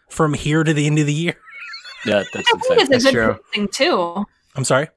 from 0.07 0.35
here 0.35 0.63
to 0.63 0.71
the 0.71 0.85
end 0.85 0.99
of 0.99 1.07
the 1.07 1.13
year. 1.13 1.35
Yeah, 2.05 2.21
that's 2.33 2.47
I 2.53 2.57
think 2.59 2.81
it's 2.81 2.89
a 2.89 2.91
That's 2.91 3.03
good 3.05 3.11
true. 3.13 3.39
pacing 3.51 3.67
too. 3.69 4.25
I'm 4.55 4.65
sorry. 4.65 4.89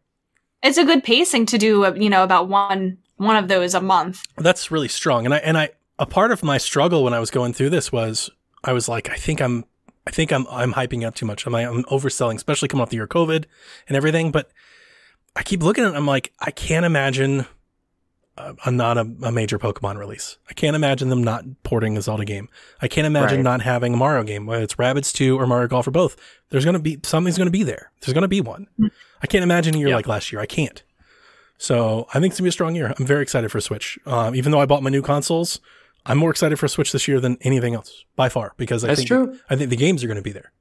It's 0.66 0.78
a 0.78 0.84
good 0.84 1.04
pacing 1.04 1.46
to 1.46 1.58
do, 1.58 1.84
uh, 1.84 1.94
you 1.94 2.10
know, 2.10 2.24
about 2.24 2.48
one 2.48 2.98
one 3.16 3.36
of 3.36 3.48
those 3.48 3.74
a 3.74 3.80
month. 3.80 4.22
That's 4.36 4.70
really 4.70 4.88
strong. 4.88 5.24
And 5.24 5.34
I 5.34 5.38
and 5.38 5.56
I 5.56 5.70
a 5.98 6.06
part 6.06 6.32
of 6.32 6.42
my 6.42 6.58
struggle 6.58 7.04
when 7.04 7.14
I 7.14 7.20
was 7.20 7.30
going 7.30 7.52
through 7.52 7.70
this 7.70 7.92
was 7.92 8.30
I 8.64 8.72
was 8.72 8.88
like, 8.88 9.08
I 9.08 9.14
think 9.14 9.40
I'm 9.40 9.64
I 10.06 10.10
think 10.10 10.32
I'm 10.32 10.46
I'm 10.50 10.74
hyping 10.74 11.06
up 11.06 11.14
too 11.14 11.26
much. 11.26 11.46
I'm 11.46 11.54
I'm 11.54 11.84
overselling, 11.84 12.34
especially 12.34 12.68
coming 12.68 12.82
off 12.82 12.90
the 12.90 12.96
year 12.96 13.06
COVID 13.06 13.44
and 13.88 13.96
everything. 13.96 14.32
But 14.32 14.50
I 15.36 15.42
keep 15.42 15.62
looking 15.62 15.84
at 15.84 15.92
it, 15.92 15.96
I'm 15.96 16.06
like, 16.06 16.32
I 16.40 16.50
can't 16.50 16.86
imagine 16.86 17.46
a, 18.36 18.54
a 18.66 18.70
not 18.70 18.98
a, 18.98 19.08
a 19.22 19.32
major 19.32 19.58
Pokemon 19.58 19.98
release. 19.98 20.36
I 20.50 20.54
can't 20.54 20.76
imagine 20.76 21.08
them 21.08 21.22
not 21.24 21.44
porting 21.62 21.96
a 21.96 22.02
Zelda 22.02 22.24
game. 22.24 22.48
I 22.82 22.88
can't 22.88 23.06
imagine 23.06 23.38
Right. 23.38 23.44
not 23.44 23.62
having 23.62 23.94
a 23.94 23.96
Mario 23.96 24.22
game, 24.24 24.46
whether 24.46 24.62
it's 24.62 24.74
Rabbids 24.74 25.12
2 25.12 25.38
or 25.40 25.46
Mario 25.46 25.68
Golf 25.68 25.86
or 25.86 25.90
both. 25.90 26.16
There's 26.50 26.64
gonna 26.64 26.78
be 26.78 26.98
something's 27.02 27.38
gonna 27.38 27.50
be 27.50 27.62
there. 27.62 27.90
There's 28.00 28.12
gonna 28.14 28.28
be 28.28 28.40
one. 28.40 28.66
I 29.22 29.26
can't 29.26 29.42
imagine 29.42 29.74
a 29.74 29.78
year 29.78 29.88
Yeah. 29.88 29.96
like 29.96 30.06
last 30.06 30.30
year. 30.32 30.40
I 30.40 30.46
can't. 30.46 30.82
So 31.58 32.06
I 32.12 32.20
think 32.20 32.32
it's 32.32 32.38
gonna 32.40 32.46
be 32.46 32.50
a 32.50 32.52
strong 32.52 32.74
year. 32.74 32.92
I'm 32.98 33.06
very 33.06 33.22
excited 33.22 33.50
for 33.50 33.60
Switch. 33.60 33.98
Um, 34.06 34.34
even 34.34 34.52
though 34.52 34.60
I 34.60 34.66
bought 34.66 34.82
my 34.82 34.90
new 34.90 35.02
consoles, 35.02 35.60
I'm 36.04 36.18
more 36.18 36.30
excited 36.30 36.58
for 36.58 36.68
Switch 36.68 36.92
this 36.92 37.08
year 37.08 37.18
than 37.20 37.38
anything 37.40 37.74
else 37.74 38.04
by 38.14 38.28
far 38.28 38.52
because 38.56 38.84
I 38.84 38.88
That's 38.88 39.00
think 39.00 39.08
true. 39.08 39.38
I 39.50 39.56
think 39.56 39.70
the 39.70 39.76
games 39.76 40.04
are 40.04 40.06
going 40.06 40.16
to 40.18 40.22
be 40.22 40.32
there. 40.32 40.52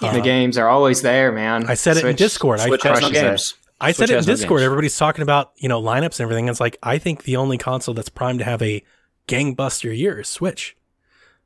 the 0.00 0.08
Uh, 0.08 0.20
games 0.20 0.56
are 0.58 0.68
always 0.68 1.02
there, 1.02 1.32
man. 1.32 1.64
I 1.66 1.74
said 1.74 1.96
it 1.96 2.00
in 2.00 2.10
Switch- 2.10 2.16
Discord. 2.18 2.60
I- 2.60 2.66
Switch 2.66 2.82
has 2.82 3.00
no 3.00 3.08
crushes 3.08 3.18
it. 3.18 3.22
games. 3.22 3.54
I 3.80 3.92
Switch 3.92 3.96
said 4.08 4.10
it 4.10 4.12
in 4.12 4.18
has 4.18 4.26
no 4.28 4.34
Discord. 4.34 4.62
Everybody's 4.62 4.96
talking 4.96 5.22
about 5.22 5.52
you 5.56 5.68
know 5.68 5.82
lineups 5.82 6.18
and 6.18 6.20
everything. 6.20 6.48
It's 6.48 6.60
like 6.60 6.76
I 6.82 6.98
think 6.98 7.24
the 7.24 7.36
only 7.36 7.58
console 7.58 7.94
that's 7.94 8.08
primed 8.08 8.38
to 8.40 8.44
have 8.44 8.62
a 8.62 8.82
gangbuster 9.28 9.96
year 9.96 10.20
is 10.20 10.28
Switch 10.28 10.76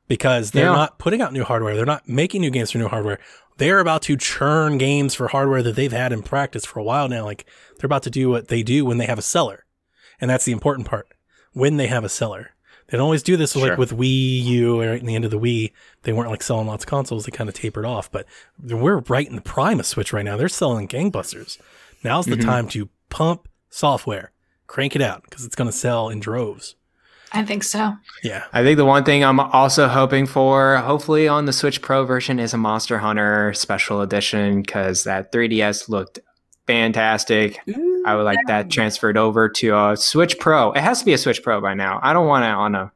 because 0.07 0.51
they're 0.51 0.65
Yeah. 0.65 0.71
not 0.75 0.99
putting 0.99 1.21
out 1.21 1.33
new 1.33 1.43
hardware. 1.43 1.75
They're 1.75 1.85
not 1.85 2.07
making 2.07 2.41
new 2.41 2.49
games 2.51 2.71
for 2.71 2.77
new 2.77 2.87
hardware. 2.87 3.19
They're 3.57 3.79
about 3.79 4.01
to 4.03 4.15
churn 4.15 4.77
games 4.77 5.13
for 5.15 5.27
hardware 5.27 5.61
that 5.63 5.75
they've 5.75 5.91
had 5.91 6.13
in 6.13 6.23
practice 6.23 6.65
for 6.65 6.79
a 6.79 6.83
while 6.83 7.09
now. 7.09 7.25
Like 7.25 7.45
they're 7.77 7.85
about 7.87 8.03
to 8.03 8.09
do 8.09 8.29
what 8.29 8.47
they 8.47 8.63
do 8.63 8.85
when 8.85 8.97
they 8.97 9.05
have 9.05 9.19
a 9.19 9.23
seller, 9.23 9.65
and 10.21 10.29
that's 10.29 10.45
the 10.45 10.51
important 10.53 10.87
part. 10.87 11.07
When 11.53 11.77
they 11.77 11.87
have 11.87 12.03
a 12.05 12.09
seller, 12.09 12.51
they 12.87 12.97
don't 12.97 13.03
always 13.05 13.23
do 13.23 13.35
this 13.37 13.53
Sure. 13.53 13.69
like 13.69 13.77
with 13.77 13.91
Wii 13.97 14.43
U 14.45 14.81
right 14.81 14.99
in 14.99 15.05
the 15.05 15.15
end 15.15 15.25
of 15.25 15.31
the 15.31 15.39
Wii. 15.39 15.71
They 16.03 16.13
weren't 16.13 16.29
like 16.29 16.43
selling 16.43 16.67
lots 16.67 16.83
of 16.85 16.89
consoles. 16.89 17.25
They 17.25 17.31
kind 17.31 17.49
of 17.49 17.55
tapered 17.55 17.85
off, 17.85 18.09
but 18.11 18.25
we're 18.63 18.99
right 19.09 19.27
in 19.27 19.35
the 19.35 19.41
prime 19.41 19.79
of 19.79 19.85
Switch 19.85 20.13
right 20.13 20.23
now. 20.25 20.37
They're 20.37 20.47
selling 20.47 20.87
gangbusters. 20.87 21.57
Now's 22.03 22.25
the 22.25 22.35
mm-hmm. 22.35 22.49
time 22.49 22.67
to 22.69 22.89
pump 23.09 23.47
software, 23.69 24.31
crank 24.67 24.95
it 24.95 25.01
out 25.01 25.23
because 25.23 25.45
it's 25.45 25.55
going 25.55 25.69
to 25.69 25.75
sell 25.75 26.09
in 26.09 26.19
droves. 26.19 26.75
I 27.31 27.43
think 27.43 27.63
so. 27.63 27.95
Yeah. 28.23 28.45
I 28.53 28.63
think 28.63 28.77
the 28.77 28.85
one 28.85 29.03
thing 29.03 29.23
I'm 29.23 29.39
also 29.39 29.87
hoping 29.87 30.25
for, 30.25 30.77
hopefully 30.77 31.27
on 31.27 31.45
the 31.45 31.53
Switch 31.53 31.81
Pro 31.81 32.03
version, 32.03 32.39
is 32.39 32.53
a 32.53 32.57
Monster 32.57 32.97
Hunter 32.97 33.53
Special 33.53 34.01
Edition 34.01 34.61
because 34.61 35.03
that 35.03 35.31
3DS 35.31 35.89
looked 35.89 36.19
fantastic. 36.65 37.59
I 38.05 38.15
would 38.15 38.23
like 38.23 38.39
that 38.47 38.71
transferred 38.71 39.17
over 39.17 39.49
to 39.49 39.77
a 39.77 39.97
Switch 39.97 40.39
Pro. 40.39 40.71
It 40.71 40.81
has 40.81 40.99
to 40.99 41.05
be 41.05 41.13
a 41.13 41.17
Switch 41.17 41.43
Pro 41.43 41.61
by 41.61 41.73
now. 41.73 41.99
I 42.01 42.13
don't 42.13 42.27
want 42.27 42.45
it 42.45 42.51
on 42.51 42.75
a 42.75 42.91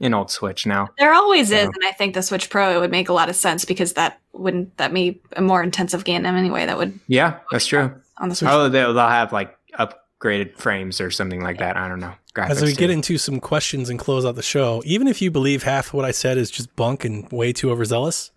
an 0.00 0.14
old 0.14 0.32
Switch 0.32 0.66
now. 0.66 0.88
There 0.98 1.14
always 1.14 1.52
is, 1.52 1.66
and 1.66 1.84
I 1.84 1.92
think 1.92 2.14
the 2.14 2.22
Switch 2.22 2.50
Pro 2.50 2.76
it 2.76 2.80
would 2.80 2.90
make 2.90 3.08
a 3.08 3.12
lot 3.12 3.28
of 3.28 3.36
sense 3.36 3.64
because 3.64 3.92
that 3.92 4.20
wouldn't 4.32 4.76
that 4.78 4.92
be 4.92 5.20
a 5.36 5.40
more 5.40 5.62
intensive 5.62 6.04
game 6.04 6.26
anyway. 6.26 6.66
That 6.66 6.76
would 6.76 6.98
Yeah, 7.06 7.38
that's 7.52 7.66
true. 7.66 7.94
On 8.22 8.30
the 8.30 8.34
Switch. 8.34 8.50
Oh, 8.50 8.70
they'll, 8.70 8.94
they'll 8.94 9.08
have 9.08 9.32
like 9.32 9.54
upgraded 9.78 10.56
frames 10.56 10.98
or 11.00 11.10
something 11.10 11.42
like 11.42 11.58
that. 11.58 11.76
I 11.76 11.88
don't 11.88 12.00
know. 12.00 12.14
Graphics 12.34 12.50
As 12.50 12.62
we 12.62 12.70
too. 12.72 12.76
get 12.78 12.88
into 12.90 13.18
some 13.18 13.40
questions 13.40 13.90
and 13.90 13.98
close 13.98 14.24
out 14.24 14.36
the 14.36 14.42
show, 14.42 14.82
even 14.86 15.06
if 15.06 15.20
you 15.20 15.30
believe 15.30 15.64
half 15.64 15.88
of 15.88 15.94
what 15.94 16.06
I 16.06 16.12
said 16.12 16.38
is 16.38 16.50
just 16.50 16.74
bunk 16.76 17.04
and 17.04 17.30
way 17.30 17.52
too 17.52 17.70
overzealous, 17.70 18.30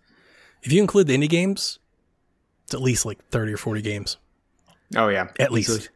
if 0.62 0.70
you 0.70 0.82
include 0.82 1.06
the 1.06 1.16
indie 1.16 1.30
games, 1.30 1.78
it's 2.64 2.74
at 2.74 2.82
least 2.82 3.06
like 3.06 3.24
30 3.30 3.54
or 3.54 3.56
40 3.56 3.80
games. 3.80 4.18
oh 4.96 5.08
yeah, 5.08 5.28
At 5.40 5.50
Easily. 5.52 5.78
least. 5.78 5.90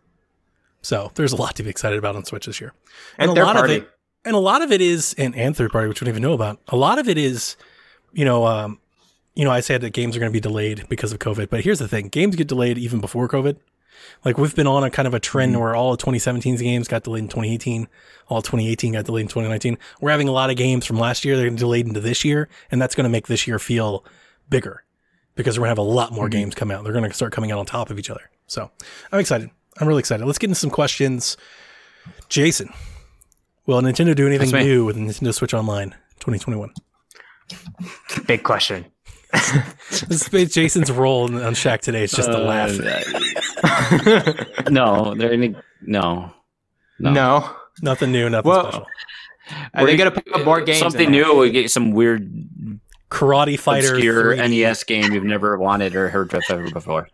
So 0.82 1.10
there's 1.16 1.32
a 1.32 1.36
lot 1.36 1.56
to 1.56 1.62
be 1.62 1.68
excited 1.68 1.98
about 1.98 2.16
on 2.16 2.24
Switch 2.24 2.46
this 2.46 2.58
year. 2.60 2.72
and 3.18 3.30
a 3.30 3.34
lot 3.44 3.56
party. 3.56 3.76
of 3.76 3.82
it 3.82 3.90
and 4.24 4.34
a 4.34 4.38
lot 4.38 4.62
of 4.62 4.72
it 4.72 4.80
is 4.80 5.14
and, 5.18 5.34
and 5.36 5.54
third 5.56 5.72
party 5.72 5.88
which 5.88 6.00
we 6.00 6.04
don't 6.06 6.12
even 6.12 6.22
know 6.22 6.32
about 6.34 6.58
a 6.68 6.76
lot 6.76 6.98
of 6.98 7.08
it 7.08 7.16
is 7.18 7.56
you 8.12 8.22
know 8.24 8.46
um 8.46 8.78
you 9.34 9.44
know 9.44 9.50
i 9.50 9.60
said 9.60 9.80
that 9.80 9.94
games 9.94 10.14
are 10.14 10.20
going 10.20 10.30
to 10.30 10.32
be 10.36 10.40
delayed 10.40 10.86
because 10.90 11.10
of 11.10 11.18
covid 11.18 11.48
but 11.48 11.62
here's 11.64 11.78
the 11.78 11.88
thing 11.88 12.08
games 12.08 12.36
get 12.36 12.46
delayed 12.46 12.76
even 12.76 13.00
before 13.00 13.26
covid 13.28 13.56
like 14.24 14.38
we've 14.38 14.54
been 14.54 14.66
on 14.66 14.84
a 14.84 14.90
kind 14.90 15.06
of 15.08 15.14
a 15.14 15.20
trend 15.20 15.52
Mm-hmm. 15.52 15.60
where 15.62 15.74
all 15.74 15.92
of 15.94 15.98
2017's 16.00 16.62
games 16.62 16.88
got 16.88 17.02
delayed 17.04 17.22
in 17.24 17.28
2018 17.28 17.88
all 18.28 18.42
2018 18.42 18.92
got 18.92 19.04
delayed 19.04 19.22
in 19.22 19.28
2019 19.28 19.78
we're 20.00 20.10
having 20.10 20.28
a 20.28 20.32
lot 20.32 20.50
of 20.50 20.56
games 20.56 20.86
from 20.86 20.98
last 20.98 21.24
year 21.24 21.36
that 21.36 21.44
are 21.46 21.50
delayed 21.50 21.86
into 21.86 22.00
this 22.00 22.24
year 22.24 22.48
and 22.70 22.80
that's 22.80 22.94
going 22.94 23.04
to 23.04 23.10
make 23.10 23.26
this 23.26 23.46
year 23.46 23.58
feel 23.58 24.04
bigger 24.48 24.84
because 25.34 25.58
we're 25.58 25.62
going 25.66 25.74
to 25.76 25.80
have 25.82 25.86
a 25.86 25.90
lot 25.94 26.12
more 26.12 26.26
Mm-hmm. 26.26 26.38
games 26.38 26.54
come 26.54 26.70
out 26.70 26.84
they're 26.84 26.92
going 26.92 27.08
to 27.08 27.12
start 27.14 27.32
coming 27.32 27.50
out 27.50 27.58
on 27.58 27.66
top 27.66 27.90
of 27.90 27.98
each 27.98 28.10
other 28.10 28.30
so 28.46 28.70
i'm 29.12 29.20
excited 29.20 29.50
i'm 29.80 29.86
really 29.88 30.00
excited 30.00 30.26
let's 30.26 30.38
get 30.38 30.48
into 30.50 30.58
some 30.60 30.70
questions 30.70 31.36
jason 32.28 32.72
Will 33.66 33.80
Nintendo 33.82 34.16
do 34.16 34.26
anything 34.26 34.50
new 34.64 34.84
with 34.84 34.96
Nintendo 34.96 35.32
Switch 35.32 35.54
Online 35.54 35.90
2021? 36.18 36.72
Big 38.26 38.42
question. 38.42 38.86
This 40.08 40.32
is 40.32 40.52
Jason's 40.52 40.90
role 40.90 41.32
on 41.44 41.54
Shack 41.54 41.80
today. 41.82 42.02
It's 42.04 42.12
just 42.16 42.30
to 42.32 42.38
laugh. 42.38 42.70
No, 44.70 45.15
there 45.15 45.32
any 45.32 45.55
no. 45.82 46.32
no. 46.99 47.11
No. 47.12 47.57
Nothing 47.82 48.12
new, 48.12 48.28
nothing 48.28 48.49
Well, 48.49 48.62
special. 48.70 48.87
Are 49.74 49.87
they 49.87 49.97
gonna 49.97 50.11
put 50.11 50.45
more 50.45 50.61
games? 50.61 50.78
Something 50.78 51.11
new. 51.11 51.37
We 51.37 51.51
get 51.51 51.70
some 51.70 51.93
weird, 51.93 52.31
Karate 53.11 53.59
Fighter 53.59 53.95
obscure 53.95 54.37
3D. 54.37 54.51
NES 54.51 54.85
game 54.85 55.12
you've 55.12 55.24
never 55.24 55.59
wanted 55.59 55.95
or 55.97 56.09
heard 56.09 56.32
of 56.32 56.43
ever 56.49 56.70
before. 56.70 57.09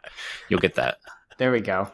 You'll 0.49 0.61
get 0.61 0.75
that. 0.75 0.99
There 1.39 1.53
we 1.53 1.61
go. 1.61 1.91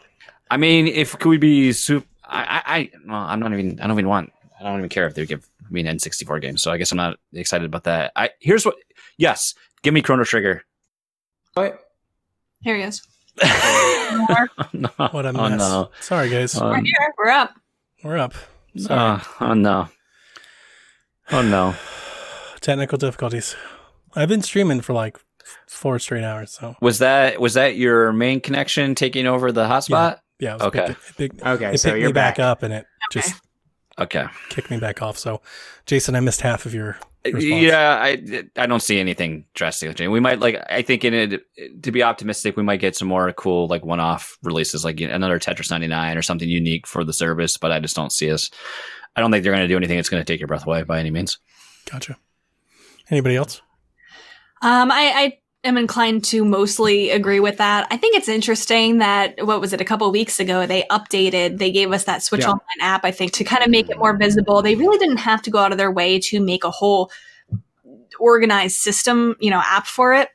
I 0.51 0.57
mean, 0.57 0.87
if 0.87 1.19
could 1.19 1.29
we 1.29 1.39
be 1.39 1.73
soup? 1.73 2.07
I, 2.25 2.43
I, 2.43 2.63
I 2.77 2.91
well, 3.07 3.17
I'm 3.21 3.41
not 3.41 3.53
even. 3.53 3.81
I 3.81 3.87
don't 3.87 3.97
even 3.99 4.09
want. 4.09 4.33
I 4.59 4.65
don't 4.65 4.79
even 4.79 4.89
care 4.89 5.07
if 5.07 5.15
they 5.15 5.27
give 5.27 5.49
me 5.71 5.81
an 5.81 5.97
N64 5.97 6.41
game. 6.41 6.57
So 6.57 6.71
I 6.71 6.77
guess 6.77 6.93
I'm 6.93 6.97
not 6.99 7.19
excited 7.33 7.65
about 7.65 7.85
that. 7.85 8.13
I 8.17 8.31
here's 8.41 8.65
what. 8.65 8.77
Yes, 9.17 9.55
give 9.83 9.95
me 9.95 10.03
Chrono 10.03 10.25
Trigger. 10.25 10.65
What? 11.55 11.79
Here 12.61 12.77
he 12.77 12.83
is. 12.83 13.03
Oh, 13.43 14.37
no. 14.73 14.89
What 15.11 15.27
a 15.27 15.31
Oh 15.31 15.49
mess. 15.49 15.59
no. 15.59 15.91
Sorry, 16.01 16.29
guys. 16.29 16.57
Oh, 16.61 16.69
We're 16.71 16.81
here. 16.81 17.15
We're 17.19 17.31
up. 17.31 17.55
We're 18.05 18.19
up. 18.19 18.35
Sorry. 18.77 19.01
Uh, 19.01 19.21
oh 19.41 19.55
no. 19.55 19.89
Oh 21.31 21.43
no. 21.43 21.75
Technical 22.61 22.99
difficulties. 22.99 23.57
I've 24.15 24.29
been 24.29 24.43
streaming 24.43 24.81
for 24.83 24.93
like 24.93 25.19
four 25.67 25.99
straight 25.99 26.25
hours. 26.25 26.53
So, 26.53 26.77
Was 26.81 26.99
that 26.99 27.41
was 27.41 27.55
that 27.55 27.77
your 27.77 28.13
main 28.13 28.41
connection 28.41 28.95
taking 28.95 29.27
over 29.27 29.51
the 29.53 29.65
hotspot? 29.67 30.19
yeah. 30.39 30.53
It 30.53 30.55
was 30.55 30.63
Okay. 30.63 30.87
Big, 31.17 31.37
big, 31.37 31.47
Okay, 31.47 31.75
it 31.75 31.79
so 31.79 31.91
picked 31.91 32.01
you're 32.01 32.09
me 32.11 32.13
back, 32.13 32.37
back. 32.37 32.45
up 32.45 32.63
and 32.63 32.73
it 32.75 32.87
Okay. 33.11 33.21
just 33.21 33.41
Okay. 33.99 34.27
kicked 34.49 34.71
me 34.71 34.79
back 34.79 35.03
off. 35.03 35.19
So, 35.19 35.41
Jason, 35.87 36.15
I 36.17 36.21
missed 36.21 36.41
half 36.43 36.67
of 36.67 36.75
your 36.75 36.99
response. 37.25 37.63
Yeah, 37.63 37.99
I 38.01 38.45
I 38.57 38.67
don't 38.67 38.83
see 38.83 38.99
anything 38.99 39.45
drastic. 39.55 39.99
We 39.99 40.21
might 40.21 40.41
like 40.41 40.63
I 40.69 40.83
think 40.83 41.05
in 41.05 41.15
it 41.15 41.83
to 41.83 41.93
be 41.93 42.03
optimistic, 42.03 42.57
we 42.57 42.63
might 42.63 42.81
get 42.81 42.97
some 42.97 43.09
more 43.09 43.33
cool 43.33 43.69
like 43.69 43.85
one-off 43.85 44.39
releases, 44.43 44.85
like 44.85 45.01
another 45.01 45.39
Tetris 45.39 45.71
99 45.71 46.17
or 46.17 46.23
something 46.23 46.49
unique 46.49 46.87
for 46.87 47.05
the 47.05 47.13
service. 47.13 47.57
But 47.57 47.73
I 47.73 47.81
just 47.81 47.97
don't 47.97 48.13
see 48.13 48.31
us. 48.31 48.51
I 49.15 49.21
don't 49.21 49.31
think 49.31 49.45
they're 49.45 49.53
going 49.53 49.65
to 49.65 49.69
do 49.69 49.77
anything 49.77 49.97
that's 49.97 50.09
going 50.09 50.21
to 50.21 50.33
take 50.33 50.41
your 50.41 50.49
breath 50.49 50.67
away 50.67 50.83
by 50.83 50.99
any 50.99 51.11
means. 51.11 51.39
Gotcha. 51.91 52.17
Anybody 53.11 53.37
else? 53.37 53.61
Um, 54.63 54.91
I, 54.91 55.13
I 55.15 55.39
am 55.65 55.77
inclined 55.77 56.25
to 56.25 56.45
mostly 56.45 57.11
agree 57.11 57.41
with 57.41 57.59
that. 57.59 57.87
I 57.91 57.97
think 57.97 58.17
it's 58.17 58.29
interesting 58.29 58.99
that 58.99 59.47
what 59.47 59.61
was 59.61 59.73
it 59.73 59.81
a 59.81 59.85
couple 59.85 60.11
weeks 60.11 60.41
ago 60.41 60.67
they 60.67 60.83
updated, 60.91 61.59
they 61.59 61.71
gave 61.71 61.93
us 61.93 62.05
that 62.05 62.23
Switch 62.23 62.41
Yeah. 62.43 62.49
Online 62.51 62.81
app. 62.81 63.05
I 63.05 63.13
think 63.13 63.33
to 63.35 63.45
kind 63.45 63.63
of 63.63 63.71
make 63.71 63.89
it 63.89 63.99
more 63.99 64.17
visible. 64.17 64.61
They 64.63 64.75
really 64.75 64.99
didn't 64.99 65.19
have 65.19 65.41
to 65.43 65.51
go 65.51 65.59
out 65.59 65.71
of 65.73 65.79
their 65.79 65.91
way 65.91 66.19
to 66.21 66.41
make 66.41 66.65
a 66.65 66.71
whole 66.71 67.11
organized 68.19 68.77
system, 68.77 69.37
you 69.41 69.51
know, 69.51 69.63
app 69.65 69.87
for 69.87 70.15
it. 70.15 70.31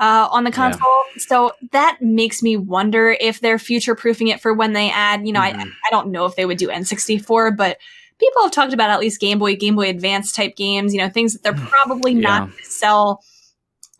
Uh, 0.00 0.28
on 0.30 0.44
the 0.44 0.50
Yeah. 0.50 0.70
console, 0.70 1.02
so 1.16 1.52
that 1.72 1.96
makes 2.00 2.40
me 2.40 2.56
wonder 2.56 3.16
if 3.20 3.40
they're 3.40 3.58
future 3.58 3.96
proofing 3.96 4.28
it 4.28 4.40
for 4.40 4.54
when 4.54 4.72
they 4.72 4.90
add. 4.92 5.26
You 5.26 5.32
know, 5.32 5.40
I, 5.40 5.50
Mhm. 5.52 5.72
I 5.84 5.90
don't 5.90 6.12
know 6.12 6.24
if 6.24 6.36
they 6.36 6.44
would 6.46 6.56
do 6.56 6.68
N64, 6.70 7.50
but 7.50 7.78
people 8.20 8.40
have 8.42 8.52
talked 8.52 8.72
about 8.72 8.90
at 8.90 9.00
least 9.00 9.20
Game 9.20 9.40
Boy, 9.40 9.56
Game 9.56 9.74
Boy 9.74 9.88
Advance 9.88 10.30
type 10.30 10.54
games. 10.54 10.94
You 10.94 11.00
know, 11.00 11.08
things 11.08 11.32
that 11.32 11.42
they're 11.42 11.52
probably 11.68 12.12
Yeah. 12.12 12.20
not 12.20 12.40
going 12.42 12.52
to 12.62 12.70
sell 12.70 13.24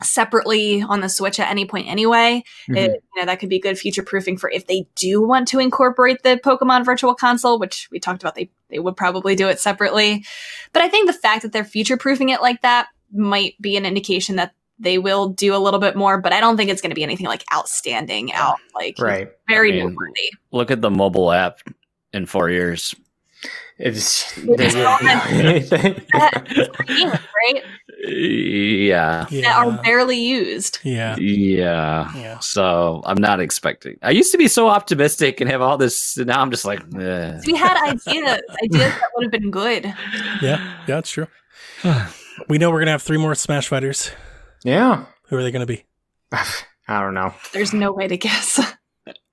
separately 0.03 0.83
on 0.83 1.01
the 1.01 1.09
Switch 1.09 1.41
at 1.41 1.51
any 1.51 1.65
point 1.65 1.89
anyway. 1.89 2.43
Mhm. 2.69 2.77
It, 2.77 3.03
you 3.15 3.21
know, 3.21 3.27
that 3.27 3.41
could 3.41 3.49
be 3.49 3.59
good 3.59 3.79
future 3.79 4.03
proofing 4.03 4.37
for 4.37 4.51
if 4.51 4.67
they 4.67 4.87
do 4.95 5.21
want 5.23 5.49
to 5.49 5.59
incorporate 5.59 6.23
the 6.23 6.41
Pokemon 6.45 6.85
Virtual 6.85 7.15
Console, 7.15 7.59
which 7.59 7.89
we 7.91 7.99
talked 7.99 8.23
about. 8.23 8.35
They 8.35 8.51
they 8.71 8.79
would 8.79 8.97
probably 8.97 9.35
do 9.35 9.49
it 9.49 9.59
separately, 9.61 10.25
but 10.73 10.83
I 10.83 10.89
think 10.89 11.07
the 11.07 11.13
fact 11.15 11.43
that 11.43 11.53
they're 11.53 11.65
future 11.65 11.97
proofing 11.97 12.29
it 12.29 12.41
like 12.43 12.63
that 12.63 12.89
might 13.13 13.55
be 13.61 13.77
an 13.77 13.87
indication 13.87 14.37
that 14.37 14.53
they 14.79 14.99
will 14.99 15.31
do 15.31 15.55
a 15.55 15.59
little 15.59 15.81
bit 15.81 15.97
more. 15.97 16.21
But 16.21 16.33
I 16.33 16.41
don't 16.41 16.57
think 16.57 16.71
it's 16.71 16.81
going 16.83 16.91
to 16.91 16.95
be 16.95 17.03
anything 17.03 17.27
like 17.27 17.43
outstanding 17.53 18.33
out 18.33 18.59
like 18.75 18.99
Right. 19.01 19.29
very 19.49 19.71
I 19.73 19.77
mean, 19.77 19.89
noteworthy. 19.89 20.31
Look 20.53 20.71
at 20.71 20.81
the 20.83 20.91
mobile 20.91 21.33
app 21.33 21.61
in 22.13 22.27
four 22.27 22.51
years. 22.51 22.95
It's, 23.79 24.37
It's 24.39 24.75
all 24.75 24.99
anything. 25.03 26.05
Yeah, 26.15 26.31
right? 27.53 27.63
Yeah. 28.07 29.27
that 29.31 29.57
are 29.57 29.83
barely 29.83 30.19
used. 30.19 30.79
yeah. 30.85 31.17
Yeah. 31.17 32.11
Yeah. 32.17 32.39
So 32.39 33.03
I'm 33.05 33.21
not 33.21 33.41
expecting. 33.41 33.99
I 34.03 34.11
used 34.11 34.33
to 34.33 34.39
be 34.39 34.49
so 34.49 34.69
optimistic 34.69 35.41
and 35.41 35.51
have 35.51 35.61
all 35.63 35.77
this. 35.77 36.17
and 36.17 36.29
Now 36.29 36.41
I'm 36.41 36.51
just 36.51 36.65
like, 36.65 36.81
eh. 36.99 37.41
We 37.47 37.55
had 37.57 37.77
ideas, 37.89 38.41
ideas 38.63 38.93
that 38.95 39.11
would 39.17 39.25
have 39.25 39.33
been 39.33 39.51
good. 39.51 39.85
Yeah. 40.43 40.75
Yeah, 40.87 40.99
it's 40.99 41.11
true. 41.11 41.27
we 42.49 42.59
know 42.59 42.71
we're 42.71 42.81
gonna 42.81 42.93
have 42.93 43.03
three 43.03 43.19
more 43.19 43.35
Smash 43.35 43.69
Fighters. 43.69 44.11
Yeah. 44.65 45.07
Who 45.29 45.37
are 45.37 45.43
they 45.43 45.51
gonna 45.51 45.67
be? 45.67 45.85
I 46.33 47.01
don't 47.01 47.15
know. 47.15 47.35
There's 47.53 47.75
no 47.75 47.93
way 47.93 48.09
to 48.09 48.17
guess. 48.17 48.59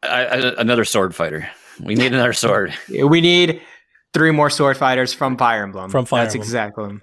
I, 0.03 0.25
I, 0.25 0.61
another 0.61 0.85
sword 0.85 1.15
fighter. 1.15 1.47
We 1.83 1.95
need 1.95 2.13
another 2.13 2.33
sword. 2.33 2.73
We 2.89 3.21
need 3.21 3.61
three 4.13 4.31
more 4.31 4.49
sword 4.49 4.77
fighters 4.77 5.13
from 5.13 5.37
Fire 5.37 5.63
Emblem. 5.63 5.91
From 5.91 6.05
Fire 6.05 6.23
That's 6.23 6.35
Emblem. 6.35 6.45
exactly 6.47 6.99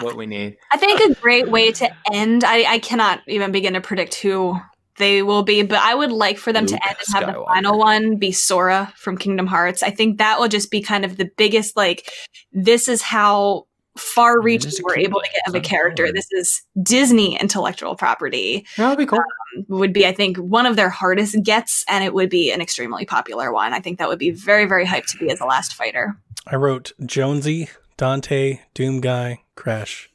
what 0.00 0.16
we 0.16 0.26
need. 0.26 0.56
I 0.72 0.76
think 0.76 1.00
a 1.00 1.20
great 1.20 1.50
way 1.50 1.72
to 1.72 1.90
end. 2.12 2.44
I, 2.44 2.74
I 2.74 2.78
cannot 2.78 3.20
even 3.26 3.52
begin 3.52 3.74
to 3.74 3.80
predict 3.80 4.14
who 4.14 4.58
they 4.96 5.22
will 5.22 5.42
be, 5.42 5.62
but 5.62 5.80
I 5.80 5.94
would 5.94 6.12
like 6.12 6.38
for 6.38 6.52
them 6.52 6.66
Luke 6.66 6.80
to 6.80 6.88
end 6.88 6.96
and 6.98 7.26
have 7.26 7.34
the 7.34 7.44
final 7.44 7.78
one 7.78 8.16
be 8.16 8.32
Sora 8.32 8.92
from 8.96 9.18
Kingdom 9.18 9.46
Hearts. 9.46 9.82
I 9.82 9.90
think 9.90 10.18
that 10.18 10.38
will 10.38 10.48
just 10.48 10.70
be 10.70 10.80
kind 10.80 11.04
of 11.04 11.16
the 11.16 11.30
biggest. 11.36 11.76
Like, 11.76 12.10
this 12.52 12.88
is 12.88 13.02
how 13.02 13.66
far 13.96 14.40
reaching 14.40 14.72
we're 14.82 14.98
able 14.98 15.20
to 15.20 15.28
get 15.32 15.48
of 15.48 15.54
a 15.54 15.60
character. 15.60 16.12
This 16.12 16.26
is 16.32 16.62
Disney 16.82 17.38
intellectual 17.40 17.94
property. 17.94 18.66
That 18.76 18.88
would 18.88 18.98
be 18.98 19.06
cool. 19.06 19.20
Um, 19.20 19.64
would 19.68 19.92
be, 19.92 20.06
I 20.06 20.12
think, 20.12 20.36
one 20.36 20.66
of 20.66 20.74
their 20.76 20.90
hardest 20.90 21.36
gets, 21.44 21.84
and 21.88 22.02
it 22.02 22.12
would 22.12 22.28
be 22.28 22.50
an 22.50 22.60
extremely 22.60 23.04
popular 23.04 23.52
one. 23.52 23.72
I 23.72 23.80
think 23.80 23.98
that 23.98 24.08
would 24.08 24.18
be 24.18 24.30
very, 24.30 24.66
very 24.66 24.84
hyped 24.84 25.06
to 25.12 25.18
be 25.18 25.30
as 25.30 25.40
a 25.40 25.44
last 25.44 25.74
fighter. 25.74 26.16
I 26.46 26.56
wrote 26.56 26.92
Jonesy, 27.06 27.68
Dante, 27.96 28.60
Doom 28.74 29.00
Guy, 29.00 29.43
Crash. 29.56 30.10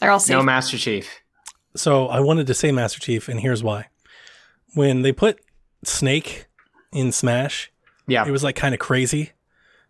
They're 0.00 0.10
all 0.10 0.20
safe. 0.20 0.36
No 0.36 0.42
Master 0.42 0.78
Chief. 0.78 1.08
So 1.76 2.06
I 2.08 2.20
wanted 2.20 2.46
to 2.48 2.54
say 2.54 2.72
Master 2.72 2.98
Chief, 3.00 3.28
and 3.28 3.40
here's 3.40 3.62
why. 3.62 3.88
When 4.74 5.02
they 5.02 5.12
put 5.12 5.40
Snake 5.84 6.46
in 6.92 7.12
Smash, 7.12 7.70
Yeah. 8.06 8.26
it 8.26 8.30
was 8.30 8.42
like 8.42 8.56
kind 8.56 8.74
of 8.74 8.80
crazy. 8.80 9.32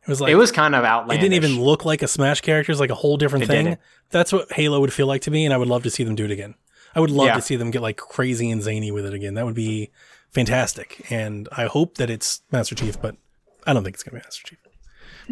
It 0.02 0.08
was 0.08 0.20
like 0.20 0.30
it 0.30 0.36
was 0.36 0.50
kind 0.50 0.74
of 0.74 0.84
outlandish. 0.84 1.18
it 1.18 1.28
didn't 1.28 1.44
even 1.44 1.60
look 1.62 1.84
like 1.84 2.02
a 2.02 2.08
Smash 2.08 2.40
character. 2.40 2.72
It's 2.72 2.80
like 2.80 2.90
a 2.90 2.94
whole 2.94 3.16
different 3.16 3.44
It 3.44 3.48
thing. 3.48 3.64
didn't. 3.66 3.80
That's 4.10 4.32
what 4.32 4.50
Halo 4.52 4.80
would 4.80 4.92
feel 4.92 5.06
like 5.06 5.22
to 5.22 5.30
me, 5.30 5.44
and 5.44 5.52
I 5.54 5.56
would 5.58 5.68
love 5.68 5.82
to 5.84 5.90
see 5.90 6.04
them 6.04 6.14
do 6.14 6.24
it 6.24 6.30
again. 6.30 6.54
I 6.94 7.00
would 7.00 7.10
love 7.10 7.26
Yeah. 7.26 7.34
to 7.36 7.42
see 7.42 7.56
them 7.56 7.70
get 7.70 7.82
like 7.82 7.96
crazy 7.98 8.50
and 8.50 8.62
zany 8.62 8.90
with 8.90 9.06
it 9.06 9.14
again. 9.14 9.34
That 9.34 9.44
would 9.44 9.54
be 9.54 9.90
fantastic. 10.32 11.06
And 11.10 11.48
I 11.52 11.66
hope 11.66 11.96
that 11.98 12.10
it's 12.10 12.40
Master 12.50 12.74
Chief, 12.74 13.00
but 13.00 13.16
I 13.66 13.72
don't 13.72 13.84
think 13.84 13.94
it's 13.94 14.02
gonna 14.02 14.18
be 14.18 14.24
Master 14.24 14.42
Chief. 14.48 14.58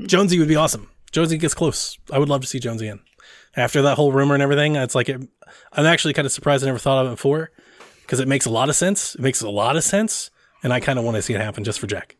Jonesy 0.06 0.38
would 0.38 0.48
be 0.48 0.56
awesome. 0.56 0.90
Jonesy 1.12 1.38
gets 1.38 1.54
close. 1.54 1.98
I 2.12 2.18
would 2.18 2.28
love 2.28 2.40
to 2.42 2.46
see 2.46 2.58
Jonesy 2.58 2.88
in. 2.88 3.00
After 3.56 3.82
that 3.82 3.96
whole 3.96 4.12
rumor 4.12 4.34
and 4.34 4.42
everything, 4.42 4.76
it's 4.76 4.94
like 4.94 5.08
it, 5.08 5.20
I'm 5.72 5.86
actually 5.86 6.14
kind 6.14 6.26
of 6.26 6.32
surprised 6.32 6.62
I 6.62 6.66
never 6.66 6.78
thought 6.78 7.04
of 7.04 7.12
it 7.12 7.16
before 7.16 7.50
because 8.02 8.20
it 8.20 8.28
makes 8.28 8.46
a 8.46 8.50
lot 8.50 8.68
of 8.68 8.76
sense. 8.76 9.14
It 9.14 9.20
makes 9.20 9.40
a 9.40 9.48
lot 9.48 9.76
of 9.76 9.84
sense, 9.84 10.30
and 10.62 10.72
I 10.72 10.80
kind 10.80 10.98
of 10.98 11.04
want 11.04 11.16
to 11.16 11.22
see 11.22 11.34
it 11.34 11.40
happen 11.40 11.64
just 11.64 11.80
for 11.80 11.86
Jack. 11.86 12.16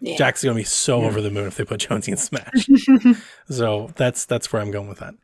Yeah. 0.00 0.16
Jack's 0.16 0.44
gonna 0.44 0.54
be 0.54 0.64
so 0.64 1.02
over 1.02 1.22
the 1.22 1.30
moon 1.30 1.46
if 1.46 1.56
they 1.56 1.64
put 1.64 1.80
Jonesy 1.80 2.12
in 2.12 2.18
Smash. 2.18 2.68
so 3.48 3.90
that's 3.96 4.26
that's 4.26 4.52
where 4.52 4.60
I'm 4.60 4.70
going 4.70 4.88
with 4.88 4.98
that. 4.98 5.14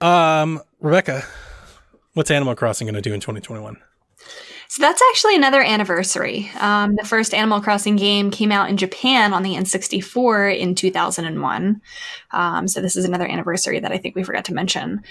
Um, 0.00 0.62
Rebecca, 0.80 1.24
what's 2.14 2.30
Animal 2.30 2.54
Crossing 2.54 2.86
gonna 2.86 3.02
do 3.02 3.12
in 3.12 3.20
2021? 3.20 3.76
So 4.74 4.80
that's 4.80 5.00
actually 5.12 5.36
another 5.36 5.62
anniversary. 5.62 6.50
Um, 6.58 6.96
the 6.96 7.06
first 7.06 7.32
Animal 7.32 7.60
Crossing 7.60 7.94
game 7.94 8.32
came 8.32 8.50
out 8.50 8.68
in 8.68 8.76
Japan 8.76 9.32
on 9.32 9.44
the 9.44 9.54
N64 9.54 10.58
in 10.58 10.74
2001. 10.74 11.80
Um, 12.32 12.66
so 12.66 12.80
this 12.80 12.96
is 12.96 13.04
another 13.04 13.24
anniversary 13.24 13.78
that 13.78 13.92
I 13.92 13.98
think 13.98 14.16
we 14.16 14.24
forgot 14.24 14.46
to 14.46 14.52
mention. 14.52 15.04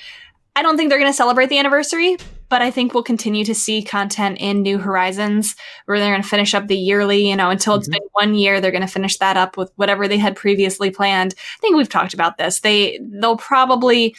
I 0.54 0.64
don't 0.64 0.76
think 0.76 0.90
they're 0.90 1.00
going 1.00 1.10
to 1.10 1.16
celebrate 1.16 1.48
the 1.48 1.60
anniversary, 1.60 2.18
but 2.50 2.62
I 2.62 2.72
think 2.72 2.94
we'll 2.94 3.04
continue 3.04 3.46
to 3.46 3.56
see 3.56 3.82
content 3.82 4.38
in 4.42 4.64
New 4.64 4.80
Horizons 4.80 5.56
where 5.86 5.98
they're 5.98 6.12
going 6.12 6.22
to 6.22 6.28
finish 6.28 6.54
up 6.54 6.68
the 6.68 6.76
yearly, 6.76 7.30
you 7.30 7.38
know, 7.38 7.50
until 7.50 7.76
it's 7.76 7.88
been 7.88 8.04
one 8.12 8.36
year, 8.36 8.60
they're 8.60 8.70
going 8.70 8.82
to 8.82 8.88
finish 8.88 9.18
that 9.20 9.38
up 9.38 9.56
with 9.56 9.72
whatever 9.78 10.10
they 10.10 10.18
had 10.18 10.36
previously 10.36 10.92
planned. 10.92 11.36
I 11.38 11.60
think 11.62 11.78
we've 11.78 11.88
talked 11.88 12.14
about 12.14 12.38
this. 12.38 12.60
They, 12.60 13.00
they'll 13.02 13.38
probably, 13.38 14.14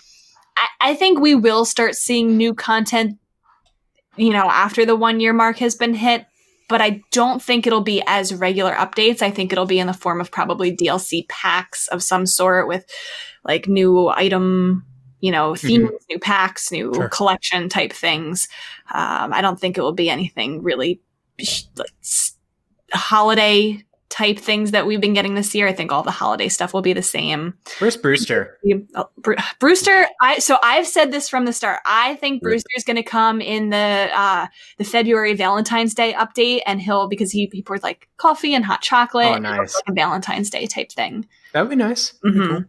I, 0.57 0.69
I 0.81 0.95
think 0.95 1.21
we 1.21 1.35
will 1.35 1.67
start 1.67 1.97
seeing 1.97 2.39
new 2.39 2.55
content 2.55 3.19
you 4.17 4.31
know, 4.31 4.49
after 4.51 4.85
the 4.87 4.97
one 4.97 5.21
year 5.21 5.33
mark 5.33 5.59
has 5.59 5.75
been 5.75 5.95
hit. 5.95 6.27
But 6.67 6.81
I 6.81 7.03
don't 7.11 7.43
think 7.43 7.67
it'll 7.67 7.83
be 7.83 8.03
as 8.07 8.33
regular 8.35 8.73
updates. 8.73 9.21
I 9.21 9.31
think 9.31 9.53
it'll 9.53 9.67
be 9.67 9.79
in 9.79 9.87
the 9.87 9.93
form 9.93 10.19
of 10.19 10.31
probably 10.31 10.75
DLC 10.75 11.29
packs 11.29 11.89
of 11.89 12.03
some 12.03 12.25
sort 12.25 12.67
with 12.69 12.87
like 13.45 13.69
new 13.69 14.09
item, 14.09 14.87
you 15.21 15.31
know, 15.31 15.55
themes, 15.55 15.91
new 16.09 16.19
packs, 16.19 16.73
new 16.73 16.95
Sure. 16.95 17.09
collection 17.11 17.69
type 17.69 17.93
things. 17.93 18.49
Um, 18.95 19.35
I 19.35 19.43
don't 19.43 19.61
think 19.61 19.77
it 19.77 19.83
will 19.83 19.93
be 19.93 20.09
anything 20.09 20.63
really 20.63 21.03
like, 21.77 21.91
holiday 22.95 23.85
type 24.15 24.39
things 24.39 24.71
that 24.71 24.87
we've 24.87 25.01
been 25.01 25.13
getting 25.13 25.35
this 25.35 25.57
year. 25.57 25.67
I 25.67 25.73
think 25.73 25.91
all 25.91 26.05
the 26.05 26.13
holiday 26.13 26.49
stuff 26.49 26.73
will 26.73 26.83
be 26.83 26.93
the 26.93 27.03
same. 27.03 27.55
Where's 27.81 27.97
Brewster? 27.97 28.57
Brewster, 29.59 30.07
I 30.23 30.39
so 30.39 30.57
I've 30.63 30.87
said 30.87 31.11
this 31.11 31.29
from 31.29 31.47
the 31.47 31.53
start. 31.53 31.81
I 31.85 32.15
think 32.17 32.41
Brewster's 32.41 32.85
going 32.85 32.95
to 32.97 33.03
come 33.03 33.41
in 33.41 33.71
the 33.71 34.09
uh, 34.15 34.47
the 34.79 34.85
February 34.85 35.35
Valentine's 35.35 35.95
Day 35.95 36.13
update, 36.13 36.61
and 36.65 36.81
he'll 36.81 37.09
because 37.09 37.33
he 37.33 37.51
he 37.53 37.61
pours 37.61 37.83
like 37.83 38.09
coffee 38.17 38.55
and 38.55 38.65
hot 38.65 38.83
chocolate, 38.83 39.27
Oh, 39.27 39.35
and 39.35 39.43
nice. 39.43 39.75
like 39.89 39.97
Valentine's 39.97 40.49
Day 40.49 40.67
type 40.67 40.93
thing. 40.93 41.27
That 41.53 41.63
would 41.63 41.71
be 41.71 41.77
nice. 41.77 42.13
Mhm. 42.25 42.69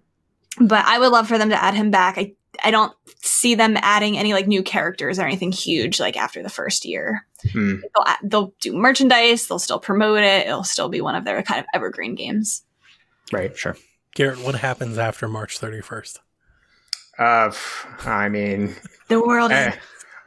But 0.59 0.85
I 0.85 0.97
would 0.97 1.11
love 1.11 1.27
for 1.27 1.37
them 1.37 1.49
to 1.49 1.63
add 1.63 1.75
him 1.75 1.91
back. 1.91 2.17
I 2.17 2.33
I 2.65 2.71
don't 2.71 2.91
see 3.21 3.55
them 3.55 3.77
adding 3.77 4.17
any 4.17 4.33
like 4.33 4.47
new 4.47 4.63
characters 4.63 5.19
or 5.19 5.21
anything 5.23 5.51
huge 5.51 5.99
like 5.99 6.17
after 6.17 6.41
the 6.43 6.49
first 6.49 6.83
year. 6.83 7.25
Hmm. 7.51 7.75
They'll 7.75 8.05
add, 8.07 8.17
they'll 8.23 8.53
do 8.59 8.73
merchandise. 8.75 9.47
They'll 9.47 9.59
still 9.59 9.79
promote 9.79 10.19
it. 10.19 10.47
It'll 10.47 10.63
still 10.63 10.89
be 10.89 10.99
one 10.99 11.15
of 11.15 11.23
their 11.25 11.41
kind 11.43 11.59
of 11.59 11.65
evergreen 11.73 12.15
games. 12.15 12.63
Right. 13.31 13.55
Sure. 13.57 13.77
Garrett, 14.15 14.39
what 14.43 14.55
happens 14.55 14.97
after 14.97 15.27
March 15.27 15.59
31st? 15.59 16.19
Uh, 17.17 17.51
I 18.05 18.29
mean, 18.29 18.75
The 19.07 19.19
world 19.21 19.51
is 19.51 19.57
eh, 19.57 19.75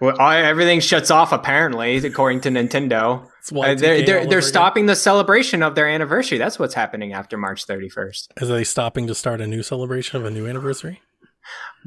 well, 0.01 0.17
all- 0.19 0.31
everything 0.31 0.81
shuts 0.81 1.11
off 1.11 1.33
apparently, 1.33 1.97
according 1.99 2.41
to 2.43 2.51
Nintendo. 2.51 3.29
It's 3.41 3.51
Uh, 3.53 3.75
they're 3.75 3.77
they're, 3.77 4.05
they're 4.27 4.39
again. 4.39 4.43
stopping 4.43 4.87
the 4.87 4.95
celebration 4.97 5.63
of 5.63 5.75
their 5.75 5.89
anniversary. 5.89 6.39
That's 6.39 6.59
what's 6.59 6.75
happening 6.75 7.13
after 7.15 7.37
March 7.37 7.67
31st. 7.67 8.29
Is 8.41 8.49
they 8.49 8.63
stopping 8.65 9.07
to 9.09 9.15
start 9.15 9.41
a 9.41 9.47
new 9.47 9.63
celebration 9.63 10.21
of 10.21 10.25
a 10.27 10.31
new 10.31 10.47
anniversary? 10.47 11.01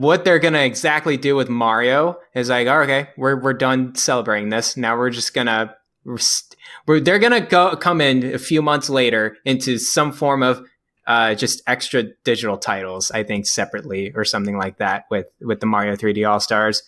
What 0.02 0.26
they're 0.26 0.40
gonna 0.40 0.60
exactly 0.60 1.16
do 1.18 1.36
with 1.36 1.48
Mario 1.48 2.18
is 2.34 2.50
like, 2.50 2.68
oh, 2.68 2.82
okay, 2.82 3.10
we're 3.18 3.40
we're 3.40 3.54
done 3.54 3.94
celebrating 3.96 4.50
this. 4.50 4.76
Now 4.76 4.98
we're 4.98 5.12
just 5.12 5.34
gonna 5.34 5.76
we're, 6.04 6.18
st- 6.18 6.58
we're 6.88 7.00
they're 7.00 7.20
gonna 7.20 7.42
go 7.42 7.76
come 7.76 8.02
in 8.02 8.24
a 8.34 8.40
few 8.40 8.62
months 8.64 8.90
later 8.90 9.38
into 9.46 9.78
some 9.78 10.12
form 10.12 10.42
of 10.42 10.66
uh, 11.06 11.36
just 11.36 11.62
extra 11.68 12.04
digital 12.24 12.58
titles. 12.58 13.12
I 13.12 13.24
think 13.24 13.46
separately 13.46 14.12
or 14.16 14.24
something 14.26 14.58
like 14.58 14.78
that 14.78 15.06
with 15.12 15.28
with 15.40 15.60
the 15.60 15.68
Mario 15.68 15.96
3D 15.96 16.28
All 16.28 16.40
Stars. 16.40 16.82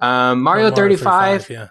Um, 0.00 0.42
Mario, 0.42 0.68
Oh, 0.68 0.74
35, 0.74 1.50
Yeah. 1.50 1.68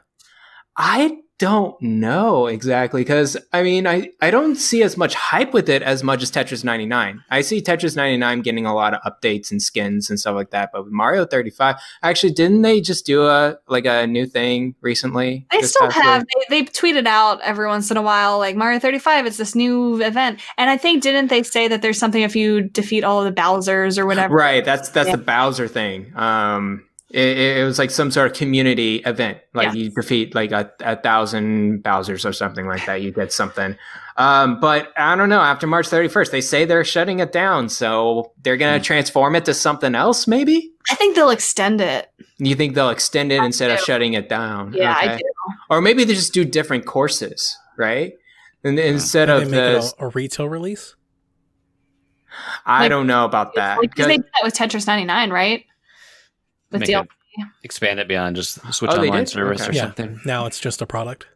I 0.77 1.17
don't 1.40 1.82
know 1.82 2.48
exactly 2.48 3.02
because 3.02 3.36
I 3.53 3.64
mean 3.64 3.88
I, 3.88 4.10
I 4.22 4.30
don't 4.30 4.56
see 4.57 4.84
as 4.84 4.98
much 4.98 5.16
hype 5.16 5.53
with 5.53 5.70
it 5.70 5.82
as 5.82 6.03
much 6.03 6.22
as 6.22 6.30
Tetris 6.32 6.64
99. 6.64 7.24
I 7.30 7.41
see 7.41 7.61
Tetris 7.61 7.95
99 7.95 8.41
getting 8.41 8.66
a 8.66 8.76
lot 8.76 8.94
of 8.94 9.02
updates 9.02 9.49
and 9.49 9.61
skins 9.61 10.10
and 10.10 10.20
stuff 10.20 10.36
like 10.36 10.52
that, 10.52 10.72
but 10.74 10.84
with 10.84 10.91
Mario 10.94 11.26
35, 11.26 11.78
actually 12.03 12.34
didn't 12.34 12.61
they 12.61 12.82
just 12.82 13.06
do 13.06 13.26
a 13.26 13.57
like 13.68 13.86
a 13.86 14.06
new 14.06 14.26
thing 14.26 14.76
recently? 14.82 15.48
They 15.52 15.61
still 15.61 15.90
have. 15.90 16.26
They, 16.49 16.61
they 16.61 16.66
tweet 16.66 16.98
it 16.98 17.07
out 17.07 17.40
every 17.41 17.68
once 17.68 17.90
in 17.90 17.95
a 17.98 18.02
while, 18.02 18.38
like 18.38 18.56
Mario 18.57 18.78
35. 18.80 19.26
It's 19.26 19.38
this 19.38 19.56
new 19.56 20.02
event, 20.03 20.41
and 20.57 20.70
I 20.70 20.76
think 20.76 21.02
didn't 21.02 21.28
they 21.30 21.44
say 21.44 21.70
that 21.70 21.82
there's 21.82 21.98
something 21.98 22.22
if 22.22 22.36
you 22.36 22.61
defeat 22.61 23.03
all 23.06 23.20
of 23.20 23.26
the 23.26 23.32
Bowser's 23.32 23.98
or 23.98 24.06
whatever? 24.06 24.36
Right, 24.36 24.64
that's 24.66 24.90
that's 24.90 25.07
Yeah. 25.07 25.16
the 25.16 25.24
Bowser 25.24 25.70
thing. 25.70 26.11
Um, 26.18 26.84
it, 27.10 27.38
it 27.60 27.64
was 27.65 27.80
like 27.80 27.90
some 27.91 28.11
sort 28.11 28.30
of 28.31 28.38
community 28.38 28.98
event. 28.98 29.40
Like 29.53 29.68
Yes. 29.68 29.76
you 29.76 29.90
defeat 29.90 30.36
like 30.36 30.52
a, 30.52 30.72
a 30.81 30.95
thousand 30.95 31.84
Bowsers 31.84 32.23
or 32.23 32.34
something 32.34 32.68
like 32.68 32.86
that. 32.86 33.02
You 33.02 33.11
get 33.11 33.31
something. 33.34 33.76
Um, 34.18 34.60
but 34.60 34.91
I 34.98 35.15
don't 35.15 35.30
know. 35.30 35.40
After 35.40 35.65
March 35.65 35.88
31st, 35.90 36.31
they 36.31 36.41
say 36.41 36.65
they're 36.65 36.84
shutting 36.84 37.19
it 37.19 37.31
down. 37.31 37.69
So 37.69 38.34
they're 38.44 38.57
going 38.57 38.80
to 38.80 38.86
transform 38.86 39.36
it 39.36 39.45
to 39.45 39.53
something 39.53 39.95
else, 39.95 40.27
maybe? 40.27 40.72
I 40.91 40.95
think 40.95 41.15
they'll 41.15 41.30
extend 41.30 41.80
it. 41.81 42.10
You 42.38 42.53
think 42.56 42.76
they'll 42.76 42.90
extend 42.90 43.31
it 43.31 43.40
I 43.41 43.45
instead 43.45 43.72
of 43.72 43.80
shutting 43.80 44.14
it 44.14 44.27
down? 44.30 44.73
Yeah, 44.73 44.94
I 44.95 45.18
do. 45.18 45.23
Or 45.69 45.81
maybe 45.81 46.03
they 46.03 46.14
just 46.15 46.34
do 46.34 46.44
different 46.45 46.86
courses, 46.86 47.57
right? 47.77 48.14
And 48.64 48.77
instead 48.77 49.30
Maybe 49.30 49.44
of 49.44 49.52
make 49.52 49.60
it 49.60 49.81
the, 49.98 50.03
a, 50.03 50.07
a 50.07 50.10
retail 50.10 50.49
release? 50.49 50.95
I 52.65 52.81
like- 52.81 52.90
don't 52.90 53.07
know 53.07 53.26
about 53.26 53.56
that. 53.56 53.80
Because 53.81 54.06
they 54.06 54.18
'Cause- 54.18 54.26
did 54.26 54.31
that 54.34 54.44
with 54.44 54.53
Tetris 54.53 54.86
99, 54.88 55.30
right? 55.31 55.65
With 56.72 56.82
Make 56.82 56.90
DL- 56.90 57.04
it- 57.04 57.48
expand 57.64 58.00
it 58.00 58.08
beyond 58.08 58.36
just 58.36 58.60
Switch 58.74 58.91
Oh, 58.94 59.00
Online 59.02 59.26
service 59.26 59.62
Okay. 59.62 59.70
or 59.72 59.74
Yeah. 59.74 59.82
something. 59.84 60.20
Now 60.26 60.46
it's 60.46 60.60
just 60.60 60.82
a 60.82 60.86
product. 60.86 61.28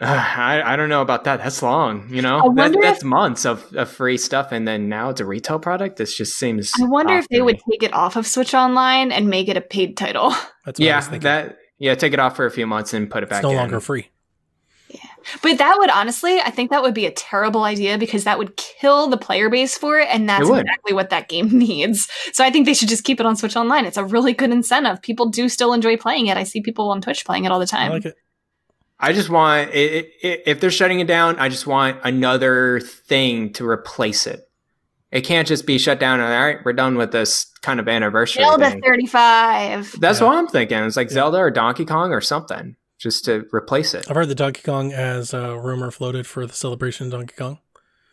Uh, 0.00 0.06
I, 0.36 0.62
I 0.72 0.76
don't 0.76 0.88
know 0.88 1.02
about 1.02 1.24
that. 1.24 1.38
That's 1.38 1.62
long, 1.62 2.08
you 2.10 2.18
I 2.18 2.22
know. 2.22 2.38
That, 2.42 2.54
wonder 2.54 2.78
that's 2.80 2.98
if- 3.00 3.04
months 3.04 3.44
of, 3.44 3.72
of 3.74 3.90
free 3.90 4.16
stuff, 4.16 4.52
and 4.52 4.66
then 4.66 4.88
now 4.88 5.10
it's 5.10 5.20
a 5.20 5.24
retail 5.26 5.58
product. 5.58 5.96
This 5.96 6.16
just 6.16 6.38
seems. 6.38 6.72
I 6.80 6.84
wonder 6.86 7.16
if 7.18 7.28
they 7.28 7.38
to 7.38 7.44
would 7.44 7.60
take 7.70 7.82
it 7.82 7.92
off 7.92 8.16
of 8.16 8.26
Switch 8.26 8.54
Online 8.54 9.12
and 9.12 9.28
make 9.28 9.48
it 9.48 9.56
a 9.56 9.60
paid 9.60 9.96
title. 9.96 10.30
That's 10.64 10.78
what 10.78 10.80
I 10.80 10.84
Yeah, 10.84 10.96
was 10.96 11.04
thinking. 11.06 11.20
that. 11.22 11.58
Yeah, 11.78 11.94
take 11.94 12.12
it 12.12 12.18
off 12.18 12.36
for 12.36 12.44
a 12.46 12.50
few 12.50 12.66
months 12.66 12.92
and 12.94 13.10
put 13.10 13.22
it 13.22 13.24
it's 13.24 13.30
back. 13.30 13.42
no 13.42 13.50
in. 13.50 13.56
longer 13.56 13.80
free. 13.80 14.08
But 15.42 15.58
that 15.58 15.76
would 15.78 15.90
honestly, 15.90 16.40
I 16.40 16.50
think 16.50 16.70
that 16.70 16.82
would 16.82 16.94
be 16.94 17.06
a 17.06 17.10
terrible 17.10 17.64
idea 17.64 17.98
because 17.98 18.24
that 18.24 18.38
would 18.38 18.56
kill 18.56 19.08
the 19.08 19.16
player 19.18 19.48
base 19.50 19.76
for 19.76 19.98
it, 19.98 20.08
and 20.10 20.28
that's 20.28 20.48
It 20.48 20.52
exactly 20.58 20.92
what 20.94 21.10
that 21.10 21.28
game 21.28 21.48
needs. 21.58 22.08
So 22.32 22.44
I 22.44 22.50
think 22.50 22.66
they 22.66 22.74
should 22.74 22.88
just 22.88 23.04
keep 23.04 23.20
it 23.20 23.26
on 23.26 23.36
Switch 23.36 23.56
Online. 23.56 23.84
It's 23.84 23.96
a 23.96 24.04
really 24.04 24.32
good 24.32 24.50
incentive. 24.50 25.02
People 25.02 25.28
do 25.28 25.48
still 25.48 25.72
enjoy 25.72 25.96
playing 25.96 26.26
it. 26.28 26.36
I 26.36 26.44
see 26.44 26.60
people 26.60 26.90
on 26.90 27.00
Twitch 27.00 27.24
playing 27.24 27.44
it 27.44 27.52
all 27.52 27.58
the 27.58 27.64
I 27.72 27.76
time. 27.76 27.92
like 27.92 28.04
it. 28.06 28.14
I 29.02 29.12
just 29.14 29.30
want 29.30 29.70
i 29.70 29.72
i 29.72 30.04
if 30.22 30.60
they're 30.60 30.70
shutting 30.70 31.00
it 31.00 31.06
down, 31.06 31.38
I 31.38 31.48
just 31.48 31.66
want 31.66 31.98
another 32.04 32.80
thing 32.80 33.52
to 33.54 33.66
replace 33.66 34.26
it. 34.26 34.40
It 35.10 35.22
can't 35.22 35.48
just 35.48 35.66
be 35.66 35.78
shut 35.78 35.98
down 35.98 36.20
and 36.20 36.32
all 36.32 36.40
right, 36.46 36.58
we're 36.64 36.72
done 36.74 36.96
with 36.96 37.10
this 37.10 37.46
kind 37.62 37.80
of 37.80 37.88
anniversary 37.88 38.44
Zelda 38.44 38.70
thing. 38.70 38.82
35. 38.82 39.96
That's 39.98 40.20
Yeah. 40.20 40.26
what 40.26 40.36
I'm 40.36 40.46
thinking. 40.48 40.78
It's 40.84 40.96
like 40.96 41.08
Yeah. 41.08 41.14
Zelda 41.14 41.38
or 41.38 41.50
Donkey 41.50 41.84
Kong 41.84 42.12
or 42.12 42.20
something, 42.20 42.76
just 43.00 43.24
to 43.24 43.46
replace 43.52 43.94
it. 43.94 44.06
I've 44.08 44.14
heard 44.14 44.28
the 44.28 44.34
Donkey 44.36 44.62
Kong 44.62 44.92
as 44.92 45.34
a 45.34 45.58
rumor 45.58 45.90
floated 45.90 46.26
for 46.26 46.46
the 46.46 46.52
celebration 46.52 47.06
of 47.06 47.12
Donkey 47.12 47.34
Kong. 47.36 47.58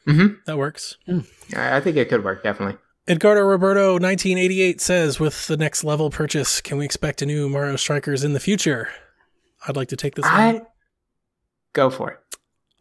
hmm 0.05 0.27
That 0.45 0.57
works. 0.57 0.97
I 1.07 1.77
I 1.77 1.79
think 1.81 1.97
it 1.97 2.09
could 2.09 2.23
work 2.23 2.41
definitely. 2.41 2.79
Edgardo 3.07 3.41
Roberto 3.41 3.93
1988 3.93 4.81
says, 4.81 5.19
with 5.19 5.47
the 5.47 5.55
next 5.55 5.83
level 5.85 6.09
purchase, 6.09 6.59
can 6.59 6.77
we 6.77 6.83
expect 6.85 7.21
a 7.21 7.25
new 7.25 7.47
Mario 7.47 7.75
Strikers 7.77 8.23
in 8.25 8.33
the 8.33 8.39
future? 8.39 8.89
I'd 9.67 9.77
like 9.77 9.87
to 9.89 9.95
take 9.95 10.15
this. 10.15 10.25
I 10.25 10.53
one. 10.53 10.65
go 11.73 11.89
for 11.89 12.11
it. 12.11 12.19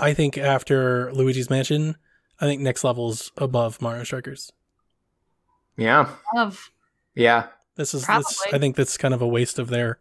I 0.00 0.14
think 0.14 0.36
after 0.36 1.12
Luigi's 1.12 1.48
Mansion, 1.48 1.96
I 2.40 2.46
think 2.46 2.60
next 2.60 2.82
level's 2.82 3.30
above 3.36 3.80
Mario 3.80 4.02
Strikers. 4.02 4.52
Yeah, 5.76 6.08
Love. 6.34 6.70
yeah. 7.14 7.46
This 7.76 7.92
is, 7.94 8.06
this, 8.06 8.42
I 8.52 8.58
think 8.58 8.74
that's 8.76 8.96
kind 8.96 9.12
of 9.14 9.20
a 9.22 9.28
waste 9.28 9.58
of 9.58 9.68
their 9.68 10.00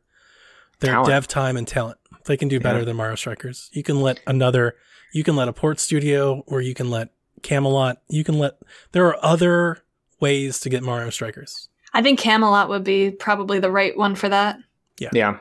their 0.79 0.91
Talent. 0.91 1.09
dev 1.09 1.27
time 1.27 1.57
and 1.57 1.67
talent. 1.67 1.97
They 2.25 2.37
can 2.37 2.47
do 2.47 2.59
better 2.59 2.79
Yeah. 2.79 2.85
than 2.85 2.95
Mario 2.97 3.15
Strikers. 3.15 3.69
You 3.73 3.83
can 3.83 4.01
let 4.01 4.19
another, 4.27 4.75
you 5.13 5.23
can 5.23 5.35
let 5.35 5.47
a 5.47 5.53
port 5.53 5.79
studio, 5.79 6.43
or 6.47 6.61
you 6.61 6.73
can 6.73 6.89
let 6.89 7.09
Camelot. 7.43 8.01
You 8.09 8.23
can 8.23 8.39
let. 8.39 8.57
There 8.91 9.05
are 9.05 9.17
other 9.23 9.83
ways 10.19 10.59
to 10.61 10.69
get 10.69 10.81
Mario 10.81 11.09
Strikers 11.11 11.67
I 11.93 12.01
think 12.01 12.19
Camelot 12.19 12.67
would 12.69 12.83
be 12.83 13.11
probably 13.11 13.59
the 13.59 13.69
right 13.71 13.95
one 13.95 14.15
for 14.15 14.27
that. 14.27 14.57
Yeah. 14.99 15.09
Yeah. 15.13 15.37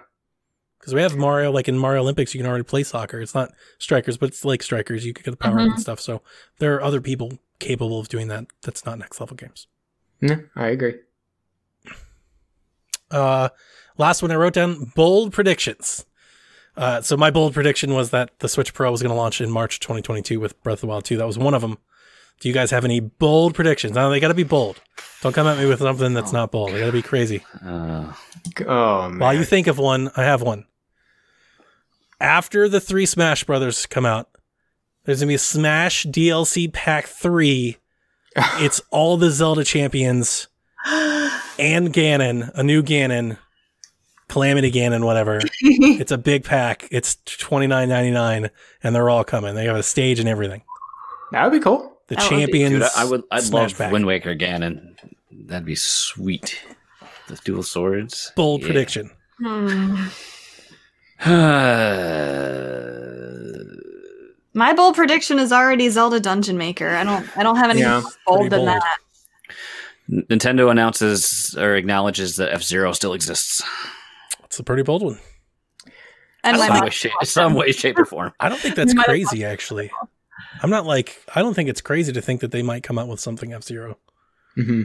Because 0.78 0.92
we 0.94 1.00
have 1.00 1.16
Mario. 1.16 1.50
Like 1.50 1.66
in 1.68 1.76
Mario 1.78 2.02
Olympics, 2.02 2.32
you 2.34 2.38
can 2.40 2.46
already 2.48 2.62
play 2.64 2.82
soccer. 2.84 3.20
It's 3.20 3.34
not 3.34 3.52
Strikers, 3.78 4.16
but 4.18 4.28
it's 4.28 4.44
like 4.44 4.62
Strikers. 4.62 5.04
You 5.06 5.12
could 5.14 5.24
get 5.24 5.30
the 5.32 5.36
power 5.36 5.58
up 5.58 5.66
Mhm. 5.66 5.70
and 5.72 5.80
stuff. 5.80 5.98
So 5.98 6.22
there 6.58 6.74
are 6.76 6.82
other 6.82 7.00
people 7.00 7.38
capable 7.58 7.98
of 7.98 8.08
doing 8.08 8.28
that. 8.28 8.46
That's 8.62 8.84
not 8.84 8.98
next 8.98 9.18
level 9.20 9.34
games. 9.36 9.66
Yeah, 10.20 10.36
I 10.54 10.68
agree. 10.68 10.94
Uh, 13.14 13.48
last 13.96 14.22
one 14.22 14.30
I 14.30 14.36
wrote 14.36 14.54
down 14.54 14.92
bold 14.96 15.32
predictions. 15.32 16.04
Uh, 16.76 17.00
so 17.00 17.16
my 17.16 17.30
bold 17.30 17.54
prediction 17.54 17.94
was 17.94 18.10
that 18.10 18.36
the 18.40 18.48
Switch 18.48 18.74
Pro 18.74 18.90
was 18.90 19.00
going 19.00 19.10
to 19.10 19.16
launch 19.16 19.40
in 19.40 19.50
March 19.50 19.78
2022 19.78 20.40
with 20.40 20.60
Breath 20.64 20.78
of 20.78 20.80
the 20.82 20.86
Wild 20.88 21.04
2. 21.04 21.16
That 21.16 21.26
was 21.26 21.38
one 21.38 21.54
of 21.54 21.62
them. 21.62 21.78
Do 22.40 22.48
you 22.48 22.54
guys 22.54 22.72
have 22.72 22.84
any 22.84 22.98
bold 22.98 23.54
predictions? 23.54 23.94
Now 23.94 24.08
they 24.08 24.18
got 24.18 24.28
to 24.28 24.34
be 24.34 24.42
bold. 24.42 24.80
Don't 25.22 25.32
come 25.32 25.46
at 25.46 25.56
me 25.56 25.66
with 25.66 25.78
something 25.78 26.12
that's 26.12 26.32
not 26.32 26.50
bold. 26.50 26.72
They 26.72 26.80
got 26.80 26.86
to 26.86 26.92
be 26.92 27.02
crazy. 27.02 27.44
Uh, 27.64 28.12
Oh 28.66 29.08
man. 29.08 29.18
While 29.18 29.34
you 29.34 29.44
think 29.44 29.68
of 29.68 29.78
one, 29.78 30.10
I 30.16 30.24
have 30.24 30.42
one. 30.42 30.66
After 32.20 32.68
the 32.68 32.80
three 32.80 33.06
Smash 33.06 33.44
Brothers 33.44 33.86
come 33.86 34.04
out, 34.04 34.28
there's 35.04 35.20
gonna 35.20 35.28
be 35.28 35.34
a 35.34 35.38
Smash 35.38 36.04
DLC 36.06 36.72
Pack 36.72 37.06
Three. 37.06 37.78
it's 38.36 38.80
all 38.90 39.16
the 39.16 39.30
Zelda 39.30 39.64
champions 39.64 40.48
and 41.58 41.92
Ganon, 41.92 42.50
a 42.54 42.62
new 42.62 42.82
Ganon, 42.82 43.36
Calamity 44.28 44.70
Ganon, 44.72 45.04
whatever. 45.04 45.40
it's 45.60 46.12
a 46.12 46.18
big 46.18 46.44
pack. 46.44 46.88
It's 46.90 47.16
twenty 47.38 47.66
nine 47.66 47.88
ninety 47.88 48.10
nine, 48.10 48.50
and 48.82 48.94
they're 48.94 49.10
all 49.10 49.24
coming. 49.24 49.54
They 49.54 49.66
have 49.66 49.76
a 49.76 49.82
stage 49.82 50.18
and 50.20 50.28
everything. 50.28 50.62
that 51.32 51.44
would 51.44 51.52
be 51.52 51.60
cool. 51.60 51.92
The 52.08 52.16
That 52.16 52.30
would 52.30 52.38
champions. 52.38 52.72
dude, 52.74 52.82
I, 52.82 53.02
I 53.02 53.04
would. 53.04 53.22
I'd 53.30 53.50
love 53.50 53.76
pack. 53.78 53.92
Wind 53.92 54.06
Waker 54.06 54.34
Ganon. 54.34 54.96
That'd 55.30 55.64
be 55.66 55.74
sweet. 55.74 56.60
The 57.28 57.36
dual 57.44 57.62
swords. 57.62 58.32
Bold 58.36 58.60
Yeah. 58.62 58.66
prediction. 58.66 59.10
Hmm. 59.38 60.06
My 64.56 64.72
bold 64.72 64.94
prediction 64.94 65.38
is 65.38 65.52
already 65.52 65.88
Zelda 65.88 66.20
Dungeon 66.20 66.56
Maker. 66.58 66.90
I 66.90 67.02
don't 67.04 67.36
I 67.36 67.42
don't 67.42 67.56
have 67.56 67.70
anything 67.70 67.88
Yeah, 67.90 68.00
more 68.00 68.12
bold 68.26 68.38
pretty 68.40 68.48
than 68.50 68.58
bold. 68.66 68.68
that. 68.82 68.98
Nintendo 70.10 70.70
announces 70.70 71.56
or 71.58 71.74
acknowledges 71.76 72.36
that 72.36 72.52
F 72.52 72.62
Zero 72.62 72.92
still 72.92 73.14
exists. 73.14 73.62
It's 74.44 74.58
a 74.58 74.62
pretty 74.64 74.82
bold 74.82 75.02
one. 75.02 75.18
And 76.42 76.58
Some 76.58 76.80
way, 76.80 76.90
shape, 76.90 77.12
some 77.22 77.54
way, 77.54 77.72
shape, 77.72 77.98
or 77.98 78.04
form. 78.04 78.32
I 78.38 78.50
don't 78.50 78.60
think 78.60 78.74
that's 78.74 78.92
You 78.92 78.96
might 78.96 79.06
have 79.06 79.10
crazy, 79.14 79.44
actually. 79.44 79.90
I'm 80.62 80.68
not 80.70 80.84
like 80.84 81.22
I 81.34 81.40
don't 81.40 81.54
think 81.54 81.68
it's 81.70 81.80
crazy 81.80 82.12
to 82.12 82.20
think 82.20 82.40
that 82.42 82.50
they 82.50 82.62
might 82.62 82.82
come 82.82 82.98
out 82.98 83.08
with 83.08 83.18
something 83.20 83.52
F 83.54 83.62
Zero. 83.62 83.96
hmm 84.54 84.82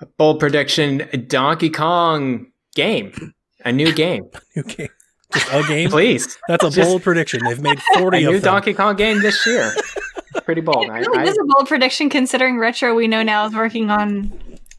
A 0.00 0.06
bold 0.06 0.38
prediction: 0.38 1.08
Donkey 1.26 1.68
Kong 1.70 2.46
game, 2.76 3.34
a 3.64 3.72
new 3.72 3.92
game, 3.92 4.30
New 4.56 4.62
game, 4.62 4.88
just 5.32 5.48
a 5.52 5.62
game. 5.66 5.90
please. 5.90 6.38
That's 6.48 6.64
a 6.64 6.70
Just- 6.70 6.88
bold 6.88 7.02
prediction. 7.02 7.44
They've 7.44 7.60
made 7.60 7.78
A 7.96 7.98
forty 7.98 8.20
new 8.20 8.28
of 8.28 8.34
them. 8.34 8.42
Donkey 8.54 8.72
Kong 8.74 8.94
game 8.94 9.20
this 9.20 9.44
year. 9.46 9.72
Pretty 10.44 10.60
bold. 10.60 10.88
I, 10.90 10.98
Really, 10.98 11.18
I- 11.18 11.24
this 11.24 11.32
is 11.32 11.38
a 11.42 11.54
bold 11.54 11.68
prediction 11.68 12.08
considering 12.10 12.58
Retro 12.58 12.94
we 12.94 13.08
know 13.08 13.22
now 13.22 13.46
is 13.46 13.54
working 13.54 13.90
on 13.90 14.32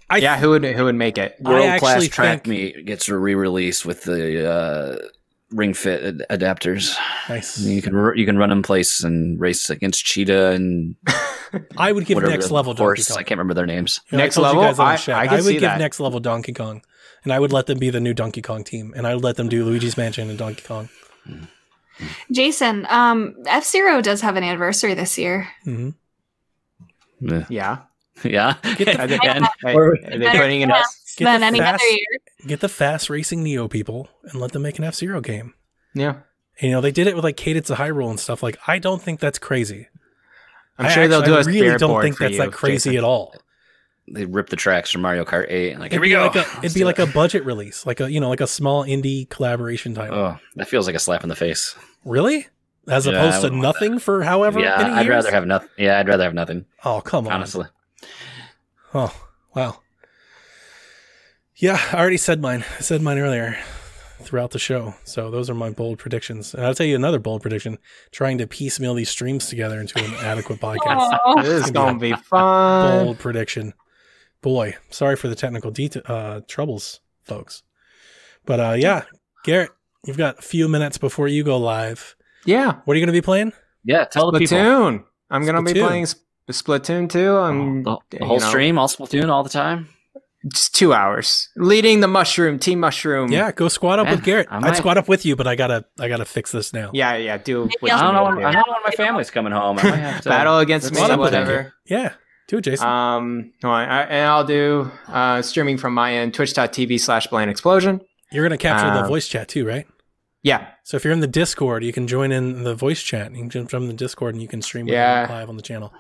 I, 0.10 0.18
yeah, 0.18 0.38
who 0.38 0.49
would 0.52 0.65
who 0.65 0.84
would 0.86 0.95
make 0.95 1.18
it? 1.18 1.38
World 1.40 1.80
class 1.80 2.07
track 2.10 2.44
think- 2.44 2.48
meet 2.48 2.86
gets 2.86 3.07
a 3.07 3.18
re-release 3.18 3.86
with 3.86 4.03
the 4.03 4.49
uh, 4.49 5.07
Ring 5.52 5.73
Fit 5.73 6.22
ad- 6.30 6.40
adapters. 6.40 6.95
nice. 7.30 7.60
You 7.61 7.82
can 7.82 7.94
you 8.18 8.26
can 8.26 8.38
run 8.38 8.52
in 8.52 8.61
place 8.61 9.03
and 9.03 9.40
race 9.40 9.69
against 9.69 10.03
Cheetah 10.06 10.52
and 10.52 10.95
I 11.78 11.91
would 11.91 12.06
give 12.06 12.22
next 12.23 12.52
level 12.52 12.73
Donkey 12.73 12.84
horse. 12.84 13.07
Kong. 13.10 13.18
I 13.18 13.23
can't 13.23 13.38
remember 13.38 13.53
their 13.53 13.65
names. 13.65 13.99
You 14.11 14.18
know, 14.18 14.23
I 14.23 14.26
Next 14.26 14.36
told 14.36 14.48
level? 14.48 14.64
guys 14.64 15.07
on 15.07 15.14
I- 15.15 15.19
I 15.19 15.26
I, 15.26 15.36
would 15.36 15.44
see 15.44 15.53
give 15.53 15.61
that. 15.61 15.80
next 15.80 15.99
level 16.02 16.19
Donkey 16.19 16.53
Kong, 16.53 16.82
and 17.23 17.32
I 17.34 17.40
would 17.40 17.52
let 17.53 17.65
them 17.68 17.80
be 17.80 17.90
the 17.90 17.99
new 18.02 18.14
Donkey 18.14 18.41
Kong 18.41 18.64
team, 18.64 18.94
and 18.95 19.06
I 19.07 19.15
would 19.15 19.23
let 19.23 19.36
them 19.38 19.48
do 19.49 19.64
Luigi's 19.65 19.95
Mansion 19.98 20.30
and 20.30 20.38
Donkey 20.38 20.61
Kong. 20.65 20.90
Jason. 22.32 22.86
Um, 22.90 23.36
F 23.48 23.65
Zero 23.65 24.02
does 24.02 24.22
have 24.22 24.36
an 24.36 24.44
anniversary 24.44 24.94
this 24.94 25.18
year. 25.18 25.48
hmm 25.64 25.90
Yeah, 27.19 27.45
Yeah. 27.49 27.78
yeah. 28.23 28.56
Are 28.99 29.07
they, 29.07 29.19
And- 29.23 29.48
hey, 29.64 29.73
are 29.76 29.95
they 30.18 30.30
putting 30.38 30.61
it 30.61 30.69
up? 30.72 30.86
Get 31.18 31.26
than 31.26 31.41
the 31.41 31.48
any 31.48 31.60
fast- 31.60 31.82
other 31.84 31.91
year. 31.91 32.07
Get 32.48 32.60
the 32.61 32.69
fast 32.69 33.10
racing 33.10 33.44
Neo 33.44 33.68
people 33.68 34.07
and 34.23 34.36
let 34.40 34.52
them 34.53 34.61
make 34.61 34.78
an 34.80 34.86
F 34.86 34.95
Zero 34.95 35.22
game. 35.22 35.53
Yeah. 35.94 36.15
And, 36.60 36.69
you 36.69 36.72
know, 36.72 36.82
they 36.82 36.91
did 36.91 37.07
it 37.07 37.15
with 37.15 37.23
like 37.23 37.38
Cadence 37.38 37.69
of 37.69 37.78
Hyrule 37.78 38.10
and 38.10 38.19
stuff. 38.19 38.41
Like, 38.44 38.57
I 38.68 38.80
don't 38.80 39.02
think 39.02 39.19
that's 39.19 39.40
crazy. 39.40 39.88
I'm 40.78 40.86
I 40.86 40.90
sure 40.90 41.07
they'll 41.07 41.22
do 41.22 41.34
a 41.34 41.38
I 41.38 41.41
really 41.41 41.60
spirit 41.60 41.80
don't 41.80 42.02
think 42.02 42.18
that's 42.18 42.34
you, 42.34 42.38
that 42.40 42.52
crazy 42.53 42.91
Jason. 42.91 42.98
at 42.98 43.03
all. 43.03 43.36
they 44.11 44.26
ripped 44.26 44.49
the 44.49 44.56
tracks 44.56 44.90
from 44.91 45.02
Mario 45.02 45.26
Kart 45.26 45.45
8. 45.52 45.80
Like, 45.80 45.91
it'd 45.91 45.91
here 45.91 46.02
we 46.02 46.10
go. 46.10 46.22
like 46.28 46.36
a 46.36 46.45
it'd 46.64 46.73
be 46.73 46.84
like 46.86 46.98
it. 46.99 47.10
a 47.10 47.11
budget 47.11 47.45
release, 47.45 47.86
like 47.86 47.99
a 47.99 48.11
you 48.11 48.19
know, 48.19 48.30
like 48.30 48.41
a 48.41 48.48
small 48.48 48.84
indie 48.86 49.30
collaboration 49.30 49.94
title. 49.94 50.18
Oh, 50.18 50.38
that 50.56 50.68
feels 50.68 50.88
like 50.88 50.95
a 50.95 50.99
slap 50.99 51.23
in 51.23 51.30
the 51.30 51.36
face. 51.36 51.76
Really? 52.06 52.48
As 52.88 53.06
Yeah, 53.06 53.14
opposed 53.14 53.38
to 53.38 53.44
wouldn't 53.48 53.64
want 53.64 53.76
nothing 53.76 53.99
for 53.99 54.23
however 54.23 54.60
yeah, 54.60 54.78
many 54.78 54.90
I'd 54.95 55.06
years? 55.06 55.10
rather 55.10 55.32
have 55.32 55.45
nothing. 55.45 55.69
Yeah, 55.78 55.99
I'd 55.99 56.07
rather 56.07 56.23
have 56.23 56.34
nothing. 56.34 56.65
Oh, 56.84 56.99
come 57.02 57.28
on. 57.28 57.34
Honestly, 57.34 57.65
Oh, 58.94 59.14
wow. 59.56 59.80
Yeah, 61.56 61.80
I 61.91 61.98
already 61.99 62.18
said 62.18 62.41
mine. 62.41 62.65
I 62.78 62.82
said 62.82 63.02
mine 63.02 63.19
earlier 63.19 63.57
throughout 64.22 64.52
the 64.52 64.60
show. 64.60 64.95
So 65.03 65.30
those 65.32 65.49
are 65.49 65.53
my 65.53 65.69
bold 65.69 65.99
predictions. 65.99 66.53
And 66.53 66.65
I'll 66.65 66.73
tell 66.76 66.86
you 66.86 66.95
another 66.95 67.19
bold 67.19 67.41
prediction 67.41 67.78
trying 68.11 68.38
to 68.40 68.48
piecemeal 68.48 68.94
these 68.95 69.10
streams 69.10 69.48
together 69.48 69.80
into 69.80 70.03
an 70.03 70.14
adequate 70.15 70.60
podcast. 70.61 71.18
Aw. 71.26 71.41
This 71.41 71.65
is 71.65 71.72
gonna 71.72 71.99
be 71.99 72.14
fun. 72.14 73.06
bold 73.06 73.19
prediction. 73.19 73.73
Boy, 74.41 74.76
sorry 74.90 75.15
for 75.15 75.28
the 75.28 75.36
technical 75.36 75.69
det- 75.72 76.10
uh, 76.10 76.41
troubles, 76.48 76.99
folks. 77.26 77.61
But 78.45 78.60
uh, 78.60 78.76
yeah, 78.78 79.03
Garrett, 79.44 79.69
you've 80.06 80.18
got 80.18 80.40
a 80.40 80.41
few 80.41 80.68
minutes 80.68 80.98
before 80.98 81.28
you 81.28 81.44
go 81.44 81.57
live. 81.57 82.15
Yeah. 82.45 82.80
What 82.86 82.94
are 82.94 82.98
you 82.98 83.06
going 83.06 83.14
to 83.14 83.19
be 83.22 83.23
playing? 83.23 83.53
yeah. 83.84 84.06
Tell 84.06 84.32
the 84.32 84.40
people 84.40 84.57
Splatoon. 84.57 85.03
I'm 85.30 85.45
gonna 85.45 85.64
be 85.64 85.73
playing 85.73 86.06
Sp- 86.11 86.19
Splatoon 86.52 87.10
2. 87.10 87.38
I'm 87.38 87.84
the, 87.84 87.98
the 88.10 88.18
you 88.19 88.26
whole 88.26 88.40
know, 88.40 88.49
stream, 88.49 88.78
all 88.78 88.88
Splatoon, 88.90 89.30
all 89.30 89.44
the 89.44 89.49
time. 89.49 89.88
Just 90.52 90.73
two 90.76 90.91
hours. 90.91 91.49
Leading 91.56 91.99
the 91.99 92.07
mushroom, 92.07 92.57
team 92.60 92.80
mushroom. 92.80 93.32
Yeah, 93.32 93.52
go 93.52 93.68
squat 93.68 93.99
up 93.99 94.07
Yeah, 94.07 94.11
with 94.15 94.23
Garrett. 94.23 94.48
I 94.49 94.57
I'd 94.68 94.76
squat 94.76 94.98
up 94.98 95.07
with 95.07 95.23
you, 95.26 95.36
but 95.36 95.45
I 95.48 95.56
gotta, 95.56 95.86
I 95.99 96.07
gotta 96.10 96.26
fix 96.26 96.52
this 96.52 96.73
now. 96.73 96.90
Yeah, 96.94 97.15
yeah. 97.15 97.38
Do 97.38 97.61
what 97.61 97.68
Maybe 97.82 97.91
you 97.91 97.98
I 97.98 98.02
don't 98.02 98.14
know. 98.15 98.23
When. 98.23 98.44
I 98.44 98.52
don't 98.52 98.68
know 98.68 98.73
when 98.73 98.82
my 98.84 98.91
family's 98.91 99.30
coming 99.32 99.53
home. 99.53 99.78
I 99.80 99.84
might 99.84 99.95
have 99.98 100.22
to 100.23 100.30
Battle 100.30 100.57
against 100.57 100.86
let's 100.86 100.95
me, 100.98 101.03
squad 101.03 101.11
up 101.14 101.19
with 101.19 101.28
whatever. 101.34 101.73
Yeah, 101.86 102.14
do 102.48 102.57
it, 102.57 102.61
Jason. 102.61 102.88
Um, 102.88 103.53
no, 103.64 103.72
I, 103.72 103.84
I- 103.84 104.02
and 104.03 104.28
I'll 104.28 104.44
do 104.45 104.91
uh, 105.07 105.41
streaming 105.44 105.78
from 105.78 105.94
my 105.94 106.15
end, 106.15 106.34
twitch.tv 106.34 106.99
slash 106.99 107.28
blind 107.28 107.52
explosion. 107.52 108.02
You're 108.32 108.45
gonna 108.45 108.58
capture 108.58 108.88
the 108.94 109.02
um, 109.03 109.08
voice 109.08 109.28
chat 109.28 109.48
too, 109.48 109.66
right? 109.66 109.88
Yeah. 110.44 110.68
So 110.84 110.98
if 110.98 111.03
you're 111.03 111.14
in 111.14 111.20
the 111.20 111.28
Discord, 111.28 111.84
you 111.84 111.94
can 111.94 112.08
join 112.08 112.32
in 112.32 112.64
the 112.64 112.74
voice 112.74 113.02
chat. 113.02 113.32
You 113.32 113.48
can 113.48 113.49
jump 113.49 113.74
in 113.74 113.88
the 113.88 113.94
Discord 113.94 114.34
and 114.34 114.41
you 114.41 114.48
can 114.48 114.62
stream 114.62 114.88
Yeah. 114.88 115.28
live 115.30 115.49
on 115.49 115.56
the 115.58 115.62
channel. 115.62 115.94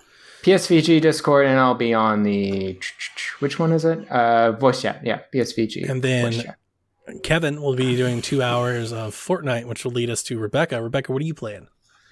PSVG 0.43 0.99
Discord, 1.01 1.45
and 1.45 1.59
I'll 1.59 1.75
be 1.75 1.93
on 1.93 2.23
the 2.23 2.79
which 3.39 3.59
one 3.59 3.71
is 3.71 3.85
it? 3.85 4.09
Uh, 4.09 4.53
voice 4.53 4.81
chat. 4.81 5.01
Yeah, 5.03 5.19
PSVG. 5.33 5.87
And 5.87 6.01
then- 6.01 6.31
voice 6.31 6.43
chat. 6.43 6.57
Kevin 7.23 7.61
will 7.61 7.75
be 7.75 7.95
doing 7.97 8.21
two 8.21 8.41
hours 8.41 8.93
of 8.93 9.13
Fortnite, 9.13 9.65
which 9.65 9.83
will 9.83 9.91
lead 9.91 10.09
us 10.09 10.23
to 10.23 10.39
Rebecca. 10.39 10.81
Rebecca, 10.81 11.11
what 11.11 11.21
are 11.21 11.25
you 11.25 11.33
playing? 11.33 11.67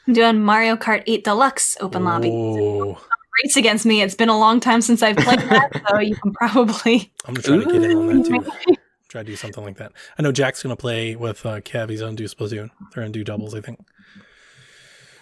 I'm 0.08 0.14
doing 0.14 0.44
Mario 0.44 0.76
Kart 0.76 1.04
8 1.08 1.24
Deluxe 1.24 1.78
Open 1.80 2.04
Lobby. 2.04 2.30
Oh, 2.32 3.00
Race 3.44 3.56
against 3.56 3.86
me. 3.86 4.02
It's 4.02 4.16
been 4.16 4.30
a 4.30 4.38
long 4.38 4.60
time 4.60 4.82
since 4.82 5.02
I've 5.02 5.16
played 5.16 5.40
that, 5.40 5.82
so 5.90 6.00
you 6.00 6.16
can 6.16 6.34
probably. 6.34 7.14
I'm 7.26 7.36
gonna 7.36 7.64
to 7.64 7.72
get 7.72 7.84
in 7.92 7.98
on 7.98 8.24
that 8.24 8.26
too. 8.26 8.76
Try 9.10 9.24
to 9.24 9.26
do 9.26 9.36
something 9.36 9.64
like 9.64 9.78
that. 9.78 9.92
I 10.18 10.22
know 10.22 10.32
Jack's 10.32 10.62
gonna 10.62 10.76
play 10.76 11.16
with 11.16 11.44
uh, 11.46 11.62
Kev. 11.62 11.90
He's 11.90 12.02
on 12.02 12.16
do 12.16 12.26
Splatoon. 12.26 12.70
They're 12.94 13.04
gonna 13.04 13.10
do 13.10 13.24
doubles, 13.24 13.56
I 13.56 13.62
think. 13.62 13.80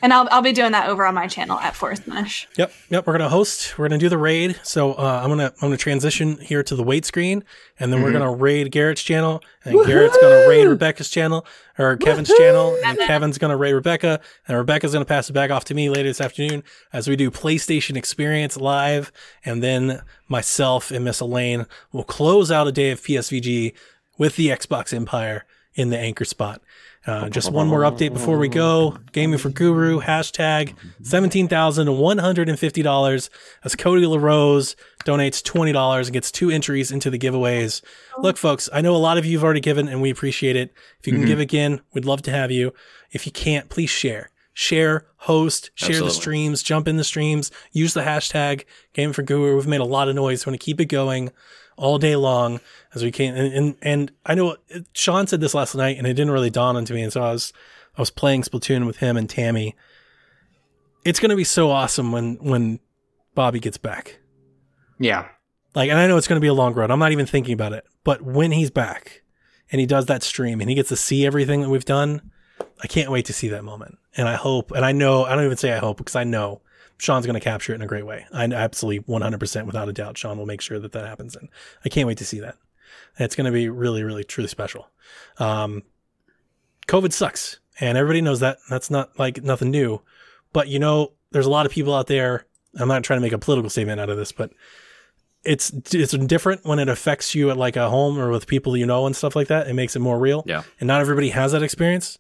And 0.02 0.14
I'll, 0.14 0.28
I'll 0.32 0.42
be 0.42 0.54
doing 0.54 0.74
that 0.74 0.90
over 0.90 1.06
on 1.06 1.16
my 1.16 1.28
channel 1.28 1.58
at 1.60 1.76
Forest 1.76 2.08
Mesh. 2.08 2.48
Yep, 2.58 2.72
yep. 2.90 3.08
We're 3.08 3.14
gonna 3.14 3.30
host. 3.30 3.78
We're 3.78 3.88
gonna 3.88 4.00
do 4.00 4.10
the 4.10 4.18
raid. 4.18 4.60
So 4.64 4.94
uh, 4.94 5.22
I'm 5.24 5.30
gonna 5.30 5.52
I'm 5.56 5.70
gonna 5.70 5.78
transition 5.78 6.38
here 6.38 6.62
to 6.64 6.76
the 6.76 6.84
wait 6.84 7.06
screen, 7.06 7.44
and 7.80 7.92
then 7.92 8.04
we're 8.04 8.12
gonna 8.12 8.34
raid 8.34 8.72
Garrett's 8.72 9.02
channel, 9.02 9.42
and 9.66 9.74
Garrett's 9.86 10.18
gonna 10.22 10.48
raid 10.48 10.68
Rebecca's 10.68 11.10
channel 11.10 11.46
or 11.80 11.98
Kevin's 11.98 12.32
channel, 12.38 12.78
and 12.86 12.98
Kevin's 13.00 13.38
gonna 13.38 13.58
raid 13.58 13.74
Rebecca, 13.74 14.20
and 14.48 14.58
Rebecca's 14.58 14.94
gonna 14.94 15.06
pass 15.06 15.30
it 15.30 15.34
back 15.34 15.50
off 15.50 15.66
to 15.66 15.74
me 15.74 15.90
later 15.90 16.10
this 16.10 16.22
afternoon 16.22 16.64
as 16.94 17.08
we 17.08 17.16
do 17.16 17.32
PlayStation 17.32 17.98
Experience 17.98 18.56
live, 18.58 19.12
and 19.46 19.64
then 19.64 20.02
myself 20.28 20.92
and 20.92 21.06
Miss 21.06 21.20
Elaine 21.20 21.66
will 21.92 22.04
close 22.04 22.52
out 22.52 22.68
a 22.68 22.72
day 22.72 22.92
of 22.92 23.02
PSVG 23.02 23.74
with 24.18 24.36
the 24.36 24.50
Xbox 24.50 24.94
Empire 24.94 25.46
in 25.74 25.90
the 25.90 25.98
anchor 25.98 26.26
spot. 26.26 26.62
Uh, 27.08 27.30
just 27.30 27.52
one 27.54 27.68
more 27.68 27.84
update 27.84 28.12
before 28.12 28.38
we 28.38 28.50
go. 28.50 28.98
Gaming 29.14 29.40
for 29.40 29.50
Guru, 29.50 30.02
hashtag 30.02 30.76
$17,150 31.04 33.30
as 33.64 33.76
Cody 33.78 34.06
LaRose 34.06 34.76
donates 35.06 35.42
$20 35.42 36.04
and 36.04 36.12
gets 36.12 36.30
two 36.32 36.50
entries 36.50 36.92
into 36.92 37.10
the 37.10 37.18
giveaways. 37.18 37.82
Look, 38.18 38.36
folks, 38.36 38.68
I 38.74 38.82
know 38.82 38.94
a 38.94 38.98
lot 38.98 39.18
of 39.18 39.26
you 39.26 39.38
have 39.38 39.46
already 39.46 39.62
given 39.62 39.88
and 39.88 40.02
we 40.02 40.10
appreciate 40.10 40.58
it. 40.58 40.74
If 41.00 41.08
you 41.08 41.14
can 41.14 41.24
give 41.26 41.40
again, 41.40 41.80
we'd 41.94 42.04
love 42.04 42.24
to 42.24 42.32
have 42.32 42.52
you. 42.52 42.74
If 43.12 43.26
you 43.26 43.32
can't, 43.32 43.70
please 43.70 43.90
share. 43.90 44.30
Share, 44.54 45.06
host, 45.18 45.70
share 45.76 46.02
the 46.02 46.10
streams, 46.10 46.64
jump 46.64 46.90
in 46.90 46.98
the 46.98 47.04
streams, 47.04 47.52
use 47.72 47.94
the 47.94 48.02
hashtag 48.02 48.66
Gaming 48.94 49.14
for 49.14 49.22
Guru. 49.22 49.56
We've 49.56 49.68
made 49.68 49.82
a 49.82 49.86
lot 49.86 50.10
of 50.10 50.16
noise. 50.16 50.44
We 50.46 50.50
want 50.50 50.60
to 50.60 50.66
keep 50.66 50.82
it 50.82 50.86
going 50.86 51.32
all 51.78 51.98
day 51.98 52.16
long 52.16 52.60
as 52.94 53.04
we 53.04 53.12
can. 53.12 53.36
And, 53.38 53.54
and, 53.54 53.76
and 53.82 54.12
I 54.26 54.36
know 54.36 54.58
Sean 54.94 55.28
said 55.28 55.40
this 55.40 55.54
last 55.54 55.76
night 55.76 55.98
and 55.98 56.06
it 56.06 56.14
didn't 56.14 56.32
really 56.32 56.50
dawn 56.50 56.76
onto 56.76 56.94
me. 56.94 57.04
And 57.04 57.14
so 57.14 57.22
I 57.22 57.32
was, 57.32 57.54
I 57.96 58.02
was 58.02 58.10
playing 58.10 58.42
Splatoon 58.42 58.86
with 58.86 58.98
him 58.98 59.16
and 59.16 59.30
Tammy. 59.30 59.76
It's 61.06 61.20
going 61.20 61.30
to 61.30 61.36
be 61.36 61.44
so 61.44 61.70
awesome 61.70 62.12
when, 62.12 62.36
when 62.36 62.80
Bobby 63.36 63.60
gets 63.60 63.78
back. 63.78 64.20
Yeah. 65.00 65.28
Like, 65.76 65.90
and 65.90 66.00
I 66.00 66.08
know 66.08 66.18
it's 66.18 66.28
going 66.28 66.38
to 66.38 66.42
be 66.42 66.48
a 66.48 66.54
long 66.54 66.74
road. 66.74 66.92
I'm 66.92 67.00
not 67.00 67.12
even 67.12 67.28
thinking 67.28 67.54
about 67.54 67.74
it. 67.74 67.86
But 68.04 68.24
when 68.24 68.52
he's 68.52 68.72
back 68.72 69.22
and 69.72 69.80
he 69.80 69.86
does 69.86 70.08
that 70.08 70.24
stream 70.24 70.60
and 70.60 70.70
he 70.70 70.76
gets 70.76 70.90
to 70.90 70.96
see 70.96 71.26
everything 71.26 71.62
that 71.62 71.70
we've 71.70 71.86
done, 71.86 72.32
I 72.82 72.88
can't 72.88 73.12
wait 73.12 73.26
to 73.26 73.34
see 73.34 73.50
that 73.50 73.64
moment. 73.64 73.98
And 74.16 74.28
I 74.28 74.36
hope, 74.36 74.72
and 74.72 74.84
I 74.84 74.92
know, 74.92 75.26
I 75.26 75.36
don't 75.36 75.46
even 75.46 75.58
say 75.58 75.74
I 75.74 75.78
hope 75.78 75.98
because 75.98 76.16
I 76.16 76.24
know 76.24 76.62
Sean's 76.98 77.26
going 77.26 77.40
to 77.40 77.44
capture 77.44 77.74
it 77.74 77.76
in 77.76 77.82
a 77.82 77.88
great 77.88 78.06
way. 78.06 78.26
I 78.34 78.46
absolutely 78.46 79.02
100% 79.02 79.66
without 79.66 79.90
a 79.90 79.94
doubt, 79.94 80.18
Sean 80.18 80.38
will 80.38 80.46
make 80.46 80.62
sure 80.62 80.80
that 80.80 80.92
that 80.94 81.06
happens. 81.06 81.36
And 81.36 81.50
I 81.86 81.90
can't 81.90 82.08
wait 82.08 82.18
to 82.18 82.26
see 82.26 82.40
that. 82.40 82.56
It's 83.20 83.36
going 83.36 83.46
to 83.46 83.52
be 83.52 83.70
really, 83.70 84.04
really, 84.04 84.24
truly 84.24 84.48
special. 84.48 84.90
Um, 85.38 85.84
COVID 86.88 87.14
sucks 87.14 87.60
and 87.80 87.98
everybody 87.98 88.22
knows 88.22 88.40
that. 88.40 88.58
That's 88.70 88.90
not 88.90 89.18
like 89.20 89.44
nothing 89.44 89.72
new. 89.72 90.02
But 90.54 90.68
you 90.68 90.80
know, 90.80 91.14
there's 91.32 91.46
a 91.46 91.52
lot 91.52 91.66
of 91.66 91.72
people 91.72 91.94
out 91.94 92.08
there. 92.08 92.46
I'm 92.80 92.88
not 92.88 93.04
trying 93.04 93.18
to 93.18 93.22
make 93.22 93.34
a 93.34 93.38
political 93.38 93.70
statement 93.70 94.00
out 94.00 94.10
of 94.10 94.18
this, 94.18 94.32
but 94.32 94.52
it's 95.44 95.72
it's 95.94 96.12
different 96.14 96.66
when 96.66 96.80
it 96.80 96.90
affects 96.90 97.36
you 97.36 97.50
at 97.50 97.58
like 97.58 97.76
a 97.76 97.90
home 97.90 98.18
or 98.18 98.30
with 98.30 98.48
people 98.48 98.76
you 98.76 98.86
know 98.86 99.06
and 99.06 99.16
stuff 99.16 99.36
like 99.36 99.48
that. 99.48 99.68
It 99.68 99.74
makes 99.74 99.96
it 99.96 100.00
more 100.00 100.20
real. 100.20 100.44
Yeah. 100.46 100.64
And 100.80 100.88
not 100.88 101.02
everybody 101.02 101.30
has 101.30 101.52
that 101.52 101.64
experience. 101.64 102.18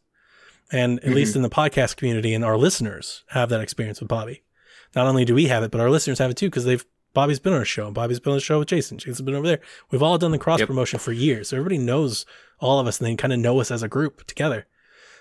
And 0.70 1.02
at 1.04 1.14
least 1.14 1.38
in 1.38 1.44
the 1.44 1.49
podcast 1.49 1.95
community 1.95 2.34
and 2.34 2.44
our 2.44 2.58
listeners 2.58 3.24
have 3.30 3.48
that 3.49 3.62
experience 3.62 4.02
with 4.02 4.10
Bobby. 4.10 4.44
Not 4.96 5.08
only 5.08 5.26
do 5.26 5.36
we 5.36 5.46
have 5.46 5.64
it, 5.64 5.72
but 5.72 5.82
our 5.82 5.90
listeners 5.90 6.20
have 6.20 6.32
it 6.32 6.38
too 6.38 6.48
because 6.48 6.66
they've 6.66 6.86
Bobby's 7.14 7.40
been 7.40 7.54
on 7.54 7.60
our 7.60 7.66
show. 7.66 7.88
and 7.88 7.96
Bobby's 7.96 8.20
been 8.20 8.34
on 8.34 8.38
the 8.38 8.42
show 8.44 8.60
with 8.60 8.68
Jason. 8.68 9.00
Jason's 9.00 9.22
been 9.22 9.34
over 9.34 9.48
there. 9.48 9.60
We've 9.90 10.04
all 10.04 10.20
done 10.20 10.30
the 10.30 10.38
cross 10.38 10.62
promotion 10.62 11.00
for 11.00 11.12
years. 11.12 11.50
So 11.50 11.58
everybody 11.58 11.80
knows 11.80 12.28
all 12.60 12.80
of 12.80 12.86
us 12.86 13.00
and 13.00 13.08
they 13.08 13.16
kind 13.16 13.34
of 13.34 13.40
know 13.40 13.60
us 13.60 13.72
as 13.72 13.82
a 13.82 13.88
group 13.88 14.28
together. 14.28 14.68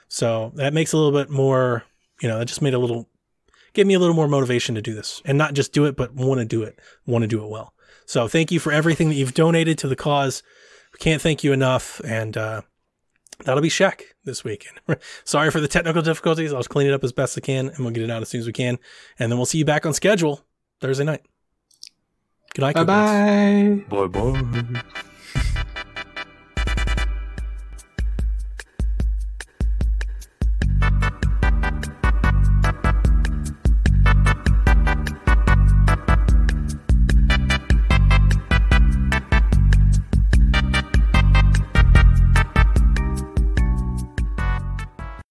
So 0.09 0.53
that 0.57 0.75
makes 0.75 0.93
a 0.93 0.99
little 0.99 1.13
bit 1.13 1.31
more, 1.31 1.85
you 2.21 2.29
know, 2.29 2.39
that 2.39 2.45
just 2.47 2.61
made 2.61 2.75
a 2.75 2.79
little, 2.79 3.09
gave 3.73 3.87
me 3.87 3.95
a 3.95 3.99
little 3.99 4.15
more 4.15 4.29
motivation 4.29 4.75
to 4.75 4.83
do 4.83 4.95
this 4.95 5.23
and 5.25 5.39
not 5.39 5.55
just 5.55 5.73
do 5.73 5.87
it, 5.87 5.97
but 5.97 6.15
want 6.15 6.39
to 6.41 6.45
do 6.45 6.63
it, 6.63 6.79
want 7.07 7.23
to 7.23 7.29
do 7.29 7.43
it 7.43 7.49
well. 7.49 7.73
So 8.05 8.29
thank 8.29 8.53
you 8.53 8.61
for 8.61 8.73
everything 8.73 9.09
that 9.09 9.15
you've 9.15 9.35
donated 9.35 9.79
to 9.79 9.89
the 9.89 9.97
cause. 9.97 10.43
We 10.93 10.99
can't 10.99 11.23
thank 11.23 11.43
you 11.45 11.53
enough. 11.53 12.01
And, 12.05 12.37
uh, 12.37 12.61
that'll 13.45 13.63
be 13.63 13.69
Shack 13.69 14.15
this 14.25 14.45
weekend. 14.45 14.81
Sorry 15.25 15.51
for 15.51 15.61
the 15.61 15.69
technical 15.69 16.03
difficulties. 16.03 16.53
I'll 16.53 16.63
clean 16.65 16.87
it 16.87 16.95
up 16.95 17.05
as 17.05 17.13
best 17.13 17.37
I 17.39 17.41
can 17.41 17.69
and 17.69 17.79
we'll 17.81 17.91
get 17.91 18.03
it 18.03 18.11
out 18.11 18.23
as 18.23 18.29
soon 18.29 18.41
as 18.41 18.47
we 18.47 18.53
can. 18.53 18.79
And 19.19 19.31
then 19.31 19.39
we'll 19.39 19.47
see 19.47 19.59
you 19.59 19.65
back 19.65 19.87
on 19.87 19.95
schedule 19.95 20.45
Thursday 20.81 21.05
night. 21.05 21.23
Good 22.55 22.63
night. 22.63 22.75
Bye 22.75 22.85
bye. 22.85 23.85
Bye 23.89 24.07
bye. 24.07 25.07